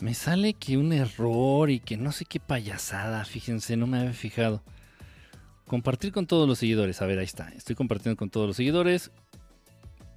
Me 0.00 0.14
sale 0.14 0.54
que 0.54 0.76
un 0.76 0.92
error 0.92 1.70
y 1.70 1.80
que 1.80 1.96
no 1.96 2.12
sé 2.12 2.24
qué 2.24 2.40
payasada, 2.40 3.24
fíjense, 3.24 3.76
no 3.76 3.86
me 3.86 3.98
había 3.98 4.12
fijado. 4.12 4.62
Compartir 5.66 6.12
con 6.12 6.26
todos 6.26 6.46
los 6.46 6.58
seguidores, 6.58 7.00
a 7.00 7.06
ver, 7.06 7.18
ahí 7.18 7.24
está. 7.24 7.48
Estoy 7.50 7.74
compartiendo 7.74 8.16
con 8.16 8.28
todos 8.28 8.46
los 8.46 8.56
seguidores. 8.56 9.10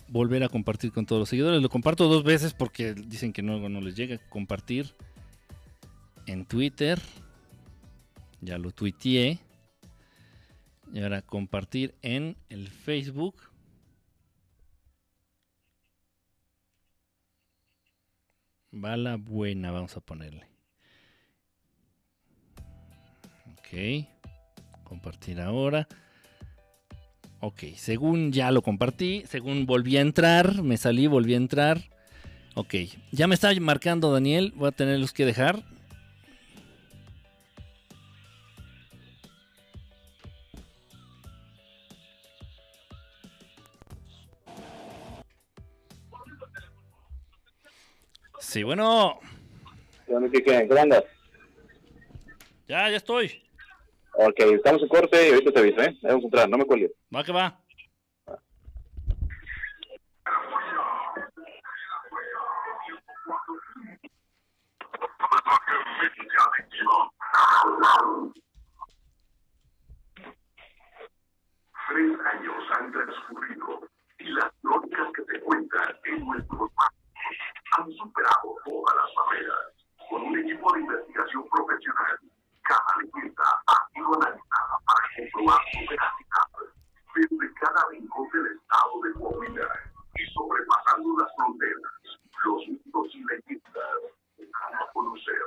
Volver 0.09 0.43
a 0.43 0.49
compartir 0.49 0.91
con 0.91 1.05
todos 1.05 1.19
los 1.19 1.29
seguidores. 1.29 1.61
Lo 1.61 1.69
comparto 1.69 2.07
dos 2.07 2.23
veces 2.23 2.53
porque 2.53 2.93
dicen 2.93 3.31
que 3.31 3.41
no, 3.41 3.69
no 3.69 3.81
les 3.81 3.95
llega. 3.95 4.17
Compartir 4.29 4.93
en 6.25 6.45
Twitter. 6.45 6.99
Ya 8.41 8.57
lo 8.57 8.71
tuiteé. 8.71 9.39
Y 10.93 11.01
ahora 11.01 11.21
compartir 11.21 11.95
en 12.01 12.35
el 12.49 12.67
Facebook. 12.67 13.35
Bala 18.79 19.17
buena, 19.17 19.71
vamos 19.71 19.97
a 19.97 20.01
ponerle. 20.01 20.45
Ok. 23.53 24.05
Compartir 24.83 25.41
ahora. 25.41 25.87
Ok, 27.39 27.63
según 27.75 28.31
ya 28.31 28.51
lo 28.51 28.61
compartí, 28.61 29.23
según 29.27 29.65
volví 29.65 29.97
a 29.97 30.01
entrar, 30.01 30.61
me 30.61 30.77
salí, 30.77 31.07
volví 31.07 31.33
a 31.33 31.37
entrar. 31.37 31.89
Ok, 32.53 32.75
ya 33.11 33.27
me 33.27 33.33
está 33.33 33.51
marcando 33.59 34.11
Daniel, 34.11 34.53
voy 34.55 34.67
a 34.67 34.71
tenerlos 34.71 35.11
que 35.11 35.25
dejar. 35.25 35.63
Sí, 48.47 48.63
bueno. 48.63 49.19
¿Qué, 50.05 50.79
andas? 50.79 51.03
Ya, 52.65 52.89
ya 52.89 52.95
estoy. 52.95 53.43
Ok, 54.13 54.39
estamos 54.39 54.81
en 54.83 54.87
corte 54.87 55.27
y 55.27 55.33
ahorita 55.33 55.51
te 55.51 55.59
aviso, 55.59 55.81
¿eh? 55.81 55.97
Vamos 56.01 56.23
a 56.23 56.27
entrar, 56.27 56.49
no 56.49 56.57
me 56.57 56.63
cuelgues. 56.63 56.91
Va 57.13 57.25
que 57.25 57.33
va. 57.33 57.59
Tres 71.89 72.19
años 72.33 72.63
han 72.79 72.91
transcurrido 72.93 73.89
y 74.19 74.29
las 74.29 74.51
crónicas 74.61 75.07
que 75.17 75.33
se 75.33 75.39
cuentan 75.41 75.95
en 76.05 76.25
nuestros 76.25 76.71
han 77.77 77.91
superado 77.93 78.55
todas 78.65 78.95
las 78.95 79.09
barreras 79.13 79.73
con 80.09 80.23
un 80.23 80.39
equipo 80.39 80.73
de 80.73 80.79
investigación 80.81 81.47
profesional. 81.49 82.19
Cada 82.63 82.97
leyenda 83.01 83.43
ha 83.67 83.87
sido 83.93 84.13
analizada 84.15 84.75
para 84.85 85.03
comprobar 85.15 85.61
su 85.71 85.79
veracidad 85.87 86.47
desde 87.13 87.53
cada 87.53 87.85
rincón 87.91 88.27
del 88.33 88.47
estado 88.57 89.01
de 89.01 89.13
Coahuila 89.13 89.69
y 90.15 90.25
sobrepasando 90.33 91.17
las 91.19 91.29
fronteras, 91.37 91.93
los 92.43 92.67
mitos 92.67 93.07
y 93.13 93.23
leyendas 93.23 93.97
van 94.37 94.75
a 94.81 94.91
conocer. 94.93 95.41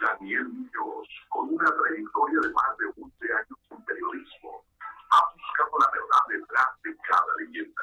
Daniel 0.00 0.48
Muñoz, 0.48 1.08
con 1.30 1.48
una 1.54 1.70
trayectoria 1.70 2.40
de 2.40 2.50
más 2.52 2.76
de 2.76 2.86
11 3.00 3.32
años 3.32 3.58
en 3.70 3.84
periodismo, 3.84 4.64
ha 5.10 5.32
buscado 5.32 5.78
la 5.78 5.90
verdad 5.92 6.22
detrás 6.28 6.82
de 6.82 6.96
cada 7.08 7.36
leyenda, 7.38 7.82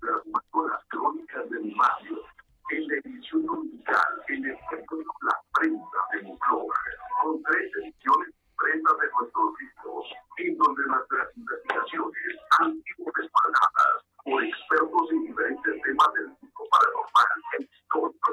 plasmando 0.00 0.68
las 0.68 0.84
crónicas 0.88 1.50
del 1.50 1.74
barrio 1.74 2.35
en 2.70 2.88
la 2.88 2.94
edición 2.96 3.46
dominical 3.46 4.22
en 4.28 4.44
el 4.44 4.58
periódico 4.70 5.16
La 5.22 5.40
Prensa 5.54 5.98
de 6.12 6.22
Moncloa, 6.22 6.74
con 7.22 7.42
tres 7.44 7.70
ediciones 7.76 8.28
impresas 8.50 8.98
de 8.98 9.06
nuestros 9.14 9.50
libros, 9.60 10.06
en 10.38 10.58
donde 10.58 10.82
nuestras 10.86 11.36
investigaciones 11.36 12.36
han 12.58 12.82
sido 12.82 13.10
respaldadas 13.14 14.02
por 14.24 14.42
expertos 14.42 15.10
en 15.12 15.22
diferentes 15.26 15.82
temas 15.82 16.12
del 16.14 16.26
mundo 16.26 16.62
paranormal 16.70 17.38
e 17.58 17.62
histórico. 17.62 18.32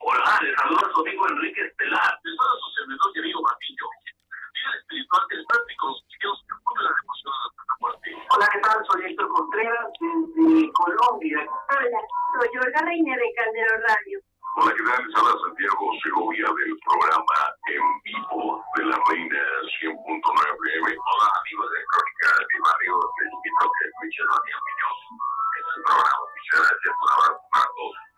Hola, 0.00 0.38
les 0.42 0.56
saluda 0.60 0.92
su 0.92 1.00
amigo 1.00 1.28
Enrique 1.28 1.60
Estelar, 1.64 2.20
de 2.24 2.30
todo 2.36 2.60
su 2.60 2.70
servidor 2.76 3.10
y 3.14 3.18
amigo 3.20 3.42
Martillo. 3.42 3.86
Dios 6.20 6.36
que 6.44 6.54
pone 6.64 6.82
la 6.84 6.92
devoción 7.00 7.32
de 7.32 7.40
nuestra 7.40 7.74
muerte. 7.80 8.08
Hola, 8.28 8.46
¿qué 8.52 8.60
tal? 8.60 8.78
Soy 8.84 9.00
Héctor 9.08 9.28
Contreras, 9.32 9.88
desde 10.00 10.72
Colombia. 10.72 11.40
Hola, 11.48 12.00
soy 12.36 12.52
Olga 12.60 12.80
Reina 12.84 13.16
de 13.16 13.28
Calderón 13.40 13.80
Radio. 13.88 14.20
Hola, 14.60 14.72
¿qué 14.76 14.84
tal? 14.84 15.00
Les 15.00 15.16
habla 15.16 15.32
Santiago 15.40 15.84
Segovia 16.04 16.44
del 16.44 16.74
programa 16.84 17.36
En 17.72 17.84
Vivo 18.04 18.60
de 18.76 18.84
la 18.84 18.98
Reina 19.08 19.40
100.9 19.80 19.96
FM. 19.96 20.88
Hola, 20.92 21.26
amigos 21.40 21.68
de 21.72 21.78
Crónica 21.88 22.28
de 22.36 22.56
Barrio. 22.60 22.94
Les 23.00 23.32
invito 23.32 23.60
a 23.64 23.70
que 23.72 23.82
escuchen 23.88 24.28
a 24.28 24.36
Muñoz. 24.44 25.00
Este 25.56 25.78
programa 25.88 26.20
oficial 26.20 26.62
de 26.68 26.90
por 27.00 27.10
abrazo 27.16 27.42
para 27.48 27.68
todos 27.80 28.09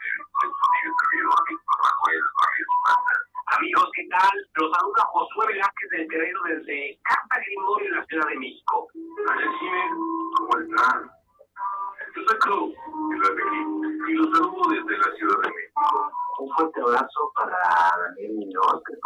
Amigos, 3.59 3.91
¿qué 3.95 4.09
tal? 4.11 4.31
Los 4.55 4.71
saluda 4.73 5.05
Josué 5.13 5.47
Velázquez 5.49 5.91
del 5.91 6.09
Guerrero 6.09 6.41
desde 6.45 6.99
Carta 7.03 7.41
Grimorio 7.47 7.89
en 7.89 7.97
la 7.97 8.07
Ciudad 8.07 8.27
de 8.29 8.39
México. 8.39 8.89
¿cómo 10.37 10.59
están? 10.59 11.11
Yo 12.17 12.23
soy 12.27 12.39
Cruz, 12.39 12.75
y 14.09 14.13
los 14.15 14.31
saludo 14.37 14.71
desde 14.71 14.99
la 14.99 15.17
Ciudad 15.17 15.39
de 15.43 15.49
México. 15.51 16.11
Un 16.39 16.49
fuerte 16.55 16.81
abrazo 16.81 17.33
para 17.37 17.57
Daniel 18.09 18.33
Muñoz, 18.33 18.83
del 18.89 19.01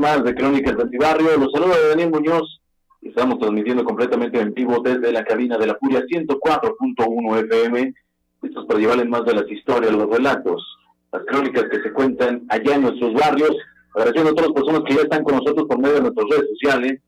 más 0.00 0.24
de 0.24 0.34
Crónicas 0.34 0.76
de 0.76 0.82
Antibarrio. 0.82 1.36
Los 1.36 1.52
saluda 1.52 1.76
Daniel 1.90 2.10
Muñoz. 2.10 2.60
Estamos 3.02 3.38
transmitiendo 3.38 3.84
completamente 3.84 4.40
en 4.40 4.52
vivo 4.52 4.80
desde 4.82 5.12
la 5.12 5.24
cabina 5.24 5.56
de 5.58 5.66
la 5.66 5.76
Furia 5.76 6.00
104.1 6.00 7.44
FM. 7.44 7.94
Estos 8.42 8.66
para 8.66 8.80
llevarles 8.80 9.08
más 9.08 9.24
de 9.24 9.34
las 9.34 9.50
historias, 9.50 9.92
los 9.92 10.10
relatos, 10.10 10.66
las 11.12 11.22
crónicas 11.26 11.64
que 11.70 11.82
se 11.82 11.92
cuentan 11.92 12.46
allá 12.48 12.74
en 12.74 12.82
nuestros 12.82 13.14
barrios. 13.14 13.54
Agradeciendo 13.94 14.30
a 14.30 14.34
todas 14.34 14.50
las 14.50 14.62
personas 14.62 14.82
que 14.86 14.94
ya 14.94 15.02
están 15.02 15.22
con 15.22 15.36
nosotros 15.36 15.66
por 15.68 15.78
medio 15.78 15.94
de 15.94 16.00
nuestras 16.02 16.26
redes 16.30 16.48
sociales, 16.50 17.00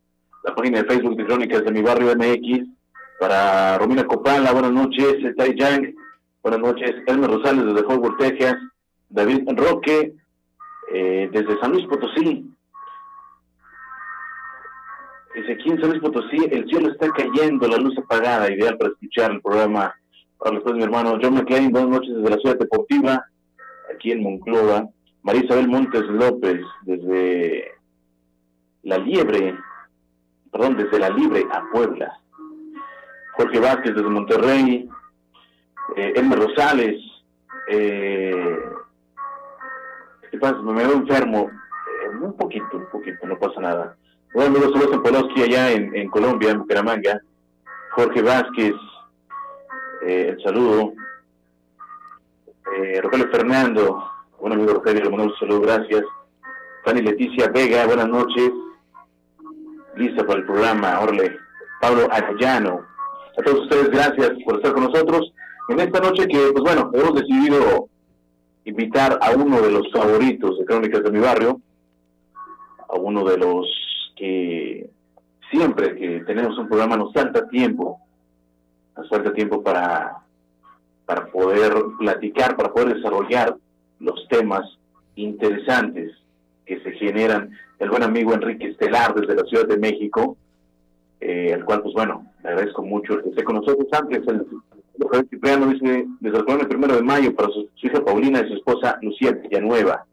la 0.44 0.54
página 0.54 0.82
de 0.82 0.88
Facebook 0.88 1.16
de 1.16 1.26
Crónicas 1.26 1.64
de 1.64 1.72
mi 1.72 1.82
barrio 1.82 2.14
MX, 2.14 2.68
para 3.18 3.78
Romina 3.78 4.04
Copala, 4.04 4.52
buenas 4.52 4.72
noches, 4.72 5.16
Tai 5.36 5.54
Yang, 5.54 5.94
Buenas 6.42 6.60
noches. 6.60 6.90
Elmer 7.06 7.30
Rosales 7.30 7.66
desde 7.66 7.84
Fort 7.84 8.02
Worth, 8.02 8.18
Texas. 8.18 8.56
David 9.08 9.42
Roque 9.54 10.12
eh, 10.92 11.30
desde 11.32 11.60
San 11.60 11.70
Luis 11.70 11.86
Potosí. 11.86 12.50
Dice, 15.34 15.52
aquí 15.52 15.70
en 15.70 15.80
San 15.80 15.90
Luis 15.90 16.02
Potosí 16.02 16.36
el 16.50 16.68
cielo 16.68 16.90
está 16.90 17.08
cayendo, 17.10 17.66
la 17.66 17.78
luz 17.78 17.96
apagada, 17.96 18.52
ideal 18.52 18.76
para 18.76 18.90
escuchar 18.90 19.30
el 19.30 19.40
programa. 19.40 19.94
Ahora 20.38 20.56
después 20.56 20.74
mi 20.74 20.82
hermano 20.82 21.18
John 21.22 21.34
McCain, 21.34 21.70
buenas 21.70 21.90
noches 21.90 22.14
desde 22.14 22.30
la 22.30 22.36
ciudad 22.36 22.58
deportiva, 22.58 23.24
aquí 23.94 24.12
en 24.12 24.22
Monclova. 24.22 24.88
María 25.22 25.44
Isabel 25.44 25.68
Montes 25.68 26.02
López 26.02 26.60
desde 26.82 27.72
La 28.82 28.98
Liebre, 28.98 29.56
perdón, 30.50 30.76
desde 30.76 30.98
La 30.98 31.08
Libre 31.08 31.46
a 31.50 31.62
Puebla. 31.72 32.12
Jorge 33.34 33.58
Vázquez 33.58 33.94
desde 33.94 34.10
Monterrey, 34.10 34.88
eh, 35.96 36.12
Elmer 36.16 36.40
Rosales, 36.40 37.00
eh, 37.68 38.58
¿qué 40.30 40.38
pasa? 40.38 40.60
Me 40.60 40.74
veo 40.74 40.92
enfermo, 40.92 41.48
eh, 41.48 42.08
un 42.20 42.36
poquito, 42.36 42.76
un 42.76 42.86
poquito, 42.90 43.26
no 43.26 43.38
pasa 43.38 43.60
nada. 43.60 43.96
Bueno, 44.34 44.56
amigos, 44.56 44.72
saludos 44.72 45.28
en 45.36 45.42
allá 45.42 45.72
en, 45.72 46.08
Colombia, 46.08 46.52
en 46.52 46.60
Bucaramanga. 46.60 47.20
Jorge 47.90 48.22
Vázquez, 48.22 48.74
eh, 50.06 50.28
el 50.30 50.42
saludo. 50.42 50.94
Eh, 52.74 52.98
Rogelio 53.02 53.28
Fernando, 53.30 54.10
buen 54.40 54.54
amigo 54.54 54.72
Rogelio, 54.72 55.10
un 55.10 55.34
saludo, 55.38 55.60
gracias. 55.60 56.04
Fanny 56.82 57.02
Leticia 57.02 57.48
Vega, 57.48 57.84
buenas 57.84 58.08
noches. 58.08 58.50
Lista 59.96 60.24
para 60.24 60.38
el 60.38 60.46
programa, 60.46 61.00
Orle. 61.00 61.36
Pablo 61.82 62.08
Arellano. 62.10 62.86
A 63.38 63.42
todos 63.42 63.64
ustedes, 63.64 63.90
gracias 63.90 64.30
por 64.46 64.56
estar 64.56 64.72
con 64.72 64.84
nosotros. 64.84 65.30
En 65.68 65.78
esta 65.78 66.00
noche 66.00 66.26
que, 66.26 66.52
pues 66.52 66.64
bueno, 66.64 66.90
hemos 66.94 67.14
decidido 67.16 67.86
invitar 68.64 69.18
a 69.20 69.32
uno 69.32 69.60
de 69.60 69.72
los 69.72 69.92
favoritos 69.92 70.58
de 70.58 70.64
Crónicas 70.64 71.02
de 71.02 71.10
mi 71.10 71.20
barrio, 71.20 71.60
a 72.88 72.96
uno 72.96 73.24
de 73.24 73.36
los 73.36 73.82
que 74.16 74.90
siempre 75.50 75.94
que 75.96 76.20
tenemos 76.20 76.58
un 76.58 76.68
programa 76.68 76.96
nos 76.96 77.12
falta 77.12 77.48
tiempo, 77.48 78.00
nos 78.96 79.08
falta 79.08 79.32
tiempo 79.32 79.62
para, 79.62 80.18
para 81.06 81.26
poder 81.26 81.72
platicar, 81.98 82.56
para 82.56 82.72
poder 82.72 82.94
desarrollar 82.94 83.56
los 84.00 84.26
temas 84.28 84.78
interesantes 85.16 86.12
que 86.66 86.80
se 86.80 86.92
generan. 86.92 87.50
El 87.78 87.90
buen 87.90 88.02
amigo 88.02 88.32
Enrique 88.32 88.68
Estelar 88.68 89.14
desde 89.14 89.34
la 89.34 89.44
Ciudad 89.44 89.66
de 89.66 89.76
México, 89.76 90.36
eh, 91.20 91.52
al 91.52 91.64
cual, 91.64 91.82
pues 91.82 91.94
bueno, 91.94 92.26
le 92.42 92.50
agradezco 92.50 92.82
mucho 92.82 93.14
el 93.14 93.22
que 93.22 93.28
esté 93.30 93.44
con 93.44 93.56
nosotros 93.56 93.86
antes. 93.92 94.26
El, 94.26 94.46
el 95.12 95.28
Cipriano 95.28 95.66
dice, 95.66 96.06
desde 96.20 96.66
primero 96.66 96.96
de 96.96 97.02
mayo 97.02 97.34
para 97.34 97.48
su, 97.52 97.68
su, 97.74 97.86
hija 97.86 98.04
Paulina 98.04 98.40
y 98.40 98.48
su 98.48 98.54
esposa 98.54 98.98
Lucía 99.02 99.32
Villanueva. 99.32 100.04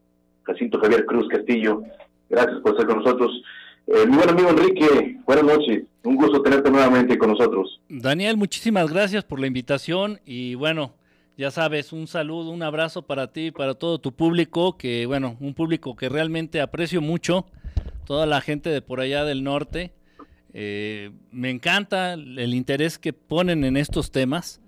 Jacinto 0.44 0.80
Javier 0.80 1.06
Cruz 1.06 1.28
Castillo, 1.28 1.84
gracias 2.30 2.60
por 2.62 2.72
estar 2.72 2.88
con 2.88 3.04
nosotros. 3.04 3.44
Eh, 3.92 4.06
mi 4.06 4.18
buen 4.18 4.30
amigo 4.30 4.50
Enrique, 4.50 5.18
buenas 5.26 5.46
noches. 5.46 5.84
Un 6.04 6.16
gusto 6.16 6.44
tenerte 6.44 6.70
nuevamente 6.70 7.18
con 7.18 7.32
nosotros. 7.32 7.82
Daniel, 7.90 8.38
muchísimas 8.38 8.88
gracias 8.88 9.24
por 9.24 9.40
la 9.40 9.48
invitación 9.48 10.20
y 10.28 10.54
bueno, 10.54 10.94
ya 11.38 11.50
sabes, 11.50 11.92
un 11.92 12.06
saludo, 12.06 12.52
un 12.52 12.62
abrazo 12.62 13.02
para 13.02 13.32
ti 13.32 13.48
y 13.48 13.52
para 13.52 13.74
todo 13.74 13.98
tu 13.98 14.12
público, 14.12 14.78
que 14.78 15.08
bueno, 15.08 15.38
un 15.40 15.56
público 15.56 15.96
que 15.96 16.08
realmente 16.08 16.62
aprecio 16.62 17.02
mucho, 17.02 17.48
toda 18.06 18.28
la 18.28 18.42
gente 18.42 18.70
de 18.70 18.84
por 18.84 19.00
allá 19.00 19.26
del 19.26 19.44
norte. 19.44 19.92
Eh, 20.54 21.10
me 21.32 21.50
encanta 21.50 22.14
el 22.14 22.54
interés 22.54 23.00
que 23.00 23.12
ponen 23.12 23.64
en 23.64 23.76
estos 23.76 24.12
temas 24.12 24.62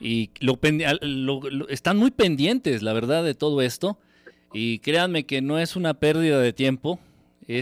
y 0.00 0.30
lo, 0.40 0.58
lo, 1.02 1.40
lo, 1.50 1.68
están 1.68 1.98
muy 1.98 2.10
pendientes, 2.10 2.82
la 2.82 2.92
verdad, 2.94 3.22
de 3.22 3.34
todo 3.34 3.62
esto. 3.62 3.96
Y 4.52 4.80
créanme 4.80 5.24
que 5.24 5.40
no 5.40 5.60
es 5.60 5.76
una 5.76 5.94
pérdida 5.94 6.40
de 6.40 6.52
tiempo, 6.52 6.98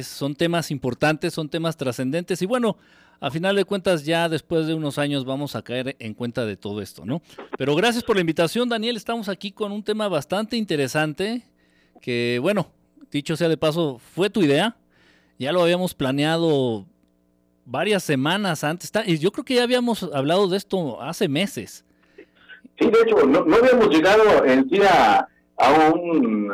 son 0.03 0.35
temas 0.35 0.71
importantes, 0.71 1.35
son 1.35 1.49
temas 1.49 1.77
trascendentes 1.77 2.41
y 2.43 2.47
bueno, 2.47 2.77
a 3.21 3.31
final 3.31 3.57
de 3.57 3.65
cuentas 3.65 4.05
ya 4.05 4.29
después 4.29 4.67
de 4.67 4.75
unos 4.75 4.99
años 4.99 5.25
vamos 5.25 5.57
a 5.57 5.63
caer 5.63 5.97
en 5.99 6.15
cuenta 6.15 6.45
de 6.45 6.57
todo 6.57 6.83
esto, 6.83 7.05
¿no? 7.05 7.23
Pero 7.57 7.75
gracias 7.75 8.03
por 8.03 8.17
la 8.17 8.21
invitación, 8.21 8.69
Daniel, 8.69 8.97
estamos 8.97 9.29
aquí 9.29 9.53
con 9.53 9.73
un 9.73 9.83
tema 9.83 10.09
bastante 10.09 10.57
interesante 10.57 11.43
que 12.01 12.39
bueno, 12.41 12.71
dicho 13.11 13.37
sea 13.37 13.49
de 13.49 13.57
paso, 13.57 14.01
fue 14.15 14.31
tu 14.31 14.43
idea, 14.43 14.77
ya 15.39 15.53
lo 15.53 15.63
habíamos 15.63 15.95
planeado 15.95 16.87
varias 17.65 18.03
semanas 18.05 18.65
antes, 18.65 18.93
y 19.07 19.19
yo 19.19 19.33
creo 19.33 19.45
que 19.45 19.55
ya 19.55 19.63
habíamos 19.63 20.03
hablado 20.03 20.49
de 20.49 20.57
esto 20.57 21.01
hace 21.01 21.29
meses. 21.29 21.85
Sí, 22.79 22.91
de 22.91 22.99
hecho, 23.07 23.27
no, 23.27 23.45
no 23.45 23.57
habíamos 23.57 23.89
llegado 23.89 24.45
en 24.45 24.69
sí 24.69 24.81
a 24.83 25.29
un 25.93 26.53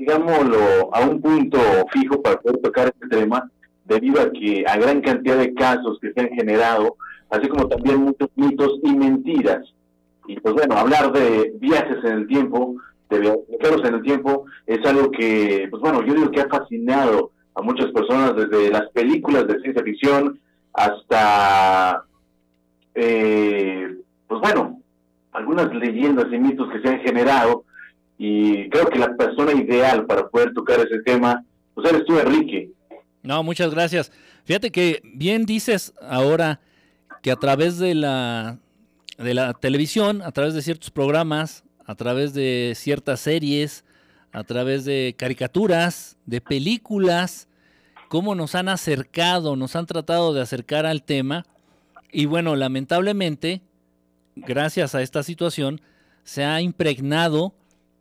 digámoslo, 0.00 0.94
a 0.94 1.00
un 1.02 1.20
punto 1.20 1.58
fijo 1.92 2.22
para 2.22 2.40
poder 2.40 2.58
tocar 2.62 2.86
este 2.88 3.06
tema, 3.08 3.50
debido 3.84 4.22
a 4.22 4.30
que 4.32 4.64
a 4.66 4.78
gran 4.78 5.02
cantidad 5.02 5.36
de 5.36 5.52
casos 5.52 5.98
que 6.00 6.12
se 6.12 6.20
han 6.20 6.30
generado, 6.30 6.96
así 7.28 7.46
como 7.48 7.68
también 7.68 7.98
muchos 7.98 8.30
mitos 8.34 8.80
y 8.82 8.96
mentiras. 8.96 9.60
Y 10.26 10.40
pues 10.40 10.54
bueno, 10.54 10.76
hablar 10.76 11.12
de 11.12 11.52
viajes 11.58 11.98
en 12.02 12.12
el 12.12 12.26
tiempo, 12.26 12.76
de 13.10 13.20
viajeros 13.20 13.84
en 13.84 13.94
el 13.96 14.02
tiempo, 14.02 14.46
es 14.66 14.84
algo 14.86 15.10
que, 15.10 15.66
pues 15.70 15.82
bueno, 15.82 16.02
yo 16.02 16.14
digo 16.14 16.30
que 16.30 16.40
ha 16.40 16.48
fascinado 16.48 17.32
a 17.54 17.60
muchas 17.60 17.90
personas 17.90 18.36
desde 18.36 18.70
las 18.70 18.88
películas 18.92 19.46
de 19.48 19.60
ciencia 19.60 19.82
ficción 19.82 20.40
hasta, 20.72 22.04
eh, 22.94 23.96
pues 24.26 24.40
bueno, 24.40 24.80
algunas 25.32 25.74
leyendas 25.74 26.32
y 26.32 26.38
mitos 26.38 26.70
que 26.70 26.80
se 26.80 26.88
han 26.88 27.00
generado 27.00 27.64
y 28.22 28.68
creo 28.68 28.90
que 28.90 28.98
la 28.98 29.16
persona 29.16 29.52
ideal 29.52 30.04
para 30.04 30.28
poder 30.28 30.52
tocar 30.52 30.78
ese 30.78 30.98
tema, 31.06 31.42
pues 31.72 31.88
eres 31.90 32.04
tú, 32.04 32.18
Enrique. 32.18 32.70
No, 33.22 33.42
muchas 33.42 33.70
gracias. 33.70 34.12
Fíjate 34.44 34.70
que 34.70 35.00
bien 35.02 35.46
dices 35.46 35.94
ahora 36.02 36.60
que 37.22 37.30
a 37.30 37.36
través 37.36 37.78
de 37.78 37.94
la, 37.94 38.58
de 39.16 39.32
la 39.32 39.54
televisión, 39.54 40.20
a 40.20 40.32
través 40.32 40.52
de 40.52 40.60
ciertos 40.60 40.90
programas, 40.90 41.64
a 41.86 41.94
través 41.94 42.34
de 42.34 42.74
ciertas 42.76 43.20
series, 43.20 43.86
a 44.32 44.44
través 44.44 44.84
de 44.84 45.14
caricaturas, 45.16 46.18
de 46.26 46.42
películas, 46.42 47.48
cómo 48.10 48.34
nos 48.34 48.54
han 48.54 48.68
acercado, 48.68 49.56
nos 49.56 49.76
han 49.76 49.86
tratado 49.86 50.34
de 50.34 50.42
acercar 50.42 50.84
al 50.84 51.04
tema. 51.04 51.46
Y 52.12 52.26
bueno, 52.26 52.54
lamentablemente, 52.54 53.62
gracias 54.36 54.94
a 54.94 55.00
esta 55.00 55.22
situación, 55.22 55.80
se 56.22 56.44
ha 56.44 56.60
impregnado 56.60 57.54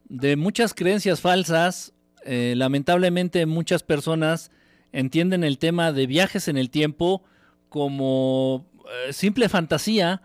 de 0.10 0.36
muchas 0.36 0.74
creencias 0.74 1.22
falsas. 1.22 1.94
Eh, 2.26 2.54
lamentablemente 2.58 3.46
muchas 3.46 3.84
personas 3.84 4.52
entienden 4.92 5.44
el 5.44 5.58
tema 5.58 5.94
de 5.94 6.08
viajes 6.08 6.48
en 6.48 6.58
el 6.58 6.70
tiempo 6.70 7.24
como 7.70 8.68
eh, 9.08 9.14
simple 9.14 9.48
fantasía, 9.48 10.22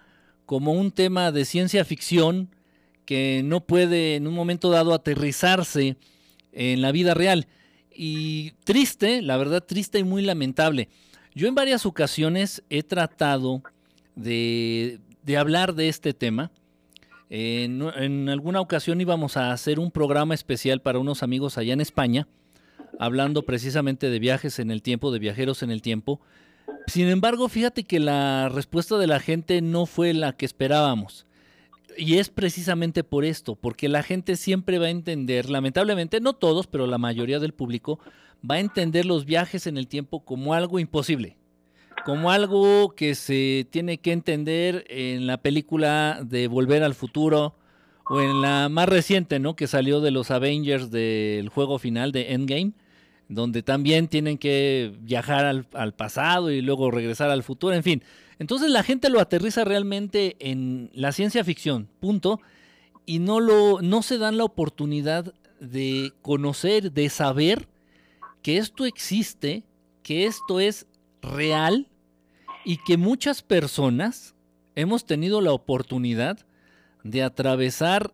como 0.46 0.72
un 0.72 0.90
tema 0.90 1.30
de 1.30 1.44
ciencia 1.44 1.84
ficción 1.84 2.50
que 3.04 3.42
no 3.44 3.64
puede 3.64 4.16
en 4.16 4.26
un 4.26 4.34
momento 4.34 4.70
dado 4.70 4.94
aterrizarse 4.94 5.96
en 6.52 6.80
la 6.80 6.90
vida 6.90 7.14
real. 7.14 7.46
Y 7.94 8.52
triste, 8.64 9.22
la 9.22 9.36
verdad 9.36 9.62
triste 9.62 9.98
y 9.98 10.04
muy 10.04 10.22
lamentable. 10.22 10.88
Yo 11.34 11.46
en 11.46 11.54
varias 11.54 11.84
ocasiones 11.86 12.62
he 12.70 12.82
tratado 12.82 13.62
de, 14.16 15.00
de 15.22 15.36
hablar 15.36 15.74
de 15.74 15.88
este 15.88 16.14
tema 16.14 16.50
en, 17.36 18.28
alguna 18.28 18.60
ocasión 18.60 19.00
íbamos 19.00 19.36
a 19.36 19.50
hacer 19.50 19.80
un 19.80 19.90
programa 19.90 20.34
especial 20.34 20.80
para 20.80 21.00
unos 21.00 21.24
amigos 21.24 21.58
allá 21.58 21.72
en 21.72 21.80
España, 21.80 22.28
hablando 23.00 23.42
precisamente 23.42 24.08
de 24.08 24.20
viajes 24.20 24.60
en 24.60 24.70
el 24.70 24.82
tiempo, 24.82 25.10
de 25.10 25.18
viajeros 25.18 25.64
en 25.64 25.72
el 25.72 25.82
tiempo. 25.82 26.20
Sin 26.86 27.08
embargo, 27.08 27.48
fíjate 27.48 27.82
que 27.82 27.98
la 27.98 28.48
respuesta 28.50 28.98
de 28.98 29.08
la 29.08 29.18
gente 29.18 29.60
no 29.62 29.86
fue 29.86 30.14
la 30.14 30.36
que 30.36 30.46
esperábamos. 30.46 31.26
Y 31.98 32.18
es 32.18 32.28
precisamente 32.28 33.02
por 33.02 33.24
esto, 33.24 33.56
porque 33.56 33.88
la 33.88 34.04
gente 34.04 34.36
siempre 34.36 34.78
va 34.78 34.86
a 34.86 34.90
entender, 34.90 35.50
lamentablemente, 35.50 36.20
no 36.20 36.34
todos, 36.34 36.68
pero 36.68 36.86
la 36.86 36.98
mayoría 36.98 37.40
del 37.40 37.52
público, 37.52 37.98
va 38.48 38.56
a 38.56 38.60
entender 38.60 39.06
los 39.06 39.24
viajes 39.24 39.66
en 39.66 39.76
el 39.76 39.88
tiempo 39.88 40.24
como 40.24 40.54
algo 40.54 40.78
imposible 40.78 41.36
como 42.04 42.30
algo 42.30 42.94
que 42.94 43.14
se 43.14 43.66
tiene 43.70 43.98
que 43.98 44.12
entender 44.12 44.84
en 44.88 45.26
la 45.26 45.38
película 45.38 46.20
de 46.22 46.48
Volver 46.48 46.82
al 46.82 46.94
Futuro 46.94 47.56
o 48.06 48.20
en 48.20 48.42
la 48.42 48.68
más 48.68 48.88
reciente, 48.88 49.38
¿no? 49.38 49.56
Que 49.56 49.66
salió 49.66 50.02
de 50.02 50.10
los 50.10 50.30
Avengers 50.30 50.90
del 50.90 51.48
juego 51.48 51.78
final 51.78 52.12
de 52.12 52.34
Endgame, 52.34 52.72
donde 53.28 53.62
también 53.62 54.08
tienen 54.08 54.36
que 54.36 54.92
viajar 55.00 55.46
al, 55.72 55.94
pasado 55.94 56.50
y 56.50 56.60
luego 56.60 56.90
regresar 56.90 57.30
al 57.30 57.42
futuro, 57.42 57.74
en 57.74 57.82
fin. 57.82 58.02
Entonces 58.38 58.70
la 58.70 58.82
gente 58.82 59.08
lo 59.08 59.18
aterriza 59.18 59.64
realmente 59.64 60.36
en 60.40 60.90
la 60.92 61.12
ciencia 61.12 61.42
ficción, 61.42 61.88
punto, 62.00 62.38
y 63.06 63.18
no, 63.18 63.40
lo, 63.40 63.80
no 63.80 64.02
se 64.02 64.18
dan 64.18 64.36
la 64.36 64.44
oportunidad 64.44 65.32
de 65.58 66.12
conocer, 66.20 66.92
de 66.92 67.08
saber 67.08 67.66
que 68.42 68.58
esto 68.58 68.84
existe, 68.84 69.64
que 70.02 70.26
esto 70.26 70.60
es 70.60 70.86
real 71.22 71.88
y 72.64 72.78
que 72.78 72.96
muchas 72.96 73.42
personas 73.42 74.34
hemos 74.74 75.04
tenido 75.04 75.40
la 75.40 75.52
oportunidad 75.52 76.38
de 77.02 77.22
atravesar 77.22 78.12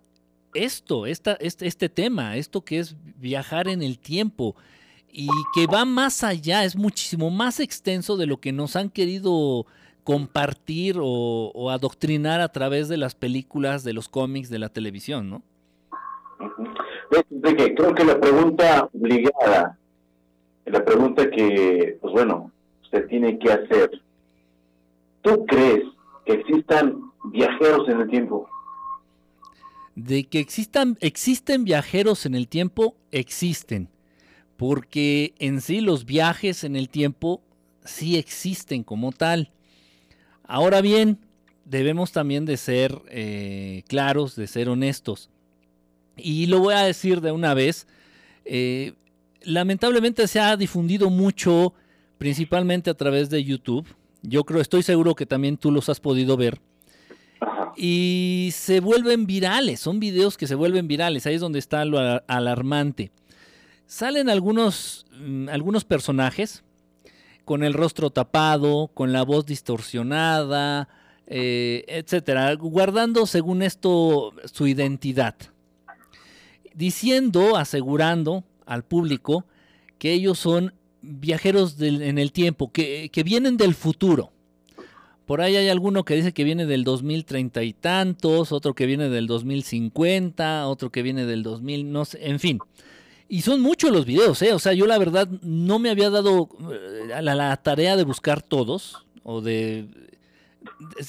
esto, 0.54 1.06
esta, 1.06 1.34
este, 1.34 1.66
este 1.66 1.88
tema, 1.88 2.36
esto 2.36 2.62
que 2.62 2.80
es 2.80 2.96
viajar 3.16 3.68
en 3.68 3.82
el 3.82 3.98
tiempo 3.98 4.56
y 5.12 5.28
que 5.54 5.66
va 5.66 5.84
más 5.84 6.24
allá, 6.24 6.64
es 6.64 6.76
muchísimo 6.76 7.30
más 7.30 7.60
extenso 7.60 8.16
de 8.16 8.26
lo 8.26 8.38
que 8.38 8.52
nos 8.52 8.76
han 8.76 8.90
querido 8.90 9.66
compartir 10.04 10.96
o, 11.00 11.70
adoctrinar 11.70 12.40
a 12.40 12.48
través 12.48 12.88
de 12.88 12.96
las 12.96 13.14
películas, 13.14 13.84
de 13.84 13.92
los 13.92 14.08
cómics, 14.08 14.50
de 14.50 14.58
la 14.58 14.68
televisión, 14.68 15.30
¿no? 15.30 15.42
creo 17.10 17.94
que 17.94 18.04
la 18.04 18.20
pregunta 18.20 18.88
obligada, 18.92 19.78
la 20.64 20.84
pregunta 20.84 21.28
que, 21.28 21.98
pues 22.00 22.12
bueno, 22.12 22.50
usted 22.82 23.06
tiene 23.08 23.38
que 23.38 23.52
hacer, 23.52 24.00
¿tú 25.22 25.44
crees 25.46 25.84
que 26.24 26.32
existan 26.32 27.10
viajeros 27.24 27.88
en 27.88 28.00
el 28.00 28.08
tiempo? 28.08 28.48
De 29.94 30.24
que 30.24 30.38
existan, 30.38 30.96
existen 31.00 31.64
viajeros 31.64 32.26
en 32.26 32.34
el 32.34 32.48
tiempo, 32.48 32.94
existen. 33.10 33.88
Porque 34.56 35.34
en 35.38 35.60
sí 35.60 35.80
los 35.80 36.04
viajes 36.04 36.64
en 36.64 36.76
el 36.76 36.88
tiempo 36.88 37.42
sí 37.84 38.16
existen 38.16 38.82
como 38.82 39.12
tal. 39.12 39.50
Ahora 40.44 40.80
bien, 40.80 41.18
debemos 41.64 42.12
también 42.12 42.44
de 42.44 42.56
ser 42.56 43.00
eh, 43.08 43.84
claros, 43.88 44.36
de 44.36 44.46
ser 44.46 44.68
honestos. 44.68 45.30
Y 46.16 46.46
lo 46.46 46.58
voy 46.58 46.74
a 46.74 46.82
decir 46.82 47.20
de 47.20 47.32
una 47.32 47.54
vez. 47.54 47.86
Eh, 48.44 48.94
lamentablemente 49.42 50.26
se 50.26 50.40
ha 50.40 50.56
difundido 50.56 51.08
mucho, 51.08 51.72
principalmente 52.18 52.90
a 52.90 52.94
través 52.94 53.30
de 53.30 53.44
YouTube. 53.44 53.86
Yo 54.22 54.44
creo, 54.44 54.60
estoy 54.60 54.82
seguro 54.82 55.14
que 55.14 55.26
también 55.26 55.56
tú 55.56 55.70
los 55.70 55.88
has 55.88 56.00
podido 56.00 56.36
ver. 56.36 56.60
Y 57.76 58.50
se 58.52 58.80
vuelven 58.80 59.26
virales, 59.26 59.80
son 59.80 60.00
videos 60.00 60.36
que 60.36 60.46
se 60.46 60.54
vuelven 60.54 60.88
virales, 60.88 61.26
ahí 61.26 61.36
es 61.36 61.40
donde 61.40 61.58
está 61.58 61.84
lo 61.84 61.98
alarmante. 62.26 63.12
Salen 63.86 64.28
algunos, 64.28 65.06
mm, 65.18 65.48
algunos 65.48 65.84
personajes, 65.84 66.62
con 67.44 67.64
el 67.64 67.74
rostro 67.74 68.10
tapado, 68.10 68.90
con 68.94 69.12
la 69.12 69.22
voz 69.22 69.46
distorsionada, 69.46 70.88
eh, 71.26 71.84
etcétera, 71.88 72.54
guardando 72.54 73.26
según 73.26 73.62
esto 73.62 74.32
su 74.44 74.66
identidad, 74.66 75.34
diciendo, 76.74 77.56
asegurando 77.56 78.44
al 78.66 78.84
público 78.84 79.46
que 79.98 80.12
ellos 80.12 80.38
son 80.38 80.74
viajeros 81.02 81.80
en 81.80 82.18
el 82.18 82.32
tiempo, 82.32 82.70
que, 82.72 83.10
vienen 83.24 83.56
del 83.56 83.74
futuro. 83.74 84.32
Por 85.26 85.40
ahí 85.40 85.56
hay 85.56 85.68
alguno 85.68 86.04
que 86.04 86.16
dice 86.16 86.32
que 86.32 86.44
viene 86.44 86.66
del 86.66 86.82
2030 86.82 87.62
y 87.62 87.72
tantos, 87.72 88.50
otro 88.50 88.74
que 88.74 88.86
viene 88.86 89.08
del 89.08 89.26
2050, 89.26 90.66
otro 90.66 90.90
que 90.90 91.02
viene 91.02 91.24
del 91.24 91.42
2000, 91.42 91.92
no 91.92 92.04
sé, 92.04 92.18
en 92.26 92.40
fin. 92.40 92.58
Y 93.28 93.42
son 93.42 93.60
muchos 93.60 93.92
los 93.92 94.06
videos, 94.06 94.42
¿eh? 94.42 94.52
O 94.52 94.58
sea, 94.58 94.72
yo 94.72 94.86
la 94.86 94.98
verdad 94.98 95.28
no 95.42 95.78
me 95.78 95.90
había 95.90 96.10
dado 96.10 96.48
eh, 96.72 97.22
la, 97.22 97.36
la 97.36 97.56
tarea 97.58 97.96
de 97.96 98.02
buscar 98.02 98.42
todos 98.42 99.06
o 99.22 99.40
de, 99.40 99.86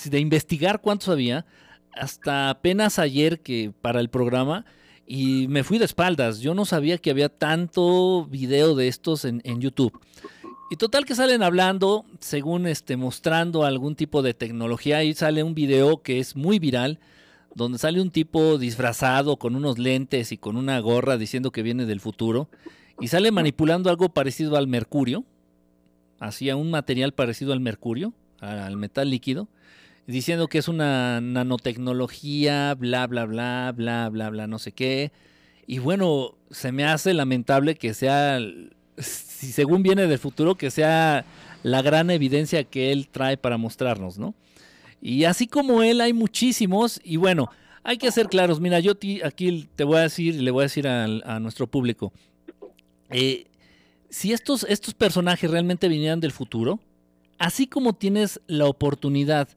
de, 0.10 0.20
investigar 0.20 0.82
cuántos 0.82 1.10
había 1.10 1.46
hasta 1.94 2.50
apenas 2.50 3.00
ayer 3.00 3.40
que 3.40 3.72
para 3.82 4.00
el 4.00 4.10
programa 4.10 4.66
y 5.14 5.50
me 5.50 5.66
fui 5.66 5.78
de 5.78 5.84
espaldas. 5.84 6.40
Yo 6.40 6.54
no 6.54 6.64
sabía 6.64 6.98
que 6.98 7.12
había 7.12 7.28
tanto 7.28 8.26
video 8.28 8.76
de 8.76 8.88
estos 8.88 9.26
en, 9.26 9.42
YouTube. 9.60 10.00
Y 10.70 10.78
total 10.78 11.04
que 11.04 11.16
salen 11.16 11.44
hablando, 11.44 12.06
según 12.22 12.66
este, 12.66 12.96
mostrando 12.96 13.66
algún 13.66 13.98
tipo 13.98 14.22
de 14.22 14.34
tecnología. 14.34 15.00
Ahí 15.00 15.14
sale 15.14 15.44
un 15.44 15.54
video 15.54 16.02
que 16.02 16.20
es 16.20 16.38
muy 16.38 16.60
viral 16.60 17.02
donde 17.56 17.78
sale 17.78 18.00
un 18.00 18.10
tipo 18.10 18.58
disfrazado 18.58 19.36
con 19.36 19.58
unos 19.58 19.78
lentes 19.78 20.32
y 20.32 20.38
con 20.38 20.56
una 20.56 20.80
gorra 20.80 21.18
diciendo 21.18 21.52
que 21.52 21.62
viene 21.62 21.86
del 21.86 22.00
futuro 22.00 22.48
y 23.02 23.10
sale 23.10 23.32
manipulando 23.32 23.90
algo 23.90 24.14
parecido 24.14 24.56
al 24.56 24.68
mercurio, 24.68 25.26
hacía 26.22 26.56
un 26.56 26.72
material 26.72 27.12
parecido 27.12 27.52
al 27.52 27.60
mercurio, 27.60 28.14
al 28.40 28.78
metal 28.78 29.10
líquido, 29.10 29.50
diciendo 30.08 30.48
que 30.48 30.58
es 30.58 30.68
una 30.68 31.22
nanotecnología, 31.22 32.76
bla, 32.76 33.08
bla, 33.08 33.26
bla, 33.26 33.74
bla, 33.76 34.10
bla, 34.10 34.30
bla, 34.30 34.48
no 34.48 34.60
sé 34.60 34.72
qué. 34.72 35.12
Y 35.68 35.80
bueno, 35.80 36.36
se 36.50 36.72
me 36.72 36.86
hace 36.86 37.14
lamentable 37.14 37.76
que 37.76 37.94
sea, 37.94 38.40
si 38.98 39.52
según 39.52 39.84
viene 39.84 40.08
del 40.08 40.20
futuro, 40.20 40.56
que 40.56 40.72
sea 40.72 41.26
la 41.64 41.82
gran 41.82 42.10
evidencia 42.10 42.64
que 42.64 42.92
él 42.92 43.08
trae 43.10 43.38
para 43.38 43.58
mostrarnos, 43.58 44.18
¿no? 44.18 44.34
Y 45.02 45.24
así 45.24 45.48
como 45.48 45.82
él 45.82 46.02
hay 46.02 46.14
muchísimos 46.14 47.00
y 47.04 47.18
bueno, 47.18 47.50
hay 47.84 47.98
que 47.98 48.12
ser 48.12 48.28
claros. 48.28 48.60
Mira, 48.60 48.80
yo 48.80 48.94
aquí 49.24 49.70
te 49.76 49.84
voy 49.84 49.98
a 49.98 50.02
decir, 50.02 50.36
le 50.36 50.52
voy 50.52 50.62
a 50.62 50.64
decir 50.64 50.88
a, 50.88 51.40
nuestro 51.40 51.68
público, 51.68 52.14
eh, 53.10 53.46
si 54.10 54.34
estos, 54.34 54.66
estos 54.70 54.94
personajes 54.94 55.50
realmente 55.50 55.88
vinieran 55.88 56.20
del 56.20 56.32
futuro, 56.32 56.80
así 57.40 57.66
como 57.66 57.94
tienes 57.94 58.42
la 58.46 58.66
oportunidad 58.66 59.48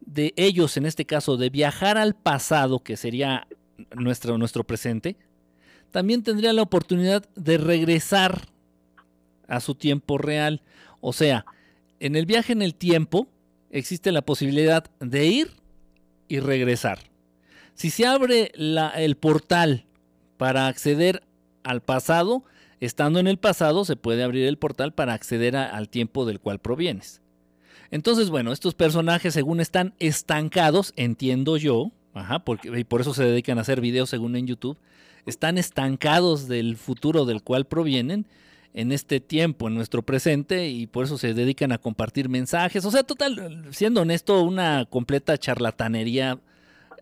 de 0.00 0.32
ellos, 0.36 0.76
en 0.76 0.86
este 0.86 1.04
caso, 1.04 1.36
de 1.36 1.50
viajar 1.50 1.98
al 1.98 2.14
pasado, 2.14 2.80
que 2.80 2.96
sería 2.96 3.46
nuestro, 3.94 4.38
nuestro 4.38 4.64
presente, 4.64 5.16
también 5.90 6.22
tendrían 6.22 6.56
la 6.56 6.62
oportunidad 6.62 7.28
de 7.34 7.58
regresar 7.58 8.48
a 9.48 9.60
su 9.60 9.74
tiempo 9.74 10.18
real. 10.18 10.62
O 11.00 11.12
sea, 11.12 11.46
en 12.00 12.16
el 12.16 12.26
viaje 12.26 12.52
en 12.52 12.62
el 12.62 12.74
tiempo, 12.74 13.28
existe 13.70 14.12
la 14.12 14.22
posibilidad 14.22 14.84
de 15.00 15.26
ir 15.26 15.50
y 16.28 16.40
regresar. 16.40 16.98
Si 17.74 17.90
se 17.90 18.06
abre 18.06 18.52
el 18.54 19.16
portal 19.16 19.86
para 20.36 20.66
acceder 20.66 21.22
al 21.62 21.82
pasado, 21.82 22.44
estando 22.80 23.18
en 23.18 23.26
el 23.26 23.38
pasado 23.38 23.84
se 23.84 23.96
puede 23.96 24.22
abrir 24.22 24.46
el 24.46 24.58
portal 24.58 24.92
para 24.92 25.14
acceder 25.14 25.56
al 25.56 25.88
tiempo 25.88 26.24
del 26.24 26.40
cual 26.40 26.58
provienes. 26.58 27.20
Entonces, 27.90 28.30
bueno, 28.30 28.52
estos 28.52 28.74
personajes 28.74 29.34
según 29.34 29.60
están 29.60 29.94
estancados, 29.98 30.92
entiendo 30.96 31.56
yo, 31.56 31.92
ajá, 32.14 32.40
porque, 32.40 32.78
y 32.78 32.84
por 32.84 33.00
eso 33.00 33.14
se 33.14 33.24
dedican 33.24 33.58
a 33.58 33.62
hacer 33.62 33.80
videos 33.80 34.10
según 34.10 34.36
en 34.36 34.46
YouTube, 34.46 34.78
están 35.26 35.58
estancados 35.58 36.48
del 36.48 36.76
futuro 36.76 37.24
del 37.24 37.42
cual 37.42 37.66
provienen 37.66 38.26
en 38.74 38.92
este 38.92 39.20
tiempo, 39.20 39.68
en 39.68 39.74
nuestro 39.74 40.02
presente, 40.02 40.68
y 40.68 40.86
por 40.86 41.04
eso 41.04 41.16
se 41.16 41.32
dedican 41.34 41.72
a 41.72 41.78
compartir 41.78 42.28
mensajes. 42.28 42.84
O 42.84 42.90
sea, 42.90 43.02
total, 43.02 43.64
siendo 43.70 44.02
honesto, 44.02 44.42
una 44.42 44.84
completa 44.84 45.38
charlatanería 45.38 46.38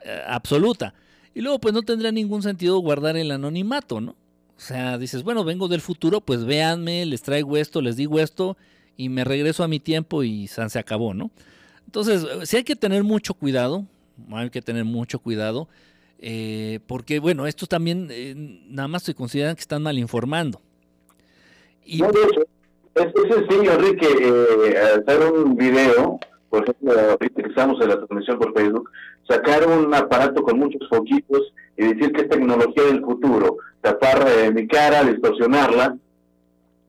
eh, 0.04 0.22
absoluta. 0.26 0.94
Y 1.34 1.40
luego, 1.40 1.58
pues 1.58 1.74
no 1.74 1.82
tendría 1.82 2.12
ningún 2.12 2.42
sentido 2.42 2.78
guardar 2.78 3.16
el 3.16 3.32
anonimato, 3.32 4.00
¿no? 4.00 4.12
O 4.56 4.60
sea, 4.60 4.98
dices, 4.98 5.24
bueno, 5.24 5.42
vengo 5.42 5.66
del 5.66 5.80
futuro, 5.80 6.20
pues 6.20 6.44
véanme, 6.44 7.04
les 7.06 7.22
traigo 7.22 7.56
esto, 7.56 7.80
les 7.80 7.96
digo 7.96 8.20
esto, 8.20 8.56
y 8.96 9.08
me 9.08 9.24
regreso 9.24 9.64
a 9.64 9.68
mi 9.68 9.80
tiempo 9.80 10.22
y 10.22 10.46
se 10.46 10.78
acabó, 10.78 11.14
¿no? 11.14 11.30
Entonces, 11.86 12.26
sí 12.44 12.56
hay 12.56 12.64
que 12.64 12.76
tener 12.76 13.04
mucho 13.04 13.34
cuidado, 13.34 13.84
hay 14.32 14.50
que 14.50 14.62
tener 14.62 14.84
mucho 14.84 15.18
cuidado, 15.18 15.68
eh, 16.18 16.80
porque, 16.86 17.18
bueno, 17.18 17.46
estos 17.46 17.68
también 17.68 18.08
eh, 18.10 18.34
nada 18.68 18.88
más 18.88 19.02
se 19.02 19.14
consideran 19.14 19.54
que 19.54 19.60
están 19.60 19.82
mal 19.82 19.98
informando. 19.98 20.60
No, 21.98 22.10
de 22.10 22.22
hecho, 22.22 22.46
es, 22.94 23.34
sencillo, 23.34 23.72
Enrique, 23.72 24.06
eh, 24.20 24.76
hacer 24.78 25.32
un 25.32 25.56
video, 25.56 26.18
por 26.48 26.62
ejemplo, 26.62 27.18
utilizamos 27.20 27.80
en 27.82 27.88
la 27.88 27.96
transmisión 27.96 28.38
por 28.38 28.54
Facebook, 28.54 28.90
sacar 29.28 29.66
un 29.66 29.92
aparato 29.92 30.42
con 30.42 30.58
muchos 30.58 30.88
foquitos 30.88 31.52
y 31.76 31.82
decir 31.86 32.12
que 32.12 32.22
es 32.22 32.28
tecnología 32.28 32.84
del 32.84 33.00
futuro, 33.00 33.56
tapar 33.80 34.26
eh, 34.28 34.50
mi 34.52 34.66
cara, 34.66 35.04
distorsionarla, 35.04 35.96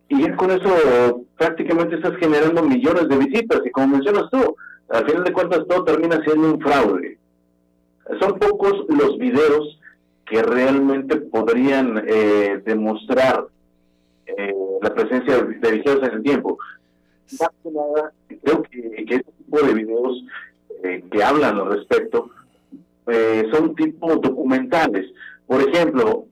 y 0.07 0.21
ya 0.21 0.35
con 0.35 0.51
eso 0.51 1.25
prácticamente 1.37 1.95
estás 1.95 2.15
generando 2.17 2.61
millones 2.63 3.07
de 3.09 3.17
visitas, 3.17 3.61
y 3.65 3.71
como 3.71 3.87
mencionas 3.87 4.29
tú, 4.31 4.55
al 4.89 5.05
final 5.05 5.23
de 5.23 5.33
cuentas 5.33 5.65
todo 5.67 5.83
termina 5.83 6.21
siendo 6.23 6.53
un 6.53 6.61
fraude. 6.61 7.17
Son 8.19 8.37
pocos 8.37 8.85
los 8.87 9.17
videos 9.17 9.79
que 10.25 10.41
realmente 10.41 11.17
podrían 11.17 12.03
eh, 12.07 12.61
demostrar 12.65 13.47
eh, 14.27 14.53
la 14.81 14.93
presencia 14.93 15.37
de 15.37 15.71
viajeros 15.71 16.07
en 16.07 16.13
el 16.15 16.23
tiempo. 16.23 16.57
Más 17.39 17.49
que 17.63 17.71
nada, 17.71 18.11
creo 18.43 18.63
que, 18.63 19.05
este 19.09 19.31
tipo 19.37 19.61
de 19.61 19.73
videos 19.73 20.23
eh, 20.83 21.03
que 21.11 21.23
hablan 21.23 21.57
al 21.57 21.71
respecto 21.71 22.29
eh, 23.07 23.47
son 23.51 23.75
tipo 23.75 24.15
documentales. 24.15 25.05
Por 25.47 25.61
ejemplo, 25.61 26.25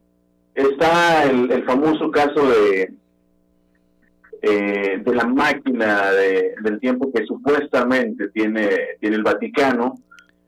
está 0.56 1.24
el, 1.24 1.64
famoso 1.66 2.10
caso 2.12 2.48
de 2.48 2.94
de 4.50 5.16
la 5.16 5.26
máquina 5.26 6.12
del 6.12 6.80
tiempo 6.80 7.12
que 7.14 7.26
supuestamente 7.26 8.28
tiene 8.30 8.70
tiene 9.00 9.16
el 9.16 9.24
Vaticano 9.24 9.96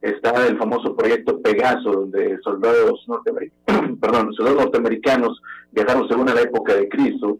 está 0.02 0.46
el 0.48 0.58
famoso 0.58 0.96
proyecto 0.96 1.42
Pegaso 1.42 1.92
donde 1.92 2.38
soldados 2.44 3.06
perdón 4.02 4.34
soldados 4.34 4.64
norteamericanos 4.64 5.42
viajaron 5.72 6.08
según 6.10 6.26
la 6.26 6.42
época 6.42 6.76
de 6.76 6.90
Cristo 6.90 7.38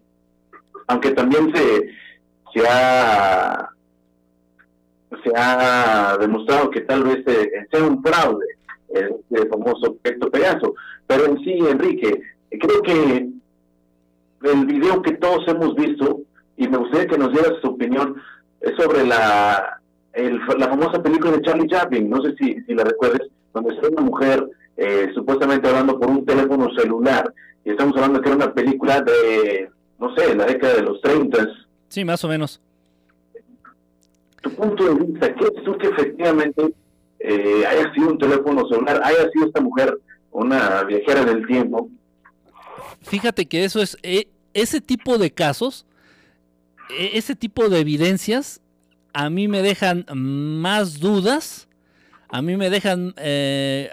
aunque 0.86 1.10
también 1.10 1.52
se, 1.54 1.90
se 2.54 2.66
ha 5.34 6.16
demostrado 6.20 6.70
que 6.70 6.80
tal 6.82 7.04
vez 7.04 7.24
sea 7.70 7.82
un 7.82 8.02
fraude. 8.02 8.46
el 8.90 9.48
famoso 9.48 9.96
efecto 9.96 10.30
Pegaso. 10.30 10.74
Pero 11.06 11.26
en 11.26 11.38
sí, 11.38 11.58
Enrique, 11.70 12.20
creo 12.50 12.82
que 12.82 13.28
el 14.42 14.66
video 14.66 15.02
que 15.02 15.12
todos 15.12 15.46
hemos 15.48 15.74
visto, 15.74 16.20
y 16.56 16.68
me 16.68 16.78
gustaría 16.78 17.06
que 17.06 17.18
nos 17.18 17.32
dieras 17.32 17.54
su 17.60 17.68
opinión, 17.68 18.16
es 18.60 18.72
sobre 18.76 19.06
la, 19.06 19.80
la 20.14 20.68
famosa 20.68 21.02
película 21.02 21.32
de 21.32 21.42
Charlie 21.42 21.68
Chaplin, 21.68 22.08
no 22.08 22.22
sé 22.22 22.34
si, 22.38 22.60
si 22.62 22.74
la 22.74 22.84
recuerdes, 22.84 23.28
donde 23.52 23.74
está 23.74 23.88
una 23.88 24.02
mujer 24.02 24.48
eh, 24.76 25.10
supuestamente 25.14 25.68
hablando 25.68 25.98
por 25.98 26.10
un 26.10 26.24
teléfono 26.24 26.68
celular, 26.76 27.32
y 27.64 27.70
estamos 27.70 27.94
hablando 27.96 28.20
que 28.20 28.28
era 28.28 28.36
una 28.36 28.54
película 28.54 29.00
de, 29.00 29.70
no 29.98 30.14
sé, 30.14 30.34
la 30.34 30.46
década 30.46 30.74
de 30.74 30.82
los 30.82 31.00
30. 31.00 31.48
Sí, 31.88 32.04
más 32.04 32.22
o 32.24 32.28
menos. 32.28 32.60
Tu 34.42 34.50
punto 34.50 34.84
de 34.84 35.04
vista, 35.04 35.34
¿qué 35.34 35.44
es 35.44 35.64
tú 35.64 35.76
que 35.78 35.88
efectivamente 35.88 36.74
eh, 37.18 37.64
haya 37.66 37.92
sido 37.92 38.10
un 38.10 38.18
teléfono 38.18 38.68
celular, 38.68 39.00
haya 39.02 39.28
sido 39.30 39.46
esta 39.46 39.60
mujer 39.60 39.98
una 40.30 40.84
viajera 40.84 41.24
del 41.24 41.46
tiempo? 41.46 41.88
Fíjate 43.02 43.46
que 43.46 43.64
eso 43.64 43.80
es, 43.80 43.96
eh, 44.02 44.28
ese 44.54 44.80
tipo 44.80 45.18
de 45.18 45.30
casos, 45.30 45.86
ese 46.90 47.34
tipo 47.34 47.68
de 47.68 47.80
evidencias, 47.80 48.60
a 49.12 49.30
mí 49.30 49.48
me 49.48 49.62
dejan 49.62 50.04
más 50.12 51.00
dudas, 51.00 51.68
a 52.28 52.42
mí 52.42 52.56
me 52.56 52.70
dejan 52.70 53.14
eh, 53.16 53.90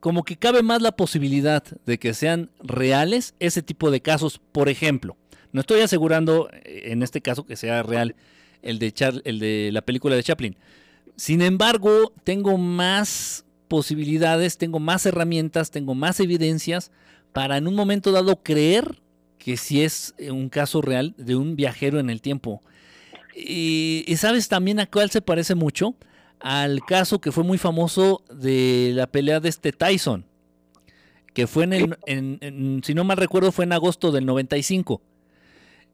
como 0.00 0.24
que 0.24 0.36
cabe 0.36 0.62
más 0.62 0.82
la 0.82 0.92
posibilidad 0.92 1.62
de 1.86 1.98
que 1.98 2.12
sean 2.12 2.50
reales 2.60 3.34
ese 3.38 3.62
tipo 3.62 3.90
de 3.90 4.00
casos, 4.00 4.40
por 4.52 4.68
ejemplo. 4.68 5.16
No 5.52 5.60
estoy 5.60 5.80
asegurando 5.80 6.48
en 6.64 7.02
este 7.02 7.20
caso 7.20 7.44
que 7.44 7.56
sea 7.56 7.82
real 7.82 8.16
el 8.62 8.78
de, 8.78 8.92
el 9.24 9.38
de 9.38 9.70
la 9.72 9.82
película 9.82 10.16
de 10.16 10.22
Chaplin. 10.22 10.56
Sin 11.16 11.42
embargo, 11.42 12.12
tengo 12.24 12.56
más 12.58 13.44
posibilidades, 13.68 14.58
tengo 14.58 14.80
más 14.80 15.06
herramientas, 15.06 15.70
tengo 15.70 15.94
más 15.94 16.20
evidencias 16.20 16.90
para 17.32 17.56
en 17.56 17.66
un 17.66 17.74
momento 17.74 18.12
dado 18.12 18.42
creer 18.42 19.00
que 19.42 19.56
si 19.56 19.82
es 19.82 20.14
un 20.30 20.48
caso 20.48 20.82
real 20.82 21.14
de 21.16 21.34
un 21.34 21.56
viajero 21.56 21.98
en 21.98 22.10
el 22.10 22.22
tiempo. 22.22 22.62
Y, 23.34 24.04
sabes 24.16 24.46
también 24.46 24.78
a 24.78 24.86
cuál 24.86 25.10
se 25.10 25.20
parece 25.20 25.56
mucho 25.56 25.96
al 26.38 26.84
caso 26.84 27.20
que 27.20 27.32
fue 27.32 27.42
muy 27.42 27.58
famoso 27.58 28.22
de 28.32 28.92
la 28.94 29.08
pelea 29.08 29.40
de 29.40 29.48
este 29.48 29.72
Tyson, 29.72 30.26
que 31.34 31.48
fue 31.48 31.64
en 31.64 31.72
el, 31.72 32.80
si 32.84 32.94
no 32.94 33.04
mal 33.04 33.16
recuerdo, 33.16 33.50
fue 33.50 33.64
en 33.64 33.72
agosto 33.72 34.12
del 34.12 34.26
95. 34.26 35.00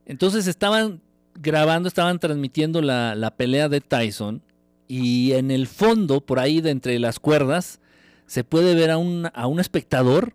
Entonces 0.04 0.46
estaban 0.46 1.00
grabando, 1.34 1.88
estaban 1.88 2.18
transmitiendo 2.18 2.82
la, 2.82 3.14
la 3.14 3.34
pelea 3.34 3.70
de 3.70 3.80
Tyson 3.80 4.42
y 4.88 5.32
en 5.32 5.50
el 5.50 5.66
fondo, 5.66 6.20
por 6.20 6.38
ahí 6.38 6.60
de 6.60 6.70
entre 6.70 6.98
las 6.98 7.18
cuerdas, 7.18 7.80
se 8.26 8.44
puede 8.44 8.74
ver 8.74 8.90
a 8.90 8.98
un, 8.98 9.30
a 9.32 9.46
un 9.46 9.58
espectador 9.58 10.34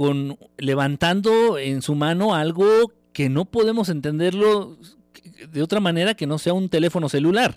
con 0.00 0.38
levantando 0.56 1.58
en 1.58 1.82
su 1.82 1.94
mano 1.94 2.34
algo 2.34 2.64
que 3.12 3.28
no 3.28 3.44
podemos 3.44 3.90
entenderlo 3.90 4.78
de 5.52 5.62
otra 5.62 5.78
manera 5.78 6.14
que 6.14 6.26
no 6.26 6.38
sea 6.38 6.54
un 6.54 6.70
teléfono 6.70 7.10
celular. 7.10 7.56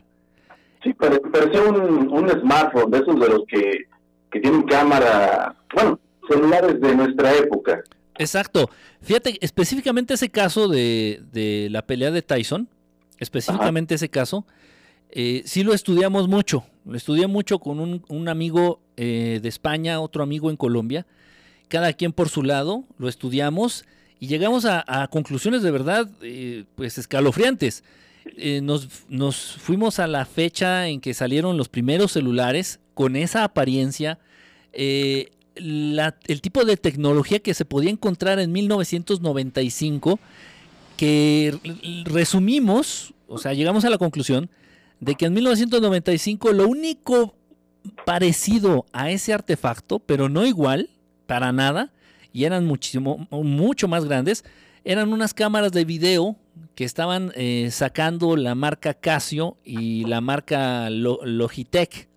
Sí, 0.83 0.93
parece 0.93 1.61
un, 1.61 2.09
un 2.11 2.29
smartphone, 2.41 2.91
de 2.91 2.97
esos 2.97 3.17
de 3.17 3.29
los 3.29 3.43
que, 3.47 3.85
que 4.29 4.41
tienen 4.41 4.63
cámara, 4.63 5.55
bueno, 5.73 5.97
celulares 6.27 6.81
de 6.81 6.93
nuestra 6.93 7.33
época. 7.33 7.81
Exacto. 8.17 8.69
Fíjate, 9.01 9.37
específicamente 9.39 10.15
ese 10.15 10.27
caso 10.27 10.67
de, 10.67 11.23
de 11.31 11.69
la 11.71 11.85
pelea 11.85 12.11
de 12.11 12.23
Tyson, 12.23 12.67
específicamente 13.19 13.95
ese 13.95 14.09
caso, 14.09 14.45
eh, 15.11 15.43
sí 15.45 15.63
lo 15.63 15.73
estudiamos 15.73 16.27
mucho. 16.27 16.65
Lo 16.83 16.97
estudié 16.97 17.27
mucho 17.27 17.59
con 17.59 17.79
un, 17.79 18.27
amigo 18.27 18.81
eh, 18.97 19.39
de 19.41 19.47
España, 19.47 20.01
otro 20.01 20.23
amigo 20.23 20.49
en 20.49 20.57
Colombia. 20.57 21.05
Cada 21.67 21.93
quien 21.93 22.11
por 22.11 22.29
su 22.29 22.43
lado, 22.43 22.83
lo 22.97 23.09
estudiamos 23.09 23.85
y 24.19 24.27
llegamos 24.27 24.65
a, 24.65 25.07
conclusiones 25.11 25.63
de 25.63 25.71
verdad 25.71 26.09
eh, 26.21 26.65
pues 26.75 26.97
escalofriantes. 26.97 27.83
Nos, 28.61 28.87
nos, 29.09 29.35
fuimos 29.57 29.99
a 29.99 30.07
la 30.07 30.25
fecha 30.25 30.87
en 30.87 31.01
que 31.01 31.13
salieron 31.13 31.57
los 31.57 31.67
primeros 31.67 32.13
celulares 32.13 32.79
con 32.93 33.15
esa 33.15 33.43
apariencia. 33.43 34.19
el 34.73 35.29
tipo 36.41 36.63
de 36.63 36.77
tecnología 36.77 37.39
que 37.39 37.53
se 37.53 37.65
podía 37.65 37.91
encontrar 37.91 38.39
en 38.39 38.51
1995, 38.53 40.19
que 40.95 41.59
resumimos, 42.05 43.13
o 43.27 43.37
sea, 43.37 43.53
llegamos 43.53 43.83
a 43.83 43.89
la 43.89 43.97
conclusión 43.97 44.49
de 44.99 45.15
que 45.15 45.25
en 45.25 45.33
1995 45.33 46.53
lo 46.53 46.67
único 46.67 47.35
parecido 48.05 48.85
a 48.93 49.11
ese 49.11 49.33
artefacto, 49.33 49.99
pero 49.99 50.29
no 50.29 50.45
igual, 50.45 50.89
para 51.25 51.51
nada, 51.51 51.91
y 52.31 52.45
eran 52.45 52.65
muchísimo, 52.65 53.27
mucho 53.31 53.87
más 53.87 54.05
grandes, 54.05 54.43
eran 54.83 55.13
unas 55.13 55.33
cámaras 55.33 55.71
de 55.71 55.85
video 55.85 56.35
que 56.75 56.83
estaban 56.83 57.31
eh, 57.35 57.69
sacando 57.71 58.35
la 58.35 58.55
marca 58.55 58.93
Casio 58.93 59.57
y 59.63 60.05
la 60.05 60.21
marca 60.21 60.89
Logitech. 60.89 62.09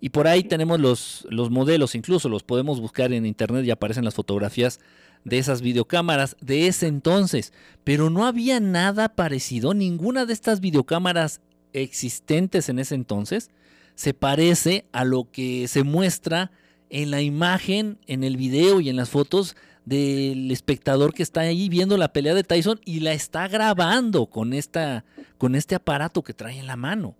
Y 0.00 0.10
por 0.10 0.26
ahí 0.26 0.42
tenemos 0.42 0.80
los, 0.80 1.26
los 1.30 1.50
modelos, 1.50 1.94
incluso 1.94 2.28
los 2.28 2.42
podemos 2.42 2.80
buscar 2.80 3.12
en 3.12 3.24
internet 3.24 3.64
y 3.64 3.70
aparecen 3.70 4.04
las 4.04 4.14
fotografías 4.14 4.80
de 5.24 5.38
esas 5.38 5.62
videocámaras 5.62 6.36
de 6.40 6.66
ese 6.66 6.88
entonces. 6.88 7.52
Pero 7.84 8.10
no 8.10 8.26
había 8.26 8.60
nada 8.60 9.08
parecido, 9.08 9.74
ninguna 9.74 10.26
de 10.26 10.32
estas 10.32 10.60
videocámaras 10.60 11.40
existentes 11.72 12.68
en 12.68 12.78
ese 12.78 12.94
entonces 12.94 13.50
se 13.94 14.14
parece 14.14 14.86
a 14.92 15.04
lo 15.04 15.30
que 15.30 15.68
se 15.68 15.82
muestra 15.84 16.50
en 16.92 17.10
la 17.10 17.22
imagen, 17.22 17.98
en 18.06 18.22
el 18.22 18.36
video 18.36 18.80
y 18.80 18.90
en 18.90 18.96
las 18.96 19.08
fotos 19.08 19.56
del 19.86 20.50
espectador 20.50 21.14
que 21.14 21.22
está 21.22 21.40
ahí 21.40 21.70
viendo 21.70 21.96
la 21.96 22.12
pelea 22.12 22.34
de 22.34 22.44
Tyson 22.44 22.80
y 22.84 23.00
la 23.00 23.14
está 23.14 23.48
grabando 23.48 24.26
con, 24.26 24.52
esta, 24.52 25.04
con 25.38 25.54
este 25.54 25.74
aparato 25.74 26.22
que 26.22 26.34
trae 26.34 26.58
en 26.58 26.66
la 26.66 26.76
mano. 26.76 27.16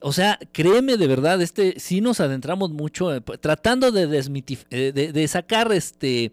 O 0.00 0.12
sea, 0.12 0.38
créeme 0.52 0.96
de 0.96 1.06
verdad, 1.06 1.40
este 1.42 1.78
sí 1.78 2.00
nos 2.00 2.20
adentramos 2.20 2.70
mucho 2.70 3.14
eh, 3.14 3.20
tratando 3.20 3.92
de, 3.92 4.04
eh, 4.70 4.92
de, 4.92 5.12
de, 5.12 5.28
sacar 5.28 5.70
este 5.72 6.32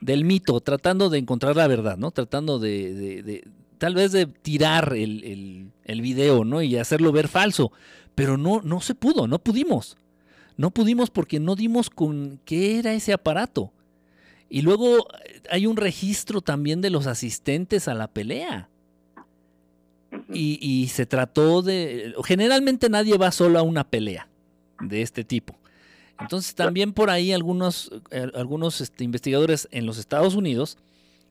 del 0.00 0.24
mito, 0.24 0.60
tratando 0.60 1.10
de 1.10 1.18
encontrar 1.18 1.56
la 1.56 1.66
verdad, 1.66 1.96
¿no? 1.98 2.12
Tratando 2.12 2.60
de, 2.60 3.44
tal 3.78 3.94
vez 3.94 4.12
de 4.12 4.26
tirar 4.26 4.94
el, 4.94 5.72
el, 5.84 6.00
video, 6.00 6.44
¿no? 6.44 6.62
Y 6.62 6.76
hacerlo 6.76 7.10
ver 7.10 7.26
falso. 7.28 7.72
Pero 8.14 8.36
no, 8.36 8.60
no 8.62 8.80
se 8.80 8.94
pudo, 8.94 9.26
no 9.26 9.38
pudimos. 9.38 9.96
No 10.60 10.70
pudimos 10.72 11.08
porque 11.08 11.40
no 11.40 11.56
dimos 11.56 11.88
con 11.88 12.38
qué 12.44 12.78
era 12.78 12.92
ese 12.92 13.14
aparato. 13.14 13.72
Y 14.50 14.60
luego 14.60 15.08
eh, 15.24 15.40
hay 15.50 15.66
un 15.66 15.78
registro 15.78 16.42
también 16.42 16.82
de 16.82 16.90
los 16.90 17.06
asistentes 17.06 17.88
a 17.88 17.94
la 17.94 18.08
pelea. 18.08 18.68
Y, 20.28 20.58
y, 20.60 20.88
se 20.88 21.06
trató 21.06 21.62
de... 21.62 22.12
Generalmente 22.26 22.90
nadie 22.90 23.16
va 23.16 23.32
solo 23.32 23.58
a 23.58 23.62
una 23.62 23.84
pelea 23.84 24.28
de 24.82 25.00
este 25.00 25.24
tipo. 25.24 25.56
Entonces 26.20 26.54
también 26.54 26.92
por 26.92 27.08
ahí 27.08 27.32
algunos, 27.32 27.90
eh, 28.10 28.30
algunos 28.34 28.82
este, 28.82 29.02
investigadores 29.02 29.66
en 29.70 29.86
los 29.86 29.96
Estados 29.96 30.34
Unidos 30.34 30.76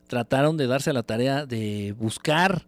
trataron 0.07 0.57
de 0.57 0.65
darse 0.65 0.89
a 0.89 0.93
la 0.93 1.03
tarea 1.03 1.45
de 1.45 1.93
buscar 1.99 2.65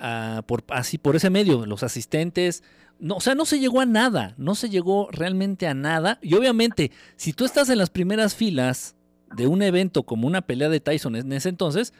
ah, 0.00 0.42
por, 0.44 0.64
así 0.70 0.98
por 0.98 1.14
ese 1.14 1.30
medio 1.30 1.66
los 1.66 1.84
asistentes. 1.84 2.64
No, 3.00 3.16
o 3.16 3.20
sea, 3.20 3.34
no 3.34 3.46
se 3.46 3.58
llegó 3.58 3.80
a 3.80 3.86
nada, 3.86 4.34
no 4.36 4.54
se 4.54 4.68
llegó 4.68 5.08
realmente 5.10 5.66
a 5.66 5.74
nada. 5.74 6.18
Y 6.22 6.34
obviamente, 6.34 6.90
si 7.16 7.32
tú 7.32 7.44
estás 7.44 7.70
en 7.70 7.78
las 7.78 7.90
primeras 7.90 8.34
filas 8.34 8.94
de 9.34 9.46
un 9.46 9.62
evento 9.62 10.02
como 10.02 10.26
una 10.26 10.42
pelea 10.42 10.68
de 10.68 10.80
Tyson 10.80 11.16
en 11.16 11.32
ese 11.32 11.48
entonces, 11.48 11.94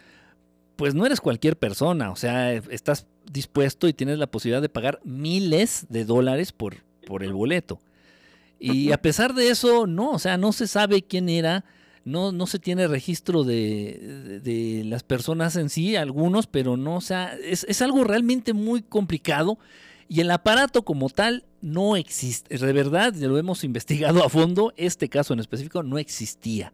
pues 0.76 0.94
no 0.94 1.06
eres 1.06 1.20
cualquier 1.20 1.58
persona, 1.58 2.10
o 2.10 2.16
sea, 2.16 2.52
estás 2.54 3.06
dispuesto 3.30 3.86
y 3.86 3.92
tienes 3.92 4.18
la 4.18 4.26
posibilidad 4.26 4.62
de 4.62 4.70
pagar 4.70 5.00
miles 5.04 5.86
de 5.90 6.04
dólares 6.04 6.52
por, 6.52 6.76
por 7.06 7.22
el 7.22 7.32
boleto. 7.32 7.80
Y 8.58 8.92
a 8.92 9.00
pesar 9.00 9.34
de 9.34 9.48
eso, 9.48 9.86
no, 9.86 10.10
o 10.10 10.18
sea, 10.18 10.36
no 10.36 10.52
se 10.52 10.66
sabe 10.66 11.02
quién 11.02 11.30
era, 11.30 11.64
no, 12.04 12.30
no 12.30 12.46
se 12.46 12.58
tiene 12.58 12.88
registro 12.88 13.42
de, 13.42 14.82
las 14.84 15.02
personas 15.02 15.56
en 15.56 15.70
sí, 15.70 15.96
algunos, 15.96 16.46
pero 16.46 16.76
no, 16.76 16.96
o 16.96 17.00
sea, 17.00 17.34
es, 17.42 17.82
algo 17.82 18.04
realmente 18.04 18.52
muy 18.52 18.82
complicado 18.82 19.58
y 20.10 20.20
el 20.20 20.30
aparato 20.32 20.82
como 20.82 21.08
tal 21.08 21.44
no 21.62 21.96
existe. 21.96 22.58
De 22.58 22.72
verdad, 22.72 23.14
lo 23.14 23.38
hemos 23.38 23.62
investigado 23.62 24.24
a 24.24 24.28
fondo, 24.28 24.74
este 24.76 25.08
caso 25.08 25.32
en 25.32 25.38
específico 25.38 25.84
no 25.84 25.98
existía. 25.98 26.72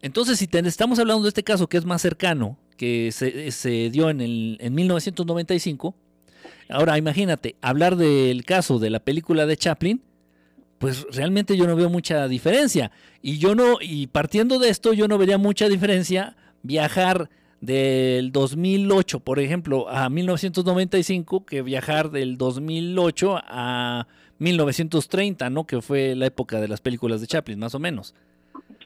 Entonces, 0.00 0.38
si 0.38 0.48
estamos 0.52 1.00
hablando 1.00 1.24
de 1.24 1.30
este 1.30 1.42
caso 1.42 1.68
que 1.68 1.76
es 1.76 1.84
más 1.84 2.00
cercano, 2.00 2.56
que 2.76 3.10
se, 3.10 3.90
dio 3.90 4.10
en, 4.10 4.20
el, 4.20 4.58
en 4.60 4.74
1995, 4.76 5.96
ahora 6.68 6.96
imagínate, 6.96 7.56
hablar 7.62 7.96
del 7.96 8.44
caso 8.44 8.78
de 8.78 8.90
la 8.90 9.00
película 9.00 9.44
de 9.44 9.56
Chaplin, 9.56 10.00
pues 10.78 11.04
realmente 11.10 11.56
yo 11.56 11.66
no 11.66 11.74
veo 11.74 11.90
mucha 11.90 12.28
diferencia. 12.28 12.92
Y 13.20 13.38
yo 13.38 13.56
no, 13.56 13.78
y 13.80 14.06
partiendo 14.06 14.60
de 14.60 14.68
esto, 14.68 14.92
yo 14.92 15.08
no 15.08 15.18
vería 15.18 15.36
mucha 15.36 15.68
diferencia 15.68 16.36
viajar 16.62 17.28
del 17.60 18.30
2008, 18.32 19.20
por 19.20 19.40
ejemplo, 19.40 19.88
a 19.88 20.08
1995 20.08 21.44
que 21.44 21.62
viajar 21.62 22.10
del 22.10 22.38
2008 22.38 23.40
a 23.42 24.06
1930, 24.38 25.50
¿no? 25.50 25.66
Que 25.66 25.82
fue 25.82 26.14
la 26.14 26.26
época 26.26 26.60
de 26.60 26.68
las 26.68 26.80
películas 26.80 27.20
de 27.20 27.26
Chaplin, 27.26 27.58
más 27.58 27.74
o 27.74 27.78
menos. 27.78 28.14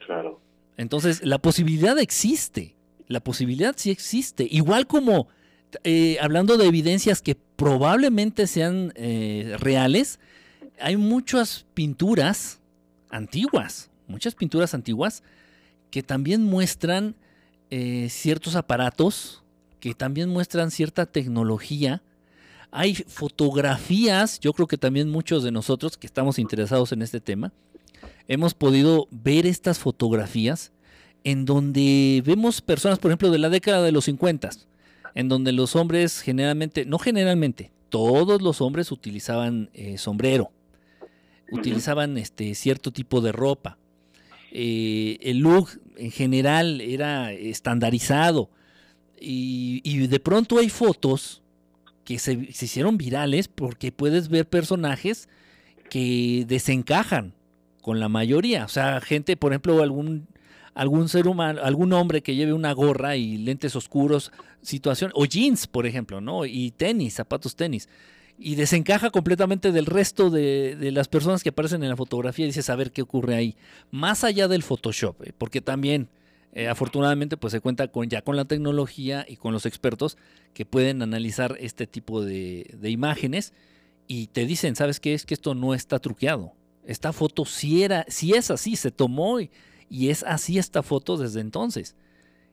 Claro. 0.06 0.40
Entonces, 0.76 1.22
la 1.24 1.38
posibilidad 1.38 1.98
existe. 1.98 2.74
La 3.08 3.20
posibilidad 3.20 3.74
sí 3.76 3.90
existe. 3.90 4.46
Igual 4.50 4.86
como, 4.86 5.28
eh, 5.84 6.16
hablando 6.20 6.56
de 6.56 6.66
evidencias 6.66 7.20
que 7.20 7.36
probablemente 7.56 8.46
sean 8.46 8.92
eh, 8.96 9.56
reales, 9.58 10.18
hay 10.80 10.96
muchas 10.96 11.66
pinturas 11.74 12.60
antiguas, 13.10 13.90
muchas 14.08 14.34
pinturas 14.34 14.72
antiguas 14.74 15.22
que 15.90 16.02
también 16.02 16.42
muestran 16.42 17.14
eh, 17.74 18.10
ciertos 18.10 18.54
aparatos, 18.54 19.42
que 19.80 19.94
también 19.94 20.28
muestran 20.28 20.70
cierta 20.70 21.06
tecnología. 21.06 22.02
Hay 22.70 22.94
fotografías, 22.94 24.38
yo 24.40 24.52
creo 24.52 24.66
que 24.66 24.76
también 24.76 25.08
muchos 25.08 25.42
de 25.42 25.52
nosotros 25.52 25.96
que 25.96 26.06
estamos 26.06 26.38
interesados 26.38 26.92
en 26.92 27.00
este 27.00 27.18
tema, 27.18 27.50
hemos 28.28 28.52
podido 28.52 29.08
ver 29.10 29.46
estas 29.46 29.78
fotografías 29.78 30.70
en 31.24 31.46
donde 31.46 32.22
vemos 32.26 32.60
personas, 32.60 32.98
por 32.98 33.10
ejemplo, 33.10 33.30
de 33.30 33.38
la 33.38 33.48
década 33.48 33.82
de 33.82 33.92
los 33.92 34.04
50, 34.04 34.50
en 35.14 35.30
donde 35.30 35.52
los 35.52 35.74
hombres 35.74 36.20
generalmente, 36.20 36.84
no 36.84 36.98
generalmente, 36.98 37.72
todos 37.88 38.42
los 38.42 38.60
hombres 38.60 38.92
utilizaban 38.92 39.70
eh, 39.72 39.96
sombrero, 39.96 40.52
utilizaban 41.50 42.18
este 42.18 42.54
cierto 42.54 42.90
tipo 42.90 43.22
de 43.22 43.32
ropa. 43.32 43.78
Eh, 44.54 45.16
el 45.22 45.38
look 45.38 45.80
en 45.96 46.10
general 46.10 46.82
era 46.82 47.32
estandarizado. 47.32 48.50
Y, 49.18 50.06
de 50.08 50.20
pronto 50.20 50.58
hay 50.58 50.68
fotos 50.68 51.42
que 52.04 52.18
se, 52.18 52.32
hicieron 52.32 52.98
virales 52.98 53.46
porque 53.48 53.92
puedes 53.92 54.28
ver 54.28 54.48
personajes 54.48 55.28
que 55.88 56.44
desencajan 56.46 57.32
con 57.80 58.00
la 58.00 58.08
mayoría. 58.08 58.64
O 58.64 58.68
sea, 58.68 59.00
gente, 59.00 59.36
por 59.36 59.52
ejemplo, 59.52 59.80
algún, 59.82 60.26
algún 60.74 61.08
ser 61.08 61.28
humano, 61.28 61.60
algún 61.62 61.92
hombre 61.92 62.22
que 62.22 62.34
lleve 62.34 62.52
una 62.52 62.72
gorra 62.72 63.16
y 63.16 63.38
lentes 63.38 63.76
oscuros, 63.76 64.32
situación, 64.60 65.12
o 65.14 65.24
jeans, 65.24 65.66
por 65.68 65.86
ejemplo, 65.86 66.20
¿no? 66.20 66.44
Y 66.44 66.72
tenis, 66.72 67.14
zapatos 67.14 67.54
tenis 67.54 67.88
y 68.42 68.56
desencaja 68.56 69.10
completamente 69.10 69.70
del 69.70 69.86
resto 69.86 70.28
de, 70.28 70.90
las 70.92 71.06
personas 71.06 71.42
que 71.42 71.50
aparecen 71.50 71.82
en 71.84 71.90
la 71.90 71.96
fotografía 71.96 72.44
y 72.44 72.48
dices 72.48 72.68
a 72.70 72.76
ver 72.76 72.90
qué 72.90 73.02
ocurre 73.02 73.36
ahí. 73.36 73.56
Más 73.92 74.24
allá 74.24 74.48
del 74.48 74.64
Photoshop, 74.64 75.22
eh, 75.22 75.32
porque 75.36 75.60
también 75.60 76.08
eh, 76.52 76.68
afortunadamente 76.68 77.36
pues 77.36 77.52
se 77.52 77.60
cuenta 77.60 77.88
con 77.88 78.08
ya 78.08 78.22
con 78.22 78.36
la 78.36 78.44
tecnología 78.44 79.24
y 79.28 79.36
con 79.36 79.52
los 79.52 79.64
expertos 79.64 80.18
que 80.54 80.66
pueden 80.66 81.02
analizar 81.02 81.56
este 81.60 81.86
tipo 81.86 82.22
de, 82.24 82.66
imágenes 82.82 83.52
y 84.08 84.26
te 84.26 84.44
dicen, 84.44 84.74
¿sabes 84.74 84.98
qué? 84.98 85.14
Es 85.14 85.24
que 85.24 85.34
esto 85.34 85.54
no 85.54 85.72
está 85.72 86.00
truqueado. 86.00 86.52
Esta 86.84 87.12
foto 87.12 87.44
sí 87.44 87.84
era, 87.84 88.04
si 88.08 88.34
es 88.34 88.50
así, 88.50 88.74
se 88.74 88.90
tomó 88.90 89.40
y, 89.40 89.50
y 89.88 90.08
es 90.08 90.24
así 90.24 90.58
esta 90.58 90.82
foto 90.82 91.16
desde 91.16 91.40
entonces. 91.40 91.94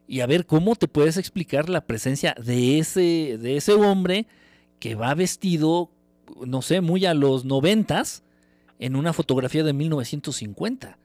Y 0.07 0.19
a 0.19 0.27
ver 0.27 0.45
cómo 0.45 0.75
te 0.75 0.87
puedes 0.87 1.17
explicar 1.17 1.67
la 1.67 1.81
presencia 1.81 2.35
de 2.39 2.77
ese, 2.77 3.37
de 3.39 3.57
ese 3.57 3.73
hombre 3.73 4.27
que 4.79 4.95
va 4.95 5.13
vestido, 5.13 5.89
no 6.45 6.61
sé, 6.61 6.81
muy 6.81 7.05
a 7.05 7.13
los 7.13 7.45
noventas 7.45 8.23
en 8.79 8.95
una 8.95 9.13
fotografía 9.13 9.63
de 9.63 9.73
1950. 9.73 10.97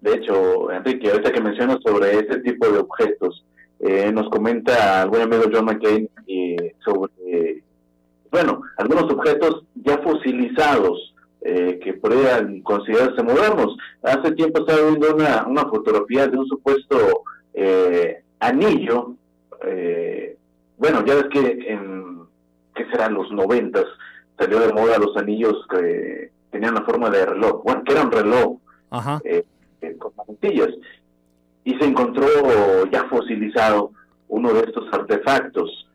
De 0.00 0.14
hecho, 0.14 0.72
Enrique, 0.72 1.10
ahorita 1.10 1.30
que 1.30 1.40
mencionas 1.42 1.78
sobre 1.84 2.18
ese 2.18 2.38
tipo 2.40 2.66
de 2.68 2.78
objetos, 2.78 3.44
eh, 3.80 4.10
nos 4.12 4.28
comenta 4.30 5.02
algún 5.02 5.20
amigo 5.20 5.44
John 5.52 5.66
McCain 5.66 6.08
eh, 6.26 6.74
sobre, 6.84 7.62
bueno, 8.30 8.62
algunos 8.78 9.04
objetos 9.12 9.64
ya 9.74 9.98
fosilizados 9.98 11.14
eh, 11.42 11.78
que 11.82 11.94
podrían 11.94 12.62
considerarse 12.62 13.22
modernos. 13.22 13.76
Hace 14.02 14.32
tiempo 14.32 14.60
estaba 14.60 14.88
viendo 14.88 15.14
una, 15.14 15.46
una 15.46 15.62
fotografía 15.66 16.26
de 16.26 16.38
un 16.38 16.46
supuesto 16.46 16.96
anillo 18.38 19.16
bueno, 20.80 21.04
ya 21.04 21.14
ves 21.14 21.26
que 21.30 21.72
en, 21.72 22.22
¿qué 22.74 22.86
serán 22.86 23.12
los 23.12 23.30
noventas? 23.30 23.84
Salió 24.38 24.60
de 24.60 24.72
moda 24.72 24.96
los 24.96 25.14
anillos 25.14 25.54
que 25.68 26.32
tenían 26.50 26.74
la 26.74 26.84
forma 26.84 27.10
de 27.10 27.26
reloj, 27.26 27.62
bueno, 27.62 27.84
que 27.84 27.92
eran 27.92 28.10
reloj, 28.10 28.56
eh, 29.24 29.44
eh, 29.82 29.96
con 29.98 30.12
mantillas. 30.16 30.70
Y 31.64 31.74
se 31.78 31.84
encontró 31.84 32.26
ya 32.90 33.04
fosilizado 33.04 33.92
uno 34.28 34.54
de 34.54 34.60
estos 34.60 34.90
artefactos. 34.90 35.86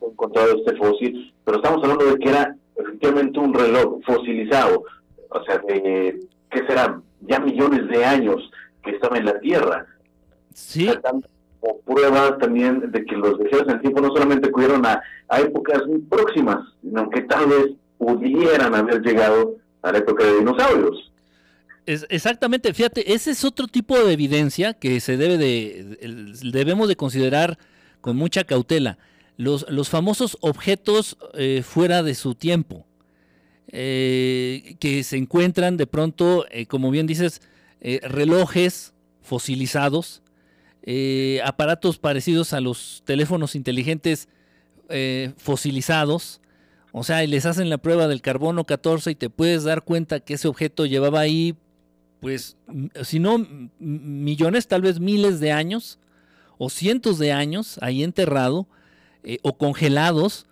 encontrado 0.00 0.58
este 0.58 0.76
fósil, 0.76 1.34
pero 1.44 1.56
estamos 1.56 1.82
hablando 1.82 2.04
de 2.04 2.18
que 2.18 2.28
era 2.28 2.54
efectivamente 2.76 3.40
un 3.40 3.54
reloj 3.54 4.00
fosilizado, 4.04 4.84
o 5.30 5.44
sea, 5.44 5.58
de, 5.58 6.20
¿qué 6.50 6.66
serán? 6.66 7.02
Ya 7.22 7.40
millones 7.40 7.88
de 7.88 8.04
años 8.04 8.52
que 8.82 8.90
estaba 8.90 9.18
en 9.18 9.26
la 9.26 9.38
Tierra. 9.40 9.86
Sí. 10.54 10.88
Como 11.60 11.78
prueba 11.80 12.38
también 12.38 12.90
de 12.90 13.04
que 13.04 13.16
los 13.16 13.38
viajeros 13.38 13.68
en 13.68 13.74
el 13.74 13.80
tiempo 13.80 14.00
no 14.00 14.08
solamente 14.08 14.48
acudieron 14.48 14.84
a, 14.84 15.00
épocas 15.38 15.86
muy 15.86 16.00
próximas, 16.00 16.58
sino 16.82 17.08
que 17.10 17.22
tal 17.22 17.46
vez 17.46 17.66
pudieran 17.98 18.74
haber 18.74 19.00
llegado 19.00 19.56
a 19.82 19.92
la 19.92 19.98
época 19.98 20.24
de 20.24 20.38
dinosaurios. 20.38 21.10
Es, 21.86 22.06
exactamente, 22.10 22.72
fíjate, 22.74 23.12
ese 23.12 23.30
es 23.30 23.44
otro 23.44 23.66
tipo 23.66 23.98
de 23.98 24.12
evidencia 24.12 24.74
que 24.74 25.00
se 25.00 25.16
debe 25.16 25.38
de, 25.38 25.98
debemos 26.52 26.88
de 26.88 26.96
considerar 26.96 27.58
con 28.00 28.16
mucha 28.16 28.44
cautela. 28.44 28.98
Los, 29.36 29.66
los 29.70 29.88
famosos 29.88 30.36
objetos 30.40 31.16
eh, 31.34 31.62
fuera 31.64 32.02
de 32.02 32.14
su 32.14 32.34
tiempo, 32.34 32.86
eh, 33.68 34.76
que 34.78 35.02
se 35.02 35.16
encuentran 35.16 35.76
de 35.76 35.86
pronto, 35.86 36.44
eh, 36.50 36.66
como 36.66 36.90
bien 36.90 37.06
dices, 37.06 37.40
eh, 37.84 37.98
relojes 38.04 38.94
fosilizados, 39.22 40.22
eh, 40.84 41.40
aparatos 41.44 41.98
parecidos 41.98 42.52
a 42.52 42.60
los 42.60 43.02
teléfonos 43.04 43.56
inteligentes 43.56 44.28
eh, 44.88 45.32
fosilizados, 45.36 46.40
o 46.92 47.02
sea, 47.02 47.24
y 47.24 47.26
les 47.26 47.44
hacen 47.44 47.70
la 47.70 47.78
prueba 47.78 48.06
del 48.06 48.22
carbono 48.22 48.64
14 48.66 49.10
y 49.10 49.14
te 49.16 49.30
puedes 49.30 49.64
dar 49.64 49.82
cuenta 49.82 50.20
que 50.20 50.34
ese 50.34 50.46
objeto 50.46 50.86
llevaba 50.86 51.18
ahí, 51.18 51.56
pues, 52.20 52.56
si 53.02 53.18
no 53.18 53.44
millones, 53.80 54.68
tal 54.68 54.82
vez 54.82 55.00
miles 55.00 55.40
de 55.40 55.50
años, 55.50 55.98
o 56.58 56.70
cientos 56.70 57.18
de 57.18 57.32
años 57.32 57.78
ahí 57.82 58.04
enterrado, 58.04 58.68
o 59.42 59.58
congelados, 59.58 60.46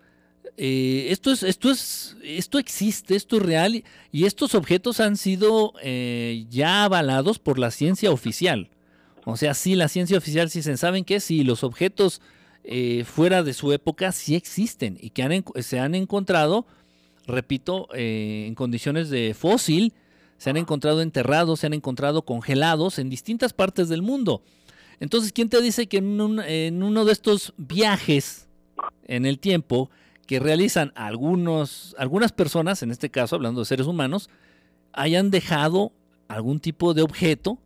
eh, 0.56 1.06
esto, 1.10 1.30
es, 1.32 1.42
esto, 1.42 1.70
es, 1.70 2.16
esto 2.22 2.58
existe, 2.58 3.16
esto 3.16 3.36
es 3.36 3.42
real 3.42 3.84
y 4.12 4.24
estos 4.24 4.54
objetos 4.54 5.00
han 5.00 5.16
sido 5.16 5.74
eh, 5.82 6.46
ya 6.50 6.84
avalados 6.84 7.38
por 7.38 7.58
la 7.58 7.70
ciencia 7.70 8.10
oficial. 8.10 8.70
O 9.24 9.36
sea, 9.36 9.54
sí, 9.54 9.74
la 9.74 9.88
ciencia 9.88 10.18
oficial 10.18 10.50
sí 10.50 10.62
se 10.62 10.76
saben 10.76 11.04
que 11.04 11.20
sí, 11.20 11.44
los 11.44 11.64
objetos 11.64 12.20
eh, 12.64 13.04
fuera 13.04 13.42
de 13.42 13.52
su 13.52 13.72
época 13.72 14.12
sí 14.12 14.34
existen 14.34 14.98
y 15.00 15.10
que 15.10 15.42
se 15.62 15.78
han 15.78 15.94
encontrado, 15.94 16.66
repito, 17.26 17.88
en 17.92 18.54
condiciones 18.54 19.10
de 19.10 19.34
fósil, 19.34 19.92
se 20.38 20.50
han 20.50 20.56
encontrado 20.56 21.02
enterrados, 21.02 21.60
se 21.60 21.66
han 21.66 21.74
encontrado 21.74 22.22
congelados 22.22 22.98
en 22.98 23.10
distintas 23.10 23.52
partes 23.52 23.88
del 23.88 24.02
mundo. 24.02 24.42
Entonces, 25.00 25.32
¿quién 25.32 25.48
te 25.48 25.60
dice 25.60 25.86
que 25.86 25.98
en 25.98 26.82
uno 26.82 27.04
de 27.04 27.12
estos 27.12 27.52
viajes 27.56 28.48
en 29.06 29.26
el 29.26 29.38
tiempo, 29.38 29.90
que 30.30 30.38
realizan 30.38 30.92
algunos, 30.94 31.96
algunas 31.98 32.30
personas, 32.30 32.84
en 32.84 32.92
este 32.92 33.10
caso 33.10 33.34
hablando 33.34 33.62
de 33.62 33.64
seres 33.64 33.88
humanos, 33.88 34.30
hayan 34.92 35.32
dejado 35.32 35.90
algún 36.28 36.60
tipo 36.60 36.94
de 36.94 37.02
objeto 37.02 37.58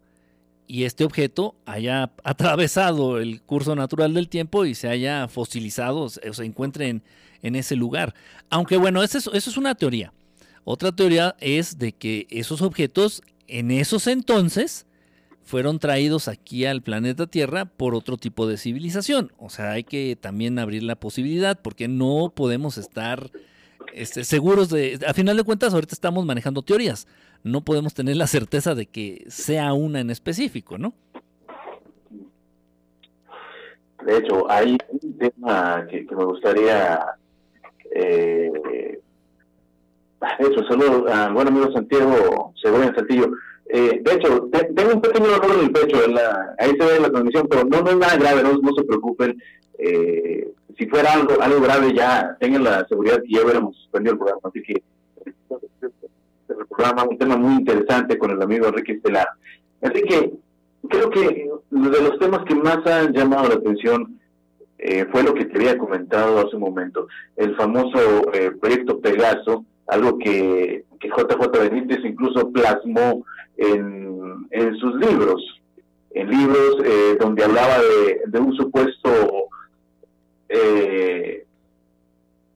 y 0.66 0.84
este 0.84 1.04
objeto 1.04 1.56
haya 1.66 2.12
atravesado 2.24 3.18
el 3.18 3.42
curso 3.42 3.76
natural 3.76 4.14
del 4.14 4.30
tiempo 4.30 4.64
y 4.64 4.74
se 4.74 4.88
haya 4.88 5.28
fosilizado 5.28 6.04
o 6.04 6.08
se 6.08 6.42
encuentre 6.42 6.88
en, 6.88 7.02
en 7.42 7.54
ese 7.54 7.76
lugar. 7.76 8.14
Aunque 8.48 8.78
bueno, 8.78 9.02
eso 9.02 9.18
es, 9.18 9.26
eso 9.26 9.50
es 9.50 9.58
una 9.58 9.74
teoría. 9.74 10.14
Otra 10.64 10.90
teoría 10.90 11.36
es 11.40 11.78
de 11.78 11.92
que 11.92 12.26
esos 12.30 12.62
objetos 12.62 13.20
en 13.46 13.72
esos 13.72 14.06
entonces 14.06 14.86
fueron 15.44 15.78
traídos 15.78 16.28
aquí 16.28 16.64
al 16.64 16.82
planeta 16.82 17.26
Tierra 17.26 17.66
por 17.66 17.94
otro 17.94 18.16
tipo 18.16 18.46
de 18.46 18.56
civilización. 18.56 19.32
O 19.38 19.50
sea, 19.50 19.72
hay 19.72 19.84
que 19.84 20.16
también 20.20 20.58
abrir 20.58 20.82
la 20.82 20.96
posibilidad 20.96 21.58
porque 21.60 21.86
no 21.86 22.32
podemos 22.34 22.78
estar 22.78 23.30
este, 23.92 24.24
seguros 24.24 24.70
de... 24.70 24.98
A 25.06 25.12
final 25.12 25.36
de 25.36 25.44
cuentas, 25.44 25.74
ahorita 25.74 25.94
estamos 25.94 26.24
manejando 26.24 26.62
teorías. 26.62 27.06
No 27.42 27.60
podemos 27.60 27.92
tener 27.94 28.16
la 28.16 28.26
certeza 28.26 28.74
de 28.74 28.86
que 28.86 29.24
sea 29.28 29.74
una 29.74 30.00
en 30.00 30.10
específico, 30.10 30.78
¿no? 30.78 30.94
De 34.04 34.18
hecho, 34.18 34.50
hay 34.50 34.78
un 34.88 35.18
tema 35.18 35.86
que, 35.88 36.06
me 36.10 36.24
gustaría 36.24 37.00
eh, 37.94 39.00
Eso, 40.38 40.66
saludos 40.68 41.10
al 41.10 41.32
buen 41.32 41.48
amigo 41.48 41.72
Santiago 41.72 42.52
Segovia 42.60 42.94
Santillo. 42.94 43.30
Eh, 43.76 44.00
de 44.04 44.12
hecho, 44.12 44.48
tengo 44.76 44.92
un 44.94 45.00
pequeño 45.00 45.26
dolor 45.26 45.58
en 45.58 45.64
el 45.64 45.72
pecho, 45.72 45.96
ahí 46.58 46.70
se 46.78 46.86
ve 46.86 47.00
la 47.00 47.10
transmisión, 47.10 47.48
pero 47.50 47.64
no, 47.64 47.82
no 47.82 47.90
es 47.90 47.96
nada 47.96 48.16
grave, 48.16 48.44
no, 48.44 48.72
se 48.72 48.84
preocupen. 48.84 49.36
Eh, 49.78 50.48
si 50.78 50.86
fuera 50.86 51.14
algo 51.14 51.42
algo 51.42 51.60
grave, 51.60 51.92
ya 51.92 52.36
tengan 52.38 52.62
la 52.62 52.86
seguridad 52.86 53.20
que 53.20 53.32
ya 53.32 53.42
hubiéramos 53.42 53.76
suspendido 53.78 54.12
el 54.12 54.18
programa. 54.18 54.42
Así 54.44 54.62
que 54.62 54.80
el 56.50 56.66
programa, 56.68 57.02
un 57.02 57.18
tema 57.18 57.36
muy 57.36 57.54
interesante 57.54 58.16
con 58.16 58.30
el 58.30 58.40
amigo 58.40 58.68
Enrique 58.68 58.92
Estelar. 58.92 59.26
Así 59.82 60.02
que 60.02 60.32
creo 60.88 61.10
que 61.10 61.50
de 61.70 62.00
los 62.00 62.16
temas 62.20 62.44
que 62.44 62.54
más 62.54 62.86
han 62.86 63.12
llamado 63.12 63.48
la 63.48 63.54
atención 63.56 64.20
eh, 64.78 65.04
fue 65.10 65.24
lo 65.24 65.34
que 65.34 65.46
te 65.46 65.56
había 65.56 65.78
comentado 65.78 66.46
hace 66.46 66.54
un 66.54 66.62
momento, 66.62 67.08
el 67.34 67.56
famoso 67.56 68.32
eh, 68.34 68.52
proyecto 68.52 69.00
Pegaso, 69.00 69.64
algo 69.88 70.16
que, 70.16 70.84
que 71.00 71.08
JJ 71.08 71.50
Benítez 71.58 72.04
incluso 72.04 72.52
plasmó 72.52 73.24
en, 73.56 74.46
en 74.50 74.76
sus 74.76 74.94
libros, 74.96 75.60
en 76.10 76.30
libros 76.30 76.76
eh, 76.84 77.16
donde 77.20 77.44
hablaba 77.44 77.78
de, 77.78 78.22
de 78.26 78.38
un 78.38 78.54
supuesto, 78.56 79.10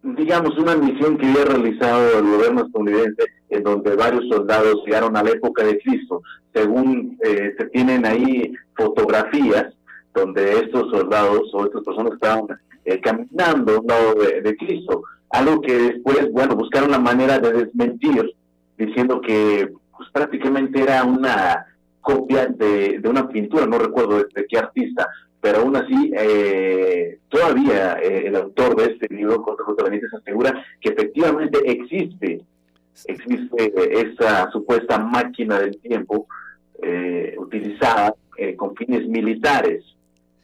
digamos, 0.03 0.57
una 0.59 0.77
misión 0.77 1.19
que 1.19 1.27
había 1.27 1.45
realizado 1.45 2.19
el 2.19 2.25
gobierno 2.25 2.63
estadounidense 2.63 3.25
en 3.51 3.63
donde 3.63 3.97
varios 3.97 4.29
soldados 4.29 4.83
llegaron 4.85 5.17
a 5.17 5.23
la 5.23 5.31
época 5.31 5.65
de 5.65 5.79
Cristo. 5.79 6.23
Según 6.55 7.19
se 7.23 7.65
tienen 7.73 8.07
ahí 8.07 8.53
fotografías 8.77 9.75
donde 10.15 10.53
estos 10.53 10.91
soldados 10.91 11.51
o 11.53 11.65
estas 11.65 11.83
personas 11.85 12.13
estaban 12.15 12.47
eh, 12.85 13.01
caminando 13.01 13.77
a 13.77 13.81
un 13.81 13.87
lado 13.87 14.15
de, 14.15 14.57
Cristo. 14.57 15.03
Algo 15.31 15.61
que 15.61 15.75
después, 15.75 16.31
bueno, 16.33 16.57
buscaron 16.57 16.91
la 16.91 16.99
manera 16.99 17.39
de 17.39 17.53
desmentir, 17.53 18.35
diciendo 18.77 19.21
que 19.21 19.71
pues, 19.99 20.11
prácticamente 20.11 20.81
era 20.81 21.05
una 21.05 21.67
copia 22.01 22.47
de, 22.47 23.01
una 23.05 23.29
pintura, 23.29 23.67
no 23.67 23.79
recuerdo 23.79 24.19
de, 24.19 24.47
qué 24.47 24.59
artista, 24.59 25.09
pero 25.41 25.59
aún 25.59 25.77
así 25.77 26.11
eh, 26.17 27.19
todavía 27.29 27.99
eh, 28.01 28.29
el 28.29 28.37
autor 28.37 28.77
de 28.77 28.93
este 28.93 29.15
libro, 29.15 29.43
J. 29.43 29.85
Benítez, 29.85 30.13
asegura 30.15 30.65
que 30.81 30.89
efectivamente 30.89 31.59
existe, 31.65 32.41
existe 33.07 33.73
esa 34.01 34.51
supuesta 34.51 34.99
máquina 34.99 35.61
del 35.61 35.79
tiempo 35.79 36.27
utilizada 37.37 38.15
con 38.57 38.77
fines 38.77 39.07
militares 39.09 39.83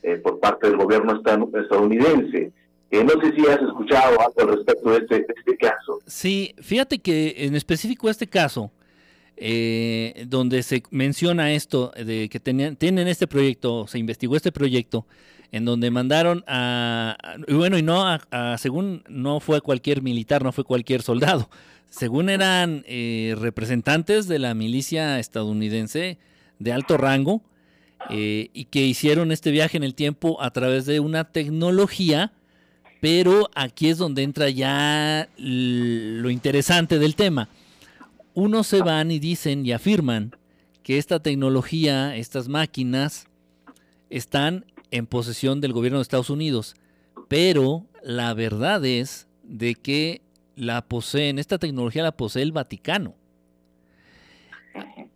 eh, 0.06 0.16
por 0.16 0.38
parte 0.38 0.66
del 0.66 0.76
gobierno 0.76 1.18
estadounidense. 1.54 2.52
no 2.90 3.20
sé 3.22 3.34
si 3.34 3.46
has 3.48 3.58
escuchado 3.62 4.20
algo 4.20 4.34
al 4.36 4.48
respecto 4.48 4.90
de 4.90 4.98
este, 4.98 5.26
este 5.34 5.56
caso. 5.56 5.98
Sí, 6.04 6.54
fíjate 6.60 6.98
que 6.98 7.34
en 7.38 7.54
específico 7.54 8.10
este 8.10 8.26
caso, 8.26 8.70
eh, 9.36 10.26
donde 10.28 10.62
se 10.62 10.82
menciona 10.90 11.52
esto 11.52 11.92
de 11.96 12.28
que 12.28 12.40
tenían, 12.40 12.76
tienen 12.76 13.08
este 13.08 13.26
proyecto, 13.26 13.86
se 13.86 13.98
investigó 13.98 14.36
este 14.36 14.52
proyecto, 14.52 15.06
en 15.50 15.64
donde 15.64 15.90
mandaron 15.90 16.44
a, 16.46 17.16
bueno, 17.48 17.78
y 17.78 17.82
no, 17.82 18.06
a, 18.06 18.56
según 18.58 19.02
no 19.08 19.40
fue 19.40 19.60
cualquier 19.60 20.02
militar, 20.02 20.42
no 20.42 20.52
fue 20.52 20.64
cualquier 20.64 21.02
soldado, 21.02 21.48
según 21.90 22.28
eran 22.28 22.84
eh, 22.86 23.36
representantes 23.38 24.26
de 24.28 24.38
la 24.38 24.54
milicia 24.54 25.18
estadounidense 25.18 26.18
de 26.58 26.72
alto 26.72 26.96
rango, 26.96 27.42
eh, 28.10 28.50
y 28.52 28.66
que 28.66 28.80
hicieron 28.80 29.32
este 29.32 29.50
viaje 29.50 29.76
en 29.76 29.84
el 29.84 29.94
tiempo 29.94 30.42
a 30.42 30.50
través 30.50 30.86
de 30.86 31.00
una 31.00 31.24
tecnología, 31.24 32.32
pero 33.00 33.50
aquí 33.54 33.88
es 33.88 33.98
donde 33.98 34.22
entra 34.22 34.50
ya 34.50 35.28
lo 35.38 36.30
interesante 36.30 36.98
del 36.98 37.14
tema. 37.14 37.48
Unos 38.34 38.66
se 38.66 38.82
van 38.82 39.10
y 39.12 39.20
dicen 39.20 39.64
y 39.64 39.72
afirman 39.72 40.32
que 40.82 40.98
esta 40.98 41.20
tecnología, 41.20 42.16
estas 42.16 42.48
máquinas, 42.48 43.28
están 44.10 44.66
en 44.90 45.06
posesión 45.06 45.60
del 45.60 45.72
gobierno 45.72 45.98
de 45.98 46.02
Estados 46.02 46.30
Unidos, 46.30 46.74
pero 47.28 47.86
la 48.02 48.34
verdad 48.34 48.84
es 48.84 49.28
de 49.44 49.74
que 49.74 50.22
la 50.56 50.82
poseen, 50.82 51.38
esta 51.38 51.58
tecnología 51.58 52.02
la 52.02 52.16
posee 52.16 52.42
el 52.42 52.52
Vaticano. 52.52 53.14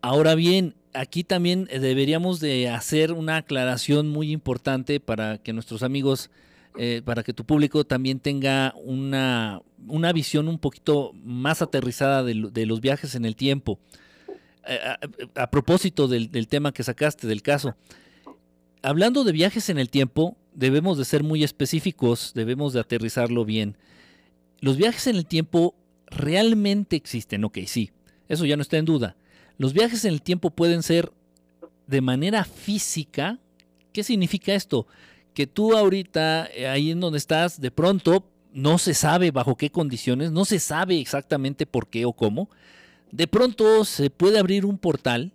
Ahora 0.00 0.34
bien, 0.34 0.74
aquí 0.94 1.24
también 1.24 1.66
deberíamos 1.66 2.40
de 2.40 2.68
hacer 2.68 3.12
una 3.12 3.38
aclaración 3.38 4.08
muy 4.08 4.30
importante 4.30 5.00
para 5.00 5.38
que 5.38 5.52
nuestros 5.52 5.82
amigos, 5.82 6.30
eh, 6.76 7.02
para 7.04 7.22
que 7.22 7.32
tu 7.32 7.44
público 7.44 7.84
también 7.84 8.20
tenga 8.20 8.74
una, 8.76 9.60
una 9.86 10.12
visión 10.12 10.48
un 10.48 10.58
poquito 10.58 11.12
más 11.14 11.62
aterrizada 11.62 12.22
de, 12.22 12.66
los 12.66 12.80
viajes 12.80 13.14
en 13.14 13.24
el 13.24 13.36
tiempo. 13.36 13.78
Eh, 14.66 14.78
a, 15.34 15.50
propósito 15.50 16.08
del, 16.08 16.48
tema 16.48 16.72
que 16.72 16.82
sacaste, 16.82 17.26
del 17.26 17.42
caso, 17.42 17.76
hablando 18.82 19.24
de 19.24 19.32
viajes 19.32 19.68
en 19.70 19.78
el 19.78 19.90
tiempo, 19.90 20.36
debemos 20.54 20.98
de 20.98 21.04
ser 21.04 21.22
muy 21.22 21.44
específicos, 21.44 22.32
debemos 22.34 22.72
de 22.72 22.80
aterrizarlo 22.80 23.44
bien. 23.44 23.76
Los 24.60 24.76
viajes 24.76 25.06
en 25.06 25.16
el 25.16 25.26
tiempo 25.26 25.74
realmente 26.06 26.96
existen, 26.96 27.44
ok, 27.44 27.58
sí, 27.66 27.92
eso 28.28 28.44
ya 28.44 28.56
no 28.56 28.62
está 28.62 28.76
en 28.76 28.84
duda 28.84 29.16
los 29.58 29.72
viajes 29.72 30.04
en 30.04 30.14
el 30.14 30.22
tiempo 30.22 30.50
pueden 30.50 30.82
ser 30.82 31.12
de 31.86 32.00
manera 32.00 32.44
física. 32.44 33.38
¿Qué 33.92 34.04
significa 34.04 34.54
esto? 34.54 34.86
Que 35.34 35.46
tú 35.46 35.76
ahorita, 35.76 36.48
eh, 36.54 36.68
ahí 36.68 36.92
en 36.92 37.00
donde 37.00 37.18
estás, 37.18 37.60
de 37.60 37.72
pronto 37.72 38.24
no 38.58 38.78
se 38.78 38.92
sabe 38.92 39.30
bajo 39.30 39.56
qué 39.56 39.70
condiciones, 39.70 40.32
no 40.32 40.44
se 40.44 40.58
sabe 40.58 40.98
exactamente 40.98 41.64
por 41.64 41.86
qué 41.86 42.04
o 42.04 42.12
cómo. 42.12 42.50
De 43.12 43.28
pronto 43.28 43.84
se 43.84 44.10
puede 44.10 44.38
abrir 44.38 44.66
un 44.66 44.78
portal 44.78 45.32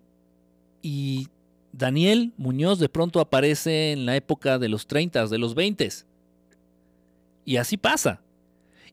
y 0.82 1.28
Daniel 1.72 2.34
Muñoz 2.36 2.78
de 2.78 2.90
pronto 2.90 3.20
aparece 3.20 3.92
en 3.92 4.04
la 4.04 4.14
época 4.14 4.58
de 4.58 4.68
los 4.68 4.86
30, 4.86 5.26
de 5.26 5.38
los 5.38 5.54
20. 5.54 5.88
Y 7.46 7.56
así 7.56 7.78
pasa. 7.78 8.20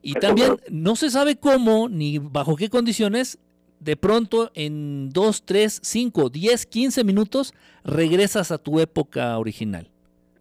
Y 0.01 0.13
también 0.13 0.57
no 0.69 0.95
se 0.95 1.11
sabe 1.11 1.35
cómo 1.35 1.89
ni 1.89 2.17
bajo 2.17 2.55
qué 2.55 2.69
condiciones 2.69 3.37
de 3.81 3.97
pronto 3.97 4.49
en 4.55 5.09
2, 5.09 5.43
3, 5.43 5.79
5, 5.83 6.29
10, 6.29 6.65
15 6.67 7.03
minutos 7.03 7.53
regresas 7.83 8.51
a 8.51 8.57
tu 8.57 8.79
época 8.79 9.37
original. 9.37 9.89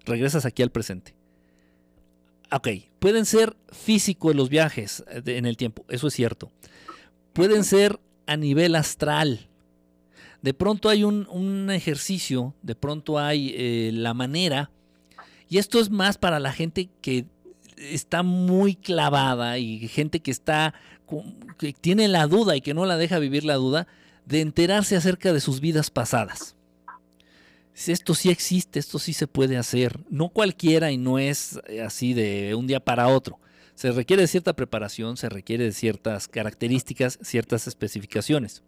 Regresas 0.05 0.47
aquí 0.47 0.63
al 0.63 0.71
presente. 0.71 1.20
Ok, 2.53 2.69
pueden 2.99 3.27
ser 3.27 3.57
físicos 3.71 4.35
los 4.35 4.49
viajes 4.49 5.05
eh, 5.09 5.23
en 5.27 5.47
el 5.47 5.57
tiempo, 5.57 5.85
eso 5.89 6.09
es 6.09 6.15
cierto. 6.15 6.51
Pueden 7.33 7.65
ser 7.65 8.01
a 8.27 8.37
nivel 8.37 8.75
astral. 8.75 9.49
De 10.43 10.55
pronto 10.55 10.89
hay 10.89 11.05
un, 11.05 11.71
ejercicio, 11.71 12.55
de 12.63 12.75
pronto 12.75 13.19
hay 13.19 13.55
eh, 13.57 13.91
la 13.93 14.15
manera, 14.15 14.71
y 15.49 15.59
esto 15.59 15.81
es 15.81 15.91
más 15.91 16.17
para 16.17 16.41
la 16.41 16.53
gente 16.53 16.89
que 17.03 17.27
está 17.77 18.23
muy 18.23 18.75
clavada 18.75 19.59
y 19.59 19.89
gente 19.89 20.21
que 20.21 20.31
está 20.31 20.75
que 21.59 21.73
tiene 21.73 22.09
la 22.09 22.27
duda 22.27 22.57
y 22.57 22.61
que 22.61 22.75
no 22.75 22.87
la 22.87 22.97
deja 22.97 23.19
vivir 23.19 23.45
la 23.45 23.55
duda 23.55 23.87
de 24.27 24.41
enterarse 24.41 24.97
acerca 24.97 25.33
de 25.33 25.41
sus 25.41 25.61
vidas 25.61 25.91
pasadas. 25.91 26.57
Esto 27.75 28.15
sí 28.15 28.31
existe, 28.31 28.79
esto 28.79 28.99
sí 28.99 29.13
se 29.13 29.27
puede 29.27 29.57
hacer. 29.57 30.01
No 30.11 30.29
cualquiera 30.29 30.91
y 30.91 30.99
no 30.99 31.19
es 31.19 31.61
eh, 31.67 31.83
así 31.83 32.15
de 32.15 32.55
un 32.55 32.67
día 32.67 32.81
para 32.81 33.09
otro. 33.09 33.39
Se 33.75 33.93
requiere 33.93 34.23
de 34.23 34.29
cierta 34.29 34.53
preparación, 34.53 35.17
se 35.17 35.29
requiere 35.29 35.65
de 35.65 35.73
ciertas 35.73 36.29
características, 36.29 37.19
ciertas 37.23 37.67
especificaciones. 37.67 38.63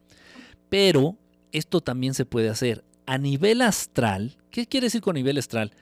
Pero 0.70 1.18
esto 1.52 1.80
también 1.80 2.14
se 2.14 2.24
puede 2.24 2.48
hacer 2.48 2.84
a 3.04 3.18
nivel 3.18 3.60
astral. 3.60 4.38
¿Qué 4.50 4.66
quiere 4.66 4.86
decir 4.86 5.02
con 5.02 5.14
nivel 5.14 5.36
astral? 5.36 5.72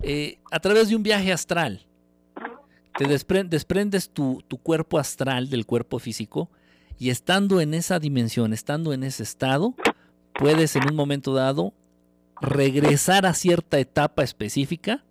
Eh, 0.00 0.38
a 0.50 0.58
través 0.58 0.88
de 0.88 0.96
un 0.96 1.02
viaje 1.04 1.32
astral 1.32 1.86
te 2.98 3.06
desprendes 3.06 4.10
tu, 4.10 4.42
cuerpo 4.62 4.98
astral 4.98 5.48
del 5.48 5.66
cuerpo 5.66 5.98
físico 5.98 6.50
y 6.98 7.10
estando 7.10 7.60
en 7.60 7.74
esa 7.74 7.98
dimensión, 7.98 8.52
estando 8.52 8.92
en 8.92 9.02
ese 9.02 9.22
estado, 9.22 9.74
puedes 10.34 10.76
en 10.76 10.88
un 10.90 10.96
momento 10.96 11.34
dado 11.34 11.72
regresar 12.40 13.26
a 13.26 13.34
cierta 13.34 13.78
etapa 13.78 14.22
específica 14.22 15.04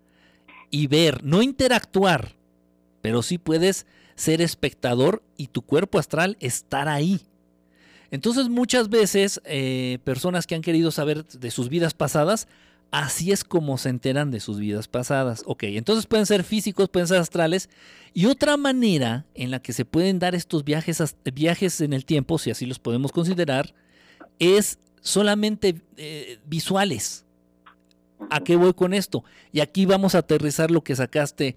y 0.70 0.86
ver, 0.86 1.24
no 1.24 1.42
interactuar, 1.42 2.34
pero 3.00 3.22
sí 3.22 3.38
puedes 3.38 3.86
ser 4.14 4.40
espectador 4.40 5.22
y 5.36 5.48
tu 5.48 5.62
cuerpo 5.62 5.98
astral 5.98 6.36
estar 6.40 6.88
ahí. 6.88 7.22
Entonces 8.10 8.48
muchas 8.48 8.90
veces 8.90 9.40
eh, 9.44 9.98
personas 10.04 10.46
que 10.46 10.54
han 10.54 10.62
querido 10.62 10.90
saber 10.90 11.26
de 11.26 11.50
sus 11.50 11.68
vidas 11.68 11.94
pasadas 11.94 12.46
Así 12.92 13.32
es 13.32 13.42
como 13.42 13.78
se 13.78 13.88
enteran 13.88 14.30
de 14.30 14.38
sus 14.38 14.58
vidas 14.58 14.86
pasadas. 14.86 15.42
Ok, 15.46 15.62
entonces 15.62 16.04
pueden 16.04 16.26
ser 16.26 16.44
físicos, 16.44 16.90
pueden 16.90 17.08
ser 17.08 17.16
astrales. 17.20 17.70
Y 18.12 18.26
otra 18.26 18.58
manera 18.58 19.24
en 19.34 19.50
la 19.50 19.62
que 19.62 19.72
se 19.72 19.86
pueden 19.86 20.18
dar 20.18 20.34
estos 20.34 20.62
viajes, 20.62 21.02
viajes 21.32 21.80
en 21.80 21.94
el 21.94 22.04
tiempo, 22.04 22.36
si 22.36 22.50
así 22.50 22.66
los 22.66 22.78
podemos 22.78 23.10
considerar, 23.10 23.74
es 24.38 24.78
solamente 25.02 25.82
eh, 25.98 26.38
visuales. 26.46 27.26
¿A 28.30 28.40
qué 28.40 28.56
voy 28.56 28.72
con 28.72 28.94
esto? 28.94 29.24
Y 29.52 29.60
aquí 29.60 29.84
vamos 29.84 30.14
a 30.14 30.18
aterrizar 30.18 30.70
lo 30.70 30.82
que 30.82 30.96
sacaste 30.96 31.56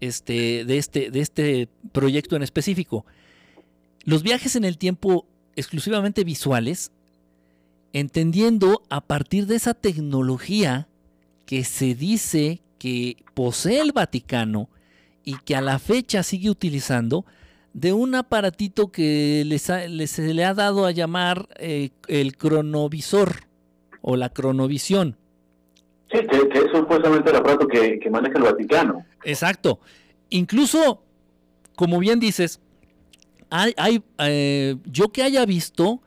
este, 0.00 0.76
este, 0.76 1.10
de 1.10 1.20
este 1.20 1.68
proyecto 1.92 2.36
en 2.36 2.42
específico. 2.42 3.06
los 4.04 4.22
viajes 4.22 4.56
en 4.56 4.64
el 4.64 4.76
tiempo 4.76 5.26
exclusivamente 5.56 6.24
visuales, 6.24 6.90
entendiendo 7.92 8.82
a 8.88 9.00
partir 9.00 9.46
de 9.46 9.56
esa 9.56 9.74
tecnología 9.74 10.88
que 11.44 11.64
se 11.64 11.94
dice 11.94 12.62
que 12.78 13.16
posee 13.34 13.80
el 13.80 13.92
Vaticano 13.92 14.70
y 15.24 15.36
que 15.44 15.54
a 15.54 15.60
la 15.60 15.78
fecha 15.78 16.22
sigue 16.22 16.48
utilizando, 16.48 17.26
de 17.72 17.92
un 17.92 18.14
aparatito 18.14 18.90
que 18.90 19.44
se 19.58 20.34
le 20.34 20.44
ha 20.44 20.54
dado 20.54 20.86
a 20.86 20.90
llamar 20.90 21.48
eh, 21.56 21.90
el 22.08 22.36
cronovisor 22.36 23.44
o 24.02 24.16
la 24.16 24.30
cronovisión. 24.30 25.16
Sí, 26.10 26.18
que, 26.26 26.58
es 26.58 26.70
supuestamente 26.72 27.30
el 27.30 27.36
aparato 27.36 27.68
que, 27.68 28.00
maneja 28.10 28.38
el 28.38 28.44
Vaticano. 28.44 29.06
Exacto. 29.24 29.80
Incluso, 30.30 31.02
como 31.76 31.98
bien 32.00 32.18
dices, 32.18 32.60
hay, 33.50 34.02
eh, 34.18 34.76
yo 34.84 35.10
que 35.10 35.22
haya 35.22 35.44
visto, 35.46 36.02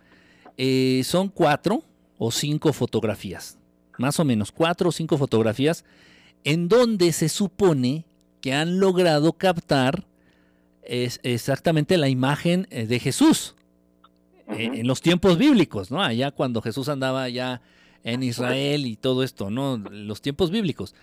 eh, 0.58 1.02
son 1.06 1.30
cuatro 1.30 1.84
o 2.18 2.32
cinco 2.32 2.74
fotografías, 2.74 3.58
más 3.98 4.20
o 4.20 4.26
menos 4.26 4.52
cuatro 4.52 4.90
o 4.90 4.92
cinco 4.92 5.18
fotografías, 5.18 5.86
en 6.44 6.68
donde 6.68 7.12
se 7.12 7.30
supone 7.30 8.06
que 8.42 8.54
han 8.54 8.80
logrado 8.80 9.34
captar 9.34 10.06
es 10.86 11.20
exactamente 11.24 11.98
la 11.98 12.10
imagen 12.10 12.68
eh, 12.70 12.86
de 12.88 13.00
Jesús 13.00 13.56
en 14.48 14.86
los 14.88 15.02
tiempos 15.02 15.38
bíblicos, 15.38 15.90
¿no? 15.90 16.04
Allá 16.04 16.32
cuando 16.32 16.62
Jesús 16.62 16.90
andaba 16.90 17.30
ya 17.30 17.62
en 18.04 18.24
Israel 18.24 18.86
y 18.86 18.96
todo 18.96 19.24
esto, 19.24 19.50
¿no? 19.50 19.78
Los 19.78 20.22
tiempos 20.22 20.52
bíblicos. 20.52 20.94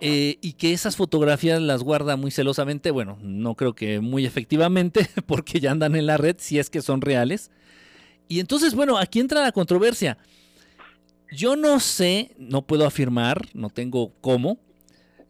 Eh, 0.00 0.38
y 0.42 0.52
que 0.52 0.72
esas 0.72 0.94
fotografías 0.94 1.60
las 1.60 1.82
guarda 1.82 2.16
muy 2.16 2.30
celosamente, 2.30 2.90
bueno, 2.90 3.18
no 3.22 3.54
creo 3.54 3.74
que 3.74 4.00
muy 4.00 4.26
efectivamente, 4.26 5.08
porque 5.26 5.58
ya 5.58 5.70
andan 5.70 5.96
en 5.96 6.06
la 6.06 6.16
red, 6.16 6.36
si 6.38 6.58
es 6.58 6.70
que 6.70 6.82
son 6.82 7.00
reales. 7.00 7.50
Y 8.28 8.40
entonces, 8.40 8.74
bueno, 8.74 8.98
aquí 8.98 9.20
entra 9.20 9.42
la 9.42 9.52
controversia. 9.52 10.18
Yo 11.32 11.56
no 11.56 11.80
sé, 11.80 12.32
no 12.38 12.62
puedo 12.62 12.86
afirmar, 12.86 13.48
no 13.52 13.70
tengo 13.70 14.12
cómo, 14.20 14.58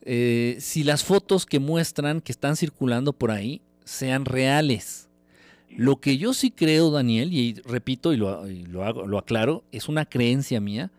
eh, 0.02 0.56
si 0.60 0.84
las 0.84 1.04
fotos 1.04 1.46
que 1.46 1.58
muestran, 1.58 2.20
que 2.20 2.32
están 2.32 2.56
circulando 2.56 3.12
por 3.12 3.30
ahí, 3.30 3.62
sean 3.86 4.24
reales. 4.24 5.08
Lo 5.70 6.00
que 6.00 6.18
yo 6.18 6.34
sí 6.34 6.50
creo, 6.50 6.90
Daniel, 6.90 7.32
y 7.32 7.54
repito 7.64 8.12
y 8.12 8.16
lo, 8.16 8.28
hago, 8.84 9.06
lo 9.06 9.18
aclaro, 9.18 9.64
es 9.72 9.88
una 9.88 10.04
creencia 10.04 10.60
mía. 10.60 10.90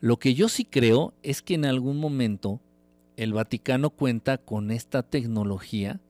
Lo 0.00 0.18
que 0.18 0.34
yo 0.34 0.48
sí 0.48 0.64
creo 0.64 1.12
es 1.22 1.42
que 1.42 1.54
en 1.54 1.64
algún 1.64 1.98
momento 1.98 2.60
el 3.16 3.32
Vaticano 3.32 3.90
cuenta 3.90 4.38
con 4.38 4.70
esta 4.70 5.02
tecnología, 5.02 6.00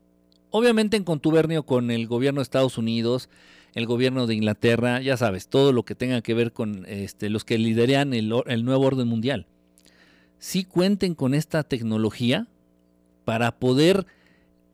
obviamente 0.51 0.97
en 0.97 1.05
contubernio 1.05 1.65
con 1.65 1.91
el 1.91 2.07
gobierno 2.07 2.41
de 2.41 2.43
Estados 2.43 2.77
Unidos, 2.77 3.31
el 3.75 3.87
gobierno 3.87 4.27
de 4.27 4.35
Inglaterra, 4.35 5.01
ya 5.01 5.17
sabes, 5.17 5.49
todo 5.49 5.73
lo 5.73 5.85
que 5.85 5.95
tenga 5.95 6.21
que 6.21 6.35
ver 6.35 6.53
con 6.53 6.85
este, 6.87 7.31
los 7.31 7.45
que 7.45 7.57
lideran 7.57 8.13
el, 8.13 8.33
el 8.47 8.65
nuevo 8.65 8.85
orden 8.85 9.09
mundial. 9.09 9.47
Sí 10.39 10.65
cuenten 10.65 11.15
con 11.15 11.33
esta 11.33 11.63
tecnología 11.63 12.49
para 13.25 13.59
poder 13.59 14.07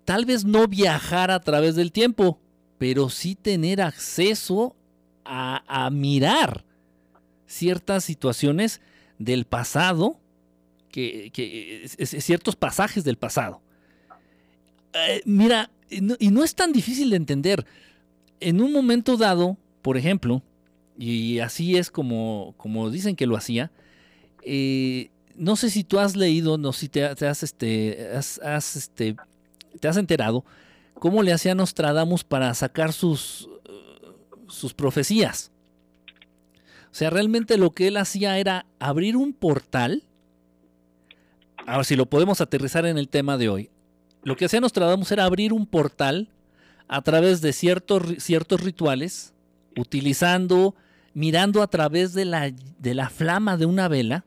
tal 0.05 0.25
vez 0.25 0.45
no 0.45 0.67
viajar 0.69 1.31
a 1.31 1.41
través 1.41 1.75
del 1.75 1.93
tiempo, 1.93 2.39
pero 2.79 3.09
sí 3.09 3.35
tener 3.35 3.81
acceso 3.81 4.77
a, 5.25 5.89
mirar 5.91 6.65
ciertas 7.47 8.05
situaciones 8.05 8.81
del 9.19 9.45
pasado, 9.47 10.21
que, 10.91 11.89
ciertos 11.97 12.57
pasajes 12.57 13.05
del 13.05 13.17
pasado. 13.17 13.63
Eh, 14.93 15.23
mira, 15.25 15.71
y 15.91 16.01
no, 16.31 16.45
es 16.45 16.55
tan 16.55 16.73
difícil 16.73 17.11
de 17.11 17.17
entender. 17.17 17.67
En 18.41 18.61
un 18.61 18.73
momento 18.73 19.17
dado, 19.17 19.57
por 19.83 19.97
ejemplo, 19.97 20.43
y 20.99 21.39
así 21.39 21.77
es 21.77 21.91
como, 21.91 22.55
como 22.57 22.91
dicen 22.91 23.17
que 23.17 23.27
lo 23.27 23.37
hacía, 23.37 23.71
eh, 24.43 25.11
no 25.37 25.57
sé 25.57 25.71
si 25.71 25.85
tú 25.85 25.99
has 25.99 26.17
leído, 26.17 26.59
no 26.59 26.73
si 26.73 26.89
te, 26.89 27.05
has, 27.05 27.43
este, 27.43 28.11
has, 28.13 28.77
este, 28.77 29.17
¿Te 29.81 29.89
has 29.89 29.97
enterado 29.97 30.45
cómo 30.95 31.23
le 31.23 31.33
hacía 31.33 31.55
Nostradamus 31.55 32.25
para 32.25 32.53
sacar 32.55 32.93
sus, 32.93 33.49
sus 34.49 34.75
profecías? 34.75 35.51
O 36.95 36.97
sea, 36.97 37.11
realmente 37.11 37.59
lo 37.59 37.73
que 37.73 37.89
él 37.89 37.97
hacía 37.97 38.39
era 38.39 38.67
abrir 38.79 39.17
un 39.17 39.33
portal. 39.33 40.05
Ahora, 41.67 41.83
si 41.83 41.97
lo 41.97 42.07
podemos 42.07 42.41
aterrizar 42.41 42.87
en 42.87 42.99
el 42.99 43.09
tema 43.09 43.37
de 43.37 43.49
hoy. 43.49 43.71
Lo 44.23 44.37
que 44.37 44.45
hacía 44.45 44.61
Nostradamus 44.61 45.11
era 45.11 45.25
abrir 45.25 45.53
un 45.53 45.67
portal 45.67 46.29
a 46.89 47.03
través 47.03 47.41
de 47.41 47.53
ciertos, 47.53 48.03
ciertos 48.19 48.61
rituales, 48.61 49.35
utilizando, 49.77 50.75
mirando 51.15 51.63
a 51.63 51.67
través 51.67 52.15
de 52.15 52.25
la, 52.25 52.53
de 52.79 52.95
la 52.95 53.11
flama 53.11 53.57
de 53.57 53.67
una 53.67 53.89
vela. 53.89 54.25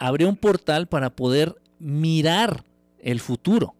Abrió 0.00 0.28
un 0.28 0.36
portal 0.36 0.86
para 0.86 1.10
poder 1.10 1.56
mirar 1.78 2.64
el 3.02 3.20
futuro. 3.20 3.74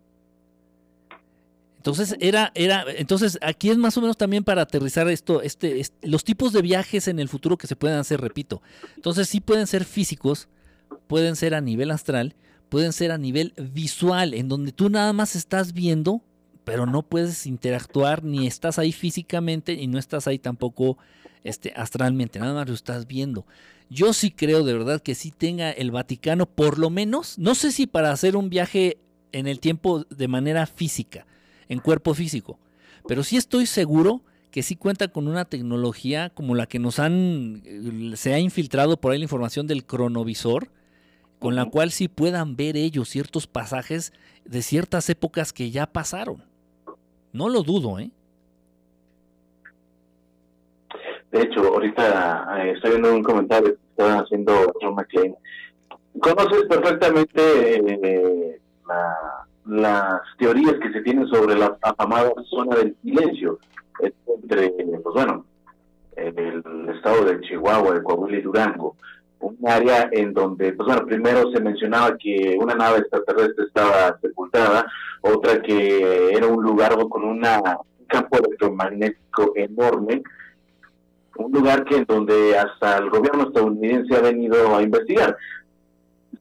Entonces 1.78 2.16
era, 2.20 2.50
era, 2.54 2.84
entonces 2.96 3.38
aquí 3.40 3.70
es 3.70 3.78
más 3.78 3.96
o 3.96 4.00
menos 4.00 4.16
también 4.16 4.44
para 4.44 4.62
aterrizar 4.62 5.08
esto, 5.08 5.42
este, 5.42 5.82
los 6.02 6.24
tipos 6.24 6.52
de 6.52 6.60
viajes 6.60 7.08
en 7.08 7.20
el 7.20 7.28
futuro 7.28 7.56
que 7.56 7.66
se 7.68 7.76
pueden 7.76 7.98
hacer, 7.98 8.20
repito. 8.20 8.60
Entonces 8.96 9.28
sí 9.28 9.40
pueden 9.40 9.66
ser 9.66 9.84
físicos, 9.84 10.48
pueden 11.06 11.36
ser 11.36 11.54
a 11.54 11.60
nivel 11.60 11.90
astral, 11.90 12.34
pueden 12.68 12.92
ser 12.92 13.12
a 13.12 13.18
nivel 13.18 13.54
visual, 13.56 14.34
en 14.34 14.48
donde 14.48 14.72
tú 14.72 14.90
nada 14.90 15.12
más 15.12 15.36
estás 15.36 15.72
viendo, 15.72 16.20
pero 16.64 16.84
no 16.84 17.02
puedes 17.02 17.46
interactuar 17.46 18.24
ni 18.24 18.46
estás 18.46 18.78
ahí 18.78 18.92
físicamente 18.92 19.72
y 19.72 19.86
no 19.86 19.98
estás 19.98 20.26
ahí 20.26 20.38
tampoco 20.38 20.98
este, 21.44 21.72
astralmente, 21.76 22.38
nada 22.38 22.54
más 22.54 22.68
lo 22.68 22.74
estás 22.74 23.06
viendo. 23.06 23.46
Yo 23.88 24.12
sí 24.12 24.30
creo 24.30 24.64
de 24.64 24.74
verdad 24.74 25.00
que 25.00 25.14
sí 25.14 25.30
tenga 25.30 25.70
el 25.70 25.90
Vaticano, 25.90 26.44
por 26.44 26.78
lo 26.78 26.90
menos, 26.90 27.38
no 27.38 27.54
sé 27.54 27.72
si 27.72 27.86
para 27.86 28.12
hacer 28.12 28.36
un 28.36 28.50
viaje 28.50 28.98
en 29.32 29.46
el 29.46 29.60
tiempo 29.60 30.04
de 30.10 30.28
manera 30.28 30.66
física, 30.66 31.26
en 31.68 31.80
cuerpo 31.80 32.14
físico. 32.14 32.58
Pero 33.06 33.22
sí 33.22 33.36
estoy 33.36 33.66
seguro 33.66 34.22
que 34.50 34.62
sí 34.62 34.76
cuenta 34.76 35.08
con 35.08 35.28
una 35.28 35.44
tecnología 35.44 36.30
como 36.30 36.54
la 36.54 36.66
que 36.66 36.78
nos 36.78 36.98
han, 36.98 37.62
eh, 37.64 38.16
se 38.16 38.34
ha 38.34 38.38
infiltrado 38.38 38.96
por 38.96 39.12
ahí 39.12 39.18
la 39.18 39.24
información 39.24 39.66
del 39.66 39.84
cronovisor, 39.84 40.68
con 41.38 41.54
la 41.54 41.66
cual 41.66 41.90
sí 41.90 42.08
puedan 42.08 42.56
ver 42.56 42.76
ellos 42.76 43.08
ciertos 43.08 43.46
pasajes 43.46 44.12
de 44.44 44.62
ciertas 44.62 45.08
épocas 45.08 45.52
que 45.52 45.70
ya 45.70 45.86
pasaron. 45.86 46.42
No 47.32 47.48
lo 47.48 47.62
dudo, 47.62 47.98
¿eh? 47.98 48.10
De 51.30 51.42
hecho, 51.42 51.60
ahorita 51.60 52.64
eh, 52.64 52.72
estoy 52.72 52.92
viendo 52.92 53.14
un 53.14 53.22
comentario 53.22 53.74
que 53.74 53.80
estaba 53.90 54.20
haciendo 54.20 54.72
John 54.80 54.94
McClane. 54.94 55.34
Conoces 56.20 56.64
perfectamente 56.68 57.76
eh, 57.76 58.60
las 59.66 60.20
teorías 60.38 60.74
que 60.82 60.92
se 60.92 61.02
tienen 61.02 61.26
sobre 61.28 61.54
la 61.54 61.76
afamada 61.82 62.32
zona 62.48 62.76
del 62.76 62.96
silencio 63.02 63.58
entre, 64.00 64.70
pues 64.70 65.14
bueno, 65.14 65.44
el 66.16 66.88
estado 66.94 67.24
de 67.24 67.40
Chihuahua, 67.40 67.94
de 67.94 68.02
Coahuila 68.02 68.38
y 68.38 68.42
Durango, 68.42 68.96
un 69.40 69.56
área 69.66 70.08
en 70.12 70.32
donde, 70.34 70.72
pues 70.72 70.86
bueno, 70.86 71.06
primero 71.06 71.50
se 71.52 71.60
mencionaba 71.60 72.16
que 72.18 72.56
una 72.60 72.74
nave 72.74 72.98
extraterrestre 72.98 73.66
estaba 73.66 74.18
sepultada, 74.20 74.86
otra 75.20 75.62
que 75.62 76.32
era 76.32 76.46
un 76.46 76.62
lugar 76.62 76.96
con 77.08 77.24
un 77.24 77.42
campo 78.06 78.38
electromagnético 78.38 79.52
enorme, 79.54 80.22
un 81.36 81.52
lugar 81.52 81.84
que 81.84 81.98
en 81.98 82.04
donde 82.04 82.58
hasta 82.58 82.98
el 82.98 83.10
gobierno 83.10 83.44
estadounidense 83.44 84.16
ha 84.16 84.22
venido 84.22 84.74
a 84.76 84.82
investigar 84.82 85.36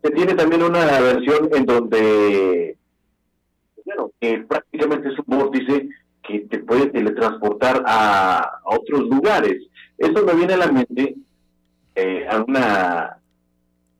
se 0.01 0.11
tiene 0.11 0.33
también 0.33 0.63
una 0.63 0.99
versión 0.99 1.49
en 1.53 1.65
donde, 1.65 2.77
bueno, 3.85 4.11
que 4.19 4.39
prácticamente 4.39 5.09
es 5.09 5.19
un 5.19 5.37
vórtice 5.37 5.89
que 6.23 6.39
te 6.41 6.59
puede 6.59 6.87
teletransportar 6.87 7.83
a, 7.85 8.59
otros 8.63 9.01
lugares. 9.07 9.63
Eso 9.97 10.25
me 10.25 10.35
viene 10.35 10.53
a 10.53 10.57
la 10.57 10.71
mente 10.71 11.15
eh, 11.95 12.27
a 12.29 12.43
una, 12.43 13.17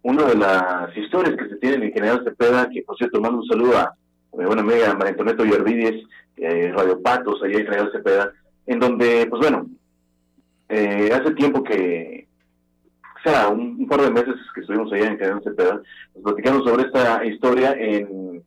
una 0.04 0.26
de 0.26 0.36
las 0.36 0.96
historias 0.96 1.36
que 1.36 1.50
se 1.50 1.56
tienen 1.56 1.84
en 1.84 1.94
General 1.94 2.24
Cepeda, 2.24 2.70
que 2.70 2.84
por 2.84 2.98
cierto 2.98 3.22
mando 3.22 3.40
un 3.40 3.48
saludo 3.48 3.78
a 3.78 3.96
mi 4.38 4.46
buena 4.46 4.62
amiga 4.62 4.94
María 4.94 5.12
Antoneto 5.12 5.46
Yervides, 5.46 6.04
eh, 6.38 6.72
Radio 6.76 7.02
Patos, 7.02 7.42
allá 7.42 7.58
en 7.58 7.66
General 7.66 7.92
Cepeda, 7.92 8.32
en 8.68 8.80
donde, 8.80 9.26
pues 9.28 9.42
bueno, 9.42 9.68
eh, 10.70 11.10
hace 11.14 11.34
tiempo 11.34 11.64
que 11.64 12.27
un, 13.52 13.88
par 13.88 14.02
de 14.02 14.12
meses 14.12 14.36
que 14.54 14.62
estuvimos 14.62 14.92
allá 14.92 15.08
en 15.08 15.18
Cadena 15.18 15.42
Cepeda, 15.42 15.82
nos 16.16 16.24
platicamos 16.24 16.64
sobre 16.64 16.84
esta 16.84 17.26
historia 17.26 17.74
en, 17.74 18.44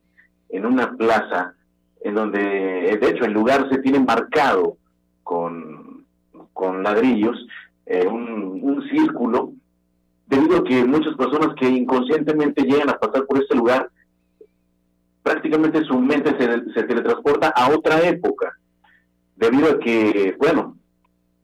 en 0.49 0.65
una 0.65 0.95
plaza, 0.95 1.53
en 2.01 2.15
donde, 2.15 2.39
de 2.39 3.09
hecho, 3.09 3.25
el 3.25 3.33
lugar 3.33 3.67
se 3.69 3.79
tiene 3.79 3.99
marcado 3.99 4.77
con, 5.23 6.05
con 6.53 6.83
ladrillos, 6.83 7.47
eh, 7.85 8.07
un, 8.07 8.59
un 8.61 8.89
círculo, 8.89 9.53
debido 10.25 10.57
a 10.57 10.63
que 10.63 10.83
muchas 10.85 11.15
personas 11.15 11.55
que 11.59 11.67
inconscientemente 11.67 12.63
llegan 12.63 12.89
a 12.89 12.97
pasar 12.97 13.25
por 13.25 13.41
este 13.41 13.55
lugar, 13.55 13.89
prácticamente 15.23 15.83
su 15.83 15.99
mente 15.99 16.31
se, 16.39 16.73
se 16.73 16.83
teletransporta 16.83 17.49
a 17.49 17.69
otra 17.69 18.01
época 18.07 18.57
debido 19.35 19.71
a 19.71 19.79
que, 19.79 20.35
bueno, 20.39 20.77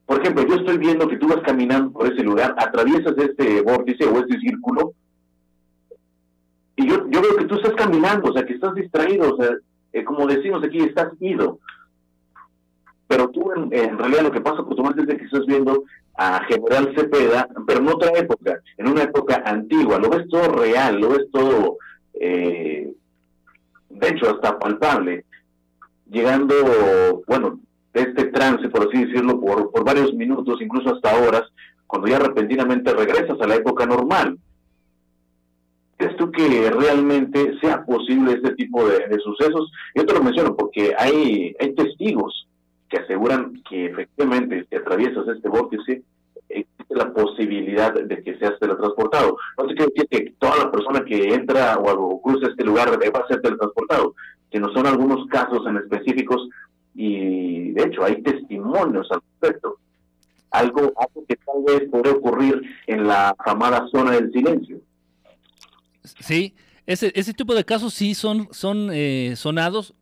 por 0.08 0.22
ejemplo, 0.22 0.48
yo 0.48 0.56
estoy 0.56 0.78
viendo 0.78 1.08
que 1.08 1.18
tú 1.18 1.28
vas 1.28 1.42
caminando 1.46 1.92
por 1.92 2.08
ese 2.08 2.24
lugar, 2.24 2.56
atraviesas 2.58 3.14
este 3.18 3.62
vórtice 3.62 4.06
o 4.06 4.20
este 4.20 4.40
círculo, 4.40 4.94
y 6.78 6.88
yo, 6.88 7.04
veo 7.10 7.36
que 7.38 7.46
tú 7.46 7.56
estás 7.56 7.74
caminando, 7.74 8.30
o 8.30 8.34
sea, 8.34 8.46
que 8.46 8.54
estás 8.54 8.74
distraído, 8.74 9.34
o 9.34 9.38
sea, 9.38 9.50
eh, 9.92 10.06
como 10.06 10.26
decimos 10.26 10.64
aquí, 10.64 10.80
estás 10.80 11.12
ido. 11.20 11.60
Pero 13.08 13.30
tú, 13.32 13.52
en, 13.52 13.98
realidad, 13.98 14.22
lo 14.22 14.32
que 14.32 14.42
pasa, 14.42 14.64
pues 14.64 14.78
tú 14.78 14.88
es 14.88 15.18
que 15.18 15.26
estás 15.26 15.46
viendo 15.46 15.84
a 16.16 16.42
General 16.46 16.94
Cepeda, 16.96 17.50
pero 17.66 17.80
en 17.80 17.88
otra 17.90 18.12
época, 18.18 18.62
en 18.78 18.88
una 18.88 19.04
época 19.04 19.44
antigua, 19.46 20.00
lo 20.00 20.10
ves 20.10 20.30
todo 20.30 20.50
real, 20.54 21.02
lo 21.02 21.10
ves 21.10 21.28
todo, 21.34 21.78
eh, 22.14 22.94
de 23.90 24.08
hecho, 24.08 24.30
hasta 24.30 24.58
palpable, 24.58 25.26
llegando, 26.10 27.24
bueno, 27.28 27.60
de 27.98 28.10
este 28.10 28.26
trance, 28.26 28.70
por 28.70 28.88
así 28.88 29.06
decirlo, 29.06 29.40
por, 29.40 29.72
por 29.72 29.84
varios 29.84 30.14
minutos, 30.14 30.62
incluso 30.62 30.94
hasta 30.94 31.18
horas, 31.18 31.44
cuando 31.88 32.08
ya 32.08 32.20
repentinamente 32.20 32.94
regresas 32.94 33.40
a 33.42 33.48
la 33.48 33.56
época 33.56 33.86
normal. 33.86 34.38
¿Crees 35.98 36.16
tú 36.18 36.32
que 36.32 36.70
realmente 36.70 37.58
sea 37.60 37.84
posible 37.84 38.34
este 38.34 38.54
tipo 38.54 38.88
de, 38.88 39.18
sucesos? 39.24 39.72
Yo 39.96 40.06
te 40.06 40.14
lo 40.14 40.22
menciono 40.22 40.56
porque 40.56 40.94
hay, 40.96 41.56
hay 41.60 41.74
testigos 41.74 42.48
que 42.88 42.98
aseguran 42.98 43.62
que 43.68 43.88
efectivamente 43.88 44.68
si 44.70 44.76
atraviesas 44.76 45.28
este 45.28 45.50
vórtice 45.50 46.04
existe 46.50 46.96
la 46.96 47.12
posibilidad 47.12 47.94
de 47.94 48.24
que 48.24 48.38
seas 48.38 48.60
teletransportado. 48.60 49.38
No 49.58 49.68
sé 49.68 49.76
qué 49.76 49.86
decir 49.86 50.08
que 50.10 50.34
toda 50.38 50.58
la 50.58 50.72
persona 50.72 51.04
que 51.04 51.34
entra 51.34 51.78
o 51.80 52.22
cruza 52.22 52.48
este 52.48 52.64
lugar 52.64 52.90
va 52.92 53.20
a 53.20 53.28
ser 53.28 53.42
teletransportado, 53.42 54.14
sino 54.52 54.72
son 54.74 54.86
algunos 54.86 55.26
casos 55.28 55.66
en 55.66 55.78
específicos 55.78 56.48
y 57.00 57.74
de 57.74 57.84
hecho 57.84 58.04
hay 58.04 58.22
testimonios 58.24 59.08
al 59.12 59.22
respecto. 59.40 59.78
Algo, 60.50 60.82
algo 60.98 61.26
que 61.28 61.36
tal 61.36 61.64
vez 61.64 61.88
puede 61.92 62.10
ocurrir 62.10 62.60
en 62.88 63.08
la 63.08 63.36
famada 63.46 63.88
zona 63.92 64.14
del 64.14 64.32
silencio. 64.32 64.80
Sí, 66.20 66.56
ese, 66.88 67.12
ese 67.14 67.34
tipo 67.34 67.54
de 67.54 67.66
casos 67.66 67.94
sí 67.94 68.16
son, 68.16 68.48
son 68.52 68.90
eh, 68.92 69.36
sonados. 69.36 69.94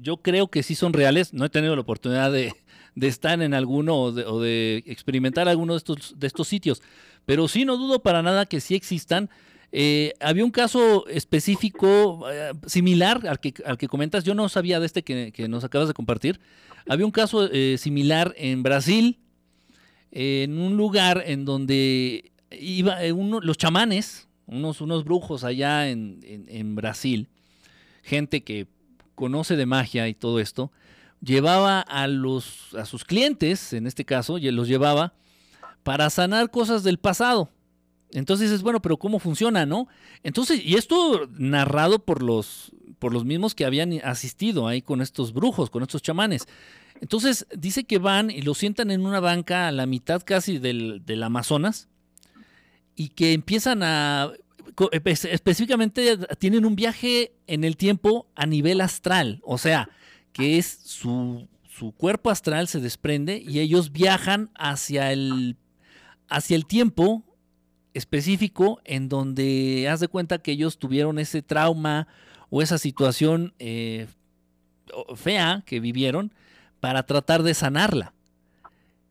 Yo 0.00 0.18
creo 0.18 0.46
que 0.46 0.62
sí 0.62 0.76
son 0.76 0.92
reales. 0.92 1.34
No 1.34 1.44
he 1.44 1.50
tenido 1.50 1.74
la 1.74 1.82
oportunidad 1.82 2.30
de, 2.30 2.52
estar 3.00 3.42
en 3.42 3.52
alguno 3.52 3.96
o 3.98 4.12
de, 4.12 4.84
experimentar 4.86 5.48
alguno 5.48 5.72
de 5.72 5.78
estos, 5.78 6.14
de 6.16 6.26
estos 6.28 6.46
sitios. 6.46 6.82
Pero 7.24 7.48
sí 7.48 7.64
no 7.64 7.76
dudo 7.76 8.00
para 8.00 8.22
nada 8.22 8.46
que 8.46 8.60
sí 8.60 8.76
existan. 8.76 9.28
Eh, 9.76 10.12
había 10.20 10.44
un 10.44 10.52
caso 10.52 11.04
específico 11.08 12.30
eh, 12.30 12.52
similar 12.66 13.26
al 13.26 13.40
que, 13.40 13.54
al 13.66 13.76
que 13.76 13.88
comentas. 13.88 14.22
Yo 14.22 14.36
no 14.36 14.48
sabía 14.48 14.78
de 14.78 14.86
este 14.86 15.02
que, 15.02 15.48
nos 15.48 15.64
acabas 15.64 15.88
de 15.88 15.94
compartir. 15.94 16.40
Había 16.88 17.04
un 17.04 17.10
caso 17.10 17.48
similar 17.78 18.34
en 18.36 18.62
Brasil, 18.62 19.18
en 20.12 20.58
un 20.58 20.76
lugar 20.76 21.24
en 21.26 21.44
donde 21.44 22.30
iba 22.52 22.98
uno, 23.12 23.40
los 23.40 23.56
chamanes, 23.56 24.28
unos, 24.46 24.80
unos 24.80 25.02
brujos 25.04 25.42
allá 25.42 25.88
en, 25.88 26.20
en, 26.22 26.74
Brasil, 26.76 27.28
gente 28.02 28.44
que 28.44 28.68
conoce 29.14 29.56
de 29.56 29.66
magia 29.66 30.06
y 30.08 30.14
todo 30.14 30.40
esto, 30.40 30.70
llevaba 31.20 31.80
a, 31.80 32.06
los, 32.06 32.74
a 32.74 32.84
sus 32.84 33.04
clientes, 33.04 33.72
en 33.72 33.86
este 33.86 34.04
caso, 34.04 34.38
los 34.38 34.68
llevaba 34.68 35.14
para 35.82 36.10
sanar 36.10 36.50
cosas 36.50 36.84
del 36.84 36.98
pasado. 36.98 37.50
Entonces 38.14 38.50
es 38.50 38.62
bueno, 38.62 38.80
pero 38.80 38.96
¿cómo 38.96 39.18
funciona, 39.18 39.66
no? 39.66 39.88
Entonces, 40.22 40.64
y 40.64 40.76
esto 40.76 41.28
narrado 41.36 41.98
por 41.98 42.22
los, 42.22 42.72
por 42.98 43.12
los 43.12 43.24
mismos 43.24 43.54
que 43.54 43.64
habían 43.64 43.92
asistido 44.04 44.68
ahí 44.68 44.82
con 44.82 45.02
estos 45.02 45.32
brujos, 45.32 45.68
con 45.68 45.82
estos 45.82 46.00
chamanes. 46.00 46.46
Entonces 47.00 47.46
dice 47.56 47.84
que 47.84 47.98
van 47.98 48.30
y 48.30 48.42
lo 48.42 48.54
sientan 48.54 48.90
en 48.90 49.04
una 49.04 49.20
banca 49.20 49.68
a 49.68 49.72
la 49.72 49.86
mitad 49.86 50.22
casi 50.24 50.58
del, 50.58 51.02
del 51.04 51.22
Amazonas 51.24 51.88
y 52.94 53.08
que 53.08 53.32
empiezan 53.32 53.82
a 53.82 54.32
específicamente 54.92 56.16
tienen 56.38 56.64
un 56.64 56.74
viaje 56.74 57.32
en 57.46 57.64
el 57.64 57.76
tiempo 57.76 58.26
a 58.34 58.46
nivel 58.46 58.80
astral, 58.80 59.40
o 59.44 59.58
sea, 59.58 59.88
que 60.32 60.58
es 60.58 60.80
su, 60.84 61.46
su 61.68 61.92
cuerpo 61.92 62.30
astral 62.30 62.66
se 62.66 62.80
desprende 62.80 63.42
y 63.46 63.60
ellos 63.60 63.92
viajan 63.92 64.50
hacia 64.54 65.12
el, 65.12 65.56
hacia 66.28 66.56
el 66.56 66.66
tiempo 66.66 67.24
específico 67.94 68.80
en 68.84 69.08
donde 69.08 69.88
haz 69.88 70.00
de 70.00 70.08
cuenta 70.08 70.38
que 70.38 70.52
ellos 70.52 70.78
tuvieron 70.78 71.18
ese 71.18 71.42
trauma 71.42 72.08
o 72.50 72.60
esa 72.60 72.78
situación 72.78 73.54
eh, 73.58 74.06
fea 75.14 75.62
que 75.64 75.80
vivieron 75.80 76.32
para 76.80 77.04
tratar 77.04 77.42
de 77.42 77.54
sanarla. 77.54 78.12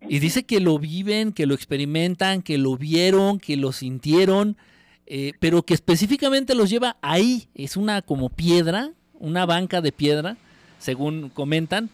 Y 0.07 0.19
dice 0.19 0.43
que 0.43 0.59
lo 0.59 0.79
viven, 0.79 1.31
que 1.31 1.45
lo 1.45 1.55
experimentan, 1.55 2.41
que 2.41 2.57
lo 2.57 2.77
vieron, 2.77 3.39
que 3.39 3.55
lo 3.55 3.71
sintieron, 3.71 4.57
eh, 5.05 5.31
pero 5.39 5.63
que 5.63 5.73
específicamente 5.73 6.55
los 6.55 6.69
lleva 6.69 6.97
ahí. 7.01 7.47
Es 7.55 7.77
una 7.77 8.01
como 8.01 8.29
piedra, 8.29 8.91
una 9.13 9.45
banca 9.45 9.81
de 9.81 9.93
piedra, 9.93 10.37
según 10.77 11.29
comentan. 11.29 11.89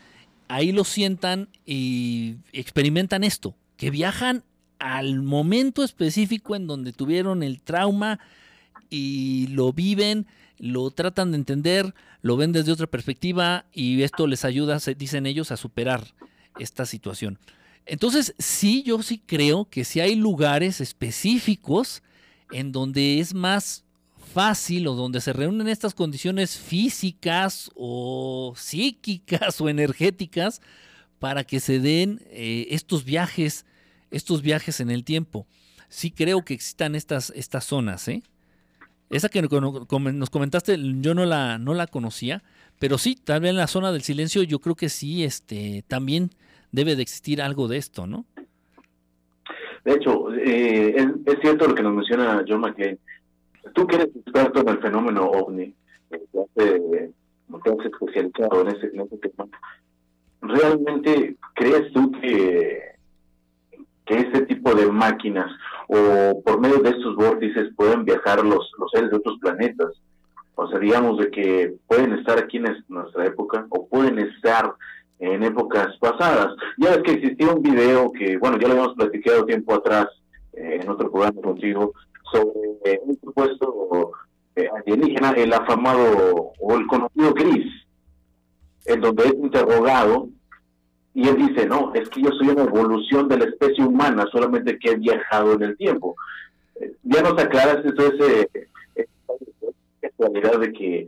Ahí 0.48 0.72
lo 0.72 0.84
sientan 0.84 1.50
y 1.66 2.38
experimentan 2.52 3.24
esto, 3.24 3.56
que 3.78 3.92
viajan 3.92 4.44
al 4.80 5.22
momento 5.22 5.84
específico 5.84 6.56
en 6.56 6.68
donde 6.68 6.94
tuvieron 6.94 7.44
el 7.44 7.62
trauma 7.62 8.20
y 8.90 9.48
lo 9.48 9.74
viven, 9.74 10.26
lo 10.58 10.92
tratan 10.92 11.32
de 11.32 11.38
entender, 11.38 11.94
lo 12.22 12.38
ven 12.38 12.52
desde 12.52 12.72
otra 12.72 12.88
perspectiva 12.88 13.66
y 13.74 14.02
esto 14.02 14.28
les 14.28 14.46
ayuda, 14.46 14.80
dicen 14.98 15.26
ellos, 15.26 15.52
a 15.52 15.58
superar 15.58 16.08
esta 16.58 16.86
situación. 16.86 17.38
Entonces, 17.86 18.36
sí, 18.38 18.84
yo 18.84 19.02
sí 19.02 19.22
creo 19.26 19.66
que 19.66 19.84
si 19.84 20.00
hay 20.00 20.16
lugares 20.16 20.82
específicos 20.82 22.04
en 22.52 22.72
donde 22.72 23.20
es 23.20 23.34
más 23.34 23.84
fácil 24.34 24.88
o 24.88 24.94
donde 24.94 25.22
se 25.22 25.34
reúnen 25.34 25.68
estas 25.68 25.96
condiciones 25.96 26.58
físicas 26.58 27.72
o 27.76 28.54
psíquicas 28.56 29.60
o 29.60 29.70
energéticas 29.70 30.62
para 31.18 31.44
que 31.44 31.60
se 31.60 31.80
den 31.80 32.22
eh, 32.30 32.68
estos 32.70 33.04
viajes, 33.04 33.66
estos 34.12 34.42
viajes 34.42 34.80
en 34.80 34.90
el 34.90 35.04
tiempo. 35.04 35.48
Sí 35.88 36.12
creo 36.12 36.44
que 36.44 36.54
existan 36.54 36.96
estas, 36.96 37.32
estas 37.36 37.66
zonas, 37.66 38.08
¿eh? 38.08 38.24
Esa 39.10 39.30
que 39.30 39.42
nos 39.42 40.30
comentaste, 40.30 40.78
yo 41.02 41.16
no 41.16 41.26
la, 41.26 41.58
no 41.58 41.74
la 41.74 41.88
conocía, 41.88 42.44
pero 42.78 43.00
sí, 43.00 43.16
tal 43.16 43.42
vez 43.42 43.50
en 43.50 43.58
la 43.58 43.66
zona 43.66 43.92
del 43.92 44.04
silencio 44.04 44.44
yo 44.44 44.60
creo 44.60 44.76
que 44.76 44.88
sí, 44.90 45.24
este, 45.24 45.84
también 45.88 46.30
debe 46.72 46.96
de 46.96 47.02
existir 47.02 47.42
algo 47.42 47.68
de 47.68 47.78
esto, 47.78 48.06
¿no? 48.06 48.26
De 49.84 49.94
hecho, 49.94 50.32
eh, 50.34 50.96
es, 51.26 51.40
cierto 51.42 51.68
lo 51.68 51.74
que 51.74 51.82
nos 51.82 51.96
menciona 51.96 52.46
John 52.48 52.62
McCain. 52.62 53.00
Tú 53.74 53.88
que 53.88 53.96
eres 53.96 54.16
experto 54.16 54.62
en 54.62 54.70
el 54.70 54.80
fenómeno 54.80 55.26
ovni, 55.26 55.74
eh, 56.12 56.22
te 57.64 57.70
has 57.72 57.86
especializado 57.86 58.62
en 58.62 58.68
ese, 58.68 58.88
en 58.88 59.02
ese 59.02 59.18
tema, 59.18 59.48
¿realmente 60.42 61.36
crees 61.56 61.92
tú 61.94 62.12
que, 62.12 62.99
que 64.10 64.18
este 64.18 64.42
tipo 64.48 64.74
de 64.74 64.92
máquinas 64.92 65.52
o 65.88 66.42
por 66.42 66.60
medio 66.60 66.80
de 66.80 66.90
estos 66.90 67.16
vórtices 67.16 67.70
pueden 67.76 68.04
viajar 68.06 68.44
los, 68.44 68.72
los 68.80 68.92
seres 68.92 69.12
de 69.12 69.18
otros 69.18 69.38
planetas? 69.40 69.92
O 70.56 70.68
sea, 70.68 70.80
digamos 70.80 71.20
de 71.20 71.30
que 71.30 71.76
pueden 71.88 72.14
estar 72.14 72.40
aquí 72.40 72.58
en 72.58 72.66
nuestra 72.90 73.26
época 73.26 73.68
o 73.70 73.88
pueden 73.88 74.18
estar 74.18 74.74
en 75.20 75.44
épocas 75.44 75.96
pasadas. 76.00 76.56
Ya 76.78 76.90
ves 76.90 77.04
que 77.04 77.12
existía 77.12 77.54
un 77.54 77.62
video 77.62 78.12
que, 78.12 78.38
bueno, 78.38 78.58
ya 78.58 78.68
lo 78.68 78.74
habíamos 78.74 78.96
platicado 78.96 79.46
tiempo 79.46 79.76
atrás 79.76 80.08
eh, 80.54 80.80
en 80.82 80.90
otro 80.90 81.12
programa 81.12 81.42
contigo, 81.42 81.94
sobre 82.32 82.94
eh, 82.94 83.00
un 83.04 83.20
supuesto 83.20 84.12
eh, 84.56 84.68
alienígena, 84.76 85.32
el 85.32 85.54
afamado 85.54 86.52
o 86.60 86.76
el 86.76 86.88
conocido 86.88 87.34
Gris, 87.34 87.72
en 88.86 89.02
donde 89.02 89.26
es 89.26 89.34
interrogado 89.34 90.30
y 91.14 91.28
él 91.28 91.36
dice, 91.48 91.66
no, 91.66 91.92
es 91.94 92.08
que 92.10 92.22
yo 92.22 92.30
soy 92.32 92.50
una 92.50 92.64
evolución 92.64 93.28
de 93.28 93.38
la 93.38 93.46
especie 93.46 93.84
humana, 93.84 94.26
solamente 94.32 94.78
que 94.78 94.92
he 94.92 94.96
viajado 94.96 95.54
en 95.54 95.64
el 95.64 95.78
tiempo. 95.78 96.16
ya 97.04 97.22
nos 97.22 97.38
aclaras 97.42 97.84
entonces 97.84 98.48
esa 98.96 100.14
realidad 100.20 100.60
de 100.60 100.72
que 100.72 101.08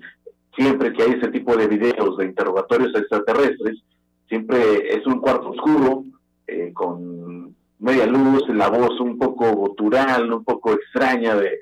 siempre 0.56 0.92
que 0.94 1.04
hay 1.04 1.12
ese 1.12 1.30
tipo 1.30 1.56
de 1.56 1.68
videos 1.68 2.18
de 2.18 2.26
interrogatorios 2.26 2.94
extraterrestres, 2.96 3.80
siempre 4.28 4.96
es 4.96 5.06
un 5.06 5.20
cuarto 5.20 5.50
oscuro, 5.50 6.04
eh, 6.48 6.72
con 6.74 7.56
media 7.80 8.06
luz, 8.06 8.48
la 8.50 8.70
voz 8.70 9.00
un 9.00 9.18
poco 9.18 9.52
gutural, 9.54 10.32
un 10.32 10.44
poco 10.44 10.74
extraña 10.74 11.36
de, 11.36 11.60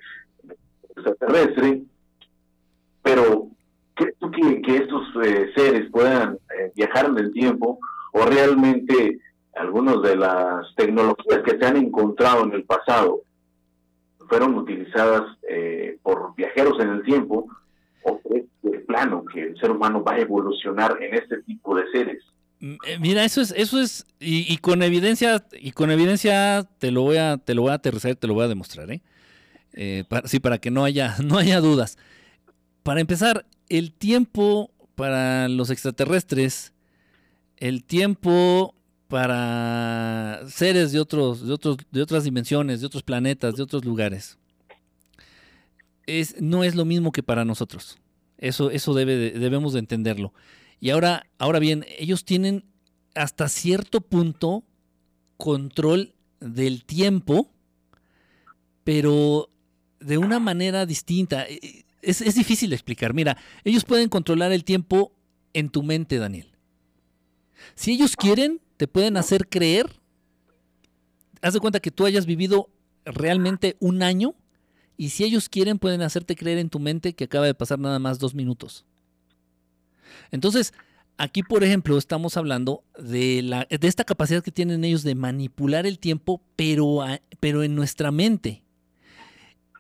extraterrestre, 0.95 1.83
pero 3.01 3.47
¿crees 3.93 4.15
tú 4.19 4.31
que, 4.31 4.75
estos 4.75 5.07
eh, 5.23 5.51
seres 5.55 5.89
puedan 5.91 6.37
eh, 6.57 6.71
viajar 6.75 7.05
en 7.05 7.17
el 7.17 7.31
tiempo 7.31 7.79
o 8.13 8.25
realmente 8.25 9.19
algunas 9.55 10.01
de 10.01 10.15
las 10.15 10.73
tecnologías 10.75 11.39
que 11.45 11.57
se 11.57 11.65
han 11.65 11.77
encontrado 11.77 12.43
en 12.43 12.53
el 12.53 12.63
pasado 12.63 13.21
fueron 14.27 14.55
utilizadas 14.55 15.23
por 16.03 16.35
viajeros 16.35 16.79
en 16.79 16.89
el 16.89 17.03
tiempo 17.03 17.47
o 18.03 18.21
que 18.21 18.45
el 18.71 18.83
plano 18.83 19.25
que 19.25 19.41
el 19.41 19.59
ser 19.59 19.71
humano 19.71 20.03
va 20.03 20.13
a 20.13 20.19
evolucionar 20.19 20.97
en 21.01 21.15
este 21.15 21.41
tipo 21.43 21.75
de 21.75 21.83
seres? 21.91 22.23
Eh, 22.61 22.97
mira, 22.99 23.23
eso 23.23 23.41
es, 23.41 23.53
eso 23.55 23.79
es, 23.79 24.05
y, 24.19 24.57
con 24.57 24.83
evidencia, 24.83 25.45
y 25.53 25.71
con 25.71 25.91
evidencia 25.91 26.67
te 26.77 26.91
lo 26.91 27.03
voy 27.03 27.17
a, 27.17 27.37
te 27.37 27.55
lo 27.55 27.61
voy 27.61 27.71
a 27.71 27.75
aterrizar, 27.75 28.15
te 28.15 28.27
lo 28.27 28.33
voy 28.33 28.43
a 28.43 28.49
demostrar, 28.49 28.91
¿eh? 28.91 29.01
eh 29.73 30.03
sí, 30.25 30.39
para 30.39 30.57
que 30.57 30.71
no 30.71 30.83
haya, 30.83 31.15
no 31.23 31.37
haya 31.37 31.61
dudas. 31.61 31.97
Para 32.83 32.99
empezar, 32.99 33.45
el 33.69 33.93
tiempo 33.93 34.71
para 34.95 35.47
los 35.47 35.69
extraterrestres, 35.69 36.73
el 37.59 37.83
tiempo 37.83 38.75
para 39.07 40.41
seres 40.47 40.91
de 40.91 40.99
otros, 40.99 41.45
de 41.45 41.53
otros, 41.53 41.77
de 41.91 42.01
otras 42.01 42.23
dimensiones, 42.23 42.81
de 42.81 42.87
otros 42.87 43.03
planetas, 43.03 43.55
de 43.55 43.63
otros 43.63 43.85
lugares, 43.85 44.37
es, 46.05 46.39
no 46.41 46.63
es 46.63 46.75
lo 46.75 46.85
mismo 46.85 47.11
que 47.11 47.23
para 47.23 47.45
nosotros. 47.45 47.97
Eso, 48.37 48.71
eso 48.71 48.93
debe 48.93 49.31
debemos 49.31 49.73
de 49.73 49.79
entenderlo. 49.79 50.33
Y 50.79 50.91
ahora, 50.91 51.27
ahora 51.37 51.59
bien, 51.59 51.85
ellos 51.97 52.23
tienen 52.23 52.63
hasta 53.15 53.49
cierto 53.49 54.01
punto 54.01 54.63
control 55.37 56.13
del 56.39 56.85
tiempo, 56.85 57.51
pero 58.83 59.49
de 59.99 60.17
una 60.17 60.39
manera 60.39 60.85
distinta. 60.85 61.45
Es, 62.01 62.21
es, 62.21 62.35
difícil 62.35 62.69
de 62.69 62.75
explicar. 62.75 63.13
Mira, 63.13 63.37
ellos 63.63 63.83
pueden 63.83 64.07
controlar 64.07 64.51
el 64.53 64.63
tiempo 64.63 65.11
en 65.53 65.69
tu 65.69 65.83
mente, 65.83 66.17
Daniel. 66.17 66.48
Si 67.75 67.91
ellos 67.91 68.15
quieren, 68.15 68.61
te 68.77 68.87
pueden 68.87 69.17
hacer 69.17 69.47
creer. 69.47 69.99
Haz 71.41 71.53
de 71.53 71.59
cuenta 71.59 71.79
que 71.79 71.91
tú 71.91 72.05
hayas 72.05 72.25
vivido 72.25 72.69
realmente 73.05 73.77
un 73.79 74.03
año 74.03 74.35
y 74.97 75.09
si 75.09 75.23
ellos 75.23 75.47
quieren 75.47 75.79
pueden 75.79 76.01
hacerte 76.01 76.35
creer 76.35 76.57
en 76.57 76.69
tu 76.69 76.79
mente 76.79 77.13
que 77.13 77.23
acaba 77.23 77.45
de 77.45 77.53
pasar 77.53 77.79
nada 77.79 77.99
más 77.99 78.19
dos 78.19 78.35
minutos. 78.35 78.85
Entonces, 80.31 80.73
aquí, 81.17 81.43
por 81.43 81.63
ejemplo, 81.63 81.97
estamos 81.97 82.37
hablando 82.37 82.83
de, 82.97 83.41
la, 83.41 83.65
de 83.69 83.87
esta 83.87 84.03
capacidad 84.03 84.43
que 84.43 84.51
tienen 84.51 84.83
ellos 84.83 85.03
de 85.03 85.15
manipular 85.15 85.85
el 85.85 85.99
tiempo, 85.99 86.41
pero, 86.55 86.99
pero 87.39 87.63
en 87.63 87.75
nuestra 87.75 88.11
mente. 88.11 88.63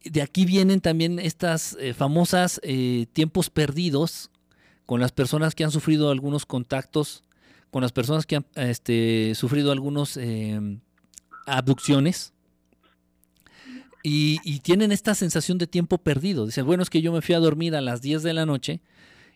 De 0.05 0.21
aquí 0.21 0.45
vienen 0.45 0.79
también 0.79 1.19
estas 1.19 1.75
eh, 1.79 1.93
famosas 1.93 2.61
eh, 2.63 3.05
tiempos 3.11 3.49
perdidos 3.49 4.31
con 4.85 5.01
las 5.01 5.11
personas 5.11 5.53
que 5.53 5.63
han 5.63 5.71
sufrido 5.71 6.09
algunos 6.09 6.45
contactos, 6.45 7.23
con 7.71 7.81
las 7.81 7.91
personas 7.91 8.25
que 8.25 8.37
han 8.37 8.45
este, 8.55 9.33
sufrido 9.35 9.71
algunos 9.71 10.17
em, 10.17 10.79
abducciones. 11.45 12.33
Y, 14.01 14.39
y, 14.45 14.59
tienen 14.59 14.93
esta 14.93 15.13
sensación 15.13 15.57
de 15.57 15.67
tiempo 15.67 15.97
perdido. 15.97 16.45
Dicen, 16.45 16.65
bueno, 16.65 16.81
es 16.81 16.89
que 16.89 17.01
yo 17.01 17.11
me 17.11 17.21
fui 17.21 17.35
a 17.35 17.39
dormir 17.39 17.75
a 17.75 17.81
las 17.81 18.01
10 18.01 18.23
de 18.23 18.33
la 18.33 18.45
noche 18.45 18.79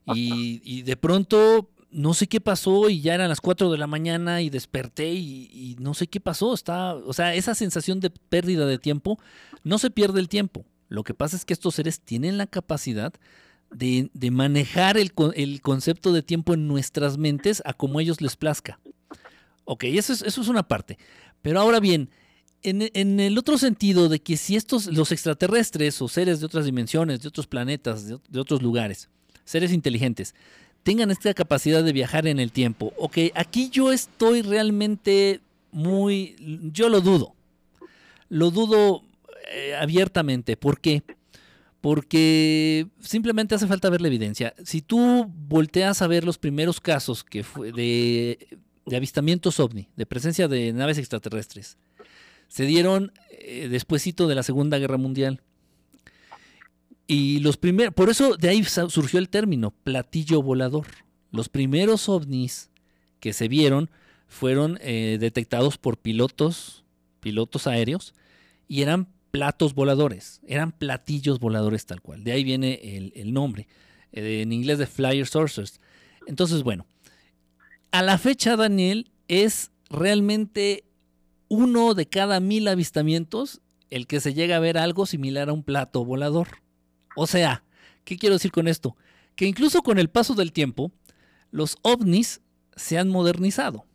y, 0.05 0.81
de 0.83 0.97
pronto 0.97 1.69
no 1.91 2.15
sé 2.15 2.27
qué 2.27 2.41
pasó 2.41 2.89
y 2.89 3.01
ya 3.01 3.13
eran 3.13 3.29
las 3.29 3.39
4 3.39 3.69
de 3.69 3.77
la 3.77 3.85
mañana 3.85 4.41
y 4.41 4.49
desperté 4.49 5.13
y, 5.13 5.75
no 5.79 5.93
sé 5.93 6.07
qué 6.07 6.19
pasó. 6.19 6.53
Está, 6.53 6.95
o 6.95 7.13
sea, 7.13 7.35
esa 7.35 7.55
sensación 7.55 7.99
de 7.99 8.09
pérdida 8.09 8.65
de 8.65 8.79
tiempo, 8.79 9.19
no 9.63 9.77
se 9.77 9.91
pierde 9.91 10.19
el 10.19 10.29
tiempo. 10.29 10.65
Lo 10.89 11.03
que 11.03 11.13
pasa 11.13 11.35
es 11.35 11.45
que 11.45 11.53
estos 11.53 11.75
seres 11.75 11.99
tienen 11.99 12.37
la 12.37 12.47
capacidad 12.47 13.13
de, 13.73 14.09
manejar 14.31 14.97
el, 14.97 15.11
el, 15.35 15.61
concepto 15.61 16.13
de 16.13 16.21
tiempo 16.21 16.53
en 16.53 16.67
nuestras 16.67 17.17
mentes 17.17 17.61
a 17.65 17.73
como 17.73 17.99
ellos 17.99 18.21
les 18.21 18.35
plazca. 18.35 18.79
Ok, 19.65 19.85
eso 19.85 20.13
es, 20.13 20.21
eso 20.21 20.41
es 20.41 20.47
una 20.47 20.63
parte. 20.63 20.97
Pero 21.41 21.59
ahora 21.59 21.79
bien, 21.79 22.09
en, 22.61 22.89
en, 22.93 23.19
el 23.19 23.37
otro 23.37 23.57
sentido 23.57 24.09
de 24.09 24.19
que 24.19 24.37
si 24.37 24.55
estos, 24.55 24.87
los 24.87 25.11
extraterrestres 25.11 26.01
o 26.01 26.07
seres 26.07 26.39
de 26.39 26.45
otras 26.45 26.65
dimensiones, 26.65 27.21
de 27.21 27.27
otros 27.27 27.47
planetas, 27.47 28.07
de 28.07 28.39
otros 28.39 28.61
lugares, 28.61 29.09
seres 29.45 29.71
inteligentes, 29.71 30.33
tengan 30.83 31.11
esta 31.11 31.33
capacidad 31.33 31.83
de 31.83 31.93
viajar 31.93 32.27
en 32.27 32.39
el 32.39 32.51
tiempo. 32.51 32.93
Ok, 32.97 33.17
aquí 33.35 33.69
yo 33.69 33.91
estoy 33.91 34.41
realmente 34.41 35.41
muy... 35.71 36.35
Yo 36.71 36.89
lo 36.89 37.01
dudo. 37.01 37.35
Lo 38.29 38.51
dudo 38.51 39.03
eh, 39.51 39.75
abiertamente. 39.75 40.57
¿Por 40.57 40.79
qué? 40.79 41.03
Porque 41.83 42.87
simplemente 43.01 43.55
hace 43.55 43.67
falta 43.67 43.89
ver 43.89 43.99
la 43.99 44.07
evidencia. 44.07 44.53
Si 44.63 44.81
tú 44.81 45.29
volteas 45.49 46.01
a 46.01 46.07
ver 46.07 46.23
los 46.23 46.37
primeros 46.37 46.79
casos 46.79 47.25
que 47.25 47.43
fue 47.43 47.73
de, 47.73 48.47
de 48.85 48.95
avistamientos 48.95 49.59
ovni, 49.59 49.89
de 49.97 50.05
presencia 50.05 50.47
de 50.47 50.71
naves 50.71 50.97
extraterrestres, 50.97 51.77
se 52.47 52.63
dieron 52.63 53.11
eh, 53.31 53.67
de 53.67 54.35
la 54.35 54.43
Segunda 54.43 54.79
Guerra 54.79 54.95
Mundial. 54.95 55.41
Y 57.05 57.39
los 57.39 57.57
primeros, 57.57 57.93
por 57.93 58.09
eso 58.09 58.37
de 58.37 58.47
ahí 58.47 58.63
surgió 58.63 59.19
el 59.19 59.27
término 59.27 59.71
platillo 59.71 60.41
volador. 60.41 60.87
Los 61.31 61.49
primeros 61.49 62.07
ovnis 62.07 62.69
que 63.19 63.33
se 63.33 63.49
vieron 63.49 63.89
fueron 64.29 64.79
eh, 64.79 65.17
detectados 65.19 65.77
por 65.77 65.97
pilotos, 65.97 66.85
pilotos 67.19 67.67
aéreos, 67.67 68.13
y 68.69 68.83
eran 68.83 69.09
platos 69.33 69.73
voladores, 69.73 70.41
eran 70.47 70.71
platillos 70.71 71.39
voladores 71.39 71.87
tal 71.87 72.01
cual. 72.01 72.23
De 72.23 72.33
ahí 72.33 72.43
viene 72.43 73.11
el, 73.15 73.33
nombre, 73.33 73.67
eh, 74.11 74.43
en 74.43 74.53
inglés 74.53 74.77
de 74.77 74.85
flyer 74.85 75.25
sources. 75.25 75.81
Entonces, 76.27 76.61
bueno, 76.61 76.85
a 77.91 78.03
la 78.03 78.19
fecha, 78.19 78.55
Daniel, 78.55 79.09
es 79.27 79.71
realmente 79.89 80.83
uno 81.47 81.95
de 81.95 82.05
cada 82.05 82.39
mil 82.39 82.67
avistamientos 82.67 83.59
el 83.89 84.05
que 84.05 84.19
se 84.19 84.35
llega 84.35 84.57
a 84.57 84.59
ver 84.59 84.77
algo 84.77 85.07
similar 85.07 85.49
a 85.49 85.53
un 85.53 85.63
plato 85.63 86.05
volador. 86.05 86.49
O 87.15 87.25
sea, 87.25 87.63
¿qué 88.03 88.17
quiero 88.17 88.35
decir 88.35 88.51
con 88.51 88.67
esto? 88.67 88.95
Que 89.35 89.47
incluso 89.47 89.81
con 89.81 89.97
el 89.97 90.11
paso 90.11 90.35
del 90.35 90.51
tiempo, 90.51 90.91
los 91.49 91.77
ovnis 91.81 92.41
se 92.75 92.99
han 92.99 93.09
modernizado. 93.09 93.87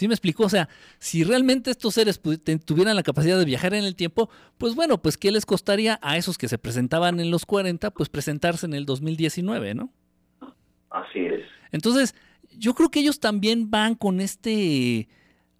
¿Sí 0.00 0.08
me 0.08 0.14
explico? 0.14 0.44
O 0.44 0.48
sea, 0.48 0.70
si 0.98 1.24
realmente 1.24 1.70
estos 1.70 1.92
seres 1.92 2.22
tuvieran 2.64 2.96
la 2.96 3.02
capacidad 3.02 3.38
de 3.38 3.44
viajar 3.44 3.74
en 3.74 3.84
el 3.84 3.94
tiempo, 3.94 4.30
pues 4.56 4.74
bueno, 4.74 5.02
pues 5.02 5.18
¿qué 5.18 5.30
les 5.30 5.44
costaría 5.44 5.98
a 6.00 6.16
esos 6.16 6.38
que 6.38 6.48
se 6.48 6.56
presentaban 6.56 7.20
en 7.20 7.30
los 7.30 7.44
40, 7.44 7.90
pues 7.90 8.08
presentarse 8.08 8.64
en 8.64 8.72
el 8.72 8.86
2019, 8.86 9.74
¿no? 9.74 9.92
Así 10.88 11.18
es. 11.18 11.42
Entonces, 11.70 12.14
yo 12.56 12.72
creo 12.72 12.90
que 12.90 13.00
ellos 13.00 13.20
también 13.20 13.70
van 13.70 13.94
con 13.94 14.22
este 14.22 15.06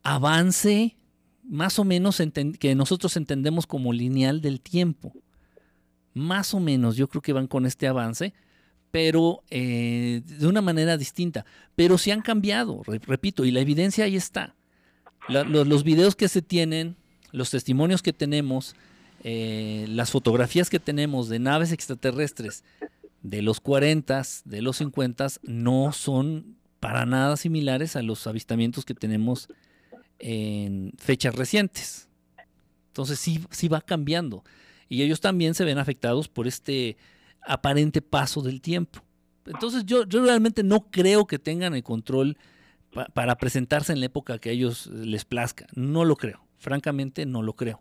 avance, 0.03 0.97
más 1.43 1.79
o 1.79 1.85
menos 1.85 2.23
que 2.59 2.75
nosotros 2.75 3.19
entendemos 3.19 3.67
como 3.67 3.93
lineal 3.93 4.41
del 4.41 4.63
tiempo 4.63 5.13
más 6.15 6.55
o 6.55 6.61
menos 6.61 6.97
yo 6.97 7.09
creo 7.09 7.21
que 7.23 7.35
van 7.35 7.47
con 7.47 7.67
este 7.67 7.87
avance, 7.87 8.33
pero 8.91 9.43
eh, 9.51 10.23
de 10.25 10.47
una 10.47 10.63
manera 10.63 10.97
distinta. 10.97 11.45
Pero 11.77 11.99
sí 11.99 12.11
han 12.11 12.23
cambiado, 12.23 12.83
repito, 12.85 13.45
y 13.45 13.51
la 13.51 13.61
evidencia 13.61 14.05
ahí 14.05 14.17
está. 14.17 14.55
los, 15.29 15.85
videos 15.85 16.17
que 16.17 16.29
se 16.29 16.43
tienen, 16.43 16.97
los 17.33 17.51
testimonios 17.51 18.03
que 18.03 18.13
tenemos, 18.13 18.75
eh, 19.23 19.87
las 19.89 20.11
fotografías 20.11 20.71
que 20.71 20.81
tenemos 20.81 21.29
de 21.29 21.39
naves 21.39 21.73
extraterrestres 21.73 22.65
de 23.23 23.43
los 23.43 23.61
40, 23.61 24.23
de 24.45 24.63
los 24.63 24.79
50, 24.79 25.29
no 25.43 25.93
son 25.93 26.57
para 26.81 27.05
nada 27.05 27.37
similares 27.37 27.97
a 27.97 28.03
los 28.03 28.27
avistamientos 28.27 28.85
que 28.85 28.95
tenemos 28.95 29.49
en 30.19 30.93
fechas 30.99 31.35
recientes. 31.35 32.09
Entonces 32.89 33.21
sí, 33.21 33.45
sí 33.51 33.69
va 33.69 33.81
cambiando 33.81 34.43
y 34.91 35.03
ellos 35.03 35.21
también 35.21 35.55
se 35.55 35.65
ven 35.65 35.79
afectados 35.79 36.29
por 36.29 36.47
este 36.47 36.99
aparente 37.43 38.03
paso 38.03 38.43
del 38.43 38.61
tiempo. 38.61 39.01
Entonces 39.47 39.85
yo, 39.85 40.05
yo 40.05 40.23
realmente 40.25 40.63
no 40.63 40.87
creo 40.91 41.27
que 41.27 41.39
tengan 41.39 41.75
el 41.75 41.83
control 41.83 42.37
para 43.15 43.37
presentarse 43.37 43.93
en 43.93 44.01
la 44.01 44.07
época 44.07 44.39
que 44.39 44.51
a 44.51 44.53
ellos 44.53 44.87
les 44.87 45.25
plazca. 45.25 45.67
No 45.75 46.05
lo 46.05 46.17
creo. 46.17 46.41
Francamente 46.59 47.25
no 47.27 47.43
lo 47.43 47.55
creo. 47.55 47.81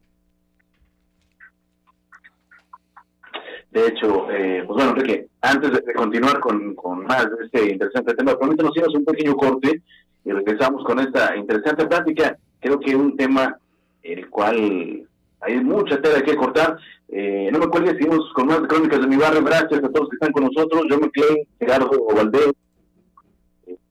De 3.71 3.87
hecho, 3.87 4.31
eh, 4.31 4.63
pues 4.65 4.77
bueno, 4.77 4.91
Enrique, 4.91 5.27
antes 5.41 5.71
de 5.71 5.93
continuar 5.93 6.39
con, 6.39 6.73
con 6.73 7.03
más 7.03 7.25
de 7.25 7.45
este 7.45 7.73
interesante 7.73 8.15
tema, 8.15 8.33
nos 8.41 8.75
hicimos 8.75 8.95
un 8.95 9.05
pequeño 9.05 9.35
corte 9.35 9.83
y 10.25 10.31
regresamos 10.31 10.83
con 10.83 10.99
esta 10.99 11.35
interesante 11.35 11.85
plática. 11.85 12.37
Creo 12.59 12.79
que 12.79 12.95
un 12.95 13.15
tema 13.15 13.57
el 14.01 14.27
cual 14.29 15.07
hay 15.41 15.63
mucha 15.63 16.01
tela 16.01 16.21
que 16.21 16.35
cortar. 16.35 16.77
Eh, 17.11 17.49
no 17.51 17.57
me 17.57 17.65
acuerdo, 17.65 17.87
seguimos 17.87 18.31
con 18.33 18.47
más 18.47 18.59
crónicas 18.67 19.01
de 19.01 19.07
mi 19.07 19.15
barrio. 19.15 19.43
Gracias 19.43 19.83
a 19.83 19.89
todos 19.89 20.09
que 20.09 20.15
están 20.15 20.31
con 20.31 20.43
nosotros. 20.43 20.83
Yo 20.89 20.99
me 20.99 21.09
Klein, 21.09 21.47
Gerardo 21.59 21.89
Valdés, 22.15 22.51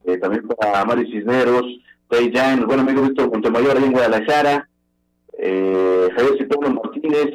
eh, 0.05 0.19
también 0.19 0.47
para 0.47 0.85
Mari 0.85 1.11
Cisneros, 1.11 1.65
Tay 2.09 2.33
Jan, 2.33 2.61
el 2.61 2.67
buen 2.67 2.81
amigo 2.81 3.03
Víctor 3.03 3.31
Montemayor 3.31 3.77
ahí 3.77 3.85
en 3.85 3.93
Guadalajara, 3.93 4.69
eh, 5.37 6.09
Javier 6.15 6.39
Cipono 6.39 6.71
Martínez, 6.71 7.31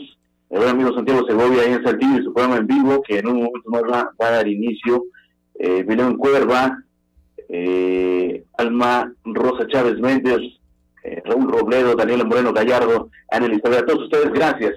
el 0.50 0.58
buen 0.58 0.70
amigo 0.70 0.94
Santiago 0.94 1.28
Segovia 1.28 1.64
ahí 1.64 1.74
en 1.74 1.84
Saltillo 1.84 2.20
y 2.20 2.24
su 2.24 2.34
programa 2.34 2.58
en 2.58 2.68
vivo, 2.68 3.02
que 3.06 3.20
en 3.20 3.28
un 3.28 3.36
momento 3.44 3.70
más 3.70 3.84
va, 3.84 4.14
a 4.20 4.32
dar 4.32 4.48
inicio. 4.48 5.04
Eh, 5.56 5.86
Cuerva, 6.18 6.78
eh, 7.50 8.44
Alma 8.58 9.14
Rosa 9.26 9.68
Chávez 9.68 10.00
Méndez, 10.00 10.40
eh, 11.04 11.22
Raúl 11.26 11.52
Robledo, 11.52 11.96
Daniela 11.96 12.24
Moreno 12.24 12.54
Gallardo, 12.54 13.10
Ana 13.30 13.48
Elizabeth, 13.48 13.82
a 13.82 13.86
todos 13.86 14.04
ustedes, 14.06 14.32
gracias 14.32 14.74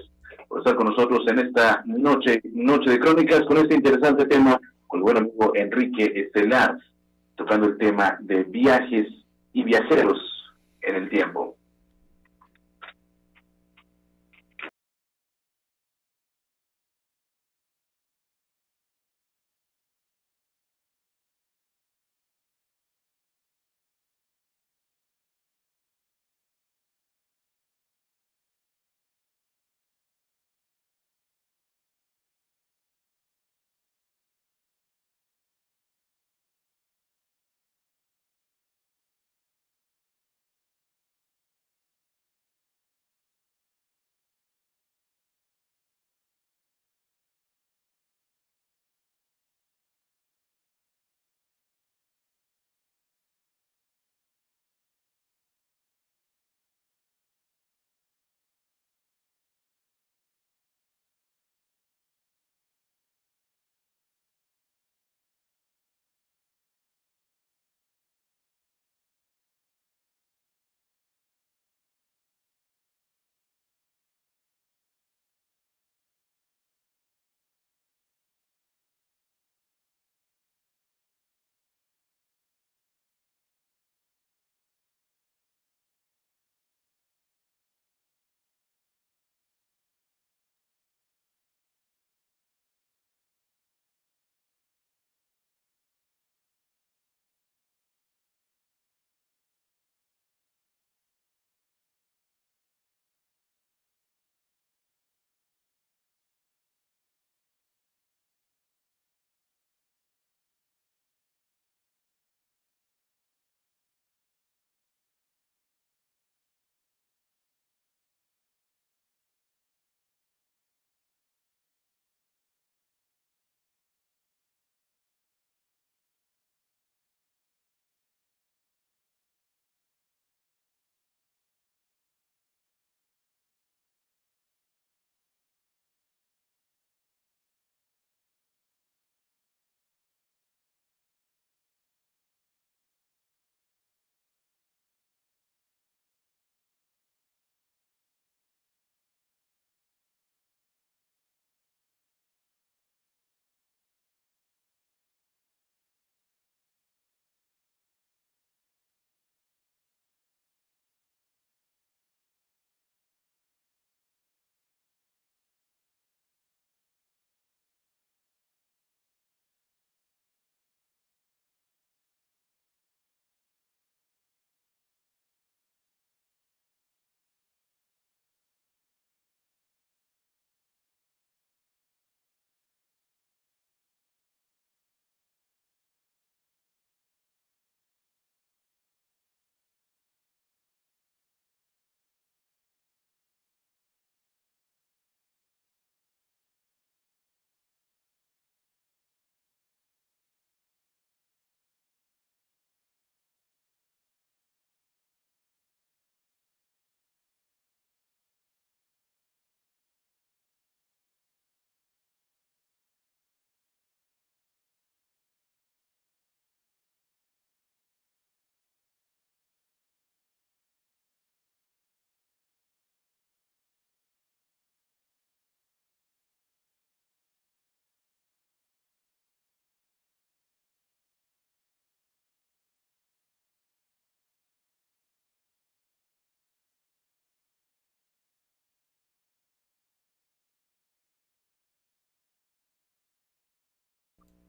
por 0.47 0.59
estar 0.59 0.75
con 0.75 0.87
nosotros 0.87 1.25
en 1.27 1.39
esta 1.39 1.83
noche, 1.85 2.41
noche 2.53 2.91
de 2.91 2.99
crónicas 2.99 3.41
con 3.41 3.57
este 3.57 3.75
interesante 3.75 4.25
tema 4.25 4.59
con 4.87 4.99
el 4.99 5.03
buen 5.03 5.17
amigo 5.17 5.51
Enrique 5.55 6.11
Estelar. 6.15 6.77
tocando 7.35 7.67
el 7.67 7.77
tema 7.77 8.17
de 8.21 8.43
viajes 8.43 9.07
y 9.53 9.63
viajeros 9.63 10.17
en 10.81 10.95
el 10.95 11.09
tiempo. 11.09 11.56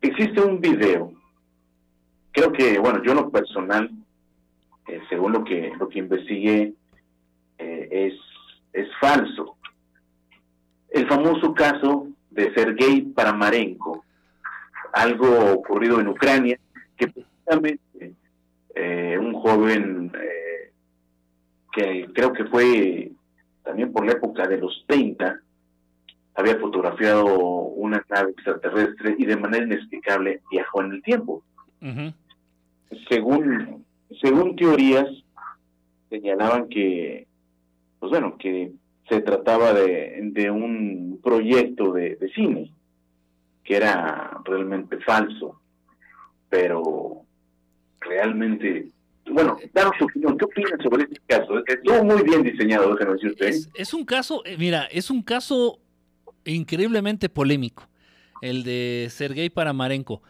Existe 0.01 0.41
un 0.41 0.61
video, 0.61 1.13
creo 2.31 2.53
que, 2.53 2.79
bueno, 2.79 3.03
yo 3.03 3.13
en 3.13 3.17
lo 3.17 3.31
personal, 3.31 3.91
eh, 4.87 5.01
según 5.09 5.33
lo 5.33 5.45
que, 5.45 5.73
lo 5.79 5.89
que 5.89 5.99
investigué, 5.99 6.73
eh, 7.59 7.89
es, 7.91 8.15
es 8.73 8.89
falso. 9.01 9.57
El 10.91 11.09
famoso 11.09 11.53
caso 11.53 12.07
de 12.31 12.55
Sergei 12.55 13.03
Paramarenko, 13.03 14.05
algo 14.93 15.53
ocurrido 15.53 16.01
en 16.01 16.09
Ucrania, 16.09 16.59
que 16.97 17.09
precisamente 17.09 18.15
eh, 18.75 19.19
un 19.21 19.35
joven 19.35 20.13
que 21.73 22.09
creo 22.15 22.33
que 22.33 22.45
fue 22.47 23.13
también 23.65 23.93
por 23.93 24.07
la 24.07 24.13
época 24.13 24.47
de 24.47 24.59
los 24.59 24.85
30, 24.87 25.41
había 26.39 26.57
fotografiado 26.61 27.25
una 27.27 28.05
nave 28.09 28.31
extraterrestre 28.31 29.17
y 29.19 29.27
de 29.27 29.37
manera 29.37 29.65
inexplicable 29.65 30.41
viajó 30.53 30.83
en 30.83 30.93
el 30.93 31.03
tiempo. 31.03 31.43
Según 33.09 33.85
según 34.23 34.55
teorías 34.55 35.09
señalaban 36.09 36.69
que 36.69 37.27
pues 37.99 38.11
bueno 38.11 38.37
que 38.39 38.71
se 39.09 39.21
trataba 39.21 39.73
de, 39.73 40.21
de 40.33 40.51
un 40.51 41.21
proyecto 41.23 41.93
de, 41.93 42.17
de, 42.17 42.29
cine 42.31 42.73
que 43.65 43.77
era 43.77 44.39
realmente 44.45 44.99
falso 44.99 45.61
pero 46.49 47.23
realmente 48.01 48.89
bueno, 49.31 49.59
danos 49.75 49.93
su 49.99 50.05
opinión. 50.05 50.39
¿Qué 50.39 50.47
opinas 50.47 50.83
sobre 50.83 51.03
este 51.03 51.21
caso? 51.27 51.63
Estuvo 51.67 52.03
muy 52.03 52.23
bien 52.23 52.43
diseñado, 52.43 52.95
déjenme 52.95 53.13
decir 53.13 53.33
usted. 53.33 53.49
Es, 53.49 53.69
es 53.75 53.93
un 53.93 54.07
caso, 54.07 54.43
eh, 54.47 54.57
mira, 54.57 54.85
es 54.91 55.11
un 55.11 55.23
caso 55.23 55.81
increíblemente 56.55 57.29
polémico, 57.29 57.89
el 58.43 58.63
de 58.63 59.09
Sergei 59.11 59.51
Paramarenko. 59.51 60.23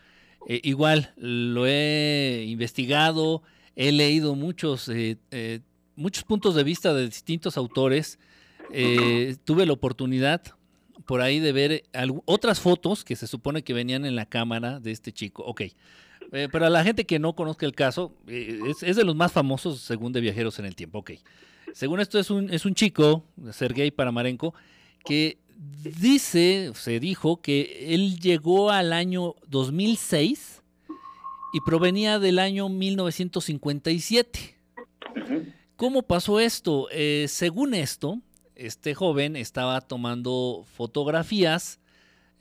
Eh, 0.47 0.61
igual, 0.65 1.13
lo 1.17 1.67
he 1.67 2.45
investigado, 2.49 3.43
he 3.77 3.93
leído 3.93 4.35
muchos, 4.35 4.89
eh, 4.89 5.19
eh, 5.31 5.61
muchos 5.97 6.25
puntos 6.25 6.55
de 6.55 6.65
vista 6.65 6.95
de 6.95 7.07
distintos 7.07 7.57
autores. 7.57 8.19
tuve 9.45 9.65
la 9.65 9.73
oportunidad 9.73 10.43
por 11.07 11.23
ahí 11.23 11.41
de 11.41 11.53
ver 11.53 11.85
otras 12.27 12.61
fotos 12.61 13.03
que 13.03 13.17
se 13.17 13.27
supone 13.27 13.63
que 13.63 13.73
venían 13.73 14.05
en 14.05 14.15
la 14.15 14.27
cámara 14.27 14.79
de 14.79 14.91
este 14.91 15.11
chico. 15.11 15.43
Ok, 15.45 15.63
para 16.53 16.69
la 16.69 16.85
gente 16.85 17.07
que 17.07 17.19
no 17.19 17.35
conozca 17.35 17.65
el 17.65 17.75
caso, 17.75 18.15
es, 18.27 18.83
es, 18.83 18.97
de 18.97 19.05
los 19.05 19.17
más 19.17 19.33
famosos 19.33 19.81
según 19.81 20.13
de 20.13 20.21
Viajeros 20.21 20.59
en 20.59 20.67
el 20.67 20.77
Tiempo. 20.77 20.99
Ok, 20.99 21.13
según 21.73 22.01
esto 22.01 22.19
es 22.19 22.31
un, 22.31 22.53
es 22.53 22.67
un 22.67 22.75
chico, 22.75 23.25
Sergei 23.53 23.91
Paramarenko, 23.91 24.55
que 25.05 25.39
dice, 25.83 26.73
se 26.75 27.01
dijo 27.01 27.41
que 27.41 27.95
él 27.95 28.21
llegó 28.21 28.71
al 28.71 28.93
año 28.93 29.35
2006 29.49 30.63
y 31.53 31.61
provenía 31.61 32.19
del 32.19 32.39
año 32.39 32.69
1957. 32.69 34.57
¿Cómo 35.77 36.03
pasó 36.03 36.41
esto? 36.41 36.89
Eh, 36.91 37.27
según 37.29 37.75
esto, 37.75 38.21
este 38.55 38.95
joven 38.95 39.37
estaba 39.37 39.81
tomando 39.81 40.65
fotografías 40.75 41.81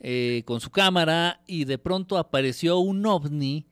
eh, 0.00 0.42
con 0.44 0.60
su 0.60 0.70
cámara 0.70 1.40
y 1.46 1.64
de 1.64 1.78
pronto 1.78 2.18
apareció 2.18 2.78
un 2.78 3.04
ovni 3.06 3.66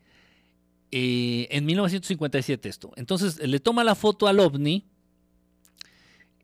eh, 0.91 1.49
en 1.51 1.67
1957 1.67 2.69
esto. 2.69 2.93
Entonces 2.97 3.39
le 3.39 3.61
toma 3.61 3.85
la 3.85 3.95
foto 3.95 4.29
al 4.29 4.41
ovni 4.41 4.85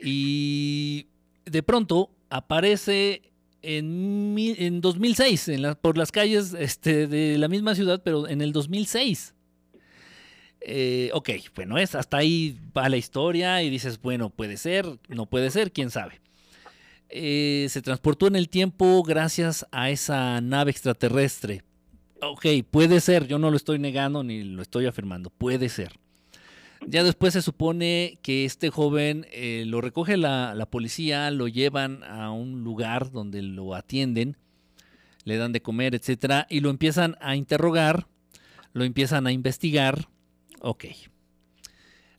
y 0.01 1.07
de 1.45 1.62
pronto 1.62 2.11
aparece 2.33 3.22
en, 3.61 4.35
en 4.39 4.80
2006, 4.80 5.49
en 5.49 5.74
por 5.80 5.99
las 5.99 6.11
calles 6.11 6.55
este, 6.59 7.07
de 7.07 7.37
la 7.39 7.49
misma 7.49 7.74
ciudad, 7.74 8.01
pero 8.03 8.26
en 8.26 8.41
el 8.41 8.53
2006. 8.53 9.35
Eh, 10.62 11.11
ok, 11.12 11.30
bueno, 11.55 11.76
es, 11.76 11.95
hasta 11.95 12.16
ahí 12.16 12.59
va 12.76 12.89
la 12.89 12.97
historia 12.97 13.62
y 13.62 13.70
dices, 13.70 14.01
bueno, 14.01 14.30
puede 14.30 14.57
ser, 14.57 14.87
no 15.09 15.26
puede 15.26 15.51
ser, 15.51 15.72
quién 15.72 15.91
sabe. 15.91 16.20
Eh, 17.11 17.66
se 17.68 17.83
transportó 17.83 18.26
en 18.26 18.37
el 18.37 18.49
tiempo 18.49 19.03
gracias 19.03 19.66
a 19.70 19.91
esa 19.91 20.41
nave 20.41 20.70
extraterrestre. 20.70 21.62
Ok, 22.22 22.47
puede 22.70 23.01
ser, 23.01 23.26
yo 23.26 23.39
no 23.39 23.51
lo 23.51 23.57
estoy 23.57 23.78
negando 23.78 24.22
ni 24.22 24.43
lo 24.43 24.62
estoy 24.62 24.87
afirmando, 24.87 25.28
puede 25.28 25.68
ser. 25.68 25.93
Ya 26.87 27.05
después 27.05 27.33
se 27.33 27.43
supone 27.43 28.18
que 28.22 28.45
este 28.45 28.70
joven 28.70 29.26
eh, 29.30 29.64
lo 29.66 29.80
recoge 29.80 30.16
la, 30.16 30.66
policía, 30.70 31.30
lo 31.30 31.47
llevan 31.49 32.03
a 32.03 32.30
un 32.33 32.64
lugar 32.64 33.12
donde 33.12 33.43
lo 33.43 33.74
atienden, 33.74 34.37
le 35.24 35.37
dan 35.37 35.53
de 35.53 35.62
comer, 35.62 35.95
etcétera, 35.95 36.47
y 36.51 36.61
lo 36.61 36.70
empiezan 36.70 37.16
a 37.20 37.37
interrogar, 37.37 38.09
lo 38.72 38.85
empiezan 38.85 39.26
a 39.26 39.33
investigar. 39.33 40.09
Ok. 40.61 40.87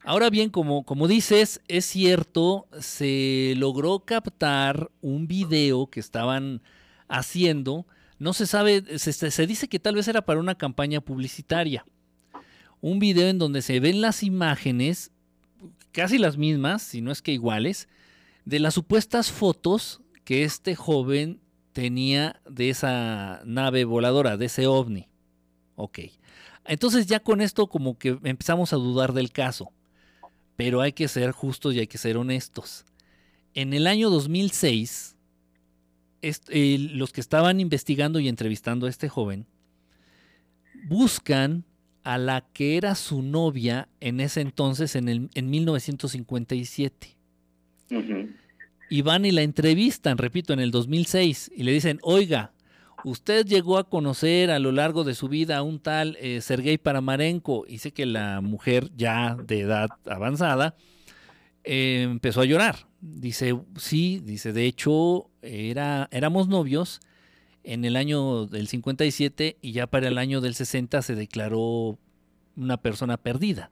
Ahora 0.05 0.29
bien, 0.29 0.49
como, 0.49 0.83
como 0.83 1.07
dices, 1.07 1.61
es 1.67 1.85
cierto, 1.85 2.67
se 2.79 3.53
logró 3.57 3.99
captar 3.99 4.91
un 5.01 5.27
video 5.27 5.87
que 5.87 5.99
estaban 5.99 6.61
haciendo. 7.07 7.85
No 8.19 8.33
se 8.33 8.47
sabe, 8.47 8.97
se, 8.97 9.13
se 9.13 9.47
dice 9.47 9.67
que 9.67 9.79
tal 9.79 9.95
vez 9.95 10.07
era 10.07 10.25
para 10.25 10.39
una 10.39 10.55
campaña 10.55 11.01
publicitaria 11.01 11.85
un 12.83 12.99
video 12.99 13.29
en 13.29 13.39
donde 13.39 13.61
se 13.61 13.79
ven 13.79 14.01
las 14.01 14.23
imágenes, 14.23 15.11
casi 15.93 16.17
las 16.17 16.35
mismas, 16.35 16.81
si 16.81 16.99
no 16.99 17.13
es 17.13 17.21
que 17.21 17.31
iguales, 17.31 17.87
de 18.43 18.59
las 18.59 18.73
supuestas 18.73 19.31
fotos 19.31 20.01
que 20.25 20.43
este 20.43 20.75
joven 20.75 21.39
tenía 21.71 22.41
de 22.45 22.69
esa 22.69 23.41
nave 23.45 23.85
voladora, 23.85 24.35
de 24.35 24.47
ese 24.47 24.67
ovni. 24.67 25.07
Ok. 25.77 25.99
Entonces 26.65 27.07
ya 27.07 27.21
con 27.21 27.39
esto 27.39 27.67
como 27.67 27.97
que 27.97 28.19
empezamos 28.25 28.73
a 28.73 28.75
dudar 28.75 29.13
del 29.13 29.31
caso. 29.31 29.71
Pero 30.57 30.81
hay 30.81 30.91
que 30.91 31.07
ser 31.07 31.31
justos 31.31 31.73
y 31.73 31.79
hay 31.79 31.87
que 31.87 31.97
ser 31.97 32.17
honestos. 32.17 32.83
En 33.53 33.73
el 33.73 33.87
año 33.87 34.09
2006, 34.09 35.15
eh, 36.21 36.77
los 36.91 37.13
que 37.13 37.21
estaban 37.21 37.61
investigando 37.61 38.19
y 38.19 38.27
entrevistando 38.27 38.87
a 38.87 38.89
este 38.89 39.07
joven 39.07 39.47
buscan 40.89 41.63
a 42.03 42.17
la 42.17 42.41
que 42.53 42.77
era 42.77 42.95
su 42.95 43.21
novia 43.21 43.87
en 43.99 44.19
ese 44.19 44.41
entonces, 44.41 44.95
en, 44.95 45.09
el, 45.09 45.29
en 45.33 45.49
1957. 45.49 47.17
Y 48.89 49.01
van 49.01 49.25
y 49.25 49.31
la 49.31 49.41
entrevistan, 49.41 50.17
repito, 50.17 50.53
en 50.53 50.59
el 50.59 50.71
2006, 50.71 51.51
y 51.55 51.63
le 51.63 51.71
dicen, 51.71 51.99
oiga, 52.03 52.53
usted 53.03 53.45
llegó 53.45 53.77
a 53.77 53.89
conocer 53.89 54.51
a 54.51 54.59
lo 54.59 54.71
largo 54.71 55.03
de 55.03 55.15
su 55.15 55.29
vida 55.29 55.57
a 55.57 55.63
un 55.63 55.79
tal 55.79 56.17
eh, 56.19 56.41
Sergei 56.41 56.77
Paramarenko, 56.77 57.65
y 57.67 57.79
sé 57.79 57.91
que 57.91 58.05
la 58.05 58.41
mujer 58.41 58.89
ya 58.95 59.35
de 59.35 59.61
edad 59.61 59.89
avanzada 60.05 60.75
eh, 61.63 62.01
empezó 62.03 62.41
a 62.41 62.45
llorar. 62.45 62.87
Dice, 62.99 63.57
sí, 63.77 64.21
dice, 64.23 64.53
de 64.53 64.65
hecho, 64.65 65.29
era, 65.41 66.07
éramos 66.11 66.47
novios, 66.47 67.01
en 67.63 67.85
el 67.85 67.95
año 67.95 68.45
del 68.45 68.67
57 68.67 69.57
y 69.61 69.71
ya 69.71 69.87
para 69.87 70.07
el 70.07 70.17
año 70.17 70.41
del 70.41 70.55
60 70.55 71.01
se 71.01 71.15
declaró 71.15 71.97
una 72.55 72.77
persona 72.77 73.17
perdida. 73.17 73.69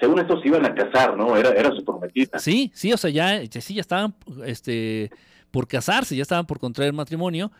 Según 0.00 0.20
esto 0.20 0.40
se 0.40 0.48
iban 0.48 0.64
a 0.64 0.74
casar, 0.74 1.16
¿no? 1.16 1.36
Era, 1.36 1.50
era 1.50 1.70
su 1.74 1.84
prometida. 1.84 2.38
Sí, 2.38 2.70
sí, 2.74 2.92
o 2.92 2.96
sea, 2.96 3.10
ya, 3.10 3.40
sí, 3.50 3.74
ya 3.74 3.80
estaban 3.80 4.14
este, 4.44 5.10
por 5.50 5.66
casarse, 5.66 6.14
ya 6.14 6.22
estaban 6.22 6.46
por 6.46 6.58
contraer 6.58 6.92
matrimonio. 6.92 7.50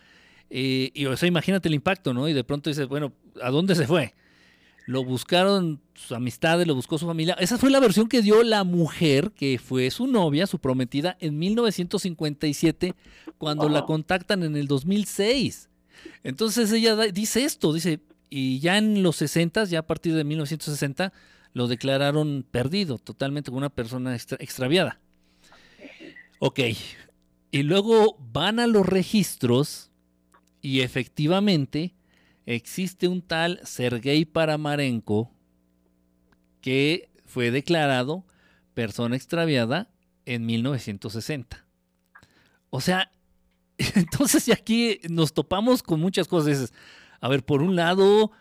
Eh, 0.50 0.90
y 0.94 1.06
o 1.06 1.16
sea, 1.16 1.28
imagínate 1.28 1.68
el 1.68 1.74
impacto, 1.74 2.14
¿no? 2.14 2.28
Y 2.28 2.32
de 2.32 2.44
pronto 2.44 2.70
dices, 2.70 2.86
bueno, 2.86 3.12
¿a 3.42 3.50
dónde 3.50 3.74
se 3.74 3.86
fue? 3.86 4.14
Lo 4.88 5.04
buscaron 5.04 5.82
sus 5.92 6.12
amistades, 6.12 6.66
lo 6.66 6.74
buscó 6.74 6.96
su 6.96 7.04
familia. 7.04 7.36
Esa 7.38 7.58
fue 7.58 7.68
la 7.68 7.78
versión 7.78 8.08
que 8.08 8.22
dio 8.22 8.42
la 8.42 8.64
mujer, 8.64 9.32
que 9.32 9.58
fue 9.62 9.90
su 9.90 10.06
novia, 10.06 10.46
su 10.46 10.60
prometida, 10.60 11.18
en 11.20 11.38
1957, 11.38 12.94
cuando 13.36 13.68
la 13.68 13.84
contactan 13.84 14.44
en 14.44 14.56
el 14.56 14.66
2006. 14.66 15.68
Entonces 16.24 16.72
ella 16.72 16.96
dice 17.12 17.44
esto, 17.44 17.74
dice, 17.74 18.00
y 18.30 18.60
ya 18.60 18.78
en 18.78 19.02
los 19.02 19.16
60, 19.16 19.64
ya 19.64 19.80
a 19.80 19.86
partir 19.86 20.14
de 20.14 20.24
1960, 20.24 21.12
lo 21.52 21.66
declararon 21.66 22.46
perdido, 22.50 22.96
totalmente 22.96 23.50
como 23.50 23.58
una 23.58 23.68
persona 23.68 24.14
extraviada. 24.14 25.00
Ok, 26.38 26.60
y 27.50 27.62
luego 27.62 28.16
van 28.32 28.58
a 28.58 28.66
los 28.66 28.86
registros 28.86 29.90
y 30.62 30.80
efectivamente 30.80 31.94
existe 32.54 33.08
un 33.08 33.20
tal 33.20 33.60
Sergei 33.64 34.24
Paramarenko 34.24 35.30
que 36.62 37.10
fue 37.26 37.50
declarado 37.50 38.24
persona 38.72 39.16
extraviada 39.16 39.90
en 40.24 40.46
1960. 40.46 41.66
O 42.70 42.80
sea, 42.80 43.10
entonces 43.76 44.50
aquí 44.50 44.98
nos 45.10 45.34
topamos 45.34 45.82
con 45.82 46.00
muchas 46.00 46.26
cosas. 46.26 46.72
A 47.20 47.28
ver, 47.28 47.44
por 47.44 47.60
un 47.60 47.76
lado 47.76 48.32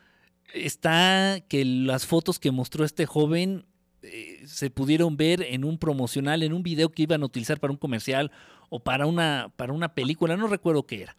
está 0.53 1.41
que 1.49 1.65
las 1.65 2.05
fotos 2.05 2.39
que 2.39 2.51
mostró 2.51 2.85
este 2.85 3.05
joven 3.05 3.65
eh, 4.03 4.41
se 4.45 4.69
pudieron 4.69 5.17
ver 5.17 5.41
en 5.41 5.65
un 5.65 5.77
promocional, 5.77 6.43
en 6.43 6.53
un 6.53 6.63
video 6.63 6.89
que 6.89 7.03
iban 7.03 7.23
a 7.23 7.25
utilizar 7.25 7.59
para 7.59 7.71
un 7.71 7.77
comercial 7.77 8.31
o 8.69 8.79
para 8.79 9.05
una, 9.05 9.51
para 9.57 9.73
una 9.73 9.93
película, 9.93 10.37
no 10.37 10.47
recuerdo 10.47 10.87
qué 10.87 11.03
era. 11.03 11.17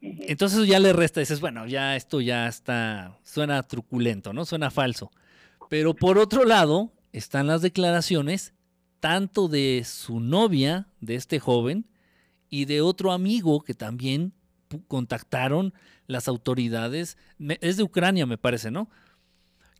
Entonces 0.00 0.66
ya 0.66 0.78
le 0.78 0.92
resta, 0.92 1.20
dices, 1.20 1.40
bueno, 1.40 1.66
ya 1.66 1.96
esto 1.96 2.20
ya 2.20 2.46
está, 2.46 3.18
suena 3.24 3.62
truculento, 3.64 4.32
¿no? 4.32 4.44
Suena 4.44 4.70
falso. 4.70 5.10
Pero 5.68 5.94
por 5.94 6.18
otro 6.18 6.44
lado, 6.44 6.92
están 7.12 7.46
las 7.46 7.62
declaraciones 7.62 8.54
tanto 9.00 9.48
de 9.48 9.84
su 9.84 10.20
novia, 10.20 10.88
de 11.00 11.14
este 11.14 11.38
joven, 11.38 11.86
y 12.50 12.64
de 12.64 12.80
otro 12.80 13.12
amigo 13.12 13.60
que 13.60 13.74
también 13.74 14.32
contactaron 14.86 15.74
las 16.06 16.28
autoridades, 16.28 17.16
es 17.60 17.76
de 17.76 17.82
Ucrania 17.82 18.26
me 18.26 18.38
parece, 18.38 18.70
¿no? 18.70 18.88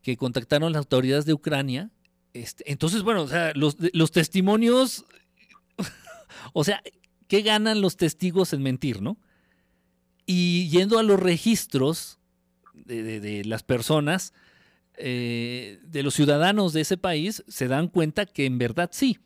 Que 0.02 0.16
contactaron 0.16 0.72
las 0.72 0.80
autoridades 0.80 1.24
de 1.24 1.32
Ucrania. 1.32 1.90
Este, 2.34 2.70
entonces, 2.70 3.02
bueno, 3.02 3.22
o 3.22 3.28
sea, 3.28 3.52
los, 3.54 3.76
los 3.92 4.12
testimonios, 4.12 5.04
o 6.52 6.64
sea, 6.64 6.82
¿qué 7.26 7.42
ganan 7.42 7.80
los 7.80 7.96
testigos 7.96 8.52
en 8.52 8.62
mentir, 8.62 9.00
no? 9.00 9.18
Y 10.30 10.68
yendo 10.68 10.98
a 10.98 11.02
los 11.02 11.18
registros 11.18 12.18
de, 12.74 13.42
las 13.46 13.62
personas, 13.62 14.34
eh, 14.98 15.80
de 15.84 16.02
los 16.02 16.12
ciudadanos 16.12 16.74
de 16.74 16.82
ese 16.82 16.98
país, 16.98 17.42
se 17.48 17.66
dan 17.66 17.88
cuenta 17.88 18.26
que 18.26 18.44
en 18.44 18.58
verdad 18.58 18.90
sí. 18.92 19.18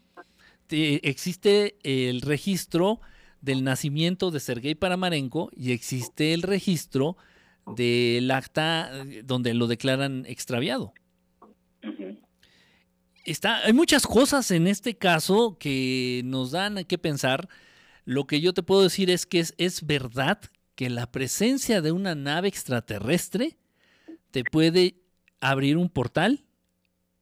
existe 0.69 1.75
el 1.83 2.21
registro 2.21 3.01
del 3.41 3.65
nacimiento 3.65 4.31
de 4.31 4.39
Sergei 4.39 4.77
Paramarenko 4.77 5.51
y 5.57 5.73
existe 5.73 6.35
el 6.35 6.43
registro 6.43 7.17
del 7.67 8.31
acta 8.31 8.93
donde 9.25 9.55
lo 9.55 9.67
declaran 9.67 10.25
extraviado. 10.29 10.95
Está, 13.25 13.59
hay 13.65 13.73
muchas 13.73 14.07
cosas 14.07 14.53
en 14.53 14.69
este 14.69 14.97
caso 14.97 15.57
que 15.59 16.23
nos 16.25 16.53
dan 16.53 16.85
que 16.85 16.97
pensar. 16.97 17.49
Lo 18.05 18.29
que 18.29 18.41
yo 18.41 18.55
te 18.55 18.63
puedo 18.63 18.85
decir 18.85 19.11
es 19.11 19.27
que 19.27 19.41
es, 19.41 19.53
es 19.59 19.85
verdad 19.85 20.39
que 20.75 20.91
la 20.91 21.11
presencia 21.11 21.81
de 21.83 21.93
una 21.93 22.15
nave 22.15 22.49
extraterrestre 22.49 23.57
te 24.31 24.45
puede 24.45 24.97
abrir 25.41 25.77
un 25.77 25.89
portal 25.89 26.45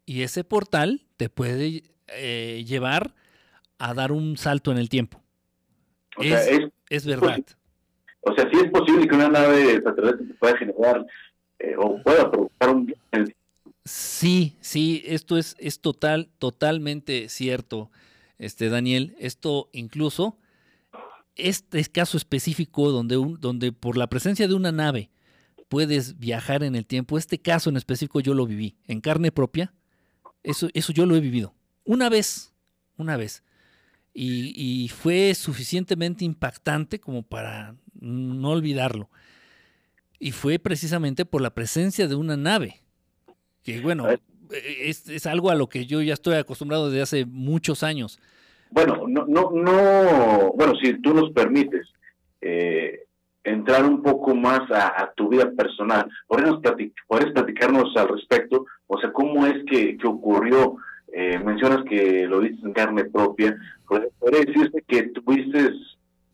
y 0.06 0.22
ese 0.22 0.44
portal 0.44 1.06
te 1.16 1.28
puede 1.28 1.84
eh, 2.08 2.64
llevar 2.66 3.14
a 3.78 3.94
dar 3.94 4.12
un 4.12 4.36
salto 4.36 4.70
en 4.72 4.78
el 4.78 4.88
tiempo. 4.88 5.22
O 6.16 6.22
sea, 6.22 6.42
Es, 6.42 6.48
es, 6.48 6.60
es 6.90 7.06
verdad. 7.06 7.40
o 8.20 8.34
sea, 8.34 8.48
sí 8.50 8.58
es 8.64 8.70
posible 8.70 9.06
que 9.08 9.14
una 9.14 9.28
nave 9.28 9.74
extraterrestre 9.74 10.26
te 10.26 10.34
pueda 10.34 10.56
generar 10.58 11.06
eh, 11.58 11.74
o 11.78 12.02
pueda 12.02 12.30
provocar 12.30 12.70
un 12.70 12.94
Sí, 13.84 14.56
sí, 14.60 15.02
esto 15.06 15.38
es, 15.38 15.56
es 15.58 15.80
total, 15.80 16.28
totalmente 16.38 17.28
cierto, 17.28 17.90
este 18.38 18.68
Daniel. 18.68 19.16
Esto 19.18 19.70
incluso, 19.72 20.38
este 21.48 21.84
caso 21.84 22.16
específico 22.16 22.90
donde, 22.90 23.16
un, 23.16 23.40
donde 23.40 23.72
por 23.72 23.96
la 23.96 24.08
presencia 24.08 24.48
de 24.48 24.54
una 24.54 24.72
nave 24.72 25.10
puedes 25.68 26.18
viajar 26.18 26.62
en 26.64 26.74
el 26.74 26.86
tiempo, 26.86 27.16
este 27.16 27.38
caso 27.38 27.70
en 27.70 27.76
específico 27.76 28.20
yo 28.20 28.34
lo 28.34 28.46
viví 28.46 28.76
en 28.86 29.00
carne 29.00 29.30
propia. 29.30 29.72
Eso, 30.42 30.68
eso 30.74 30.92
yo 30.92 31.06
lo 31.06 31.16
he 31.16 31.20
vivido. 31.20 31.54
Una 31.84 32.08
vez, 32.08 32.52
una 32.96 33.16
vez. 33.16 33.42
Y, 34.12 34.52
y 34.56 34.88
fue 34.88 35.34
suficientemente 35.34 36.24
impactante 36.24 36.98
como 36.98 37.22
para 37.22 37.76
no 38.00 38.50
olvidarlo. 38.50 39.10
Y 40.18 40.32
fue 40.32 40.58
precisamente 40.58 41.24
por 41.24 41.40
la 41.40 41.54
presencia 41.54 42.08
de 42.08 42.14
una 42.14 42.36
nave. 42.36 42.82
Que 43.62 43.80
bueno, 43.80 44.04
ver. 44.04 44.20
es, 44.50 45.08
es 45.08 45.26
algo 45.26 45.50
a 45.50 45.54
lo 45.54 45.68
que 45.68 45.86
yo 45.86 46.02
ya 46.02 46.14
estoy 46.14 46.34
acostumbrado 46.34 46.90
desde 46.90 47.02
hace 47.02 47.26
muchos 47.26 47.82
años. 47.82 48.18
Bueno, 48.70 49.04
no, 49.08 49.26
no, 49.26 49.50
no, 49.50 50.52
bueno, 50.54 50.74
si 50.80 51.00
tú 51.00 51.12
nos 51.12 51.30
permites 51.32 51.86
eh, 52.40 53.04
entrar 53.42 53.84
un 53.84 54.02
poco 54.02 54.34
más 54.34 54.60
a, 54.70 55.12
tu 55.16 55.28
vida 55.28 55.50
personal, 55.56 56.08
¿podrías, 56.26 56.54
platic- 56.56 56.94
platicarnos 57.32 57.96
al 57.96 58.08
respecto? 58.08 58.66
O 58.86 58.98
sea, 59.00 59.12
¿cómo 59.12 59.46
es 59.46 59.64
que, 59.66 59.96
ocurrió? 60.06 60.76
Eh, 61.12 61.38
mencionas 61.40 61.84
que 61.88 62.26
lo 62.26 62.40
viste 62.40 62.64
en 62.64 62.72
carne 62.72 63.04
propia. 63.04 63.56
¿Podría 63.88 64.08
podría 64.18 64.44
decirse 64.44 64.84
que 64.86 65.02
tuviste 65.08 65.72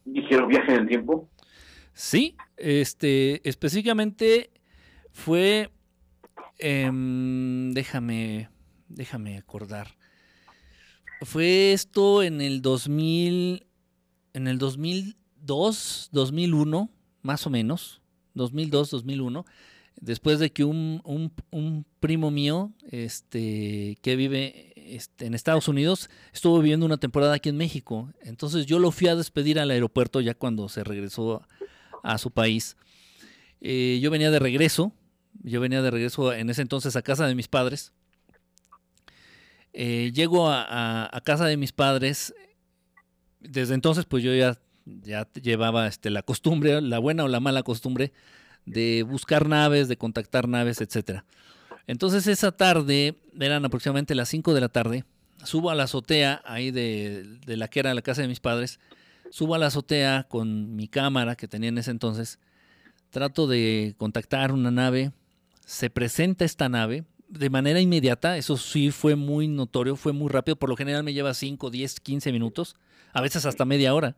ligero 0.05 0.47
viaje 0.47 0.74
en 0.74 0.80
el 0.80 0.89
tiempo? 0.89 1.28
Sí, 1.95 2.37
este, 2.59 3.47
específicamente 3.49 4.51
fue, 5.12 5.70
em, 6.59 7.72
déjame, 7.72 8.51
déjame 8.89 9.39
acordar. 9.39 9.87
Fue 11.23 11.73
esto 11.73 12.23
en 12.23 12.41
el 12.41 12.61
2000, 12.62 13.67
en 14.35 14.49
el 14.49 14.59
2002, 14.59 16.09
2001, 16.12 16.91
más 17.23 17.47
o 17.47 17.51
menos, 17.51 18.01
2002, 18.35 18.91
2001, 18.91 19.47
después 20.01 20.39
de 20.39 20.53
que 20.53 20.64
un, 20.64 21.01
un- 21.51 21.87
primo 22.01 22.31
mío, 22.31 22.73
este, 22.91 23.99
que 24.03 24.14
vive 24.14 24.73
este, 24.77 25.27
en 25.27 25.35
Estados 25.35 25.67
Unidos, 25.67 26.09
estuvo 26.33 26.59
viviendo 26.61 26.87
una 26.87 26.99
temporada 26.99 27.35
aquí 27.35 27.49
en 27.49 27.57
México. 27.57 28.12
Entonces 28.21 28.67
yo 28.67 28.79
lo 28.79 28.93
fui 28.93 29.09
a 29.09 29.17
despedir 29.17 29.59
al 29.59 29.71
aeropuerto 29.73 30.21
ya 30.21 30.35
cuando 30.35 30.69
se 30.69 30.85
regresó 30.85 31.43
a 32.05 32.19
su 32.19 32.31
país. 32.31 32.77
Eh, 33.61 33.99
yo 34.01 34.11
venía 34.12 34.31
de 34.31 34.39
regreso, 34.39 34.93
yo 35.43 35.61
venía 35.61 35.83
de 35.83 35.91
regreso 35.91 36.33
en 36.33 36.49
ese 36.51 36.62
entonces 36.62 36.95
a 36.95 37.03
casa 37.03 37.27
de 37.27 37.35
mis 37.35 37.49
padres. 37.49 37.93
Eh, 39.79 40.11
llego 40.14 40.49
a, 40.49 41.20
casa 41.22 41.45
de 41.45 41.59
mis 41.59 41.72
padres. 41.72 42.35
Desde 43.41 43.74
entonces, 43.74 44.07
pues 44.07 44.24
yo 44.24 44.35
ya, 44.35 44.59
ya 44.87 45.29
llevaba 45.35 45.87
este, 45.87 46.09
la 46.09 46.22
costumbre, 46.22 46.81
la 46.81 46.99
buena 46.99 47.24
o 47.24 47.29
la 47.29 47.41
mala 47.41 47.62
costumbre, 47.62 48.11
de 48.64 49.03
buscar 49.03 49.47
naves, 49.47 49.89
de 49.89 49.99
contactar 49.99 50.49
naves, 50.49 50.81
etcétera. 50.81 51.27
Entonces 51.87 52.27
esa 52.27 52.53
tarde, 52.53 53.16
eran 53.39 53.66
aproximadamente 53.66 54.14
las 54.14 54.31
5 54.31 54.55
de 54.55 54.61
la 54.62 54.70
tarde, 54.70 55.05
subo 55.45 55.70
a 55.70 55.74
la 55.74 55.85
azotea 55.85 56.41
ahí 56.47 56.70
de, 56.70 57.39
de 57.45 57.57
la 57.59 57.68
que 57.68 57.81
era 57.81 57.93
la 57.93 58.01
casa 58.01 58.22
de 58.22 58.29
mis 58.29 58.41
padres, 58.41 58.81
subo 59.31 59.55
a 59.55 59.59
la 59.59 59.66
azotea 59.66 60.24
con 60.27 60.74
mi 60.74 60.89
cámara 60.89 61.37
que 61.37 61.49
tenía 61.49 61.68
en 61.68 61.77
ese 61.77 61.91
entonces, 61.91 62.39
trato 63.11 63.47
de 63.47 63.95
contactar 63.99 64.53
una 64.53 64.70
nave, 64.70 65.12
se 65.66 65.91
presenta 65.91 66.47
esta 66.47 66.70
nave 66.70 67.05
de 67.29 67.51
manera 67.51 67.81
inmediata, 67.81 68.37
eso 68.37 68.57
sí 68.57 68.91
fue 68.91 69.16
muy 69.16 69.49
notorio, 69.49 69.97
fue 69.97 70.12
muy 70.12 70.29
rápido, 70.29 70.57
por 70.57 70.68
lo 70.68 70.77
general 70.77 71.03
me 71.03 71.12
lleva 71.12 71.35
5, 71.35 71.70
10, 71.70 72.01
15 72.01 72.33
minutos, 72.33 72.77
a 73.12 73.20
veces 73.20 73.47
hasta 73.47 73.64
media 73.64 73.95
hora. 73.95 74.16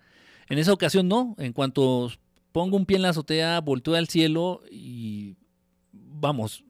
En 0.48 0.58
esa 0.58 0.72
ocasión 0.72 1.08
no, 1.08 1.34
en 1.38 1.52
cuanto 1.52 2.10
pongo 2.52 2.76
un 2.76 2.86
pie 2.86 2.96
en 2.96 3.02
la 3.02 3.10
azotea, 3.10 3.60
volteo 3.60 3.94
al 3.94 4.08
cielo 4.08 4.62
y 4.70 5.36
vamos, 5.92 6.64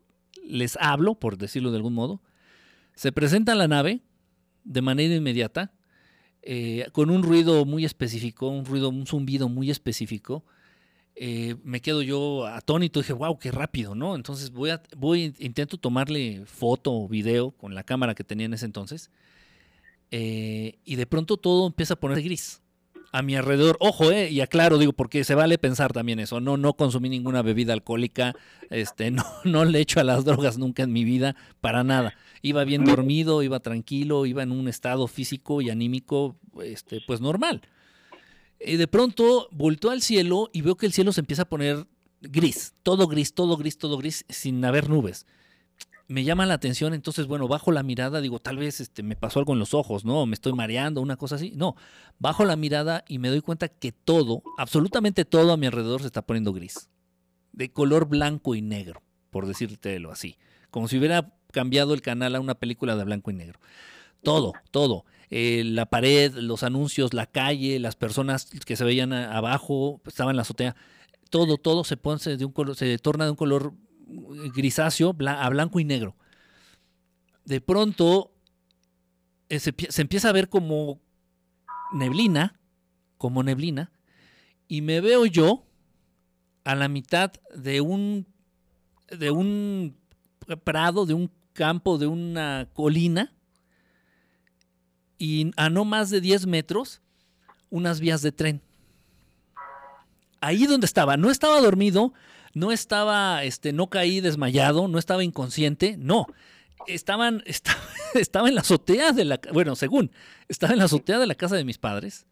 les 0.44 0.76
hablo, 0.80 1.14
por 1.14 1.38
decirlo 1.38 1.70
de 1.70 1.76
algún 1.76 1.94
modo, 1.94 2.22
se 2.94 3.12
presenta 3.12 3.54
la 3.54 3.68
nave 3.68 4.00
de 4.64 4.82
manera 4.82 5.14
inmediata, 5.14 5.72
eh, 6.42 6.86
con 6.92 7.10
un 7.10 7.22
ruido 7.22 7.64
muy 7.64 7.84
específico, 7.84 8.48
un 8.48 8.64
ruido, 8.64 8.88
un 8.88 9.06
zumbido 9.06 9.48
muy 9.48 9.70
específico. 9.70 10.44
Eh, 11.20 11.56
me 11.64 11.80
quedo 11.80 12.02
yo 12.02 12.46
atónito, 12.46 13.00
dije, 13.00 13.12
wow, 13.12 13.38
qué 13.38 13.50
rápido, 13.50 13.94
¿no? 13.96 14.14
Entonces 14.14 14.50
voy 14.52 14.70
a, 14.70 14.82
voy, 14.96 15.34
intento 15.40 15.76
tomarle 15.76 16.44
foto 16.46 16.92
o 16.92 17.08
video 17.08 17.50
con 17.52 17.74
la 17.74 17.82
cámara 17.82 18.14
que 18.14 18.22
tenía 18.24 18.46
en 18.46 18.54
ese 18.54 18.66
entonces. 18.66 19.10
eh, 20.10 20.78
y 20.84 20.96
de 20.96 21.06
pronto 21.06 21.36
todo 21.36 21.66
empieza 21.66 21.94
a 21.94 21.96
ponerse 22.00 22.22
gris. 22.22 22.62
A 23.10 23.22
mi 23.22 23.36
alrededor, 23.36 23.78
ojo, 23.80 24.10
eh, 24.12 24.30
y 24.30 24.40
aclaro, 24.42 24.76
digo, 24.78 24.92
porque 24.92 25.24
se 25.24 25.34
vale 25.34 25.56
pensar 25.58 25.92
también 25.94 26.20
eso. 26.20 26.40
No, 26.40 26.58
no 26.58 26.74
consumí 26.74 27.08
ninguna 27.08 27.40
bebida 27.42 27.72
alcohólica, 27.72 28.36
este, 28.70 29.10
no, 29.12 29.24
no 29.44 29.64
le 29.64 29.80
echo 29.80 30.00
a 30.00 30.04
las 30.04 30.24
drogas 30.24 30.58
nunca 30.58 30.82
en 30.82 30.92
mi 30.92 31.04
vida, 31.04 31.34
para 31.60 31.84
nada. 31.84 32.14
Iba 32.42 32.64
bien 32.64 32.84
dormido, 32.84 33.42
iba 33.42 33.60
tranquilo, 33.60 34.26
iba 34.26 34.42
en 34.42 34.52
un 34.52 34.68
estado 34.68 35.06
físico 35.08 35.62
y 35.62 35.70
anímico, 35.70 36.36
este, 36.62 37.00
pues 37.00 37.20
normal. 37.20 37.62
De 38.60 38.88
pronto 38.88 39.48
volteo 39.52 39.90
al 39.90 40.02
cielo 40.02 40.50
y 40.52 40.62
veo 40.62 40.76
que 40.76 40.86
el 40.86 40.92
cielo 40.92 41.12
se 41.12 41.20
empieza 41.20 41.42
a 41.42 41.48
poner 41.48 41.86
gris, 42.20 42.74
todo 42.82 43.06
gris, 43.06 43.34
todo 43.34 43.56
gris, 43.56 43.78
todo 43.78 43.98
gris, 43.98 44.24
sin 44.28 44.64
haber 44.64 44.88
nubes. 44.88 45.26
Me 46.08 46.24
llama 46.24 46.46
la 46.46 46.54
atención, 46.54 46.94
entonces, 46.94 47.26
bueno, 47.26 47.48
bajo 47.48 47.70
la 47.70 47.82
mirada, 47.82 48.22
digo, 48.22 48.38
tal 48.38 48.56
vez 48.56 48.80
este, 48.80 49.02
me 49.02 49.14
pasó 49.14 49.40
algo 49.40 49.52
en 49.52 49.58
los 49.58 49.74
ojos, 49.74 50.06
¿no? 50.06 50.24
Me 50.24 50.34
estoy 50.34 50.54
mareando, 50.54 51.02
una 51.02 51.16
cosa 51.16 51.36
así. 51.36 51.52
No, 51.54 51.76
bajo 52.18 52.46
la 52.46 52.56
mirada 52.56 53.04
y 53.08 53.18
me 53.18 53.28
doy 53.28 53.42
cuenta 53.42 53.68
que 53.68 53.92
todo, 53.92 54.42
absolutamente 54.56 55.26
todo 55.26 55.52
a 55.52 55.58
mi 55.58 55.66
alrededor 55.66 56.00
se 56.00 56.06
está 56.06 56.22
poniendo 56.22 56.54
gris. 56.54 56.88
De 57.52 57.70
color 57.70 58.08
blanco 58.08 58.54
y 58.54 58.62
negro, 58.62 59.02
por 59.30 59.46
decírtelo 59.46 60.10
así. 60.10 60.38
Como 60.70 60.88
si 60.88 60.96
hubiera 60.96 61.34
cambiado 61.52 61.92
el 61.92 62.00
canal 62.00 62.34
a 62.36 62.40
una 62.40 62.54
película 62.54 62.96
de 62.96 63.04
blanco 63.04 63.30
y 63.30 63.34
negro. 63.34 63.60
Todo, 64.22 64.54
todo. 64.70 65.04
Eh, 65.30 65.62
la 65.64 65.86
pared, 65.86 66.32
los 66.34 66.62
anuncios, 66.62 67.12
la 67.12 67.26
calle, 67.26 67.78
las 67.78 67.96
personas 67.96 68.46
que 68.46 68.76
se 68.76 68.84
veían 68.84 69.12
abajo, 69.12 70.00
estaban 70.06 70.32
en 70.32 70.36
la 70.36 70.42
azotea. 70.42 70.74
Todo, 71.30 71.58
todo 71.58 71.84
se 71.84 71.96
pone 71.96 72.36
de 72.36 72.44
un 72.44 72.52
color, 72.52 72.76
se 72.76 72.98
torna 72.98 73.24
de 73.24 73.30
un 73.30 73.36
color 73.36 73.74
grisáceo 74.54 75.12
bla- 75.12 75.42
a 75.42 75.48
blanco 75.50 75.80
y 75.80 75.84
negro. 75.84 76.16
De 77.44 77.60
pronto 77.60 78.32
eh, 79.48 79.58
se, 79.58 79.74
se 79.88 80.02
empieza 80.02 80.30
a 80.30 80.32
ver 80.32 80.48
como 80.48 81.00
neblina, 81.92 82.58
como 83.18 83.42
neblina, 83.42 83.92
y 84.66 84.82
me 84.82 85.00
veo 85.00 85.26
yo 85.26 85.66
a 86.64 86.74
la 86.74 86.88
mitad 86.88 87.32
de 87.54 87.80
un 87.80 88.26
de 89.10 89.30
un 89.30 89.96
prado, 90.64 91.06
de 91.06 91.14
un 91.14 91.30
campo, 91.54 91.98
de 91.98 92.06
una 92.06 92.68
colina, 92.74 93.34
y 95.18 95.50
a 95.56 95.68
no 95.68 95.84
más 95.84 96.10
de 96.10 96.20
10 96.20 96.46
metros, 96.46 97.02
unas 97.70 98.00
vías 98.00 98.22
de 98.22 98.32
tren. 98.32 98.62
Ahí 100.40 100.66
donde 100.66 100.86
estaba, 100.86 101.16
no 101.16 101.30
estaba 101.30 101.60
dormido, 101.60 102.12
no 102.54 102.72
estaba, 102.72 103.42
este, 103.44 103.72
no 103.72 103.88
caí 103.88 104.20
desmayado, 104.20 104.88
no 104.88 104.98
estaba 104.98 105.24
inconsciente, 105.24 105.96
no. 105.98 106.26
Estaban, 106.86 107.42
estaba, 107.46 107.80
estaba 108.14 108.48
en 108.48 108.54
la 108.54 108.60
azotea 108.60 109.12
de 109.12 109.24
la, 109.24 109.40
bueno, 109.52 109.76
según, 109.76 110.12
estaba 110.48 110.72
en 110.72 110.78
la 110.78 110.84
azotea 110.84 111.18
de 111.18 111.26
la 111.26 111.34
casa 111.34 111.56
de 111.56 111.64
mis 111.64 111.78
padres. 111.78 112.26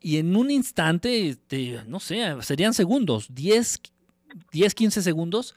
Y 0.00 0.18
en 0.18 0.36
un 0.36 0.50
instante, 0.50 1.28
este, 1.28 1.80
no 1.86 1.98
sé, 2.00 2.36
serían 2.42 2.74
segundos, 2.74 3.28
10, 3.30 3.80
10, 4.52 4.74
15 4.74 5.02
segundos, 5.02 5.54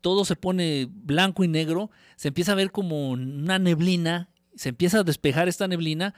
todo 0.00 0.24
se 0.24 0.34
pone 0.34 0.88
blanco 0.90 1.44
y 1.44 1.48
negro, 1.48 1.90
se 2.16 2.28
empieza 2.28 2.52
a 2.52 2.56
ver 2.56 2.70
como 2.70 3.10
una 3.10 3.58
neblina, 3.58 4.31
se 4.62 4.68
empieza 4.68 5.00
a 5.00 5.02
despejar 5.02 5.48
esta 5.48 5.66
neblina 5.66 6.14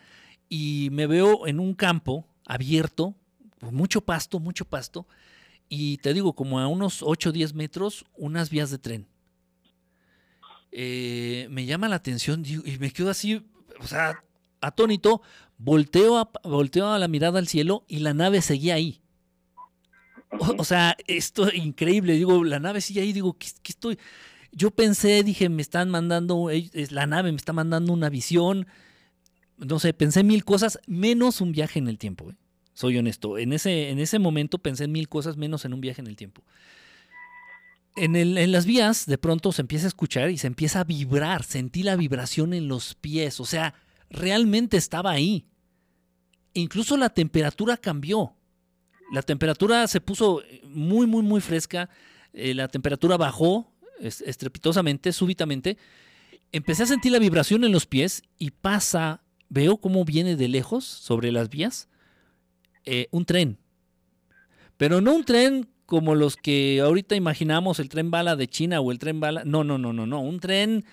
y 0.51 0.91
me 0.93 1.07
veo 1.07 1.47
en 1.47 1.61
un 1.61 1.73
campo 1.73 2.27
abierto, 2.45 3.15
mucho 3.63 4.03
pasto, 4.03 4.39
mucho 4.39 4.67
pasto, 4.67 5.09
y 5.71 5.97
te 5.97 6.13
digo, 6.13 6.35
como 6.35 6.61
a 6.61 6.67
unos 6.67 7.03
8 7.03 7.31
o 7.31 7.33
10 7.33 7.55
metros, 7.55 8.05
unas 8.19 8.51
vías 8.51 8.71
de 8.71 8.77
tren. 8.77 9.07
Eh, 10.73 11.47
me 11.49 11.65
llama 11.65 11.89
la 11.89 11.97
atención 11.97 12.45
y 12.45 12.77
me 12.77 12.91
quedo 12.91 13.09
así, 13.09 13.43
o 13.81 13.87
sea, 13.87 14.23
atónito, 14.61 15.23
volteo 15.57 16.19
a, 16.19 16.31
volteo 16.43 16.99
la 16.99 17.09
mirada 17.09 17.39
al 17.39 17.49
cielo 17.49 17.87
y 17.89 18.01
la 18.01 18.13
nave 18.13 18.43
seguía 18.43 18.75
ahí. 18.75 19.01
O, 20.39 20.57
o 20.59 20.65
sea, 20.65 20.99
esto 21.07 21.49
es 21.49 21.55
increíble. 21.55 22.13
Digo, 22.13 22.45
la 22.45 22.59
nave 22.59 22.83
sigue 22.83 23.01
ahí, 23.01 23.15
digo, 23.15 23.39
¿qué, 23.39 23.49
qué 23.63 23.73
estoy? 23.73 23.99
Yo 24.57 24.71
pensé, 24.71 25.23
dije, 25.25 25.49
me 25.49 25.63
están 25.63 25.91
mandando, 25.91 26.51
es 26.51 26.93
la 26.93 27.07
nave 27.07 27.33
me 27.33 27.37
está 27.37 27.53
mandando 27.53 27.93
una 27.93 28.09
visión. 28.09 28.67
No 29.57 29.79
sé, 29.81 29.93
pensé 29.93 30.23
mil 30.23 30.45
cosas, 30.45 30.79
menos 30.87 31.41
un 31.41 31.53
viaje 31.53 31.81
en 31.81 31.89
el 31.89 31.99
tiempo. 31.99 32.33
Soy 32.73 32.97
honesto. 32.97 33.39
En 33.39 33.53
ese, 33.53 33.91
en 33.91 33.99
ese 33.99 34.19
momento 34.19 34.59
pensé 34.59 34.85
en 34.85 34.93
mil 34.93 35.09
cosas, 35.09 35.37
menos 35.37 35.65
en 35.65 35.75
un 35.75 35.81
viaje 35.81 36.01
en 36.01 36.07
el 36.07 36.17
tiempo. 36.17 36.43
En, 37.97 38.53
las 38.53 38.67
vías, 38.67 39.07
de 39.07 39.19
pronto 39.19 39.53
se 39.53 39.63
empieza 39.63 39.87
a 39.87 39.89
escuchar 39.89 40.31
y 40.31 40.39
se 40.39 40.49
empieza 40.49 40.81
a 40.81 40.85
vibrar. 40.85 41.45
Sentí 41.45 41.83
la 41.85 41.97
vibración 41.97 42.53
en 42.53 42.67
los 42.67 42.95
pies. 42.95 43.39
O 43.39 43.45
sea, 43.45 43.75
realmente 44.11 44.77
estaba 44.77 45.13
ahí. 45.13 45.47
Incluso 46.55 46.97
la 46.97 47.11
temperatura 47.11 47.77
cambió. 47.77 48.35
La 49.13 49.23
temperatura 49.23 49.87
se 49.87 50.01
puso 50.01 50.43
muy, 50.65 51.07
muy, 51.07 51.23
muy 51.23 51.41
fresca. 51.41 51.89
Eh, 52.33 52.55
la 52.55 52.67
temperatura 52.67 53.17
bajó 53.17 53.73
estrepitosamente, 54.01 55.13
súbitamente. 55.13 55.77
Empecé 56.53 56.85
a 56.85 56.87
sentir 56.87 57.13
la 57.13 57.19
vibración 57.19 57.65
en 57.65 57.73
los 57.73 57.87
pies 57.87 58.23
y 58.39 58.51
pasa, 58.51 59.23
veo 59.49 59.77
cómo 59.79 60.05
viene 60.05 60.37
de 60.37 60.49
lejos 60.49 60.85
sobre 60.85 61.33
las 61.33 61.49
vías 61.51 61.89
eh, 62.85 63.09
un 63.11 63.25
tren. 63.25 63.59
Pero 64.77 65.01
no 65.01 65.15
un 65.15 65.25
tren 65.25 65.69
como 65.87 66.15
los 66.15 66.37
que 66.37 66.81
ahorita 66.81 67.15
imaginamos, 67.15 67.79
el 67.79 67.89
tren 67.89 68.11
bala 68.11 68.37
de 68.37 68.49
China 68.49 68.81
o 68.81 68.91
el 68.93 68.99
tren 68.99 69.21
bala. 69.21 69.43
No, 69.45 69.65
no, 69.65 69.79
no, 69.79 69.93
no, 69.93 70.07
no. 70.07 70.21
Un 70.21 70.41
tren 70.41 70.85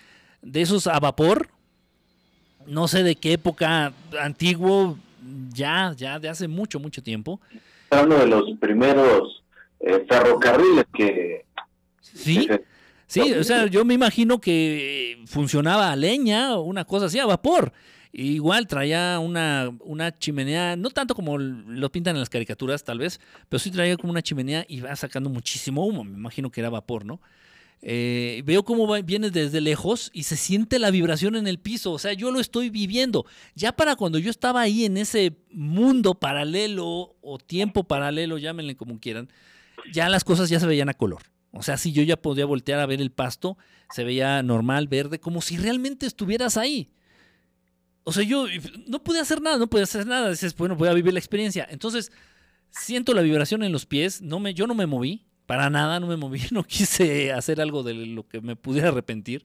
de 0.42 0.62
esos 0.62 0.86
a 0.86 0.98
vapor. 1.00 1.48
No 2.66 2.86
sé 2.88 3.02
de 3.02 3.16
qué 3.16 3.32
época, 3.32 3.92
antiguo, 4.20 4.96
ya, 5.52 5.94
ya 5.96 6.18
de 6.20 6.28
hace 6.28 6.46
mucho, 6.46 6.78
mucho 6.78 7.02
tiempo. 7.02 7.40
Uno 7.90 8.18
de 8.18 8.26
los 8.26 8.56
primeros 8.58 9.42
eh, 9.80 10.04
ferrocarriles 10.08 10.84
que... 10.94 11.44
Sí, 12.00 12.46
que 12.46 12.54
se- 12.54 12.64
sí, 13.12 13.32
o 13.32 13.44
sea, 13.44 13.66
yo 13.66 13.84
me 13.84 13.94
imagino 13.94 14.40
que 14.40 15.22
funcionaba 15.26 15.92
a 15.92 15.96
leña 15.96 16.56
o 16.56 16.62
una 16.62 16.84
cosa 16.84 17.06
así, 17.06 17.18
a 17.18 17.26
vapor. 17.26 17.72
Igual 18.14 18.66
traía 18.66 19.18
una, 19.20 19.70
una 19.80 20.12
chimenea, 20.18 20.76
no 20.76 20.90
tanto 20.90 21.14
como 21.14 21.38
lo 21.38 21.90
pintan 21.90 22.14
en 22.16 22.20
las 22.20 22.28
caricaturas, 22.28 22.84
tal 22.84 22.98
vez, 22.98 23.18
pero 23.48 23.58
sí 23.58 23.70
traía 23.70 23.96
como 23.96 24.10
una 24.10 24.20
chimenea 24.20 24.66
y 24.68 24.80
va 24.80 24.94
sacando 24.96 25.30
muchísimo 25.30 25.86
humo. 25.86 26.04
Me 26.04 26.12
imagino 26.18 26.50
que 26.50 26.60
era 26.60 26.68
vapor, 26.68 27.06
¿no? 27.06 27.20
Eh, 27.84 28.42
veo 28.44 28.64
cómo 28.64 28.86
va- 28.86 29.00
viene 29.00 29.30
desde 29.30 29.60
lejos 29.60 30.10
y 30.12 30.22
se 30.24 30.36
siente 30.36 30.78
la 30.78 30.90
vibración 30.90 31.36
en 31.36 31.46
el 31.48 31.58
piso. 31.58 31.90
O 31.90 31.98
sea, 31.98 32.12
yo 32.12 32.30
lo 32.30 32.38
estoy 32.38 32.70
viviendo. 32.70 33.24
Ya 33.54 33.72
para 33.72 33.96
cuando 33.96 34.18
yo 34.18 34.30
estaba 34.30 34.60
ahí 34.60 34.84
en 34.84 34.98
ese 34.98 35.32
mundo 35.50 36.14
paralelo 36.14 37.16
o 37.22 37.38
tiempo 37.38 37.82
paralelo, 37.84 38.38
llámenle 38.38 38.76
como 38.76 39.00
quieran, 39.00 39.30
ya 39.92 40.08
las 40.10 40.22
cosas 40.22 40.48
ya 40.50 40.60
se 40.60 40.66
veían 40.66 40.90
a 40.90 40.94
color. 40.94 41.22
O 41.52 41.62
sea, 41.62 41.76
si 41.76 41.92
yo 41.92 42.02
ya 42.02 42.16
podía 42.16 42.46
voltear 42.46 42.80
a 42.80 42.86
ver 42.86 43.00
el 43.00 43.12
pasto, 43.12 43.58
se 43.90 44.04
veía 44.04 44.42
normal, 44.42 44.88
verde, 44.88 45.20
como 45.20 45.42
si 45.42 45.58
realmente 45.58 46.06
estuvieras 46.06 46.56
ahí. 46.56 46.90
O 48.04 48.12
sea, 48.12 48.24
yo 48.24 48.46
no 48.88 49.04
pude 49.04 49.20
hacer 49.20 49.40
nada, 49.40 49.58
no 49.58 49.68
pude 49.68 49.82
hacer 49.82 50.06
nada. 50.06 50.30
Dices, 50.30 50.56
bueno, 50.56 50.76
voy 50.76 50.88
a 50.88 50.94
vivir 50.94 51.12
la 51.12 51.18
experiencia. 51.18 51.68
Entonces, 51.70 52.10
siento 52.70 53.12
la 53.14 53.22
vibración 53.22 53.62
en 53.62 53.70
los 53.70 53.86
pies, 53.86 54.22
no 54.22 54.40
me, 54.40 54.54
yo 54.54 54.66
no 54.66 54.74
me 54.74 54.86
moví, 54.86 55.26
para 55.46 55.68
nada 55.68 56.00
no 56.00 56.06
me 56.06 56.16
moví, 56.16 56.40
no 56.50 56.64
quise 56.64 57.32
hacer 57.32 57.60
algo 57.60 57.82
de 57.82 57.94
lo 57.94 58.26
que 58.26 58.40
me 58.40 58.56
pudiera 58.56 58.88
arrepentir. 58.88 59.44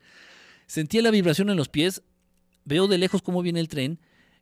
Sentí 0.66 1.02
la 1.02 1.12
vibración 1.12 1.50
en 1.50 1.58
los 1.58 1.70
pies, 1.70 2.04
veo 2.64 2.88
de 2.88 2.98
lejos 2.98 3.22
cómo 3.22 3.42
viene 3.42 3.60
el 3.60 3.68
tren, 3.68 4.00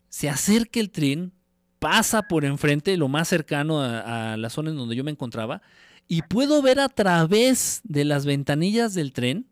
se 0.09 0.29
acerca 0.29 0.79
el 0.79 0.91
tren, 0.91 1.33
pasa 1.79 2.23
por 2.23 2.45
enfrente, 2.45 2.95
lo 2.95 3.07
más 3.07 3.27
cercano 3.27 3.81
a, 3.81 4.33
a 4.33 4.37
la 4.37 4.49
zona 4.49 4.69
en 4.69 4.77
donde 4.77 4.95
yo 4.95 5.03
me 5.03 5.11
encontraba, 5.11 5.61
y 6.07 6.21
puedo 6.23 6.61
ver 6.61 6.79
a 6.79 6.89
través 6.89 7.81
de 7.83 8.05
las 8.05 8.25
ventanillas 8.25 8.93
del 8.93 9.11
tren 9.13 9.47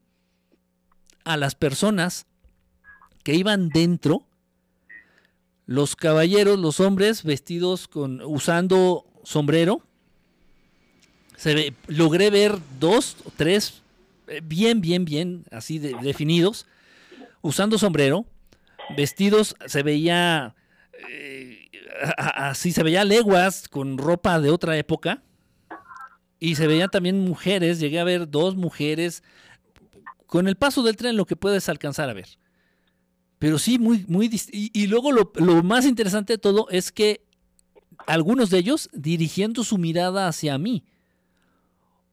a 1.24 1.38
las 1.38 1.56
personas 1.56 2.26
que 3.24 3.34
iban 3.36 3.70
dentro, 3.70 4.28
los 5.66 5.96
caballeros, 5.96 6.60
los 6.60 6.80
hombres 6.80 7.24
vestidos 7.24 7.88
con 7.88 8.22
usando 8.22 9.06
sombrero. 9.24 9.82
Se 11.38 11.56
ve- 11.56 11.74
logré 11.88 12.30
ver 12.30 12.58
dos 12.80 13.16
o 13.26 13.32
tres 13.36 13.82
eh, 14.28 14.42
bien, 14.44 14.82
bien, 14.82 15.06
bien, 15.06 15.46
así 15.52 15.80
de- 15.80 15.96
definidos, 16.02 16.68
usando 17.42 17.78
sombrero, 17.78 18.26
vestidos, 18.96 19.56
se 19.66 19.84
veía 19.84 20.56
eh, 21.10 21.70
así, 22.18 22.72
se 22.72 22.84
veía 22.84 23.04
leguas 23.06 23.68
con 23.70 23.98
ropa 23.98 24.40
de 24.40 24.50
otra 24.52 24.78
época. 24.78 25.24
Y 26.44 26.56
se 26.56 26.68
veían 26.68 26.90
también 26.90 27.22
mujeres, 27.22 27.80
llegué 27.80 28.02
a 28.02 28.04
ver 28.04 28.30
dos 28.30 28.58
mujeres. 28.58 29.24
Con 30.26 30.50
el 30.50 30.58
paso 30.58 30.84
del 30.84 30.98
tren 30.98 31.16
lo 31.16 31.26
que 31.26 31.38
puedes 31.38 31.70
alcanzar 31.70 32.10
a 32.10 32.14
ver. 32.14 32.28
Pero 33.40 33.58
sí, 33.58 33.80
muy, 33.80 34.04
muy... 34.10 34.30
y 34.52 34.88
luego 34.88 35.14
lo, 35.14 35.32
lo 35.36 35.64
más 35.64 35.86
interesante 35.86 36.34
de 36.34 36.38
todo 36.40 36.68
es 36.70 36.92
que 36.92 37.24
algunos 38.08 38.50
de 38.50 38.58
ellos 38.58 38.90
dirigiendo 38.92 39.64
su 39.64 39.78
mirada 39.78 40.28
hacia 40.28 40.58
mí. 40.58 40.84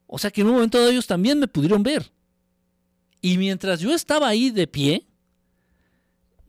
O 0.06 0.16
sea 0.16 0.30
que 0.30 0.42
en 0.42 0.46
un 0.46 0.54
momento 0.54 0.78
de 0.78 0.92
ellos 0.92 1.08
también 1.08 1.40
me 1.40 1.48
pudieron 1.48 1.82
ver. 1.82 2.12
Y 3.20 3.36
mientras 3.36 3.80
yo 3.80 3.92
estaba 3.92 4.28
ahí 4.28 4.50
de 4.50 4.68
pie, 4.68 5.08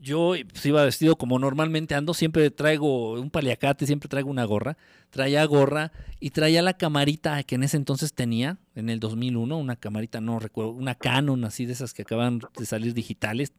yo 0.01 0.33
pues, 0.51 0.65
iba 0.65 0.83
vestido 0.83 1.15
como 1.15 1.37
normalmente 1.37 1.93
ando, 1.93 2.15
siempre 2.15 2.49
traigo 2.49 3.13
un 3.13 3.29
paliacate, 3.29 3.85
siempre 3.85 4.09
traigo 4.09 4.31
una 4.31 4.43
gorra, 4.45 4.75
traía 5.11 5.45
gorra 5.45 5.91
y 6.19 6.31
traía 6.31 6.63
la 6.63 6.75
camarita 6.75 7.43
que 7.43 7.55
en 7.55 7.63
ese 7.63 7.77
entonces 7.77 8.13
tenía, 8.13 8.57
en 8.73 8.89
el 8.89 8.99
2001, 8.99 9.55
una 9.55 9.75
camarita, 9.75 10.19
no 10.19 10.39
recuerdo, 10.39 10.71
una 10.71 10.95
Canon 10.95 11.45
así 11.45 11.67
de 11.67 11.73
esas 11.73 11.93
que 11.93 12.01
acaban 12.01 12.41
de 12.57 12.65
salir 12.65 12.95
digitales, 12.95 13.53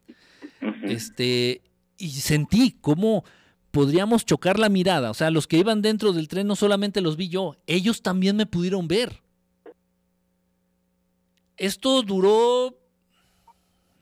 este, 0.82 1.62
y 1.97 2.11
sentí 2.11 2.76
cómo 2.80 3.24
podríamos 3.70 4.26
chocar 4.26 4.59
la 4.59 4.68
mirada, 4.68 5.12
o 5.12 5.14
sea, 5.14 5.30
los 5.30 5.47
que 5.47 5.59
iban 5.59 5.80
dentro 5.80 6.12
del 6.12 6.26
tren 6.26 6.49
no 6.49 6.57
solamente 6.57 7.01
los 7.01 7.16
vi 7.16 7.28
yo, 7.28 7.57
ellos 7.68 8.03
también 8.03 8.34
me 8.34 8.47
pudieron 8.47 8.88
ver. 8.88 9.22
Esto 11.57 12.03
duró, 12.03 12.76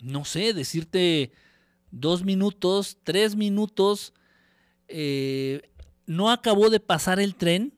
no 0.01 0.25
sé, 0.25 0.55
decirte 0.55 1.33
dos 1.91 2.25
minutos, 2.25 2.99
tres 3.05 3.37
minutos, 3.37 4.15
eh, 4.89 5.63
no 6.07 6.31
acabó 6.31 6.71
de 6.71 6.81
pasar 6.81 7.21
el 7.21 7.35
tren 7.35 7.73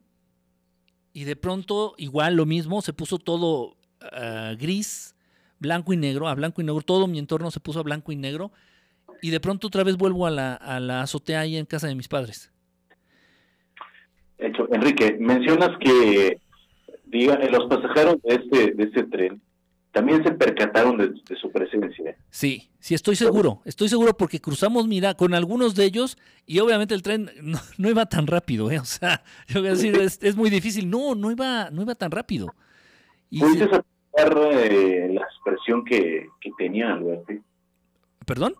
y 1.12 1.24
de 1.24 1.36
pronto 1.36 1.94
igual 1.98 2.36
lo 2.36 2.46
mismo, 2.46 2.82
se 2.82 2.92
puso 2.92 3.18
todo 3.18 3.76
ah, 4.00 4.54
gris, 4.58 5.14
blanco 5.58 5.92
y 5.92 5.96
negro, 5.96 6.28
a 6.28 6.34
blanco 6.34 6.60
y 6.60 6.64
negro, 6.64 6.80
todo 6.82 7.06
mi 7.06 7.18
entorno 7.18 7.50
se 7.50 7.60
puso 7.60 7.80
a 7.80 7.82
blanco 7.82 8.12
y 8.12 8.16
negro 8.16 8.52
y 9.20 9.30
de 9.30 9.40
pronto 9.40 9.66
otra 9.66 9.84
vez 9.84 9.96
vuelvo 9.96 10.26
a 10.26 10.30
la, 10.30 10.54
a 10.54 10.80
la 10.80 11.02
azotea 11.02 11.40
ahí 11.40 11.56
en 11.56 11.66
casa 11.66 11.86
de 11.86 11.94
mis 11.94 12.08
padres. 12.08 12.50
Enrique, 14.38 15.16
mencionas 15.20 15.70
que 15.78 16.40
diga, 17.04 17.38
los 17.50 17.66
pasajeros 17.68 18.16
de 18.22 18.34
este, 18.34 18.72
de 18.72 18.84
este 18.84 19.04
tren 19.04 19.40
también 19.93 20.22
se 20.24 20.32
percataron 20.32 20.97
de, 20.97 21.09
de 21.09 21.36
su 21.40 21.51
presencia. 21.53 22.16
Sí, 22.30 22.70
sí, 22.80 22.95
estoy 22.95 23.14
seguro. 23.16 23.61
Estoy 23.64 23.88
seguro 23.88 24.16
porque 24.16 24.40
cruzamos 24.40 24.88
mira 24.88 25.14
con 25.14 25.34
algunos 25.34 25.74
de 25.74 25.84
ellos 25.84 26.16
y 26.47 26.59
obviamente 26.61 26.95
el 26.95 27.03
tren 27.03 27.30
no, 27.43 27.59
no 27.78 27.90
iba 27.90 28.07
tan 28.07 28.26
rápido, 28.26 28.70
¿eh? 28.70 28.78
O 28.78 28.84
sea, 28.84 29.22
yo 29.49 29.61
voy 29.61 29.68
a 29.68 29.72
decir, 29.72 29.95
es, 29.97 30.18
es 30.22 30.34
muy 30.36 30.51
difícil. 30.51 30.88
No, 30.90 31.14
no 31.14 31.30
iba, 31.30 31.70
no 31.70 31.82
iba 31.82 31.95
tan 31.95 32.11
rápido. 32.11 32.55
Y 33.30 33.40
¿Pudiste 33.40 33.68
se- 33.68 33.76
apreciar 33.76 34.38
eh, 34.53 35.11
la 35.12 35.22
expresión 35.22 35.84
que, 35.84 36.26
que 36.40 36.51
tenía 36.59 36.93
Alberto? 36.93 37.32
¿Perdón? 38.26 38.55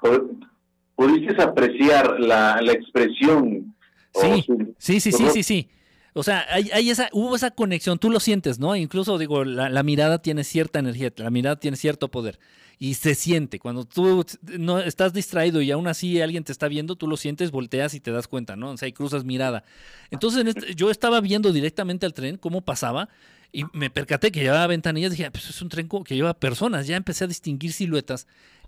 Pu- 0.00 0.46
¿Pudiste 0.94 1.42
apreciar 1.42 2.20
la, 2.20 2.60
la 2.60 2.72
expresión? 2.72 3.74
o 4.12 4.20
Sí, 4.20 4.44
sí, 4.78 5.00
sí, 5.00 5.12
sí, 5.12 5.24
Ujú. 5.24 5.32
sí, 5.32 5.42
sí. 5.42 5.68
O 6.14 6.22
sea, 6.22 6.44
hay, 6.50 6.70
hay 6.72 6.90
esa, 6.90 7.08
hubo 7.12 7.36
esa 7.36 7.50
conexión, 7.50 7.98
tú 7.98 8.10
lo 8.10 8.20
sientes, 8.20 8.58
¿no? 8.58 8.74
Incluso 8.74 9.18
digo, 9.18 9.44
la, 9.44 9.82
mirada 9.82 10.20
tiene 10.20 10.44
cierta 10.44 10.78
energía, 10.78 11.12
la 11.16 11.30
mirada 11.30 11.56
tiene 11.56 11.76
cierto 11.76 12.08
poder. 12.10 12.38
Y 12.78 12.94
se 12.94 13.14
siente. 13.14 13.58
Cuando 13.58 13.84
tú 13.84 14.24
no 14.58 14.78
estás 14.78 15.12
distraído 15.12 15.60
y 15.60 15.70
aún 15.70 15.86
así 15.86 16.20
alguien 16.20 16.44
te 16.44 16.52
está 16.52 16.66
viendo, 16.66 16.96
tú 16.96 17.06
lo 17.06 17.18
sientes, 17.18 17.50
volteas 17.50 17.92
y 17.94 18.00
te 18.00 18.10
das 18.10 18.26
cuenta, 18.26 18.56
¿no? 18.56 18.70
O 18.70 18.76
sea, 18.78 18.88
y 18.88 18.92
cruzas 18.92 19.24
mirada. 19.24 19.64
Entonces, 20.10 20.40
en 20.40 20.48
este- 20.48 20.74
yo 20.74 20.90
estaba 20.90 21.20
viendo 21.20 21.52
directamente 21.52 22.06
al 22.06 22.14
tren 22.14 22.38
cómo 22.38 22.62
pasaba 22.62 23.10
y 23.52 23.64
me 23.74 23.90
percaté 23.90 24.32
que 24.32 24.40
llevaba 24.40 24.66
ventanillas. 24.66 25.10
Dije, 25.10 25.26
"Ah, 25.26 25.30
pues 25.30 25.50
es 25.50 25.60
un 25.60 25.68
tren 25.68 25.88
que 25.88 26.14
lleva 26.14 26.32
personas. 26.32 26.86
Ya 26.86 26.96
empecé 26.96 27.24
a 27.24 27.26
distinguir 27.26 27.72
siluetas. 27.72 28.26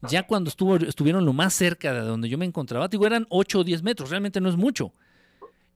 Ya 0.09 0.25
cuando 0.25 0.51
estuvo, 0.51 0.77
estuvieron 0.77 1.25
lo 1.25 1.33
más 1.33 1.55
cerca 1.55 1.95
de 1.95 2.01
donde 2.01 2.29
yo 2.29 2.37
me 2.37 2.45
encontraba, 2.45 2.89
digo, 2.89 3.07
eran 3.07 3.27
8 3.31 3.61
o 3.61 3.65
10 3.65 3.83
metros, 3.83 4.11
realmente 4.11 4.41
no 4.41 4.49
es 4.49 4.57
mucho. 4.57 4.93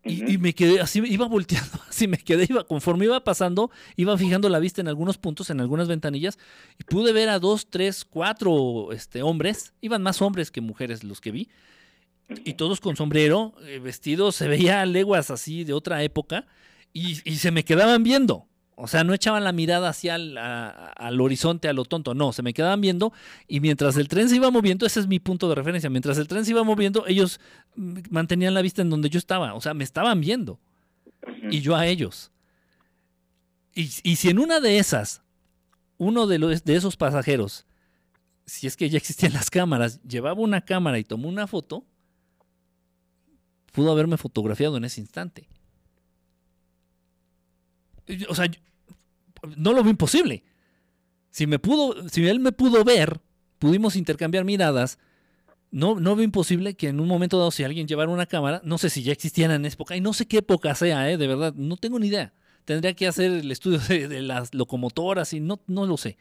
Y, 0.07 0.35
y 0.35 0.39
me 0.39 0.55
quedé 0.55 0.81
así, 0.81 1.03
iba 1.05 1.27
volteando, 1.27 1.81
así 1.89 2.07
me 2.07 2.19
quedé, 2.19 2.47
iba, 2.49 2.65
conforme 2.65 3.07
iba 3.07 3.23
pasando, 3.25 3.71
iba 3.97 4.17
fijando 4.17 4.49
la 4.49 4.59
vista 4.59 4.81
en 4.81 4.89
algunos 4.89 5.19
puntos, 5.19 5.51
en 5.51 5.61
algunas 5.61 5.89
ventanillas, 5.89 6.39
y 6.79 6.85
pude 6.85 7.13
ver 7.13 7.29
a 7.29 7.39
dos, 7.39 7.69
tres, 7.69 8.05
cuatro 8.05 8.93
este, 8.93 9.23
hombres, 9.23 9.73
iban 9.81 10.03
más 10.03 10.23
hombres 10.23 10.51
que 10.51 10.61
mujeres 10.61 11.03
los 11.03 11.21
que 11.21 11.33
vi, 11.33 11.49
y 12.45 12.55
todos 12.55 12.81
con 12.81 12.97
sombrero, 12.97 13.55
eh, 13.67 13.79
vestidos, 13.79 14.37
se 14.37 14.49
veía 14.49 14.85
leguas 14.87 15.31
así 15.31 15.65
de 15.65 15.73
otra 15.73 16.03
época, 16.03 16.47
y, 16.93 17.19
y 17.29 17.37
se 17.37 17.51
me 17.51 17.65
quedaban 17.65 18.03
viendo. 18.03 18.47
O 18.79 18.89
sea, 18.89 19.05
no 19.05 19.15
echaban 19.15 19.43
la 19.43 19.53
mirada 19.53 19.89
hacia 19.89 20.17
el, 20.17 20.37
a- 20.37 20.89
al 20.93 21.19
horizonte 21.21 21.67
a 21.69 21.73
lo 21.73 21.87
tonto, 21.87 22.13
no, 22.15 22.33
se 22.35 22.43
me 22.43 22.53
quedaban 22.53 22.81
viendo 22.83 23.13
y 23.49 23.61
mientras 23.61 23.97
el 23.97 24.07
tren 24.07 24.29
se 24.29 24.37
iba 24.37 24.51
moviendo, 24.51 24.85
ese 24.85 25.01
es 25.01 25.07
mi 25.07 25.19
punto 25.19 25.49
de 25.49 25.55
referencia, 25.55 25.89
mientras 25.89 26.19
el 26.19 26.29
tren 26.29 26.45
se 26.45 26.51
iba 26.51 26.63
moviendo, 26.63 27.07
ellos 27.07 27.41
mm, 27.75 28.01
mantenían 28.11 28.53
la 28.53 28.61
vista 28.63 28.83
en 28.83 28.91
donde 28.91 29.09
yo 29.09 29.19
estaba, 29.19 29.55
o 29.55 29.61
sea, 29.63 29.73
me 29.73 29.83
estaban 29.83 30.21
viendo 30.21 30.61
y 31.51 31.61
yo 31.61 31.75
a 31.75 31.87
ellos. 31.87 32.31
Y, 33.75 33.91
y 34.03 34.17
si 34.17 34.29
en 34.29 34.39
una 34.39 34.61
de 34.61 34.79
esas, 34.79 35.23
uno 35.99 36.27
de, 36.27 36.39
los, 36.39 36.63
de 36.65 36.77
esos 36.77 36.97
pasajeros, 36.97 37.65
si 38.45 38.67
es 38.67 38.77
que 38.77 38.91
ya 38.91 38.99
existían 38.99 39.33
las 39.33 39.49
cámaras, 39.51 40.01
llevaba 40.03 40.41
una 40.41 40.61
cámara 40.61 40.99
y 40.99 41.05
tomó 41.05 41.29
una 41.29 41.47
foto, 41.47 41.85
pudo 43.73 43.91
haberme 43.93 44.17
fotografiado 44.17 44.77
en 44.77 44.85
ese 44.85 45.01
instante. 45.01 45.49
O 48.29 48.35
sea, 48.35 48.47
no 49.57 49.73
lo 49.73 49.83
veo 49.83 49.91
imposible. 49.91 50.45
Si 51.31 51.47
me 51.47 51.59
pudo, 51.59 52.09
si 52.09 52.27
él 52.27 52.41
me 52.41 52.53
pudo 52.53 52.85
ver, 52.85 53.21
pudimos 53.59 53.97
intercambiar 53.97 54.45
miradas. 54.45 54.99
No, 55.71 55.99
no 56.01 56.17
veo 56.17 56.25
imposible 56.25 56.75
que 56.75 56.89
en 56.89 57.01
un 57.01 57.09
momento 57.09 57.39
dado, 57.39 57.51
si 57.51 57.65
alguien 57.65 57.87
llevara 57.87 58.11
una 58.11 58.27
cámara, 58.27 58.61
no 58.65 58.79
sé 58.79 58.89
si 58.89 59.03
ya 59.03 59.13
existían 59.13 59.51
en 59.51 59.67
esa 59.67 59.75
época, 59.75 59.97
y 59.97 60.01
no 60.01 60.13
sé 60.13 60.27
qué 60.27 60.39
época 60.39 60.75
sea, 60.75 61.11
¿eh? 61.11 61.17
de 61.17 61.27
verdad, 61.27 61.55
no 61.55 61.77
tengo 61.77 61.99
ni 61.99 62.07
idea. 62.07 62.33
Tendría 62.65 62.95
que 62.95 63.07
hacer 63.07 63.31
el 63.33 63.51
estudio 63.51 63.79
de, 63.89 64.09
de 64.09 64.23
las 64.23 64.55
locomotoras 64.55 65.33
y 65.33 65.41
no, 65.41 65.61
no 65.67 65.87
lo 65.87 65.97
sé. 65.97 66.17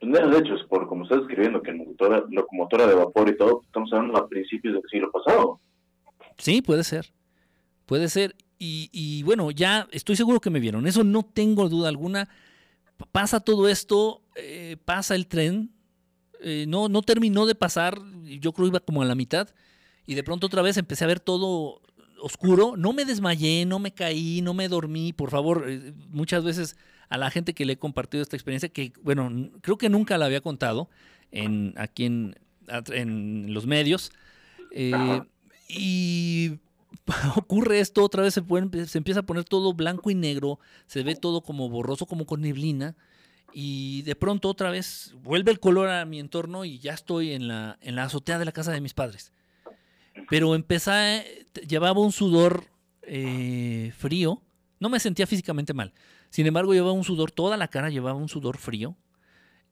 Pues, 0.00 0.12
De 0.12 0.38
hecho, 0.38 0.54
es 0.54 0.64
por 0.64 0.86
como 0.88 1.04
estás 1.04 1.20
escribiendo 1.22 1.62
que 1.62 1.72
locomotora, 1.72 2.24
locomotora 2.30 2.86
de 2.86 2.94
vapor 2.94 3.28
y 3.28 3.36
todo, 3.36 3.62
estamos 3.64 3.92
hablando 3.92 4.18
a 4.18 4.28
principios 4.28 4.74
del 4.74 4.82
siglo 4.90 5.10
pasado. 5.10 5.60
Sí, 6.38 6.62
puede 6.62 6.84
ser. 6.84 7.12
Puede 7.86 8.08
ser. 8.08 8.34
Y, 8.58 8.88
y 8.92 9.22
bueno, 9.22 9.50
ya 9.50 9.86
estoy 9.92 10.16
seguro 10.16 10.40
que 10.40 10.50
me 10.50 10.60
vieron. 10.60 10.86
Eso 10.86 11.04
no 11.04 11.22
tengo 11.22 11.68
duda 11.68 11.88
alguna. 11.88 12.28
Pasa 13.12 13.40
todo 13.40 13.68
esto, 13.68 14.22
eh, 14.34 14.76
pasa 14.84 15.14
el 15.14 15.26
tren. 15.26 15.70
eh, 16.40 16.64
no, 16.68 16.88
no 16.88 17.02
terminó 17.02 17.46
de 17.46 17.54
pasar. 17.54 17.98
Yo 18.24 18.52
creo 18.52 18.68
iba 18.68 18.80
como 18.80 19.02
a 19.02 19.04
la 19.04 19.14
mitad. 19.14 19.48
Y 20.06 20.14
de 20.14 20.22
pronto 20.22 20.46
otra 20.46 20.62
vez 20.62 20.76
empecé 20.76 21.04
a 21.04 21.08
ver 21.08 21.20
todo 21.20 21.82
oscuro. 22.22 22.76
No 22.76 22.92
me 22.92 23.04
desmayé, 23.04 23.66
no 23.66 23.78
me 23.78 23.92
caí, 23.92 24.40
no 24.42 24.54
me 24.54 24.68
dormí. 24.68 25.12
Por 25.12 25.30
favor, 25.30 25.64
eh, 25.68 25.92
muchas 26.10 26.44
veces 26.44 26.76
a 27.08 27.18
la 27.18 27.30
gente 27.30 27.52
que 27.54 27.64
le 27.66 27.74
he 27.74 27.78
compartido 27.78 28.22
esta 28.22 28.36
experiencia, 28.36 28.68
que 28.68 28.92
bueno, 29.02 29.50
creo 29.60 29.76
que 29.78 29.88
nunca 29.88 30.16
la 30.18 30.26
había 30.26 30.40
contado 30.40 30.88
en, 31.30 31.74
aquí 31.76 32.04
en, 32.06 32.36
en 32.92 33.52
los 33.52 33.66
medios. 33.66 34.10
y 35.68 36.52
ocurre 37.36 37.80
esto, 37.80 38.02
otra 38.02 38.22
vez 38.22 38.34
se, 38.34 38.98
empieza 38.98 39.20
a 39.20 39.26
poner 39.26 39.44
todo 39.44 39.74
blanco 39.74 40.10
y 40.10 40.14
negro, 40.14 40.58
se 40.86 41.02
ve 41.02 41.14
todo 41.16 41.42
como 41.42 41.68
borroso, 41.68 42.06
como 42.06 42.26
con 42.26 42.40
neblina, 42.40 42.96
y 43.52 44.02
de 44.02 44.16
pronto 44.16 44.48
otra 44.48 44.70
vez 44.70 45.14
vuelve 45.22 45.50
el 45.50 45.60
color 45.60 45.88
a 45.88 46.04
mi 46.04 46.20
entorno 46.20 46.64
y 46.64 46.78
ya 46.78 46.92
estoy 46.92 47.32
en 47.32 47.48
la, 47.48 47.78
en 47.80 47.96
la 47.96 48.04
azotea 48.04 48.38
de 48.38 48.44
la 48.44 48.52
casa 48.52 48.72
de 48.72 48.80
mis 48.80 48.94
padres. 48.94 49.32
Pero 50.28 50.54
empecé, 50.54 51.46
llevaba 51.66 52.00
un 52.00 52.12
sudor 52.12 52.66
eh, 53.02 53.92
frío, 53.96 54.42
no 54.80 54.88
me 54.88 55.00
sentía 55.00 55.26
físicamente 55.26 55.74
mal, 55.74 55.94
sin 56.30 56.46
embargo 56.46 56.74
llevaba 56.74 56.92
un 56.92 57.04
sudor, 57.04 57.30
toda 57.30 57.56
la 57.56 57.68
cara 57.68 57.90
llevaba 57.90 58.18
un 58.18 58.28
sudor 58.28 58.58
frío, 58.58 58.96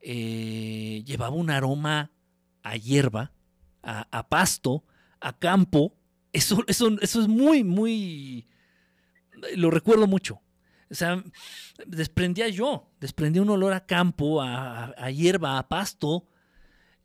eh, 0.01 1.03
llevaba 1.07 1.35
un 1.35 1.51
aroma 1.51 2.11
a 2.63 2.77
hierba, 2.77 3.33
a 3.83 4.29
pasto, 4.31 4.83
a 5.21 5.39
campo, 5.39 5.95
eso, 6.35 6.63
eso, 6.67 6.97
eso 7.01 7.23
es 7.23 7.29
muy, 7.29 7.65
muy. 7.65 8.47
Lo 9.57 9.71
recuerdo 9.71 10.07
mucho. 10.07 10.41
O 10.91 10.95
sea, 10.95 11.25
desprendía 11.87 12.49
yo, 12.49 12.91
desprendía 13.01 13.43
un 13.43 13.51
olor 13.51 13.73
a 13.73 13.87
campo, 13.87 14.43
a, 14.43 14.95
a 14.97 15.11
hierba, 15.11 15.59
a 15.59 15.69
pasto, 15.69 16.29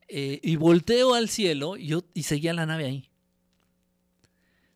eh, 0.07 0.39
y 0.43 0.55
volteo 0.55 1.13
al 1.13 1.29
cielo 1.29 1.77
y, 1.77 1.87
yo, 1.87 2.03
y 2.13 2.23
seguía 2.23 2.53
la 2.53 2.65
nave 2.65 2.85
ahí. 2.85 3.09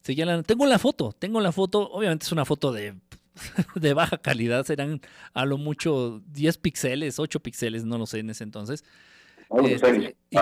Seguía 0.02 0.26
la, 0.26 0.44
tengo 0.44 0.66
la 0.66 0.80
foto, 0.80 1.12
tengo 1.12 1.42
la 1.42 1.52
foto, 1.52 1.90
obviamente 1.92 2.26
es 2.26 2.32
una 2.32 2.46
foto 2.46 2.72
de, 2.72 2.96
de 3.76 3.94
baja 3.94 4.18
calidad, 4.18 4.66
serán 4.66 5.02
a 5.34 5.46
lo 5.46 5.58
mucho 5.58 6.22
10 6.28 6.58
píxeles, 6.60 7.20
8 7.20 7.40
píxeles, 7.40 7.84
no 7.84 7.98
lo 7.98 8.06
sé 8.06 8.20
en 8.20 8.30
ese 8.30 8.44
entonces. 8.44 8.84
Este, 9.50 10.16
y. 10.30 10.38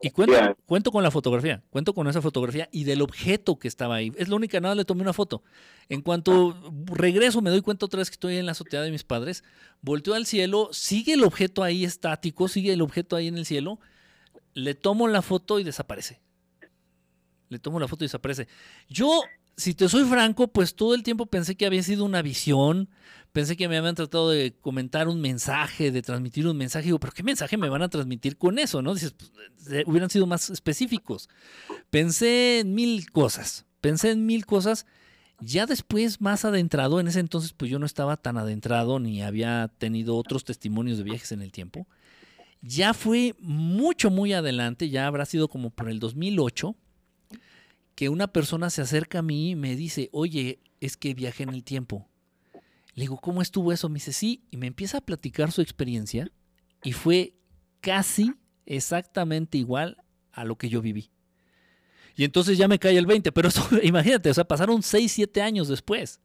Y 0.00 0.10
cuento, 0.10 0.56
cuento 0.64 0.92
con 0.92 1.02
la 1.02 1.10
fotografía, 1.10 1.60
cuento 1.70 1.92
con 1.92 2.06
esa 2.06 2.22
fotografía 2.22 2.68
y 2.70 2.84
del 2.84 3.02
objeto 3.02 3.58
que 3.58 3.66
estaba 3.66 3.96
ahí. 3.96 4.12
Es 4.16 4.28
la 4.28 4.36
única, 4.36 4.60
nada, 4.60 4.76
le 4.76 4.84
tomé 4.84 5.02
una 5.02 5.12
foto. 5.12 5.42
En 5.88 6.02
cuanto 6.02 6.56
regreso, 6.86 7.42
me 7.42 7.50
doy 7.50 7.62
cuenta 7.62 7.86
otra 7.86 7.98
vez 7.98 8.08
que 8.08 8.14
estoy 8.14 8.36
en 8.36 8.46
la 8.46 8.52
azotea 8.52 8.82
de 8.82 8.92
mis 8.92 9.02
padres, 9.02 9.42
volteo 9.80 10.14
al 10.14 10.24
cielo, 10.24 10.68
sigue 10.70 11.14
el 11.14 11.24
objeto 11.24 11.64
ahí 11.64 11.84
estático, 11.84 12.46
sigue 12.46 12.72
el 12.72 12.80
objeto 12.80 13.16
ahí 13.16 13.26
en 13.26 13.38
el 13.38 13.44
cielo, 13.44 13.80
le 14.54 14.76
tomo 14.76 15.08
la 15.08 15.20
foto 15.20 15.58
y 15.58 15.64
desaparece. 15.64 16.20
Le 17.48 17.58
tomo 17.58 17.80
la 17.80 17.88
foto 17.88 18.04
y 18.04 18.06
desaparece. 18.06 18.46
Yo, 18.88 19.22
si 19.56 19.74
te 19.74 19.88
soy 19.88 20.04
franco, 20.04 20.46
pues 20.46 20.76
todo 20.76 20.94
el 20.94 21.02
tiempo 21.02 21.26
pensé 21.26 21.56
que 21.56 21.66
había 21.66 21.82
sido 21.82 22.04
una 22.04 22.22
visión, 22.22 22.88
pensé 23.32 23.56
que 23.56 23.68
me 23.68 23.76
habían 23.76 23.94
tratado 23.94 24.30
de 24.30 24.54
comentar 24.60 25.08
un 25.08 25.20
mensaje, 25.20 25.90
de 25.90 26.02
transmitir 26.02 26.46
un 26.46 26.56
mensaje. 26.56 26.86
Digo, 26.86 26.98
pero 26.98 27.12
¿qué 27.12 27.22
mensaje 27.22 27.56
me 27.56 27.68
van 27.68 27.82
a 27.82 27.88
transmitir 27.88 28.36
con 28.36 28.58
eso? 28.58 28.82
¿No? 28.82 28.94
Dices, 28.94 29.12
pues, 29.12 29.72
eh, 29.72 29.84
hubieran 29.86 30.10
sido 30.10 30.26
más 30.26 30.50
específicos. 30.50 31.28
Pensé 31.90 32.60
en 32.60 32.74
mil 32.74 33.10
cosas, 33.10 33.66
pensé 33.80 34.10
en 34.10 34.26
mil 34.26 34.46
cosas. 34.46 34.86
Ya 35.40 35.66
después, 35.66 36.20
más 36.20 36.44
adentrado, 36.44 36.98
en 36.98 37.06
ese 37.06 37.20
entonces, 37.20 37.52
pues 37.52 37.70
yo 37.70 37.78
no 37.78 37.86
estaba 37.86 38.16
tan 38.16 38.38
adentrado 38.38 38.98
ni 38.98 39.22
había 39.22 39.70
tenido 39.78 40.16
otros 40.16 40.44
testimonios 40.44 40.98
de 40.98 41.04
viajes 41.04 41.30
en 41.30 41.42
el 41.42 41.52
tiempo. 41.52 41.86
Ya 42.60 42.92
fue 42.92 43.36
mucho, 43.38 44.10
muy 44.10 44.32
adelante, 44.32 44.90
ya 44.90 45.06
habrá 45.06 45.26
sido 45.26 45.46
como 45.48 45.70
por 45.70 45.88
el 45.88 46.00
2008, 46.00 46.74
que 47.94 48.08
una 48.08 48.26
persona 48.28 48.68
se 48.70 48.82
acerca 48.82 49.20
a 49.20 49.22
mí 49.22 49.50
y 49.50 49.54
me 49.54 49.76
dice, 49.76 50.08
oye, 50.12 50.58
es 50.80 50.96
que 50.96 51.14
viajé 51.14 51.44
en 51.44 51.50
el 51.50 51.62
tiempo. 51.62 52.07
Le 52.98 53.02
digo, 53.02 53.16
¿cómo 53.18 53.42
estuvo 53.42 53.70
eso? 53.72 53.88
Me 53.88 53.94
dice, 53.94 54.12
sí, 54.12 54.42
y 54.50 54.56
me 54.56 54.66
empieza 54.66 54.98
a 54.98 55.00
platicar 55.00 55.52
su 55.52 55.62
experiencia 55.62 56.32
y 56.82 56.90
fue 56.90 57.36
casi 57.80 58.34
exactamente 58.66 59.56
igual 59.56 59.98
a 60.32 60.44
lo 60.44 60.58
que 60.58 60.68
yo 60.68 60.82
viví. 60.82 61.12
Y 62.16 62.24
entonces 62.24 62.58
ya 62.58 62.66
me 62.66 62.80
cae 62.80 62.98
el 62.98 63.06
20, 63.06 63.30
pero 63.30 63.50
eso, 63.50 63.64
imagínate, 63.84 64.30
o 64.30 64.34
sea, 64.34 64.42
pasaron 64.42 64.82
6, 64.82 65.12
7 65.12 65.40
años 65.42 65.68
después. 65.68 66.18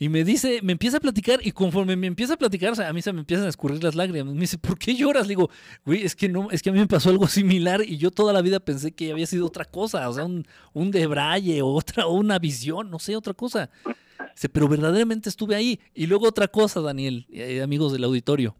Y 0.00 0.08
me 0.08 0.22
dice, 0.22 0.60
me 0.62 0.72
empieza 0.72 0.98
a 0.98 1.00
platicar 1.00 1.40
y 1.42 1.50
conforme 1.50 1.96
me 1.96 2.06
empieza 2.06 2.34
a 2.34 2.36
platicar, 2.36 2.80
a 2.80 2.92
mí 2.92 3.02
se 3.02 3.12
me 3.12 3.18
empiezan 3.20 3.46
a 3.46 3.48
escurrir 3.48 3.82
las 3.82 3.96
lágrimas. 3.96 4.32
Me 4.32 4.42
dice, 4.42 4.56
¿por 4.56 4.78
qué 4.78 4.94
lloras? 4.94 5.24
Le 5.24 5.30
digo, 5.30 5.50
güey, 5.84 6.04
es 6.04 6.14
que 6.14 6.28
no, 6.28 6.52
es 6.52 6.62
que 6.62 6.70
a 6.70 6.72
mí 6.72 6.78
me 6.78 6.86
pasó 6.86 7.10
algo 7.10 7.26
similar 7.26 7.82
y 7.84 7.96
yo 7.96 8.12
toda 8.12 8.32
la 8.32 8.40
vida 8.40 8.60
pensé 8.60 8.92
que 8.92 9.10
había 9.10 9.26
sido 9.26 9.46
otra 9.46 9.64
cosa, 9.64 10.08
o 10.08 10.14
sea, 10.14 10.24
un, 10.24 10.46
un 10.72 10.92
debraye 10.92 11.62
o 11.62 11.68
otra, 11.74 12.06
o 12.06 12.12
una 12.12 12.38
visión, 12.38 12.90
no 12.90 13.00
sé, 13.00 13.16
otra 13.16 13.34
cosa. 13.34 13.70
Dice, 14.34 14.48
pero 14.48 14.68
verdaderamente 14.68 15.28
estuve 15.28 15.56
ahí. 15.56 15.80
Y 15.94 16.06
luego 16.06 16.28
otra 16.28 16.46
cosa, 16.46 16.80
Daniel, 16.80 17.26
eh, 17.30 17.60
amigos 17.60 17.92
del 17.92 18.04
auditorio. 18.04 18.56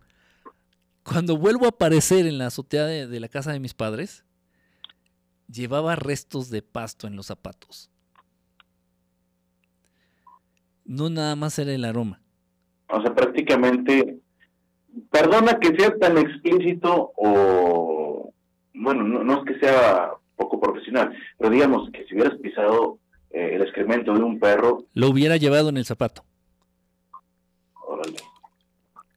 Cuando 1.05 1.37
vuelvo 1.37 1.67
a 1.67 1.69
aparecer 1.69 2.27
en 2.27 2.39
la 2.39 2.49
azotea 2.49 2.85
de 2.85 3.21
la 3.21 3.29
casa 3.29 3.53
de 3.53 3.61
mis 3.61 3.75
padres, 3.75 4.25
llevaba 5.47 5.95
restos 5.97 6.51
de 6.51 6.63
pasto 6.63 7.07
en 7.07 7.17
los 7.17 7.27
zapatos. 7.27 7.91
No 10.89 11.09
nada 11.11 11.37
más 11.37 11.57
era 11.61 11.73
el 11.73 11.85
aroma. 11.85 12.21
O 12.89 13.01
sea, 13.03 13.15
prácticamente, 13.15 14.19
perdona 15.11 15.61
que 15.61 15.77
sea 15.79 15.97
tan 15.99 16.19
explícito 16.19 17.13
o, 17.17 18.33
bueno, 18.75 19.05
no, 19.05 19.23
no 19.23 19.39
es 19.39 19.45
que 19.45 19.61
sea 19.61 20.11
poco 20.35 20.59
profesional, 20.59 21.15
pero 21.39 21.51
digamos 21.51 21.91
que 21.93 22.05
si 22.07 22.15
hubieras 22.15 22.37
pisado 22.39 22.99
eh, 23.31 23.51
el 23.57 23.63
excremento 23.63 24.15
de 24.15 24.23
un 24.23 24.41
perro, 24.41 24.87
Lo 24.95 25.11
hubiera 25.11 25.37
llevado 25.37 25.69
en 25.69 25.77
el 25.77 25.85
zapato. 25.85 26.25
órale. 27.87 28.17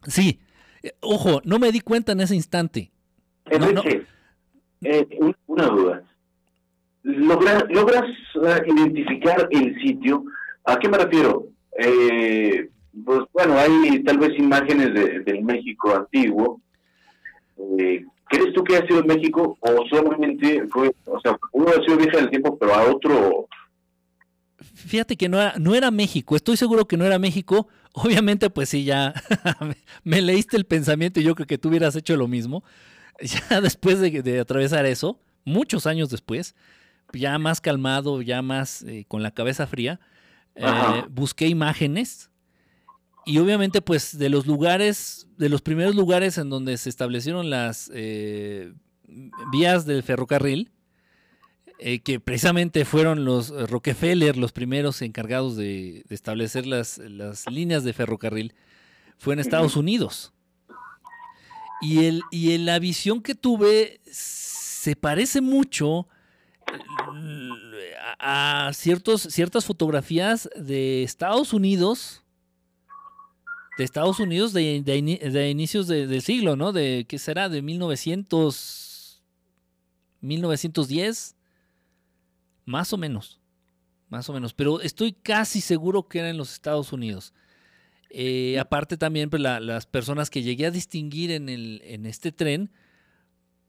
Sí. 0.07 0.39
Eh, 0.83 0.93
Ojo, 1.01 1.41
no 1.45 1.57
me 1.59 1.71
di 1.71 1.79
cuenta 1.79 2.11
en 2.11 2.21
ese 2.21 2.35
instante. 2.35 2.91
No, 3.49 3.55
Enrique, 3.67 4.05
eh, 4.81 5.07
un- 5.19 5.35
una 5.47 5.67
duda. 5.67 6.03
¿Logra- 7.03 7.65
¿Logras 7.69 8.03
eh, 8.43 8.61
identificar 8.67 9.47
el 9.51 9.79
sitio? 9.81 10.23
¿A 10.65 10.77
qué 10.77 10.89
me 10.89 10.97
refiero? 10.97 11.47
Eh, 11.77 12.69
pues 13.05 13.21
bueno, 13.33 13.57
hay 13.57 14.03
tal 14.03 14.17
vez 14.19 14.37
imágenes 14.37 14.93
de, 14.93 15.19
del 15.21 15.43
México 15.43 15.95
antiguo. 15.95 16.61
Eh, 17.79 18.05
¿Crees 18.29 18.53
tú 18.53 18.63
que 18.63 18.77
ha 18.77 18.85
sido 18.87 19.03
México 19.03 19.57
o 19.59 19.85
solamente 19.89 20.65
fue, 20.69 20.93
o 21.05 21.19
sea, 21.21 21.37
uno 21.51 21.67
ha 21.69 21.83
sido 21.83 21.97
viaje 21.97 22.17
del 22.17 22.29
tiempo, 22.29 22.57
pero 22.57 22.73
a 22.73 22.83
otro? 22.89 23.47
Fíjate 24.75 25.15
que 25.17 25.27
no 25.27 25.39
era, 25.41 25.53
no 25.57 25.75
era 25.75 25.91
México, 25.91 26.35
estoy 26.35 26.55
seguro 26.55 26.87
que 26.87 26.97
no 26.97 27.05
era 27.05 27.19
México. 27.19 27.67
Obviamente, 27.93 28.49
pues 28.49 28.69
sí, 28.69 28.85
ya 28.85 29.13
me- 30.03 30.21
leíste 30.21 30.55
el 30.55 30.65
pensamiento 30.65 31.19
y 31.19 31.23
yo 31.23 31.35
creo 31.35 31.47
que 31.47 31.57
tú 31.57 31.69
hubieras 31.69 31.95
hecho 31.95 32.15
lo 32.17 32.27
mismo. 32.27 32.63
Ya 33.49 33.61
después 33.61 33.99
de, 33.99 34.23
de 34.23 34.39
atravesar 34.39 34.85
eso, 34.87 35.19
muchos 35.45 35.85
años 35.85 36.09
después, 36.09 36.55
ya 37.13 37.37
más 37.37 37.61
calmado, 37.61 38.23
ya 38.23 38.41
más 38.41 38.81
eh, 38.83 39.05
con 39.07 39.21
la 39.21 39.29
cabeza 39.29 39.67
fría, 39.67 39.99
Eh, 40.55 41.03
busqué 41.09 41.47
imágenes 41.47 42.29
y 43.25 43.37
obviamente 43.37 43.81
pues 43.81 44.17
de 44.17 44.29
los 44.29 44.47
lugares, 44.47 45.27
de 45.37 45.49
los 45.49 45.61
primeros 45.61 45.95
lugares 45.95 46.37
en 46.37 46.49
donde 46.49 46.77
se 46.77 46.89
establecieron 46.89 47.49
las 47.49 47.91
eh, 47.93 48.73
vías 49.51 49.85
del 49.85 50.03
ferrocarril, 50.03 50.71
eh, 51.79 51.99
que 51.99 52.19
precisamente 52.19 52.85
fueron 52.85 53.25
los 53.25 53.49
Rockefeller 53.69 54.37
los 54.37 54.51
primeros 54.51 55.01
encargados 55.01 55.55
de, 55.55 56.03
establecer 56.09 56.65
las, 56.65 56.97
las, 56.97 57.49
líneas 57.49 57.83
de 57.83 57.93
ferrocarril, 57.93 58.53
fue 59.17 59.33
en 59.33 59.39
Estados 59.39 59.75
Unidos. 59.75 60.33
Y, 61.81 62.05
el, 62.05 62.21
y 62.29 62.53
en 62.53 62.65
la 62.65 62.77
visión 62.77 63.21
que 63.21 63.33
tuve 63.33 64.01
se 64.11 64.95
parece 64.95 65.41
mucho 65.41 66.07
a, 68.19 68.71
ciertos, 68.73 69.21
ciertas 69.23 69.65
fotografías 69.65 70.49
de 70.55 71.03
Estados 71.03 71.53
Unidos, 71.53 72.23
de 73.77 73.83
Estados 73.83 74.19
Unidos 74.19 74.53
de, 74.53 74.81
de, 74.83 75.49
inicios 75.49 75.87
del 75.87 76.21
siglo, 76.21 76.55
¿no? 76.55 76.71
De, 76.71 77.05
¿qué 77.07 77.17
será? 77.17 77.49
De 77.49 77.61
1900, 77.61 79.21
1910, 80.21 81.35
más 82.65 82.93
o 82.93 82.97
menos, 82.97 83.39
más 84.09 84.29
o 84.29 84.33
menos, 84.33 84.53
pero 84.53 84.81
estoy 84.81 85.13
casi 85.13 85.61
seguro 85.61 86.07
que 86.07 86.19
era 86.19 86.29
en 86.29 86.37
los 86.37 86.53
Estados 86.53 86.93
Unidos. 86.93 87.33
Eh, 88.13 88.59
aparte 88.59 88.97
también, 88.97 89.29
pues, 89.29 89.41
las 89.41 89.85
personas 89.85 90.29
que 90.29 90.43
llegué 90.43 90.65
a 90.65 90.71
distinguir 90.71 91.31
en, 91.31 91.47
el, 91.47 91.81
en 91.85 92.05
este 92.05 92.33
tren, 92.33 92.71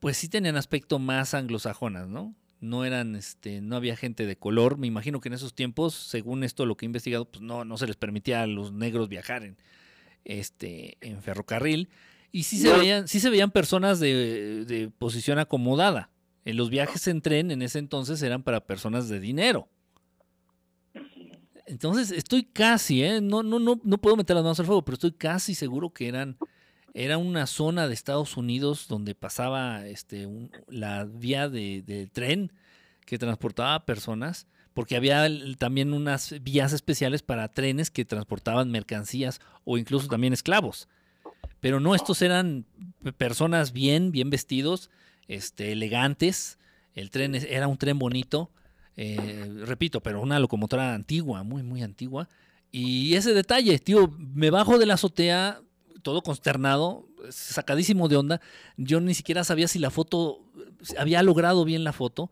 pues 0.00 0.16
sí 0.16 0.28
tenían 0.28 0.56
aspecto 0.56 0.98
más 0.98 1.32
anglosajonas, 1.32 2.08
¿no? 2.08 2.34
No 2.62 2.84
eran, 2.84 3.16
este, 3.16 3.60
no 3.60 3.76
había 3.76 3.96
gente 3.96 4.24
de 4.24 4.36
color. 4.36 4.78
Me 4.78 4.86
imagino 4.86 5.20
que 5.20 5.28
en 5.28 5.34
esos 5.34 5.52
tiempos, 5.52 5.94
según 5.94 6.44
esto 6.44 6.64
lo 6.64 6.76
que 6.76 6.86
he 6.86 6.88
investigado, 6.88 7.24
pues 7.24 7.42
no, 7.42 7.64
no 7.64 7.76
se 7.76 7.86
les 7.86 7.96
permitía 7.96 8.42
a 8.42 8.46
los 8.46 8.72
negros 8.72 9.08
viajar 9.08 9.42
en, 9.42 9.58
este, 10.24 10.96
en 11.00 11.20
ferrocarril. 11.22 11.88
Y 12.30 12.44
sí 12.44 12.58
se 12.58 12.72
veían, 12.72 13.08
sí 13.08 13.20
se 13.20 13.28
veían 13.28 13.50
personas 13.50 14.00
de, 14.00 14.90
posición 14.98 15.38
acomodada. 15.38 16.10
En 16.44 16.56
los 16.56 16.70
viajes 16.70 17.06
en 17.08 17.20
tren 17.20 17.50
en 17.50 17.62
ese 17.62 17.78
entonces 17.78 18.22
eran 18.22 18.42
para 18.42 18.64
personas 18.64 19.08
de 19.08 19.20
dinero. 19.20 19.68
Entonces 21.66 22.10
estoy 22.10 22.44
casi, 22.44 23.02
¿eh? 23.02 23.20
no, 23.20 23.42
no, 23.42 23.58
no, 23.58 23.80
no 23.82 23.98
puedo 23.98 24.16
meter 24.16 24.34
las 24.34 24.42
manos 24.42 24.60
al 24.60 24.66
fuego, 24.66 24.84
pero 24.84 24.94
estoy 24.94 25.12
casi 25.12 25.54
seguro 25.54 25.90
que 25.90 26.08
eran 26.08 26.36
era 26.94 27.18
una 27.18 27.46
zona 27.46 27.88
de 27.88 27.94
Estados 27.94 28.36
Unidos 28.36 28.86
donde 28.88 29.14
pasaba 29.14 29.86
este, 29.86 30.28
la 30.68 31.04
vía 31.04 31.48
de, 31.48 32.08
tren 32.12 32.52
que 33.06 33.18
transportaba 33.18 33.84
personas, 33.84 34.46
porque 34.74 34.96
había 34.96 35.26
también 35.58 35.92
unas 35.92 36.34
vías 36.42 36.72
especiales 36.72 37.22
para 37.22 37.48
trenes 37.48 37.90
que 37.90 38.04
transportaban 38.04 38.70
mercancías 38.70 39.40
o 39.64 39.78
incluso 39.78 40.08
también 40.08 40.32
esclavos. 40.32 40.88
Pero 41.60 41.80
no, 41.80 41.94
estos 41.94 42.22
eran 42.22 42.66
personas 43.16 43.72
bien, 43.72 44.12
bien 44.12 44.30
vestidos, 44.30 44.90
este, 45.28 45.72
elegantes. 45.72 46.58
El 46.94 47.10
tren 47.10 47.34
era 47.34 47.68
un 47.68 47.78
tren 47.78 47.98
bonito, 47.98 48.50
eh, 48.96 49.50
repito, 49.64 50.02
pero 50.02 50.20
una 50.20 50.38
locomotora 50.38 50.94
antigua, 50.94 51.42
muy, 51.42 51.62
muy 51.62 51.82
antigua. 51.82 52.28
Y 52.70 53.14
ese 53.14 53.34
detalle, 53.34 53.78
tío, 53.78 54.14
me 54.18 54.50
bajo 54.50 54.78
de 54.78 54.86
la 54.86 54.94
azotea, 54.94 55.60
todo 56.02 56.22
consternado, 56.22 57.08
sacadísimo 57.30 58.08
de 58.08 58.16
onda. 58.16 58.40
Yo 58.76 59.00
ni 59.00 59.14
siquiera 59.14 59.44
sabía 59.44 59.68
si 59.68 59.78
la 59.78 59.90
foto, 59.90 60.44
había 60.98 61.22
logrado 61.22 61.64
bien 61.64 61.84
la 61.84 61.92
foto. 61.92 62.30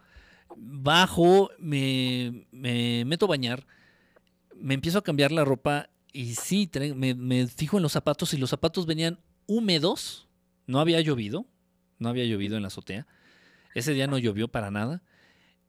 Bajo, 0.56 1.51
me, 1.59 2.47
meto 2.52 3.26
a 3.26 3.28
bañar, 3.28 3.66
me 4.56 4.74
empiezo 4.74 4.98
a 4.98 5.05
cambiar 5.05 5.32
la 5.32 5.44
ropa 5.44 5.90
y 6.12 6.34
sí, 6.34 6.68
me, 6.94 7.47
fijo 7.47 7.76
en 7.76 7.82
los 7.82 7.92
zapatos 7.92 8.34
y 8.34 8.36
los 8.36 8.51
zapatos 8.51 8.86
venían 8.86 9.18
húmedos. 9.47 10.28
No 10.66 10.80
había 10.80 11.01
llovido, 11.01 11.47
no 11.98 12.09
había 12.09 12.24
llovido 12.24 12.56
en 12.56 12.62
la 12.62 12.68
azotea. 12.68 13.06
Ese 13.74 13.94
día 13.94 14.06
no 14.06 14.18
llovió 14.18 14.48
para 14.48 14.70
nada. 14.70 15.02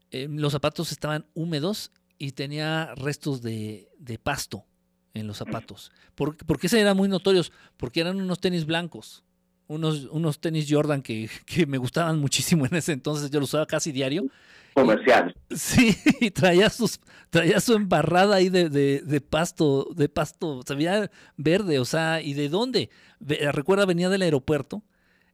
Eh, 0.10 0.28
los 0.30 0.52
zapatos 0.52 0.92
estaban 0.92 1.26
húmedos 1.34 1.92
y 2.18 2.34
tenía 2.34 2.94
restos 2.96 3.42
de 3.42 3.88
pasto 4.22 4.66
en 5.14 5.28
los 5.28 5.38
zapatos. 5.38 5.92
¿Por, 6.16 6.38
porque 6.38 6.68
ese 6.68 6.80
eran 6.80 6.98
muy 6.98 7.10
notorios? 7.10 7.52
Porque 7.78 8.02
eran 8.02 8.20
unos 8.20 8.40
tenis 8.40 8.66
blancos, 8.66 9.24
unos, 9.68 10.06
unos 10.12 10.40
tenis 10.40 10.68
Jordan 10.70 11.02
que, 11.02 11.30
me 11.68 11.78
gustaban 11.78 12.20
muchísimo 12.20 12.66
en 12.66 12.76
ese 12.76 12.94
entonces, 12.94 13.30
yo 13.30 13.40
los 13.40 13.50
usaba 13.50 13.66
casi 13.66 13.92
diario. 13.92 14.26
Comercial. 14.74 15.36
Sí, 15.50 15.98
y 16.22 16.32
traía, 16.32 16.70
sus, 16.70 17.00
traía 17.30 17.60
su 17.60 17.74
embarrada 17.74 18.38
ahí 18.38 18.50
de, 18.50 18.70
de, 18.70 19.22
pasto, 19.22 19.90
de 19.96 20.08
pasto, 20.08 20.62
sabía 20.66 21.12
verde, 21.36 21.80
o 21.80 21.86
sea, 21.86 22.22
¿y 22.22 22.34
de 22.34 22.48
dónde? 22.48 22.90
Recuerda, 23.20 23.86
venía 23.86 24.10
del 24.10 24.22
aeropuerto, 24.22 24.82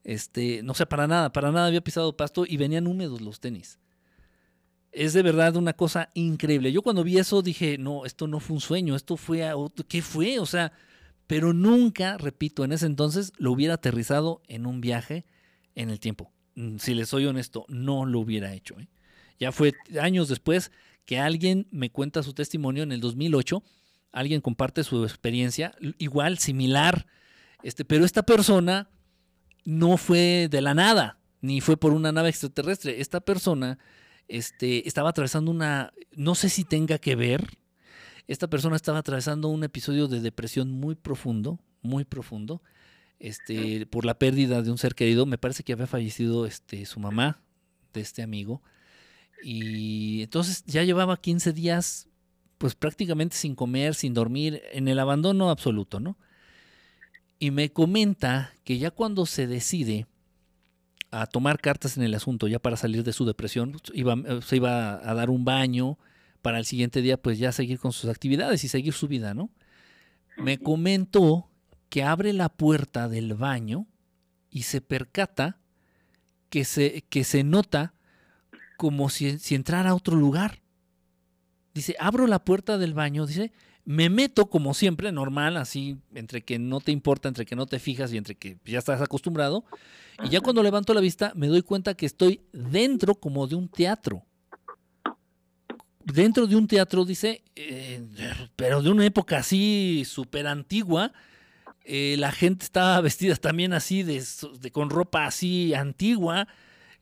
este, 0.03 0.63
no 0.63 0.73
sé, 0.73 0.85
para 0.87 1.05
nada, 1.05 1.31
para 1.31 1.51
nada 1.51 1.67
había 1.67 1.81
pisado 1.81 2.17
pasto 2.17 2.45
y 2.47 2.57
venían 2.57 2.87
húmedos 2.87 3.21
los 3.21 3.39
tenis 3.39 3.79
es 4.91 5.13
de 5.13 5.21
verdad 5.21 5.55
una 5.55 5.73
cosa 5.73 6.09
increíble. 6.13 6.71
Yo 6.71 6.81
cuando 6.81 7.03
vi 7.03 7.17
eso 7.17 7.41
dije, 7.41 7.77
no, 7.77 8.05
esto 8.05 8.27
no 8.27 8.39
fue 8.39 8.55
un 8.55 8.61
sueño, 8.61 8.95
esto 8.95 9.17
fue, 9.17 9.49
¿qué 9.87 10.01
fue? 10.01 10.39
O 10.39 10.45
sea, 10.45 10.71
pero 11.27 11.53
nunca, 11.53 12.17
repito, 12.17 12.63
en 12.63 12.71
ese 12.71 12.85
entonces 12.85 13.33
lo 13.37 13.51
hubiera 13.51 13.75
aterrizado 13.75 14.41
en 14.47 14.65
un 14.65 14.81
viaje 14.81 15.25
en 15.75 15.89
el 15.89 15.99
tiempo. 15.99 16.31
Mm, 16.55 16.77
si 16.77 16.93
les 16.93 17.09
soy 17.09 17.25
honesto, 17.25 17.65
no 17.67 18.05
lo 18.05 18.19
hubiera 18.19 18.53
hecho. 18.53 18.79
¿eh? 18.79 18.87
Ya 19.39 19.51
fue 19.51 19.73
años 20.01 20.29
después 20.29 20.71
que 21.05 21.19
alguien 21.19 21.67
me 21.71 21.91
cuenta 21.91 22.23
su 22.23 22.33
testimonio 22.33 22.83
en 22.83 22.91
el 22.91 23.01
2008, 23.01 23.63
alguien 24.11 24.41
comparte 24.41 24.83
su 24.83 25.03
experiencia, 25.03 25.75
igual, 25.99 26.37
similar, 26.37 27.05
este, 27.61 27.85
pero 27.85 28.05
esta 28.05 28.23
persona 28.23 28.89
no 29.63 29.97
fue 29.97 30.47
de 30.49 30.61
la 30.61 30.73
nada, 30.73 31.19
ni 31.41 31.61
fue 31.61 31.77
por 31.77 31.93
una 31.93 32.11
nave 32.11 32.29
extraterrestre. 32.29 33.01
Esta 33.01 33.19
persona 33.19 33.77
este, 34.27 34.87
estaba 34.87 35.09
atravesando 35.09 35.51
una, 35.51 35.93
no 36.15 36.35
sé 36.35 36.49
si 36.49 36.63
tenga 36.63 36.97
que 36.97 37.15
ver, 37.15 37.57
esta 38.27 38.49
persona 38.49 38.75
estaba 38.75 38.99
atravesando 38.99 39.47
un 39.47 39.63
episodio 39.63 40.07
de 40.07 40.19
depresión 40.19 40.71
muy 40.71 40.95
profundo, 40.95 41.59
muy 41.81 42.03
profundo, 42.03 42.61
este, 43.19 43.85
por 43.85 44.05
la 44.05 44.19
pérdida 44.19 44.61
de 44.61 44.69
un 44.69 44.77
ser 44.77 44.95
querido. 44.95 45.25
Me 45.25 45.37
parece 45.37 45.63
que 45.63 45.73
había 45.73 45.87
fallecido 45.87 46.45
este, 46.45 46.85
su 46.85 46.99
mamá 46.99 47.41
de 47.93 48.01
este 48.01 48.21
amigo. 48.21 48.61
Y 49.43 50.23
entonces 50.23 50.63
ya 50.65 50.83
llevaba 50.83 51.17
15 51.17 51.53
días, 51.53 52.09
pues 52.57 52.75
prácticamente 52.75 53.37
sin 53.37 53.55
comer, 53.55 53.95
sin 53.95 54.13
dormir, 54.13 54.61
en 54.71 54.87
el 54.87 54.99
abandono 54.99 55.49
absoluto, 55.49 55.99
¿no? 55.99 56.17
Y 57.39 57.51
me 57.51 57.71
comenta 57.71 58.53
que 58.63 58.77
ya 58.79 58.91
cuando 58.91 59.25
se 59.25 59.47
decide 59.47 60.07
a 61.11 61.25
tomar 61.25 61.59
cartas 61.59 61.97
en 61.97 62.03
el 62.03 62.13
asunto 62.13 62.47
ya 62.47 62.59
para 62.59 62.77
salir 62.77 63.03
de 63.03 63.13
su 63.13 63.25
depresión, 63.25 63.71
pues, 63.71 63.83
iba, 63.93 64.13
eh, 64.13 64.41
se 64.41 64.57
iba 64.57 64.95
a 65.09 65.13
dar 65.13 65.29
un 65.29 65.45
baño 65.45 65.97
para 66.41 66.59
el 66.59 66.65
siguiente 66.65 67.01
día 67.01 67.17
pues 67.17 67.39
ya 67.39 67.51
seguir 67.51 67.79
con 67.79 67.91
sus 67.91 68.09
actividades 68.09 68.63
y 68.63 68.67
seguir 68.67 68.93
su 68.93 69.07
vida, 69.07 69.33
¿no? 69.33 69.49
Me 70.37 70.59
comentó 70.59 71.49
que 71.89 72.03
abre 72.03 72.33
la 72.33 72.49
puerta 72.49 73.09
del 73.09 73.33
baño 73.33 73.87
y 74.49 74.63
se 74.63 74.81
percata 74.81 75.57
que 76.49 76.63
se, 76.65 77.03
que 77.09 77.23
se 77.23 77.43
nota 77.43 77.93
como 78.77 79.09
si, 79.09 79.39
si 79.39 79.55
entrara 79.55 79.91
a 79.91 79.95
otro 79.95 80.15
lugar. 80.15 80.61
Dice, 81.73 81.95
abro 81.99 82.27
la 82.27 82.43
puerta 82.43 82.77
del 82.77 82.93
baño, 82.93 83.25
dice, 83.25 83.51
me 83.87 84.09
meto 84.09 84.49
como 84.49 84.73
siempre, 84.73 85.13
normal, 85.13 85.55
así, 85.55 85.95
entre 86.13 86.41
que 86.43 86.59
no 86.59 86.81
te 86.81 86.91
importa, 86.91 87.29
entre 87.29 87.45
que 87.45 87.55
no 87.55 87.67
te 87.67 87.79
fijas 87.79 88.11
y 88.11 88.17
entre 88.17 88.35
que 88.35 88.57
ya 88.65 88.79
estás 88.79 89.01
acostumbrado. 89.01 89.63
Y 90.25 90.27
ya 90.27 90.41
cuando 90.41 90.61
levanto 90.61 90.93
la 90.93 90.99
vista 90.99 91.31
me 91.35 91.47
doy 91.47 91.61
cuenta 91.61 91.93
que 91.93 92.05
estoy 92.05 92.41
dentro 92.51 93.15
como 93.15 93.47
de 93.47 93.55
un 93.55 93.69
teatro. 93.69 94.25
Dentro 96.03 96.47
de 96.47 96.57
un 96.57 96.67
teatro, 96.67 97.05
dice, 97.05 97.45
eh, 97.55 98.05
pero 98.57 98.81
de 98.81 98.89
una 98.89 99.05
época 99.05 99.37
así 99.37 100.03
súper 100.05 100.47
antigua. 100.47 101.13
Eh, 101.85 102.17
la 102.19 102.33
gente 102.33 102.65
estaba 102.65 102.99
vestida 103.09 103.37
también 103.37 103.71
así, 103.71 104.03
de, 104.03 104.21
con 104.73 104.89
ropa 104.89 105.27
así 105.27 105.73
antigua. 105.73 106.49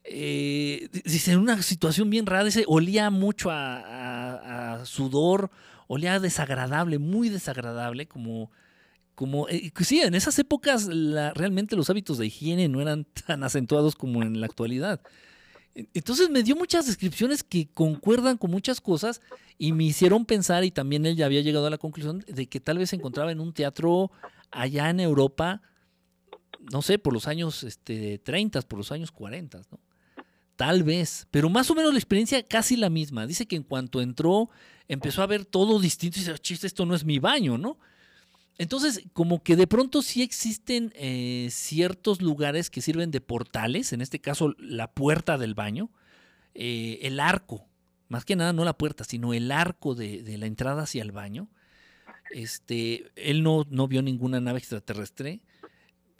Eh, 0.03 0.87
dice, 1.03 1.31
en 1.31 1.39
una 1.39 1.63
situación 1.63 2.11
bien 2.11 2.27
rara, 2.27 2.43
dice, 2.43 2.63
olía 2.67 3.09
mucho 3.09 3.49
a 3.49 4.81
sudor, 4.85 5.49
olía 5.87 6.19
desagradable, 6.19 6.99
muy 6.99 7.29
desagradable, 7.29 8.07
como, 8.07 8.51
como 9.15 9.47
eh, 9.49 9.71
sí, 9.81 10.01
en 10.01 10.15
esas 10.15 10.37
épocas 10.39 10.87
realmente 10.87 11.75
los 11.75 11.89
hábitos 11.89 12.17
de 12.17 12.27
higiene 12.27 12.67
no 12.67 12.81
eran 12.81 13.05
tan 13.27 13.43
acentuados 13.43 13.95
como 13.95 14.21
en 14.21 14.39
la 14.39 14.45
actualidad. 14.45 15.01
Entonces 15.93 16.29
me 16.29 16.41
dio 16.41 16.55
muchas 16.55 16.85
descripciones 16.85 17.43
que 17.43 17.67
concuerdan 17.67 18.37
con 18.37 18.49
muchas 18.49 18.79
cosas 18.79 19.21
y 19.57 19.73
me 19.73 19.83
hicieron 19.83 20.25
pensar, 20.25 20.63
y 20.63 20.71
también 20.71 21.05
él 21.05 21.17
ya 21.17 21.25
había 21.25 21.41
llegado 21.41 21.67
a 21.67 21.69
la 21.69 21.77
conclusión 21.77 22.23
de 22.27 22.47
que 22.47 22.61
tal 22.61 22.77
vez 22.77 22.91
se 22.91 22.95
encontraba 22.95 23.31
en 23.31 23.41
un 23.41 23.53
teatro 23.53 24.11
allá 24.51 24.89
en 24.89 25.01
Europa, 25.01 25.61
no 26.71 26.81
sé, 26.81 26.97
por 26.97 27.13
los 27.13 27.27
años 27.27 27.63
este, 27.63 28.19
30, 28.19 28.61
por 28.63 28.77
los 28.77 28.91
años 28.91 29.11
40, 29.11 29.61
¿no? 29.71 29.79
Tal 30.55 30.83
vez, 30.83 31.27
pero 31.31 31.49
más 31.49 31.69
o 31.69 31.75
menos 31.75 31.91
la 31.91 31.99
experiencia 31.99 32.41
casi 32.41 32.77
la 32.77 32.89
misma. 32.89 33.27
Dice 33.27 33.45
que 33.45 33.57
en 33.57 33.63
cuanto 33.63 34.01
entró, 34.01 34.49
empezó 34.87 35.21
a 35.21 35.27
ver 35.27 35.45
todo 35.45 35.79
distinto 35.79 36.19
y 36.19 36.23
dice, 36.23 36.37
chiste, 36.39 36.67
esto 36.67 36.85
no 36.85 36.95
es 36.95 37.05
mi 37.05 37.19
baño, 37.19 37.57
¿no? 37.57 37.79
Entonces, 38.57 39.03
como 39.13 39.43
que 39.43 39.55
de 39.55 39.67
pronto 39.67 40.01
sí 40.01 40.21
existen 40.21 40.93
eh, 40.95 41.49
ciertos 41.51 42.21
lugares 42.21 42.69
que 42.69 42.81
sirven 42.81 43.11
de 43.11 43.19
portales, 43.19 43.91
en 43.91 44.01
este 44.01 44.19
caso 44.19 44.53
la 44.57 44.91
puerta 44.91 45.37
del 45.37 45.55
baño, 45.55 45.89
eh, 46.53 46.99
el 47.01 47.19
arco, 47.19 47.67
más 48.07 48.23
que 48.23 48.35
nada 48.35 48.53
no 48.53 48.63
la 48.63 48.77
puerta, 48.77 49.03
sino 49.03 49.33
el 49.33 49.51
arco 49.51 49.93
de, 49.93 50.23
de 50.23 50.37
la 50.37 50.45
entrada 50.45 50.83
hacia 50.83 51.01
el 51.01 51.11
baño. 51.11 51.49
Este, 52.31 53.11
él 53.15 53.43
no, 53.43 53.65
no 53.69 53.87
vio 53.87 54.01
ninguna 54.01 54.39
nave 54.39 54.59
extraterrestre, 54.59 55.41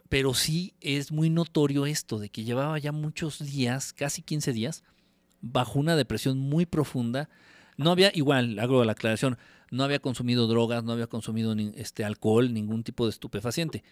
pero 0.08 0.34
sí 0.34 0.74
es 0.80 1.10
muy 1.10 1.30
notorio 1.30 1.86
esto 1.86 2.18
de 2.18 2.28
que 2.28 2.44
llevaba 2.44 2.78
ya 2.78 2.92
muchos 2.92 3.38
días, 3.38 3.92
casi 3.92 4.22
15 4.22 4.52
días, 4.52 4.84
bajo 5.40 5.78
una 5.78 5.96
depresión 5.96 6.38
muy 6.38 6.66
profunda. 6.66 7.28
No 7.76 7.90
había, 7.90 8.10
igual, 8.14 8.58
hago 8.58 8.84
la 8.84 8.92
aclaración, 8.92 9.38
no 9.70 9.84
había 9.84 9.98
consumido 9.98 10.46
drogas, 10.46 10.84
no 10.84 10.92
había 10.92 11.06
consumido 11.06 11.54
ni- 11.54 11.72
este, 11.76 12.04
alcohol, 12.04 12.52
ningún 12.54 12.82
tipo 12.84 13.04
de 13.04 13.10
estupefaciente. 13.10 13.82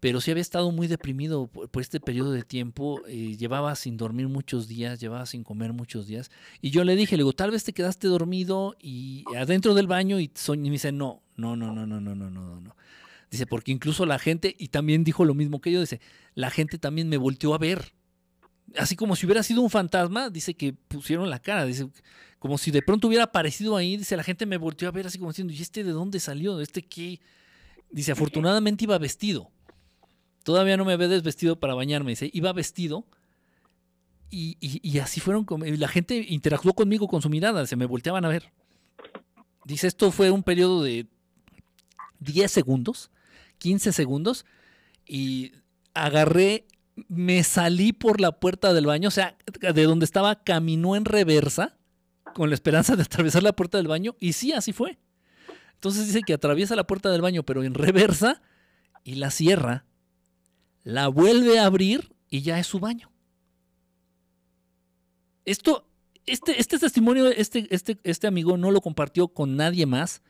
Pero 0.00 0.20
sí 0.20 0.30
había 0.30 0.42
estado 0.42 0.70
muy 0.70 0.86
deprimido 0.86 1.46
por, 1.46 1.80
este 1.80 1.98
periodo 2.00 2.32
de 2.32 2.42
tiempo. 2.42 3.00
eh, 3.06 3.36
llevaba 3.38 3.74
sin 3.74 3.96
dormir 3.96 4.28
muchos 4.28 4.68
días, 4.68 5.00
llevaba 5.00 5.24
sin 5.26 5.44
comer 5.44 5.72
muchos 5.72 6.06
días. 6.06 6.30
Y 6.60 6.70
yo 6.70 6.84
le 6.84 6.94
dije, 6.96 7.16
le 7.16 7.22
digo, 7.22 7.32
tal 7.32 7.50
vez 7.50 7.64
te 7.64 7.72
quedaste 7.72 8.08
dormido 8.08 8.76
y 8.80 9.24
adentro 9.36 9.74
del 9.74 9.86
baño 9.86 10.20
y, 10.20 10.28
soñ- 10.28 10.58
y 10.58 10.68
me 10.68 10.72
dice, 10.72 10.92
no, 10.92 11.22
no, 11.36 11.56
no, 11.56 11.72
no, 11.72 11.86
no, 11.86 12.00
no, 12.00 12.14
no, 12.14 12.30
no, 12.30 12.60
no. 12.60 12.76
Dice, 13.30 13.46
porque 13.46 13.72
incluso 13.72 14.04
la 14.06 14.18
gente, 14.18 14.54
y 14.58 14.68
también 14.68 15.04
dijo 15.04 15.24
lo 15.24 15.34
mismo 15.34 15.60
que 15.60 15.72
yo, 15.72 15.80
dice, 15.80 16.00
la 16.34 16.50
gente 16.50 16.78
también 16.78 17.08
me 17.08 17.16
volteó 17.16 17.54
a 17.54 17.58
ver. 17.58 17.94
Así 18.76 18.96
como 18.96 19.16
si 19.16 19.26
hubiera 19.26 19.42
sido 19.42 19.60
un 19.62 19.70
fantasma, 19.70 20.30
dice 20.30 20.54
que 20.54 20.72
pusieron 20.72 21.30
la 21.30 21.38
cara, 21.38 21.64
dice, 21.64 21.88
como 22.44 22.58
si 22.58 22.70
de 22.70 22.82
pronto 22.82 23.08
hubiera 23.08 23.24
aparecido 23.24 23.74
ahí, 23.74 23.96
dice, 23.96 24.18
la 24.18 24.22
gente 24.22 24.44
me 24.44 24.58
volteó 24.58 24.86
a 24.86 24.90
ver 24.90 25.06
así 25.06 25.16
como 25.16 25.30
diciendo, 25.30 25.54
¿y 25.54 25.62
este 25.62 25.82
de 25.82 25.92
dónde 25.92 26.20
salió? 26.20 26.60
¿Este 26.60 26.82
qué? 26.82 27.18
Dice, 27.90 28.12
afortunadamente 28.12 28.84
iba 28.84 28.98
vestido. 28.98 29.50
Todavía 30.42 30.76
no 30.76 30.84
me 30.84 30.92
había 30.92 31.08
desvestido 31.08 31.58
para 31.58 31.72
bañarme, 31.72 32.10
dice, 32.10 32.28
iba 32.34 32.52
vestido. 32.52 33.06
Y, 34.28 34.58
y- 34.60 34.78
y 34.86 34.98
así 34.98 35.20
fueron, 35.20 35.46
con- 35.46 35.66
y 35.66 35.74
la 35.78 35.88
gente 35.88 36.22
interactuó 36.28 36.74
conmigo 36.74 37.08
con 37.08 37.22
su 37.22 37.30
mirada, 37.30 37.66
se 37.66 37.76
me 37.76 37.86
volteaban 37.86 38.26
a 38.26 38.28
ver. 38.28 38.52
Dice, 39.64 39.86
esto 39.86 40.12
fue 40.12 40.30
un 40.30 40.42
periodo 40.42 40.82
de 40.82 41.06
10 42.20 42.52
segundos, 42.52 43.10
15 43.56 43.90
segundos, 43.90 44.44
y 45.06 45.52
agarré, 45.94 46.66
me 47.08 47.42
salí 47.42 47.94
por 47.94 48.20
la 48.20 48.32
puerta 48.32 48.74
del 48.74 48.84
baño, 48.84 49.08
o 49.08 49.12
sea, 49.12 49.34
de 49.60 49.84
donde 49.84 50.04
estaba, 50.04 50.44
caminó 50.44 50.94
en 50.94 51.06
reversa, 51.06 51.78
con 52.34 52.50
la 52.50 52.54
esperanza 52.54 52.96
de 52.96 53.02
atravesar 53.02 53.42
la 53.42 53.52
puerta 53.54 53.78
del 53.78 53.88
baño, 53.88 54.16
y 54.20 54.32
sí, 54.34 54.52
así 54.52 54.72
fue. 54.72 54.98
Entonces 55.74 56.06
dice 56.06 56.22
que 56.22 56.34
atraviesa 56.34 56.76
la 56.76 56.86
puerta 56.86 57.10
del 57.10 57.22
baño, 57.22 57.42
pero 57.44 57.62
en 57.62 57.74
reversa, 57.74 58.42
y 59.04 59.14
la 59.16 59.30
cierra, 59.30 59.84
la 60.82 61.08
vuelve 61.08 61.58
a 61.58 61.66
abrir, 61.66 62.12
y 62.28 62.42
ya 62.42 62.58
es 62.58 62.66
su 62.66 62.80
baño. 62.80 63.10
Esto, 65.44 65.86
este, 66.26 66.60
este 66.60 66.78
testimonio, 66.78 67.28
este, 67.28 67.66
este, 67.70 67.98
este 68.02 68.26
amigo 68.26 68.56
no 68.56 68.70
lo 68.70 68.80
compartió 68.80 69.28
con 69.28 69.56
nadie 69.56 69.86
más. 69.86 70.22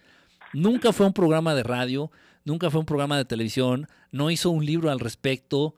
Nunca 0.53 0.93
fue 0.93 1.07
un 1.07 1.13
programa 1.13 1.55
de 1.55 1.63
radio, 1.63 2.11
nunca 2.45 2.71
fue 2.71 2.81
un 2.81 2.87
programa 2.87 3.17
de 3.17 3.25
televisión, 3.25 3.89
no 4.11 4.31
hizo 4.31 4.51
un 4.51 4.65
libro 4.67 4.91
al 4.91 5.01
respecto, 5.01 5.77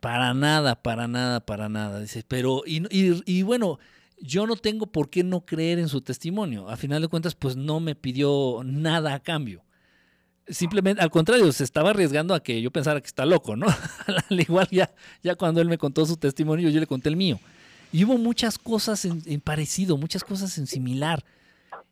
para 0.00 0.34
nada, 0.34 0.82
para 0.82 1.08
nada, 1.08 1.40
para 1.46 1.68
nada. 1.68 2.00
Dice, 2.00 2.24
pero, 2.26 2.62
y- 2.66 2.82
y 2.90 3.42
bueno, 3.42 3.78
yo 4.18 4.46
no 4.46 4.56
tengo 4.56 4.86
por 4.86 5.10
qué 5.10 5.22
no 5.22 5.44
creer 5.44 5.78
en 5.78 5.88
su 5.88 6.00
testimonio. 6.00 6.68
A 6.68 6.76
final 6.76 7.02
de 7.02 7.08
cuentas, 7.08 7.34
pues 7.34 7.56
no 7.56 7.80
me 7.80 7.94
pidió 7.94 8.62
nada 8.64 9.14
a 9.14 9.20
cambio. 9.20 9.64
Simplemente, 10.48 11.02
al 11.02 11.10
contrario, 11.10 11.52
se 11.52 11.64
estaba 11.64 11.90
arriesgando 11.90 12.32
a 12.32 12.42
que 12.42 12.62
yo 12.62 12.70
pensara 12.70 13.00
que 13.00 13.08
está 13.08 13.26
loco, 13.26 13.56
¿no? 13.56 13.66
Al 14.30 14.40
igual 14.40 14.68
ya, 14.70 14.94
ya 15.22 15.34
cuando 15.34 15.60
él 15.60 15.68
me 15.68 15.76
contó 15.76 16.06
su 16.06 16.16
testimonio, 16.16 16.70
yo 16.70 16.78
le 16.78 16.86
conté 16.86 17.08
el 17.08 17.16
mío. 17.16 17.40
Y 17.92 18.04
hubo 18.04 18.16
muchas 18.16 18.58
cosas 18.58 19.04
en, 19.04 19.40
parecido, 19.40 19.96
muchas 19.96 20.22
cosas 20.22 20.56
en 20.58 20.66
similar. 20.66 21.24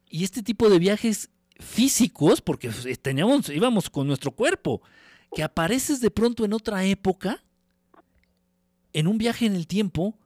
Y 0.09 0.23
este 0.23 0.43
tipo 0.43 0.71
de 0.71 0.79
viajes 0.79 1.31
físicos, 1.59 2.41
porque 2.41 2.71
eh, 2.85 2.97
teníamos, 2.97 3.49
íbamos 3.49 3.91
con 3.91 4.07
nuestro 4.07 4.31
cuerpo, 4.31 4.83
que 5.35 5.43
apareces 5.43 6.01
de 6.01 6.11
pronto 6.11 6.45
en 6.45 6.53
otra 6.53 6.85
época, 6.85 7.43
en 8.93 9.09
un 9.09 9.19
viaje 9.19 9.47
en 9.47 9.57
el 9.57 9.67
tiempo, 9.67 10.17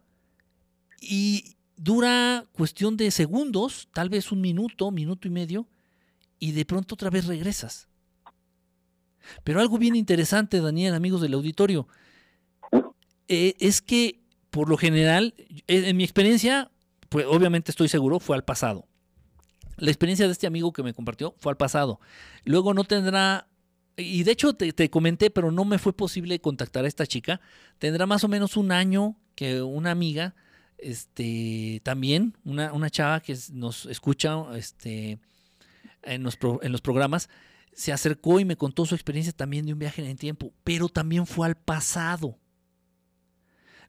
y 1.01 1.57
dura 1.78 2.44
cuestión 2.52 2.96
de 2.96 3.10
segundos, 3.10 3.88
tal 3.94 4.10
vez 4.10 4.30
un 4.32 4.40
minuto, 4.40 4.90
minuto 4.90 5.26
y 5.26 5.30
medio, 5.30 5.66
y 6.38 6.52
de 6.52 6.64
pronto 6.64 6.94
otra 6.94 7.09
vez 7.09 7.26
regresas. 7.26 7.88
Pero 9.44 9.60
algo 9.60 9.78
bien 9.78 9.96
interesante, 9.96 10.60
Daniel, 10.60 10.94
amigos 10.94 11.20
del 11.20 11.34
auditorio, 11.34 11.88
eh, 13.28 13.55
es 13.60 13.80
que 13.80 14.20
por 14.50 14.68
lo 14.68 14.76
general, 14.76 15.34
en, 15.66 15.96
mi 15.96 16.05
experiencia, 16.05 16.70
pues 17.09 17.26
obviamente 17.26 17.70
estoy 17.70 17.88
seguro, 17.88 18.18
fue 18.18 18.36
al 18.36 18.44
pasado. 18.44 18.86
La 19.76 19.90
experiencia 19.90 20.26
de 20.26 20.32
este 20.32 20.46
amigo 20.46 20.72
que 20.72 20.82
me 20.82 20.94
compartió 20.94 21.34
fue 21.38 21.52
al 21.52 21.56
pasado. 21.56 22.00
Luego 22.44 22.74
no 22.74 22.84
tendrá, 22.84 23.46
y 23.96 24.24
de 24.24 24.32
hecho 24.32 24.55
te, 24.55 24.72
te 24.72 24.90
comenté, 24.90 25.30
pero 25.30 25.52
no 25.52 25.64
me 25.64 25.78
fue 25.78 25.92
posible 25.92 26.40
contactar 26.40 26.84
a 26.84 26.88
esta 26.88 27.06
chica. 27.06 27.40
Tendrá 27.78 28.06
más 28.06 28.24
o 28.24 28.28
menos 28.28 28.56
un 28.56 28.72
año 28.72 29.16
que 29.34 29.62
una 29.62 29.90
amiga, 29.90 30.34
este, 30.78 31.80
también, 31.84 32.36
una, 32.44 32.72
una 32.72 32.90
chava 32.90 33.20
que 33.20 33.36
nos 33.52 33.86
escucha 33.86 34.36
este, 34.56 35.18
en, 36.02 36.22
los 36.22 36.80
programas, 36.80 37.28
se 37.72 37.92
acercó 37.92 38.40
y 38.40 38.44
me 38.44 38.56
contó 38.56 38.86
su 38.86 38.94
experiencia 38.94 39.32
también 39.32 39.66
de 39.66 39.72
un 39.72 39.78
viaje 39.78 40.02
en 40.02 40.09
el 40.09 40.18
tiempo, 40.18 40.52
pero 40.64 40.88
también 40.88 41.26
fue 41.26 41.46
al 41.46 41.56
pasado. 41.56 42.38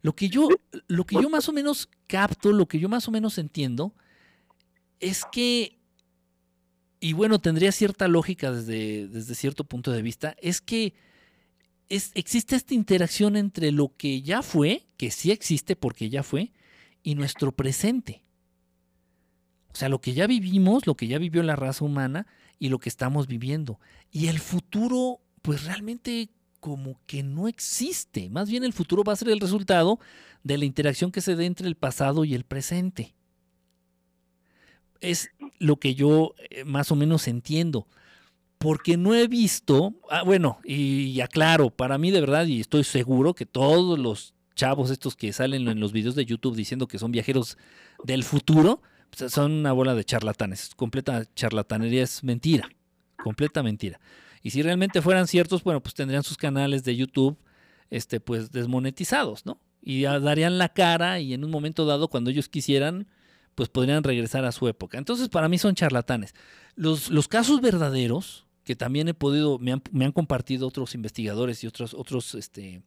Lo 0.02 0.16
que 0.16 0.30
yo, 0.30 0.48
lo 0.88 1.06
que 1.06 1.16
yo 1.16 1.30
más 1.30 1.50
o 1.50 1.54
menos 1.54 1.90
capto, 2.08 2.52
lo 2.52 2.68
que 2.68 2.80
yo 2.80 2.90
más 2.90 3.08
o 3.08 3.12
menos 3.12 3.38
entiendo, 3.38 3.94
es 5.00 5.24
que, 5.32 5.78
y 7.00 7.14
bueno, 7.14 7.40
tendría 7.40 7.72
cierta 7.72 8.08
lógica 8.08 8.52
desde, 8.52 9.08
desde 9.08 9.36
cierto 9.36 9.64
punto 9.64 9.92
de 9.92 10.02
vista, 10.02 10.36
es 10.42 10.62
que 10.62 10.94
existe 11.90 12.56
esta 12.56 12.74
interacción 12.74 13.36
entre 13.36 13.72
lo 13.72 13.96
que 13.98 14.22
ya 14.22 14.42
fue, 14.42 14.86
que 14.98 15.12
sí 15.12 15.32
existe 15.32 15.76
porque 15.76 16.10
ya 16.10 16.24
fue, 16.24 16.52
y 17.04 17.16
nuestro 17.16 17.52
presente. 17.52 18.24
O 19.72 19.76
sea, 19.76 19.90
lo 19.90 20.02
que 20.02 20.14
ya 20.14 20.28
vivimos, 20.28 20.88
lo 20.88 20.96
que 20.96 21.08
ya 21.08 21.18
vivió 21.18 21.44
la 21.44 21.56
raza 21.56 21.86
humana 21.86 22.28
y 22.58 22.70
lo 22.70 22.80
que 22.80 22.90
estamos 22.90 23.28
viviendo. 23.28 23.80
Y 24.12 24.28
el 24.28 24.40
futuro, 24.40 25.22
pues 25.42 25.64
realmente 25.64 26.30
como 26.60 27.00
que 27.06 27.24
no 27.24 27.48
existe. 27.48 28.30
Más 28.30 28.50
bien 28.50 28.64
el 28.64 28.74
futuro 28.74 29.04
va 29.04 29.14
a 29.14 29.18
ser 29.18 29.30
el 29.30 29.40
resultado 29.40 30.00
de 30.44 30.58
la 30.58 30.66
interacción 30.66 31.12
que 31.12 31.22
se 31.22 31.36
dé 31.36 31.46
entre 31.46 31.68
el 31.68 31.76
pasado 31.76 32.26
y 32.26 32.34
el 32.34 32.44
presente. 32.44 33.16
Es 35.00 35.30
lo 35.60 35.78
que 35.78 35.96
yo 35.96 36.34
eh, 36.50 36.66
más 36.66 36.92
o 36.92 36.96
menos 36.96 37.28
entiendo. 37.28 37.88
Porque 38.58 38.98
no 38.98 39.16
he 39.16 39.28
visto, 39.30 39.94
ah, 40.10 40.24
bueno, 40.24 40.60
y, 40.66 41.04
y 41.06 41.22
aclaro, 41.22 41.70
para 41.70 41.98
mí 41.98 42.12
de 42.12 42.20
verdad, 42.20 42.46
y 42.46 42.60
estoy 42.60 42.84
seguro 42.84 43.34
que 43.34 43.46
todos 43.46 43.98
los 43.98 44.34
chavos 44.60 44.92
estos 44.92 45.16
que 45.16 45.32
salen 45.32 45.70
en 45.70 45.80
los 45.80 45.94
videos 45.94 46.16
de 46.16 46.26
YouTube 46.26 46.56
diciendo 46.56 46.86
que 46.88 47.00
son 47.00 47.12
viajeros 47.14 47.58
del 48.04 48.26
futuro, 48.26 48.82
pues, 49.10 49.32
son 49.32 49.54
una 49.54 49.72
bola 49.72 49.96
de 49.96 50.04
charlatanes. 50.04 50.72
Completa 50.76 51.26
charlatanería 51.34 52.04
es 52.04 52.26
mentira. 52.26 52.70
Completa 53.24 53.64
mentira. 53.64 54.02
Y 54.44 54.50
si 54.50 54.62
realmente 54.62 55.02
fueran 55.02 55.28
ciertos, 55.28 55.64
bueno, 55.64 55.82
pues 55.82 55.96
tendrían 55.96 56.24
sus 56.24 56.36
canales 56.36 56.84
de 56.84 56.98
YouTube 56.98 57.38
este, 57.90 58.20
pues 58.20 58.52
desmonetizados, 58.52 59.46
¿no? 59.46 59.62
Y 59.82 60.04
darían 60.04 60.58
la 60.58 60.70
cara 60.70 61.22
y 61.22 61.34
en 61.34 61.46
un 61.46 61.52
momento 61.52 61.86
dado, 61.86 62.10
cuando 62.10 62.30
ellos 62.30 62.50
quisieran, 62.50 63.08
pues 63.56 63.70
podrían 63.70 64.04
regresar 64.04 64.44
a 64.44 64.52
su 64.52 64.68
época. 64.68 64.98
Entonces, 64.98 65.30
para 65.30 65.48
mí 65.48 65.58
son 65.58 65.74
charlatanes. 65.74 66.36
Los, 66.76 67.10
los 67.10 67.30
casos 67.30 67.62
verdaderos, 67.62 68.46
que 68.66 68.76
también 68.76 69.08
he 69.08 69.14
podido, 69.14 69.58
me 69.58 69.72
han, 69.72 69.82
me 69.92 70.04
han 70.04 70.12
compartido 70.12 70.68
otros 70.68 70.96
investigadores 70.96 71.64
y 71.64 71.68
otros, 71.68 71.94
otros, 71.94 72.36
este, 72.36 72.84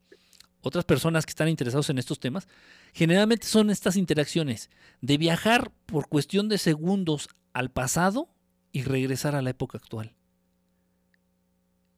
otras 0.63 0.85
personas 0.85 1.25
que 1.25 1.31
están 1.31 1.49
interesados 1.49 1.89
en 1.89 1.97
estos 1.97 2.19
temas, 2.19 2.47
generalmente 2.93 3.45
son 3.45 3.69
estas 3.69 3.97
interacciones 3.97 4.69
de 5.01 5.17
viajar 5.17 5.71
por 5.85 6.07
cuestión 6.07 6.49
de 6.49 6.57
segundos 6.57 7.29
al 7.51 7.69
pasado 7.69 8.29
y 8.71 8.83
regresar 8.83 9.35
a 9.35 9.41
la 9.41 9.51
época 9.51 9.77
actual. 9.77 10.13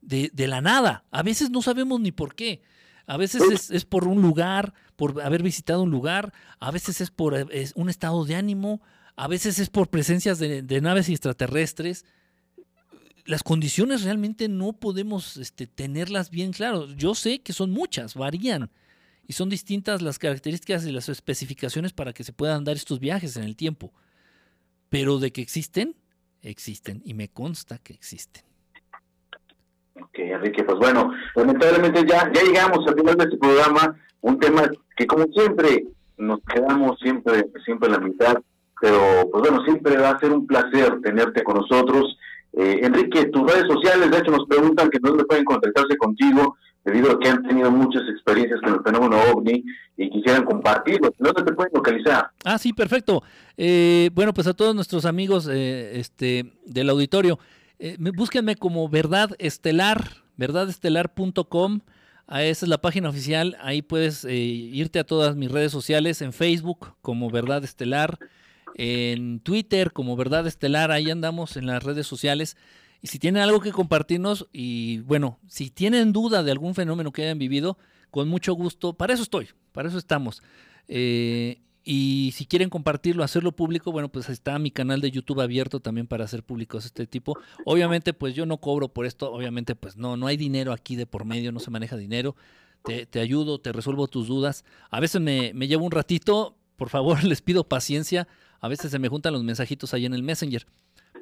De, 0.02 0.30
de 0.34 0.48
la 0.48 0.62
nada. 0.62 1.06
A 1.12 1.24
veces 1.24 1.50
no 1.50 1.62
sabemos 1.62 2.00
ni 2.00 2.12
por 2.12 2.36
qué. 2.36 2.62
A 3.08 3.18
veces 3.18 3.44
es, 3.52 3.72
es 3.72 3.86
por 3.86 4.08
un 4.08 4.22
lugar, 4.22 4.74
por 4.96 5.22
haber 5.22 5.44
visitado 5.44 5.84
un 5.84 5.92
lugar, 5.92 6.34
a 6.60 6.72
veces 6.72 7.02
es 7.02 7.12
por 7.12 7.36
es 7.52 7.72
un 7.76 7.90
estado 7.90 8.26
de 8.26 8.36
ánimo, 8.36 8.82
a 9.16 9.28
veces 9.28 9.60
es 9.60 9.70
por 9.70 9.90
presencias 9.90 10.40
de, 10.40 10.64
de 10.64 10.82
naves 10.82 11.08
extraterrestres. 11.10 12.06
Las 13.26 13.42
condiciones 13.44 14.04
realmente 14.04 14.48
no 14.48 14.74
podemos 14.74 15.38
este, 15.38 15.66
tenerlas 15.68 16.30
bien 16.30 16.52
claras. 16.52 16.96
Yo 16.96 17.16
sé 17.16 17.42
que 17.42 17.54
son 17.54 17.72
muchas, 17.72 18.16
varían. 18.16 18.70
y 19.28 19.34
son 19.34 19.50
distintas 19.50 20.04
las 20.04 20.20
características 20.20 20.86
y 20.86 20.92
las 20.92 21.10
especificaciones 21.10 21.94
para 21.94 22.14
que 22.14 22.24
se 22.24 22.34
puedan 22.34 22.64
dar 22.64 22.76
estos 22.76 23.00
viajes 23.00 23.36
en 23.38 23.44
el 23.44 23.56
tiempo. 23.56 23.92
Pero 24.90 25.18
de 25.18 25.32
que 25.32 25.42
existen, 25.42 25.96
existen 26.44 27.02
y 27.04 27.16
me 27.16 27.30
consta 27.30 27.80
que 27.80 27.94
existen. 27.94 28.44
Ok, 30.00 30.20
Enrique, 30.20 30.64
pues 30.64 30.78
bueno, 30.78 31.12
lamentablemente 31.36 32.06
ya, 32.08 32.32
ya 32.34 32.44
llegamos 32.44 32.86
al 32.88 32.96
final 32.96 33.16
de 33.16 33.24
este 33.24 33.38
programa, 33.38 33.96
un 34.22 34.40
tema 34.40 34.70
que 34.96 35.08
como 35.08 35.26
siempre 35.34 35.86
nos 36.18 36.40
quedamos 36.42 37.00
siempre, 37.00 37.50
siempre 37.64 37.88
en 37.88 37.94
la 37.94 38.00
mitad, 38.00 38.36
pero 38.82 39.30
pues 39.32 39.50
bueno, 39.50 39.64
siempre 39.64 39.98
va 39.98 40.12
a 40.12 40.20
ser 40.20 40.32
un 40.32 40.46
placer 40.46 41.02
tenerte 41.02 41.44
con 41.44 41.56
nosotros. 41.56 42.18
Eh, 42.58 42.80
Enrique, 42.84 43.26
tus 43.26 43.52
redes 43.52 43.66
sociales, 43.68 44.10
de 44.10 44.18
hecho, 44.18 44.32
nos 44.32 44.48
preguntan 44.48 44.90
que 44.90 45.00
dónde 45.02 45.26
pueden 45.26 45.44
contactarse 45.44 45.98
contigo, 45.98 46.58
debido 46.86 47.12
a 47.12 47.20
que 47.20 47.28
han 47.28 47.44
tenido 47.44 47.70
muchas 47.70 48.04
experiencias 48.10 48.62
con 48.62 48.76
el 48.76 48.82
fenómeno 48.82 49.18
OVNI 49.34 49.64
y 49.98 50.10
quisieran 50.10 50.46
compartirlo. 50.46 51.12
¿Dónde 51.20 51.44
te 51.44 51.54
pueden 51.54 51.72
localizar? 51.74 52.30
Ah, 52.46 52.58
sí, 52.58 52.72
perfecto. 52.72 53.24
Eh, 53.58 54.10
bueno, 54.14 54.34
pues 54.34 54.48
a 54.48 54.54
todos 54.54 54.74
nuestros 54.74 55.06
amigos 55.06 55.50
eh, 55.52 56.00
este, 56.00 56.54
del 56.66 56.90
auditorio, 56.90 57.40
búsquenme 58.16 58.56
como 58.56 58.88
Verdad 58.88 59.32
Estelar, 59.38 60.24
verdadestelar.com. 60.38 61.82
Ah, 62.28 62.44
esa 62.44 62.66
es 62.66 62.70
la 62.70 62.80
página 62.80 63.10
oficial. 63.10 63.58
Ahí 63.62 63.82
puedes 63.82 64.24
irte 64.24 65.00
a 65.00 65.04
todas 65.04 65.36
mis 65.36 65.52
redes 65.52 65.74
sociales, 65.74 66.22
en 66.22 66.32
Facebook 66.32 66.94
como 67.02 67.30
Verdad 67.30 67.64
Estelar, 67.66 68.18
en 68.76 69.40
Twitter 69.40 69.92
como 69.92 70.16
Verdad 70.16 70.46
Estelar. 70.46 70.92
Ahí 70.92 71.10
andamos 71.10 71.58
en 71.58 71.66
las 71.66 71.82
redes 71.84 72.06
sociales. 72.06 72.58
Y 73.02 73.08
si 73.08 73.20
tienen 73.20 73.42
algo 73.42 73.60
que 73.60 73.72
compartirnos 73.72 74.48
y 74.52 75.00
bueno, 75.00 75.40
si 75.48 75.70
tienen 75.70 76.14
duda 76.14 76.44
de 76.44 76.52
algún 76.52 76.76
fenómeno 76.76 77.12
que 77.12 77.24
hayan 77.24 77.40
vivido, 77.40 77.78
con 78.12 78.28
mucho 78.28 78.54
gusto, 78.54 78.94
para 78.94 79.14
eso 79.14 79.24
estoy, 79.24 79.50
para 79.72 79.90
eso 79.90 79.98
estamos. 79.98 80.42
Eh, 80.88 81.62
y 81.84 82.32
si 82.34 82.48
quieren 82.48 82.70
compartirlo, 82.72 83.24
hacerlo 83.24 83.52
público, 83.52 83.92
bueno, 83.92 84.10
pues 84.12 84.28
está 84.30 84.58
mi 84.58 84.72
canal 84.72 85.02
de 85.02 85.12
YouTube 85.12 85.40
abierto 85.40 85.80
también 85.80 86.08
para 86.08 86.26
hacer 86.26 86.42
públicos 86.44 86.84
este 86.86 87.06
tipo. 87.06 87.38
Obviamente, 87.64 88.12
pues 88.14 88.34
yo 88.34 88.48
no 88.48 88.58
cobro 88.58 88.90
por 88.90 89.06
esto, 89.06 89.32
obviamente, 89.32 89.76
pues 89.76 89.96
no, 89.96 90.18
no 90.18 90.26
hay 90.26 90.36
dinero 90.36 90.74
aquí 90.74 90.96
de 90.96 91.06
por 91.06 91.26
medio, 91.26 91.52
no 91.52 91.60
se 91.60 91.70
maneja 91.70 91.96
dinero. 91.96 92.36
Te, 92.84 93.06
te 93.06 93.20
ayudo, 93.20 93.60
te 93.60 93.72
resuelvo 93.72 94.08
tus 94.08 94.28
dudas. 94.28 94.66
A 94.90 95.00
veces 95.00 95.22
me, 95.22 95.54
me 95.54 95.68
llevo 95.68 95.86
un 95.86 95.92
ratito, 95.92 96.58
por 96.76 96.90
favor, 96.90 97.24
les 97.24 97.44
pido 97.44 97.68
paciencia. 97.68 98.28
A 98.66 98.68
veces 98.68 98.92
se 98.92 99.00
me 99.00 99.08
juntan 99.08 99.34
los 99.34 99.44
mensajitos 99.44 99.94
ahí 99.94 100.06
en 100.06 100.14
el 100.14 100.24
Messenger 100.24 100.66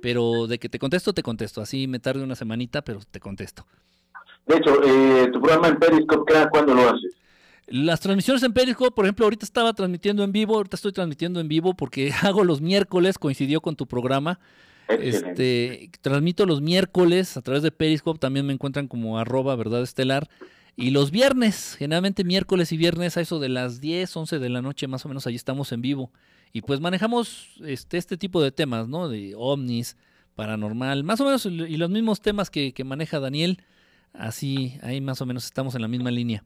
pero 0.03 0.47
de 0.47 0.59
que 0.59 0.67
te 0.67 0.79
contesto, 0.79 1.13
te 1.13 1.23
contesto. 1.23 1.61
Así 1.61 1.87
me 1.87 1.97
tarde 1.97 2.21
una 2.21 2.35
semanita, 2.35 2.81
pero 2.81 2.99
te 3.09 3.21
contesto. 3.21 3.65
De 4.45 4.57
hecho, 4.57 4.83
eh, 4.83 5.29
tu 5.31 5.39
programa 5.39 5.69
en 5.69 5.77
Periscope, 5.77 6.33
¿cuándo 6.51 6.73
lo 6.73 6.89
haces? 6.89 7.15
Las 7.67 8.01
transmisiones 8.01 8.43
en 8.43 8.51
Periscope, 8.51 8.91
por 8.91 9.05
ejemplo, 9.05 9.25
ahorita 9.25 9.45
estaba 9.45 9.71
transmitiendo 9.71 10.25
en 10.25 10.33
vivo, 10.33 10.57
ahorita 10.57 10.75
estoy 10.75 10.91
transmitiendo 10.91 11.39
en 11.39 11.47
vivo 11.47 11.73
porque 11.73 12.11
hago 12.21 12.43
los 12.43 12.59
miércoles, 12.59 13.17
coincidió 13.17 13.61
con 13.61 13.77
tu 13.77 13.87
programa. 13.87 14.41
Este, 14.89 15.89
transmito 16.01 16.45
los 16.45 16.59
miércoles 16.59 17.37
a 17.37 17.41
través 17.41 17.63
de 17.63 17.71
Periscope, 17.71 18.19
también 18.19 18.45
me 18.45 18.51
encuentran 18.51 18.89
como 18.89 19.17
arroba 19.17 19.55
verdad 19.55 19.83
estelar. 19.83 20.27
Y 20.75 20.89
los 20.89 21.11
viernes, 21.11 21.77
generalmente 21.79 22.25
miércoles 22.25 22.73
y 22.73 22.77
viernes 22.77 23.15
a 23.15 23.21
eso 23.21 23.39
de 23.39 23.47
las 23.47 23.79
10, 23.79 24.17
11 24.17 24.39
de 24.39 24.49
la 24.49 24.61
noche 24.61 24.87
más 24.87 25.05
o 25.05 25.07
menos, 25.07 25.25
ahí 25.27 25.35
estamos 25.35 25.71
en 25.71 25.81
vivo. 25.81 26.11
Y 26.55 26.61
pues 26.61 26.79
manejamos 26.79 27.49
este, 27.65 27.97
este 27.97 28.15
tipo 28.15 28.39
de 28.39 28.51
temas, 28.51 28.87
¿no? 28.87 29.09
De 29.09 29.33
ovnis, 29.35 29.97
paranormal, 30.35 31.03
más 31.03 31.19
o 31.19 31.25
menos, 31.25 31.47
y 31.47 31.77
los 31.77 31.89
mismos 31.89 32.21
temas 32.21 32.51
que, 32.51 32.73
maneja 32.85 33.19
Daniel, 33.19 33.57
así, 34.13 34.77
ahí 34.83 35.01
más 35.01 35.19
o 35.21 35.25
menos 35.25 35.45
estamos 35.45 35.73
en 35.73 35.81
la 35.81 35.87
misma 35.87 36.11
línea. 36.11 36.43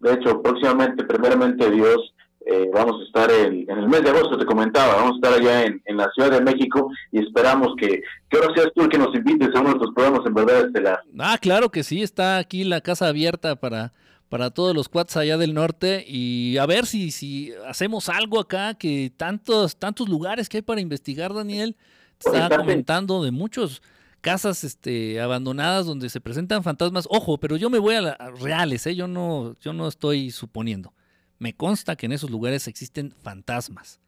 De 0.00 0.12
hecho, 0.12 0.42
próximamente, 0.42 1.04
primeramente 1.04 1.70
Dios, 1.70 2.14
eh, 2.46 2.68
vamos 2.74 3.00
a 3.00 3.04
estar 3.04 3.30
en, 3.30 3.70
el 3.70 3.88
mes 3.88 4.02
de 4.02 4.10
agosto, 4.10 4.38
te 4.38 4.44
comentaba, 4.44 4.96
vamos 4.96 5.12
a 5.12 5.16
estar 5.16 5.40
allá 5.40 5.62
en, 5.62 5.96
la 5.96 6.10
Ciudad 6.12 6.32
de 6.32 6.40
México 6.40 6.90
y 7.12 7.20
esperamos 7.20 7.74
que, 7.78 8.02
que 8.28 8.36
ahora 8.36 8.54
seas 8.56 8.72
tú 8.74 8.82
el 8.82 8.88
que 8.88 8.98
nos 8.98 9.14
invites 9.14 9.54
a 9.54 9.60
uno 9.60 9.74
de 9.74 9.78
tus 9.78 9.94
programas 9.94 10.26
en 10.26 10.34
verdad 10.34 10.66
estelar. 10.66 11.00
Ah, 11.18 11.38
claro 11.40 11.70
que 11.70 11.84
sí, 11.84 12.02
está 12.02 12.38
aquí 12.38 12.64
la 12.64 12.80
casa 12.80 13.06
abierta 13.06 13.54
para 13.54 13.92
para 14.28 14.50
todos 14.50 14.74
los 14.74 14.88
cuates 14.88 15.16
allá 15.16 15.36
del 15.36 15.54
norte 15.54 16.04
y 16.06 16.56
a 16.58 16.66
ver 16.66 16.86
si, 16.86 17.10
si 17.10 17.52
hacemos 17.66 18.08
algo 18.08 18.40
acá, 18.40 18.74
que 18.74 19.12
tantos, 19.16 19.76
tantos 19.76 20.08
lugares 20.08 20.48
que 20.48 20.58
hay 20.58 20.62
para 20.62 20.80
investigar, 20.80 21.32
Daniel. 21.32 21.76
Estaba 22.18 22.56
comentando 22.56 23.22
de 23.22 23.30
muchos 23.30 23.82
casas 24.20 24.64
este, 24.64 25.20
abandonadas 25.20 25.86
donde 25.86 26.08
se 26.08 26.20
presentan 26.20 26.64
fantasmas. 26.64 27.06
Ojo, 27.10 27.38
pero 27.38 27.56
yo 27.56 27.70
me 27.70 27.78
voy 27.78 27.94
a, 27.94 28.16
reales, 28.40 28.86
¿eh? 28.86 28.96
yo, 28.96 29.06
no, 29.06 29.54
yo 29.60 29.72
no 29.72 29.86
estoy 29.86 30.30
suponiendo. 30.30 30.92
Me 31.38 31.54
consta 31.54 31.94
que 31.94 32.06
en 32.06 32.12
esos 32.12 32.30
lugares 32.30 32.66
existen 32.66 33.12
fantasmas. 33.22 34.00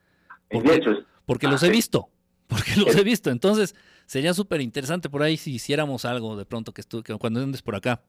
Porque, 0.50 0.80
porque 1.26 1.46
los 1.46 1.62
he 1.62 1.70
visto, 1.70 2.08
porque 2.46 2.74
los 2.76 2.96
he 2.96 3.04
visto. 3.04 3.30
Entonces, 3.30 3.74
sería 4.06 4.34
súper 4.34 4.60
interesante 4.62 5.08
por 5.10 5.22
ahí 5.22 5.36
si 5.36 5.54
hiciéramos 5.54 6.04
algo 6.04 6.36
de 6.36 6.46
pronto 6.46 6.72
que, 6.72 6.80
estu 6.80 7.02
que 7.02 7.14
cuando 7.16 7.40
andes 7.40 7.62
por 7.62 7.76
acá. 7.76 8.02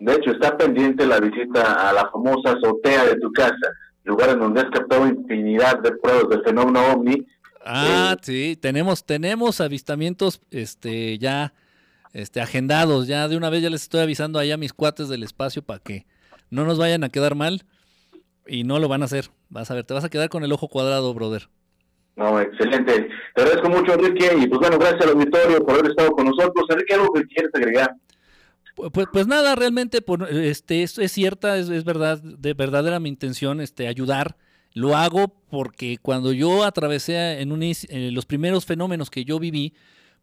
De 0.00 0.14
hecho, 0.14 0.30
está 0.30 0.56
pendiente 0.56 1.06
la 1.06 1.20
visita 1.20 1.88
a 1.88 1.92
la 1.92 2.10
famosa 2.10 2.52
azotea 2.52 3.04
de 3.04 3.16
tu 3.16 3.30
casa, 3.32 3.68
lugar 4.04 4.30
en 4.30 4.40
donde 4.40 4.62
has 4.62 4.70
captado 4.70 5.06
infinidad 5.06 5.78
de 5.80 5.92
pruebas 5.92 6.28
del 6.30 6.42
fenómeno 6.42 6.80
ovni. 6.92 7.26
Ah, 7.64 8.14
eh, 8.16 8.20
sí, 8.22 8.58
tenemos, 8.60 9.04
tenemos 9.04 9.60
avistamientos 9.60 10.40
este, 10.50 11.18
ya 11.18 11.52
este, 12.14 12.40
agendados. 12.40 13.08
Ya 13.08 13.28
de 13.28 13.36
una 13.36 13.50
vez 13.50 13.62
ya 13.62 13.68
les 13.68 13.82
estoy 13.82 14.00
avisando 14.00 14.38
allá 14.38 14.54
a 14.54 14.56
mis 14.56 14.72
cuates 14.72 15.10
del 15.10 15.22
espacio 15.22 15.60
para 15.60 15.80
que 15.80 16.06
no 16.48 16.64
nos 16.64 16.78
vayan 16.78 17.04
a 17.04 17.10
quedar 17.10 17.34
mal 17.34 17.62
y 18.46 18.64
no 18.64 18.78
lo 18.78 18.88
van 18.88 19.02
a 19.02 19.04
hacer. 19.04 19.26
Vas 19.50 19.70
a 19.70 19.74
ver, 19.74 19.84
te 19.84 19.92
vas 19.92 20.04
a 20.04 20.08
quedar 20.08 20.30
con 20.30 20.44
el 20.44 20.52
ojo 20.52 20.68
cuadrado, 20.68 21.12
brother. 21.12 21.48
No, 22.16 22.40
excelente. 22.40 23.08
Te 23.34 23.42
agradezco 23.42 23.68
mucho, 23.68 23.92
Enrique, 23.92 24.30
y 24.38 24.46
pues 24.46 24.60
bueno, 24.60 24.78
gracias 24.78 25.02
al 25.02 25.10
auditorio 25.10 25.64
por 25.64 25.74
haber 25.74 25.90
estado 25.90 26.12
con 26.12 26.26
nosotros. 26.26 26.64
Enrique, 26.70 26.94
¿algo 26.94 27.12
que 27.12 27.24
quieres 27.24 27.50
agregar? 27.54 27.94
Pues, 28.74 29.08
pues 29.12 29.26
nada, 29.26 29.54
realmente 29.54 30.04
este, 30.30 30.82
es, 30.82 30.98
es 30.98 31.12
cierta, 31.12 31.58
es, 31.58 31.84
verdad, 31.84 32.22
de 32.22 32.54
verdadera 32.54 33.00
mi 33.00 33.08
intención 33.08 33.60
este, 33.60 33.88
ayudar. 33.88 34.36
Lo 34.72 34.96
hago 34.96 35.28
porque 35.50 35.98
cuando 36.00 36.32
yo 36.32 36.64
atravesé 36.64 37.40
en, 37.40 37.50
un, 37.52 37.62
en 37.62 38.14
los 38.14 38.26
primeros 38.26 38.64
fenómenos 38.64 39.10
que 39.10 39.24
yo 39.24 39.38
viví, 39.38 39.74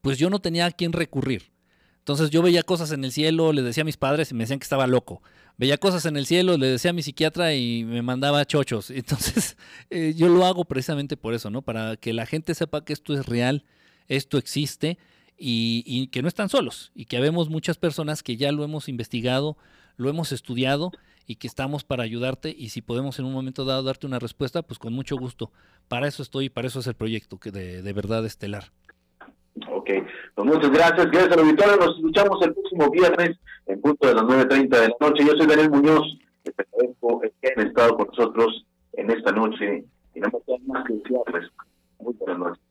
pues 0.02 0.18
yo 0.18 0.30
no 0.30 0.40
tenía 0.40 0.66
a 0.66 0.72
quién 0.72 0.94
recurrir. 0.94 1.52
Entonces 2.00 2.30
yo 2.30 2.42
veía 2.42 2.64
cosas 2.64 2.94
en 2.94 3.04
el 3.04 3.12
cielo, 3.12 3.52
le 3.52 3.62
decía 3.62 3.82
a 3.82 3.86
mis 3.86 3.98
padres 3.98 4.32
y 4.32 4.34
me 4.34 4.46
decían 4.46 4.60
que 4.60 4.64
estaba 4.64 4.88
loco. 4.88 5.22
Veía 5.58 5.78
cosas 5.78 6.06
en 6.06 6.16
el 6.16 6.26
cielo, 6.26 6.58
le 6.58 6.68
decía 6.68 6.92
a 6.92 6.94
mi 6.94 7.02
psiquiatra 7.02 7.54
y 7.54 7.84
me 7.84 8.02
mandaba 8.02 8.46
chochos. 8.46 8.90
Entonces 8.92 9.58
eh, 9.90 10.14
yo 10.16 10.30
lo 10.30 10.46
hago 10.46 10.64
precisamente 10.64 11.18
por 11.18 11.34
eso, 11.34 11.50
¿no? 11.50 11.62
Para 11.62 11.98
que 11.98 12.14
la 12.14 12.26
gente 12.26 12.56
sepa 12.56 12.86
que 12.86 12.94
esto 12.94 13.14
es 13.14 13.26
real, 13.26 13.66
esto 14.08 14.38
existe 14.38 14.98
y, 15.38 16.08
que 16.08 16.22
no 16.22 16.28
están 16.28 16.50
solos 16.50 16.92
y 16.96 17.06
que 17.06 17.18
habemos 17.18 17.50
muchas 17.50 17.78
personas 17.78 18.24
que 18.24 18.38
ya 18.38 18.52
lo 18.52 18.64
hemos 18.64 18.90
investigado, 18.90 19.58
lo 19.98 20.10
hemos 20.10 20.32
estudiado 20.32 20.92
y 21.26 21.36
que 21.36 21.48
estamos 21.48 21.84
para 21.84 22.04
ayudarte 22.04 22.56
y 22.58 22.70
si 22.70 22.82
podemos 22.82 23.20
en 23.20 23.26
un 23.26 23.34
momento 23.34 23.66
dado 23.66 23.84
darte 23.84 24.08
una 24.08 24.20
respuesta, 24.20 24.62
pues 24.62 24.80
con 24.80 24.94
mucho 24.94 25.18
gusto. 25.18 25.52
Para 25.88 26.08
eso 26.08 26.24
estoy 26.24 26.46
y 26.46 26.50
para 26.50 26.68
eso 26.68 26.80
es 26.80 26.88
el 26.88 26.96
proyecto 26.96 27.38
que 27.38 27.52
de, 27.52 27.82
de 27.82 27.94
verdad 27.94 28.26
estelar. 28.26 28.66
Ok, 29.72 29.90
pues 30.36 30.48
muchas 30.48 30.72
gracias, 30.72 31.12
gracias 31.12 31.32
al 31.32 31.40
auditorio, 31.40 31.78
nos 31.78 31.96
escuchamos 31.96 32.46
el 32.46 32.54
próximo 32.54 32.90
viernes 32.92 33.38
en 33.66 33.82
punto 33.82 34.08
de 34.08 34.14
las 34.14 34.24
9.30 34.24 34.70
de 34.70 34.88
la 34.88 34.96
noche. 35.00 35.26
Yo 35.26 35.34
soy 35.36 35.48
Daniel 35.48 35.72
Muñoz, 35.72 36.18
te 36.44 36.52
agradezco 36.52 37.22
que 37.42 37.54
han 37.56 37.68
estado 37.68 37.98
con 37.98 38.08
nosotros 38.08 38.66
en 38.94 39.12
esta 39.12 39.32
noche 39.32 39.84
y 40.14 40.20
no 40.20 40.30
me 40.30 40.74
más 40.74 40.86
que 40.86 40.94
desearles 40.94 41.52
muy 42.00 42.14
buenas 42.14 42.40
noches. 42.40 42.67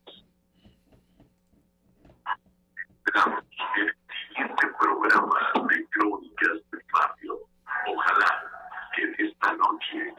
Ojalá 7.87 8.43
que 8.93 9.23
esta 9.23 9.53
noche 9.53 10.13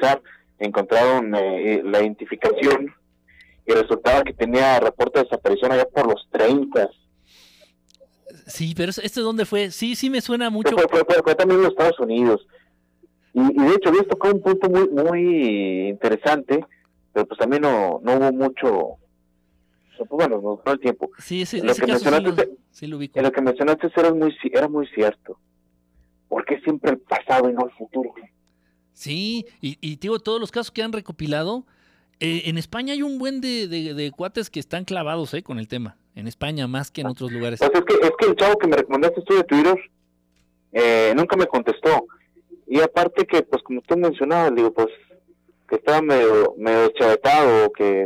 revisar, 0.00 0.22
encontraron 0.58 1.34
eh, 1.34 1.82
la 1.84 2.00
identificación 2.00 2.94
y 3.66 3.72
resultaba 3.72 4.22
que 4.22 4.32
tenía 4.32 4.80
reporte 4.80 5.20
de 5.20 5.24
desaparición 5.24 5.72
allá 5.72 5.86
por 5.86 6.06
los 6.06 6.26
30. 6.30 6.90
Sí, 8.46 8.74
pero 8.76 8.90
¿este 8.90 9.20
dónde 9.20 9.44
fue? 9.44 9.70
Sí, 9.70 9.94
sí 9.94 10.10
me 10.10 10.20
suena 10.20 10.50
mucho. 10.50 10.76
Fue, 10.76 11.04
fue, 11.04 11.22
fue, 11.22 11.34
también 11.34 11.60
en 11.60 11.64
los 11.64 11.72
Estados 11.72 11.98
Unidos. 12.00 12.46
Y, 13.32 13.40
y 13.40 13.64
de 13.64 13.74
hecho, 13.74 13.90
había 13.90 14.02
tocado 14.02 14.34
un 14.34 14.42
punto 14.42 14.68
muy 14.68 14.88
muy 14.88 15.88
interesante, 15.90 16.64
pero 17.12 17.26
pues 17.26 17.38
también 17.38 17.62
no, 17.62 18.00
no 18.02 18.16
hubo 18.16 18.32
mucho, 18.32 18.96
pues, 19.96 20.08
bueno, 20.10 20.40
no, 20.40 20.60
no 20.64 20.72
el 20.72 20.80
tiempo. 20.80 21.10
Sí, 21.18 21.46
sí, 21.46 21.60
lo 21.60 21.74
que 21.74 21.80
caso 21.82 21.98
sí 21.98 22.04
lo, 22.04 22.10
mencionaste, 22.10 22.50
sí 22.70 22.86
lo 22.86 22.96
ubico. 22.96 23.18
en 23.18 23.24
lo 23.24 23.32
que 23.32 23.40
mencionaste 23.40 23.92
era 23.96 24.12
muy, 24.12 24.36
era 24.52 24.68
muy 24.68 24.86
cierto. 24.88 25.38
¿Por 26.28 26.44
qué 26.44 26.60
siempre 26.60 26.92
el 26.92 26.98
pasado 26.98 27.50
y 27.50 27.52
no 27.52 27.66
el 27.66 27.72
futuro? 27.72 28.14
Sí, 29.00 29.46
y, 29.62 29.78
y 29.80 29.96
digo, 29.96 30.18
todos 30.18 30.38
los 30.38 30.50
casos 30.50 30.70
que 30.70 30.82
han 30.82 30.92
recopilado, 30.92 31.64
eh, 32.20 32.42
en 32.44 32.58
España 32.58 32.92
hay 32.92 33.02
un 33.02 33.18
buen 33.18 33.40
de, 33.40 33.66
de- 33.66 33.94
de 33.94 34.10
cuates 34.10 34.50
que 34.50 34.60
están 34.60 34.84
clavados 34.84 35.32
eh, 35.32 35.42
con 35.42 35.58
el 35.58 35.68
tema. 35.68 35.96
En 36.14 36.28
España 36.28 36.66
más 36.66 36.90
que 36.90 37.00
en 37.00 37.06
otros 37.06 37.32
lugares. 37.32 37.60
Pues 37.60 37.70
es 37.74 37.80
que, 37.86 37.94
es 38.06 38.12
que 38.18 38.26
el 38.26 38.36
chavo 38.36 38.58
que 38.58 38.66
me 38.66 38.76
recomendaste 38.76 39.22
tú 39.22 39.34
de 39.36 39.44
Twitter 39.44 39.74
eh, 40.72 41.14
nunca 41.16 41.34
me 41.36 41.46
contestó. 41.46 42.04
Y 42.66 42.78
aparte 42.80 43.24
que, 43.26 43.42
pues 43.42 43.62
como 43.62 43.80
tú 43.80 43.96
mencionabas, 43.96 44.54
digo, 44.54 44.70
pues 44.74 44.88
que 45.66 45.76
estaba 45.76 46.02
medio, 46.02 46.54
medio 46.58 46.88
chavetado, 46.90 47.72
que, 47.72 48.04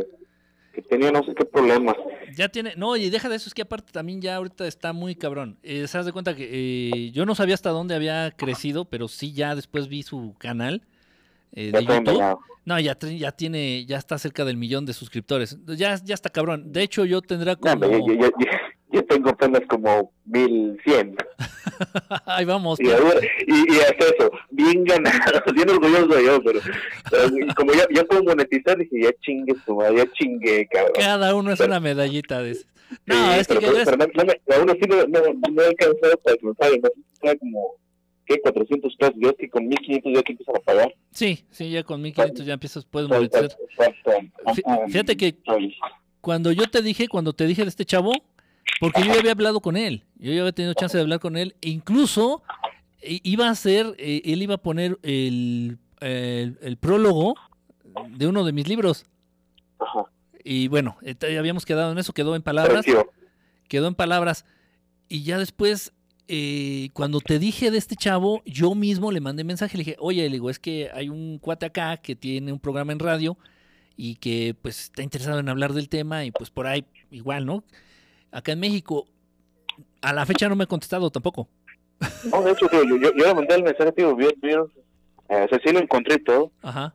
que 0.75 0.81
tenía 0.81 1.11
no 1.11 1.23
sé 1.23 1.33
qué 1.33 1.45
problemas. 1.45 1.95
Ya 2.35 2.49
tiene, 2.49 2.73
no, 2.75 2.95
y 2.97 3.09
deja 3.09 3.29
de 3.29 3.37
eso, 3.37 3.47
es 3.49 3.53
que 3.53 3.61
aparte 3.61 3.91
también 3.93 4.21
ya 4.21 4.35
ahorita 4.35 4.67
está 4.67 4.91
muy 4.93 5.15
cabrón. 5.15 5.57
Eh, 5.63 5.87
se 5.87 5.97
das 5.97 6.05
de 6.05 6.11
cuenta 6.11 6.35
que 6.35 6.49
eh, 6.51 7.11
yo 7.11 7.25
no 7.25 7.33
sabía 7.35 7.55
hasta 7.55 7.69
dónde 7.69 7.95
había 7.95 8.31
crecido, 8.31 8.85
pero 8.85 9.07
sí 9.07 9.31
ya 9.33 9.55
después 9.55 9.87
vi 9.87 10.03
su 10.03 10.35
canal 10.37 10.81
eh, 11.53 11.71
Ya 11.73 11.79
de 11.79 11.85
YouTube. 11.85 11.97
envenenado. 11.97 12.39
No, 12.65 12.79
ya, 12.79 12.97
ya 12.99 13.31
tiene, 13.31 13.85
ya 13.85 13.97
está 13.97 14.17
cerca 14.17 14.43
del 14.43 14.57
millón 14.57 14.85
de 14.85 14.93
suscriptores. 14.93 15.57
Ya, 15.67 15.95
ya 16.03 16.15
está 16.15 16.29
cabrón. 16.31 16.71
De 16.73 16.81
hecho, 16.81 17.05
yo 17.05 17.21
tendrá 17.21 17.55
como. 17.55 17.73
hombre, 17.73 17.91
yo, 17.91 18.13
yo, 18.13 18.15
yo- 18.15 18.29
yo 18.95 19.05
tengo 19.05 19.29
apenas 19.29 19.61
como 19.67 20.11
1100. 20.25 21.15
Ahí 22.25 22.45
vamos. 22.45 22.79
Y, 22.79 22.89
ahora- 22.91 23.19
y, 23.45 23.73
y 23.73 23.79
hasta 23.79 24.05
eso, 24.05 24.31
bien 24.51 24.83
ganado, 24.85 25.41
bien 25.53 25.69
orgulloso 25.69 26.19
yo, 26.21 26.41
pero, 26.43 26.59
pero 27.09 27.29
como 27.55 27.73
ya, 27.73 27.85
ya 27.93 28.03
puedo 28.05 28.23
monetizar, 28.23 28.77
dije, 28.77 29.01
ya 29.03 29.11
chingue 29.21 29.53
tu 29.65 29.75
madre, 29.75 29.97
ya 29.97 30.11
chingue, 30.13 30.67
cabrón. 30.71 30.93
Cada 30.97 31.35
uno 31.35 31.51
es 31.51 31.59
una 31.59 31.79
medallita 31.79 32.41
de 32.41 32.51
esas. 32.51 32.67
No, 33.05 33.15
Sí, 33.15 33.39
es 33.39 33.47
que, 33.47 33.55
pero, 33.55 33.59
que 33.59 33.67
pero- 33.67 33.79
es- 33.79 33.85
pero 33.85 34.25
no, 34.25 34.33
no 34.47 34.55
aún 34.55 34.69
así 34.69 34.81
no, 34.87 34.95
no, 35.07 35.51
no 35.51 35.61
he 35.61 35.67
alcanzado 35.67 36.17
para 36.23 36.37
paguen, 36.57 36.81
¿no? 36.81 36.89
Como, 37.39 37.73
¿qué? 38.25 38.39
400 38.39 38.95
pesos, 38.95 39.15
yo 39.17 39.35
que 39.35 39.49
con 39.49 39.67
1500 39.67 40.13
ya 40.15 40.21
que 40.23 40.31
empiezan 40.33 40.55
a 40.55 40.59
pagar. 40.59 40.93
sí, 41.11 41.45
sí, 41.51 41.71
ya 41.71 41.83
con 41.83 42.01
1500 42.01 42.45
ya 42.45 42.53
empiezas, 42.53 42.85
puedes 42.85 43.09
monetizar. 43.09 43.49
Fíjate 44.87 45.17
que 45.17 45.35
cuando 46.21 46.51
yo 46.51 46.67
te 46.67 46.81
dije, 46.81 47.07
cuando 47.07 47.33
te 47.33 47.45
dije 47.45 47.63
de 47.63 47.69
este 47.69 47.85
chavo, 47.85 48.11
porque 48.79 49.01
yo 49.03 49.13
ya 49.13 49.19
había 49.19 49.31
hablado 49.31 49.59
con 49.61 49.77
él, 49.77 50.03
yo 50.17 50.31
ya 50.33 50.41
había 50.41 50.51
tenido 50.51 50.73
chance 50.73 50.97
de 50.97 51.01
hablar 51.03 51.19
con 51.19 51.37
él, 51.37 51.55
e 51.61 51.69
incluso 51.69 52.43
eh, 53.01 53.19
iba 53.23 53.47
a 53.47 53.51
hacer, 53.51 53.95
eh, 53.97 54.21
él 54.25 54.41
iba 54.41 54.55
a 54.55 54.57
poner 54.57 54.97
el, 55.03 55.77
el, 56.01 56.57
el 56.61 56.77
prólogo 56.77 57.35
de 58.09 58.27
uno 58.27 58.43
de 58.43 58.51
mis 58.53 58.67
libros. 58.67 59.05
Ajá, 59.79 60.05
Y 60.43 60.67
bueno, 60.67 60.97
eh, 61.01 61.15
habíamos 61.37 61.65
quedado 61.65 61.91
en 61.91 61.97
eso, 61.97 62.13
quedó 62.13 62.35
en 62.35 62.41
palabras, 62.41 62.83
precio. 62.85 63.09
quedó 63.67 63.87
en 63.87 63.95
palabras. 63.95 64.45
Y 65.07 65.23
ya 65.23 65.37
después, 65.37 65.93
eh, 66.27 66.89
cuando 66.93 67.19
te 67.21 67.39
dije 67.39 67.71
de 67.71 67.77
este 67.77 67.95
chavo, 67.95 68.41
yo 68.45 68.75
mismo 68.75 69.11
le 69.11 69.21
mandé 69.21 69.43
mensaje, 69.43 69.77
le 69.77 69.83
dije, 69.83 69.97
oye, 69.99 70.23
le 70.23 70.33
digo, 70.35 70.49
es 70.49 70.59
que 70.59 70.89
hay 70.93 71.09
un 71.09 71.37
cuate 71.39 71.65
acá 71.67 71.97
que 71.97 72.15
tiene 72.15 72.51
un 72.51 72.59
programa 72.59 72.91
en 72.91 72.99
radio 72.99 73.37
y 73.97 74.15
que 74.15 74.55
pues 74.61 74.81
está 74.85 75.03
interesado 75.03 75.39
en 75.39 75.47
hablar 75.49 75.73
del 75.73 75.87
tema 75.89 76.25
y 76.25 76.31
pues 76.31 76.49
por 76.49 76.67
ahí 76.67 76.85
igual, 77.11 77.45
¿no? 77.45 77.63
Acá 78.35 78.51
en 78.51 78.59
México, 78.59 79.07
a 80.01 80.11
la 80.11 80.25
fecha 80.25 80.49
no 80.49 80.57
me 80.57 80.65
ha 80.65 80.67
contestado 80.67 81.09
tampoco. 81.09 81.47
No, 82.29 82.41
de 82.41 82.51
hecho, 82.51 82.67
tío, 82.67 82.83
yo, 82.83 82.97
yo, 82.97 83.13
yo 83.15 83.27
le 83.27 83.33
mandé 83.33 83.55
el 83.55 83.63
mensaje, 83.63 83.93
tío, 83.93 84.13
vi, 84.13 84.27
vi, 84.41 84.51
eh, 84.51 84.57
o 84.57 85.47
sea, 85.47 85.59
sí 85.63 85.71
lo 85.71 85.79
encontré 85.79 86.15
y 86.15 86.23
todo, 86.25 86.51
Ajá. 86.61 86.93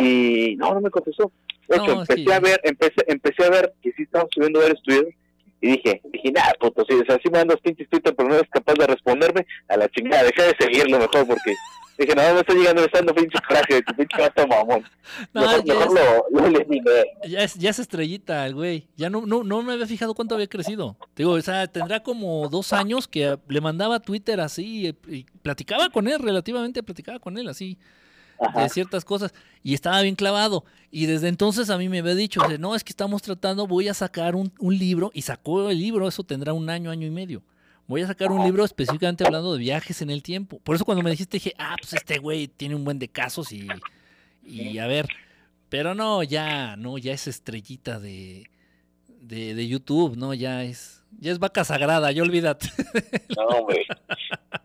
y 0.00 0.56
no, 0.56 0.74
no 0.74 0.80
me 0.80 0.90
contestó. 0.90 1.30
De 1.68 1.76
hecho, 1.76 2.00
empecé 2.00 2.34
a 2.34 2.40
ver, 2.40 2.60
empecé, 2.64 2.96
empecé 3.06 3.44
a 3.44 3.50
ver 3.50 3.72
que 3.80 3.92
sí 3.92 4.02
estaban 4.02 4.26
subiendo 4.34 4.58
varios 4.58 4.82
tweets 4.82 5.16
y 5.60 5.70
dije, 5.70 6.02
dije, 6.12 6.32
nada, 6.32 6.52
puto, 6.58 6.84
sí, 6.88 6.96
o 6.96 7.04
sea, 7.04 7.16
sí 7.22 7.30
me 7.30 7.38
mandas 7.38 7.60
pinches 7.60 7.88
Twitter, 7.88 8.12
pero 8.16 8.28
no 8.28 8.34
eres 8.34 8.50
capaz 8.50 8.74
de 8.74 8.88
responderme 8.88 9.46
a 9.68 9.76
la 9.76 9.88
chingada, 9.88 10.24
deja 10.24 10.42
de 10.42 10.56
seguirlo 10.58 10.98
mejor 10.98 11.28
porque 11.28 11.54
dije, 11.98 12.14
no, 12.14 12.34
me 12.34 12.40
está 12.40 12.54
llegando, 12.54 12.80
me 12.80 12.86
está 12.86 12.98
dando 12.98 13.14
pinche 13.14 13.38
coraje 13.46 13.82
tu 13.82 13.94
pinche 13.94 14.16
gato 14.18 14.46
mamón. 14.46 14.84
No, 15.32 15.42
mejor 15.42 15.64
ya, 15.64 15.74
mejor 15.74 15.98
es, 15.98 16.04
lo, 16.32 16.40
lo 16.40 16.46
eliminé. 16.46 17.04
ya, 17.28 17.42
es, 17.42 17.54
ya 17.54 17.70
es 17.70 17.78
estrellita 17.78 18.46
el 18.46 18.54
güey. 18.54 18.88
Ya 18.96 19.10
no, 19.10 19.26
no, 19.26 19.42
no 19.44 19.62
me 19.62 19.72
había 19.74 19.86
fijado 19.86 20.14
cuánto 20.14 20.34
había 20.34 20.46
crecido. 20.46 20.96
Te 21.14 21.22
digo, 21.22 21.32
o 21.32 21.40
sea, 21.42 21.66
tendrá 21.66 22.02
como 22.02 22.48
dos 22.48 22.72
años 22.72 23.08
que 23.08 23.38
le 23.48 23.60
mandaba 23.60 24.00
Twitter 24.00 24.40
así 24.40 24.94
y, 25.08 25.14
y 25.14 25.26
platicaba 25.42 25.90
con 25.90 26.08
él, 26.08 26.18
relativamente 26.18 26.82
platicaba 26.82 27.18
con 27.18 27.38
él 27.38 27.48
así. 27.48 27.78
Ajá. 28.40 28.62
de 28.62 28.68
ciertas 28.70 29.04
cosas 29.04 29.32
y 29.62 29.74
estaba 29.74 30.02
bien 30.02 30.16
clavado. 30.16 30.64
Y 30.90 31.06
desde 31.06 31.28
entonces 31.28 31.70
a 31.70 31.78
mí 31.78 31.88
me 31.88 32.00
había 32.00 32.16
dicho, 32.16 32.40
no, 32.58 32.74
es 32.74 32.82
que 32.82 32.90
estamos 32.90 33.22
tratando, 33.22 33.68
voy 33.68 33.86
a 33.86 33.94
sacar 33.94 34.34
un, 34.34 34.52
un 34.58 34.76
libro 34.76 35.12
y 35.14 35.22
sacó 35.22 35.70
el 35.70 35.78
libro, 35.78 36.08
eso 36.08 36.24
tendrá 36.24 36.52
un 36.52 36.68
año, 36.68 36.90
año 36.90 37.06
y 37.06 37.10
medio. 37.10 37.42
Voy 37.92 38.00
a 38.00 38.06
sacar 38.06 38.32
un 38.32 38.42
libro 38.42 38.64
específicamente 38.64 39.22
hablando 39.22 39.52
de 39.52 39.58
viajes 39.58 40.00
en 40.00 40.08
el 40.08 40.22
tiempo. 40.22 40.58
Por 40.60 40.74
eso 40.74 40.86
cuando 40.86 41.04
me 41.04 41.10
dijiste 41.10 41.36
dije, 41.36 41.52
ah, 41.58 41.76
pues 41.78 41.92
este 41.92 42.16
güey 42.16 42.48
tiene 42.48 42.74
un 42.74 42.86
buen 42.86 42.98
de 42.98 43.08
casos 43.08 43.52
y, 43.52 43.68
y 44.42 44.78
a 44.78 44.86
ver. 44.86 45.08
Pero 45.68 45.94
no, 45.94 46.22
ya, 46.22 46.74
no, 46.76 46.96
ya 46.96 47.12
es 47.12 47.28
estrellita 47.28 48.00
de, 48.00 48.46
de, 49.20 49.54
de 49.54 49.68
YouTube, 49.68 50.16
no, 50.16 50.32
ya 50.32 50.64
es, 50.64 51.04
ya 51.20 51.32
es 51.32 51.38
vaca 51.38 51.64
sagrada, 51.64 52.10
ya 52.12 52.22
olvídate. 52.22 52.68
No, 53.36 53.64
güey. 53.64 53.84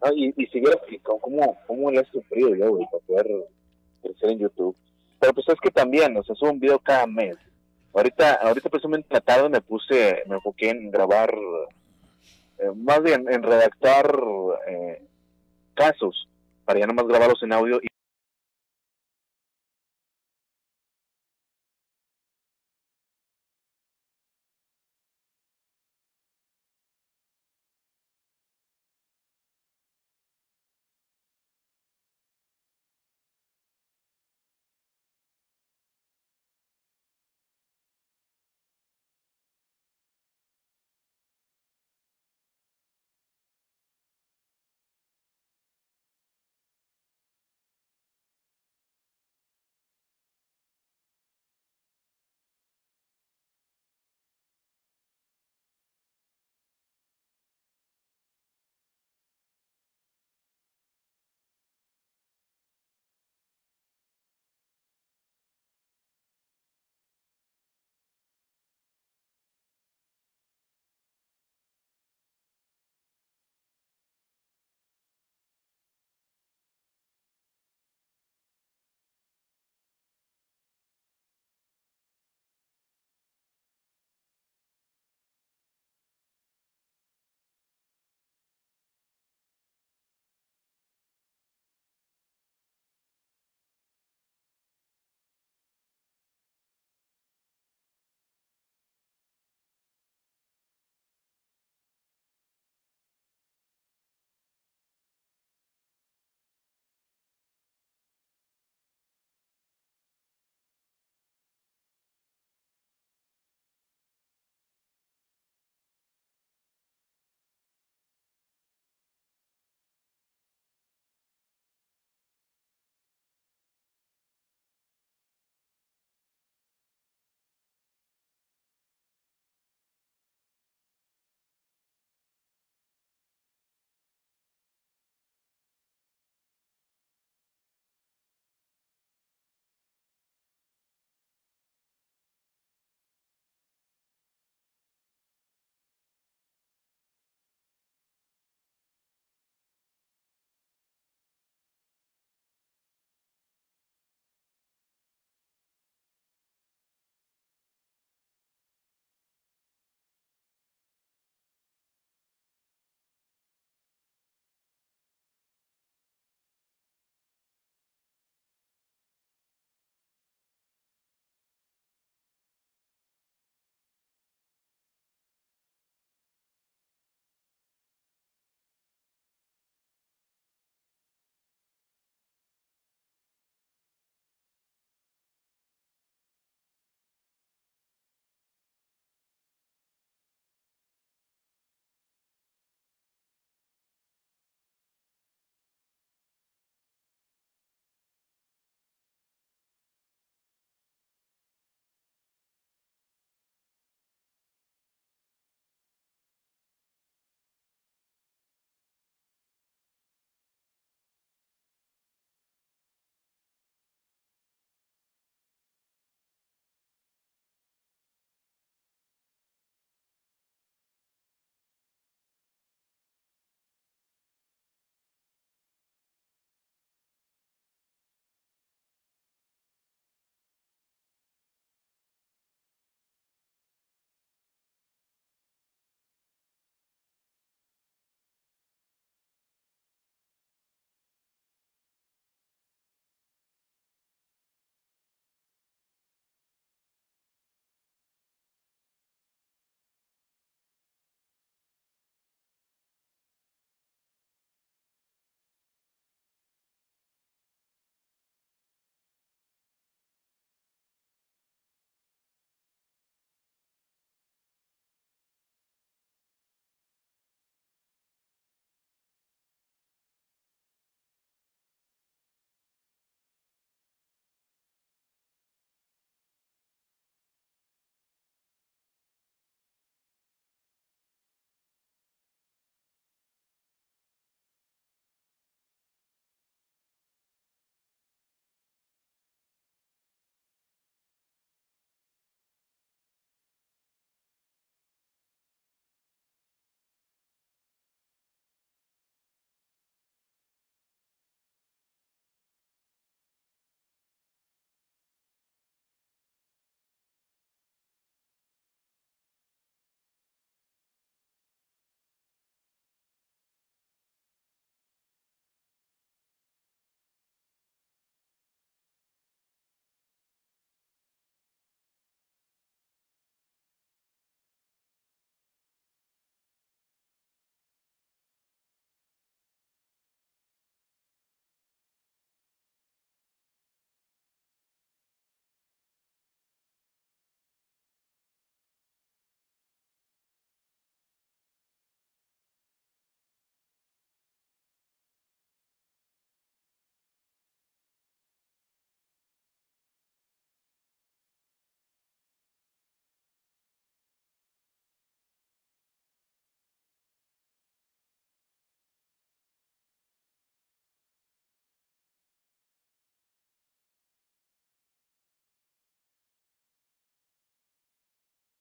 No, 0.02 0.14
y, 0.16 0.34
y 0.38 0.46
si 0.46 0.62
vieras 0.62 0.80
cómo, 1.04 1.58
cómo, 1.68 1.92
le 1.92 2.00
has 2.00 2.08
sufrido 2.08 2.56
yo, 2.56 2.76
güey, 2.76 2.88
para 2.90 3.04
poder 3.04 3.28
crecer 4.04 4.30
en 4.30 4.40
YouTube. 4.40 4.74
Pero 5.20 5.34
pues 5.34 5.50
es 5.50 5.60
que 5.62 5.72
también, 5.72 6.16
o 6.16 6.24
sea, 6.24 6.34
subo 6.34 6.52
un 6.52 6.62
video 6.62 6.80
cada 6.80 7.06
mes. 7.06 7.36
Ahorita, 7.94 8.36
ahorita 8.36 8.70
precisamente 8.70 9.08
en 9.10 9.16
la 9.16 9.22
tarde 9.22 9.50
me 9.50 9.60
puse, 9.60 10.24
me 10.28 10.36
enfoqué 10.36 10.70
en 10.70 10.92
grabar, 10.92 11.36
eh, 12.60 12.72
más 12.76 13.02
bien 13.04 13.26
en 13.32 13.44
redactar 13.44 14.14
eh, 14.68 15.02
casos, 15.74 16.28
para 16.66 16.80
ya 16.80 16.88
nomás 16.88 17.08
grabarlos 17.08 17.42
en 17.44 17.54
audio 17.54 17.80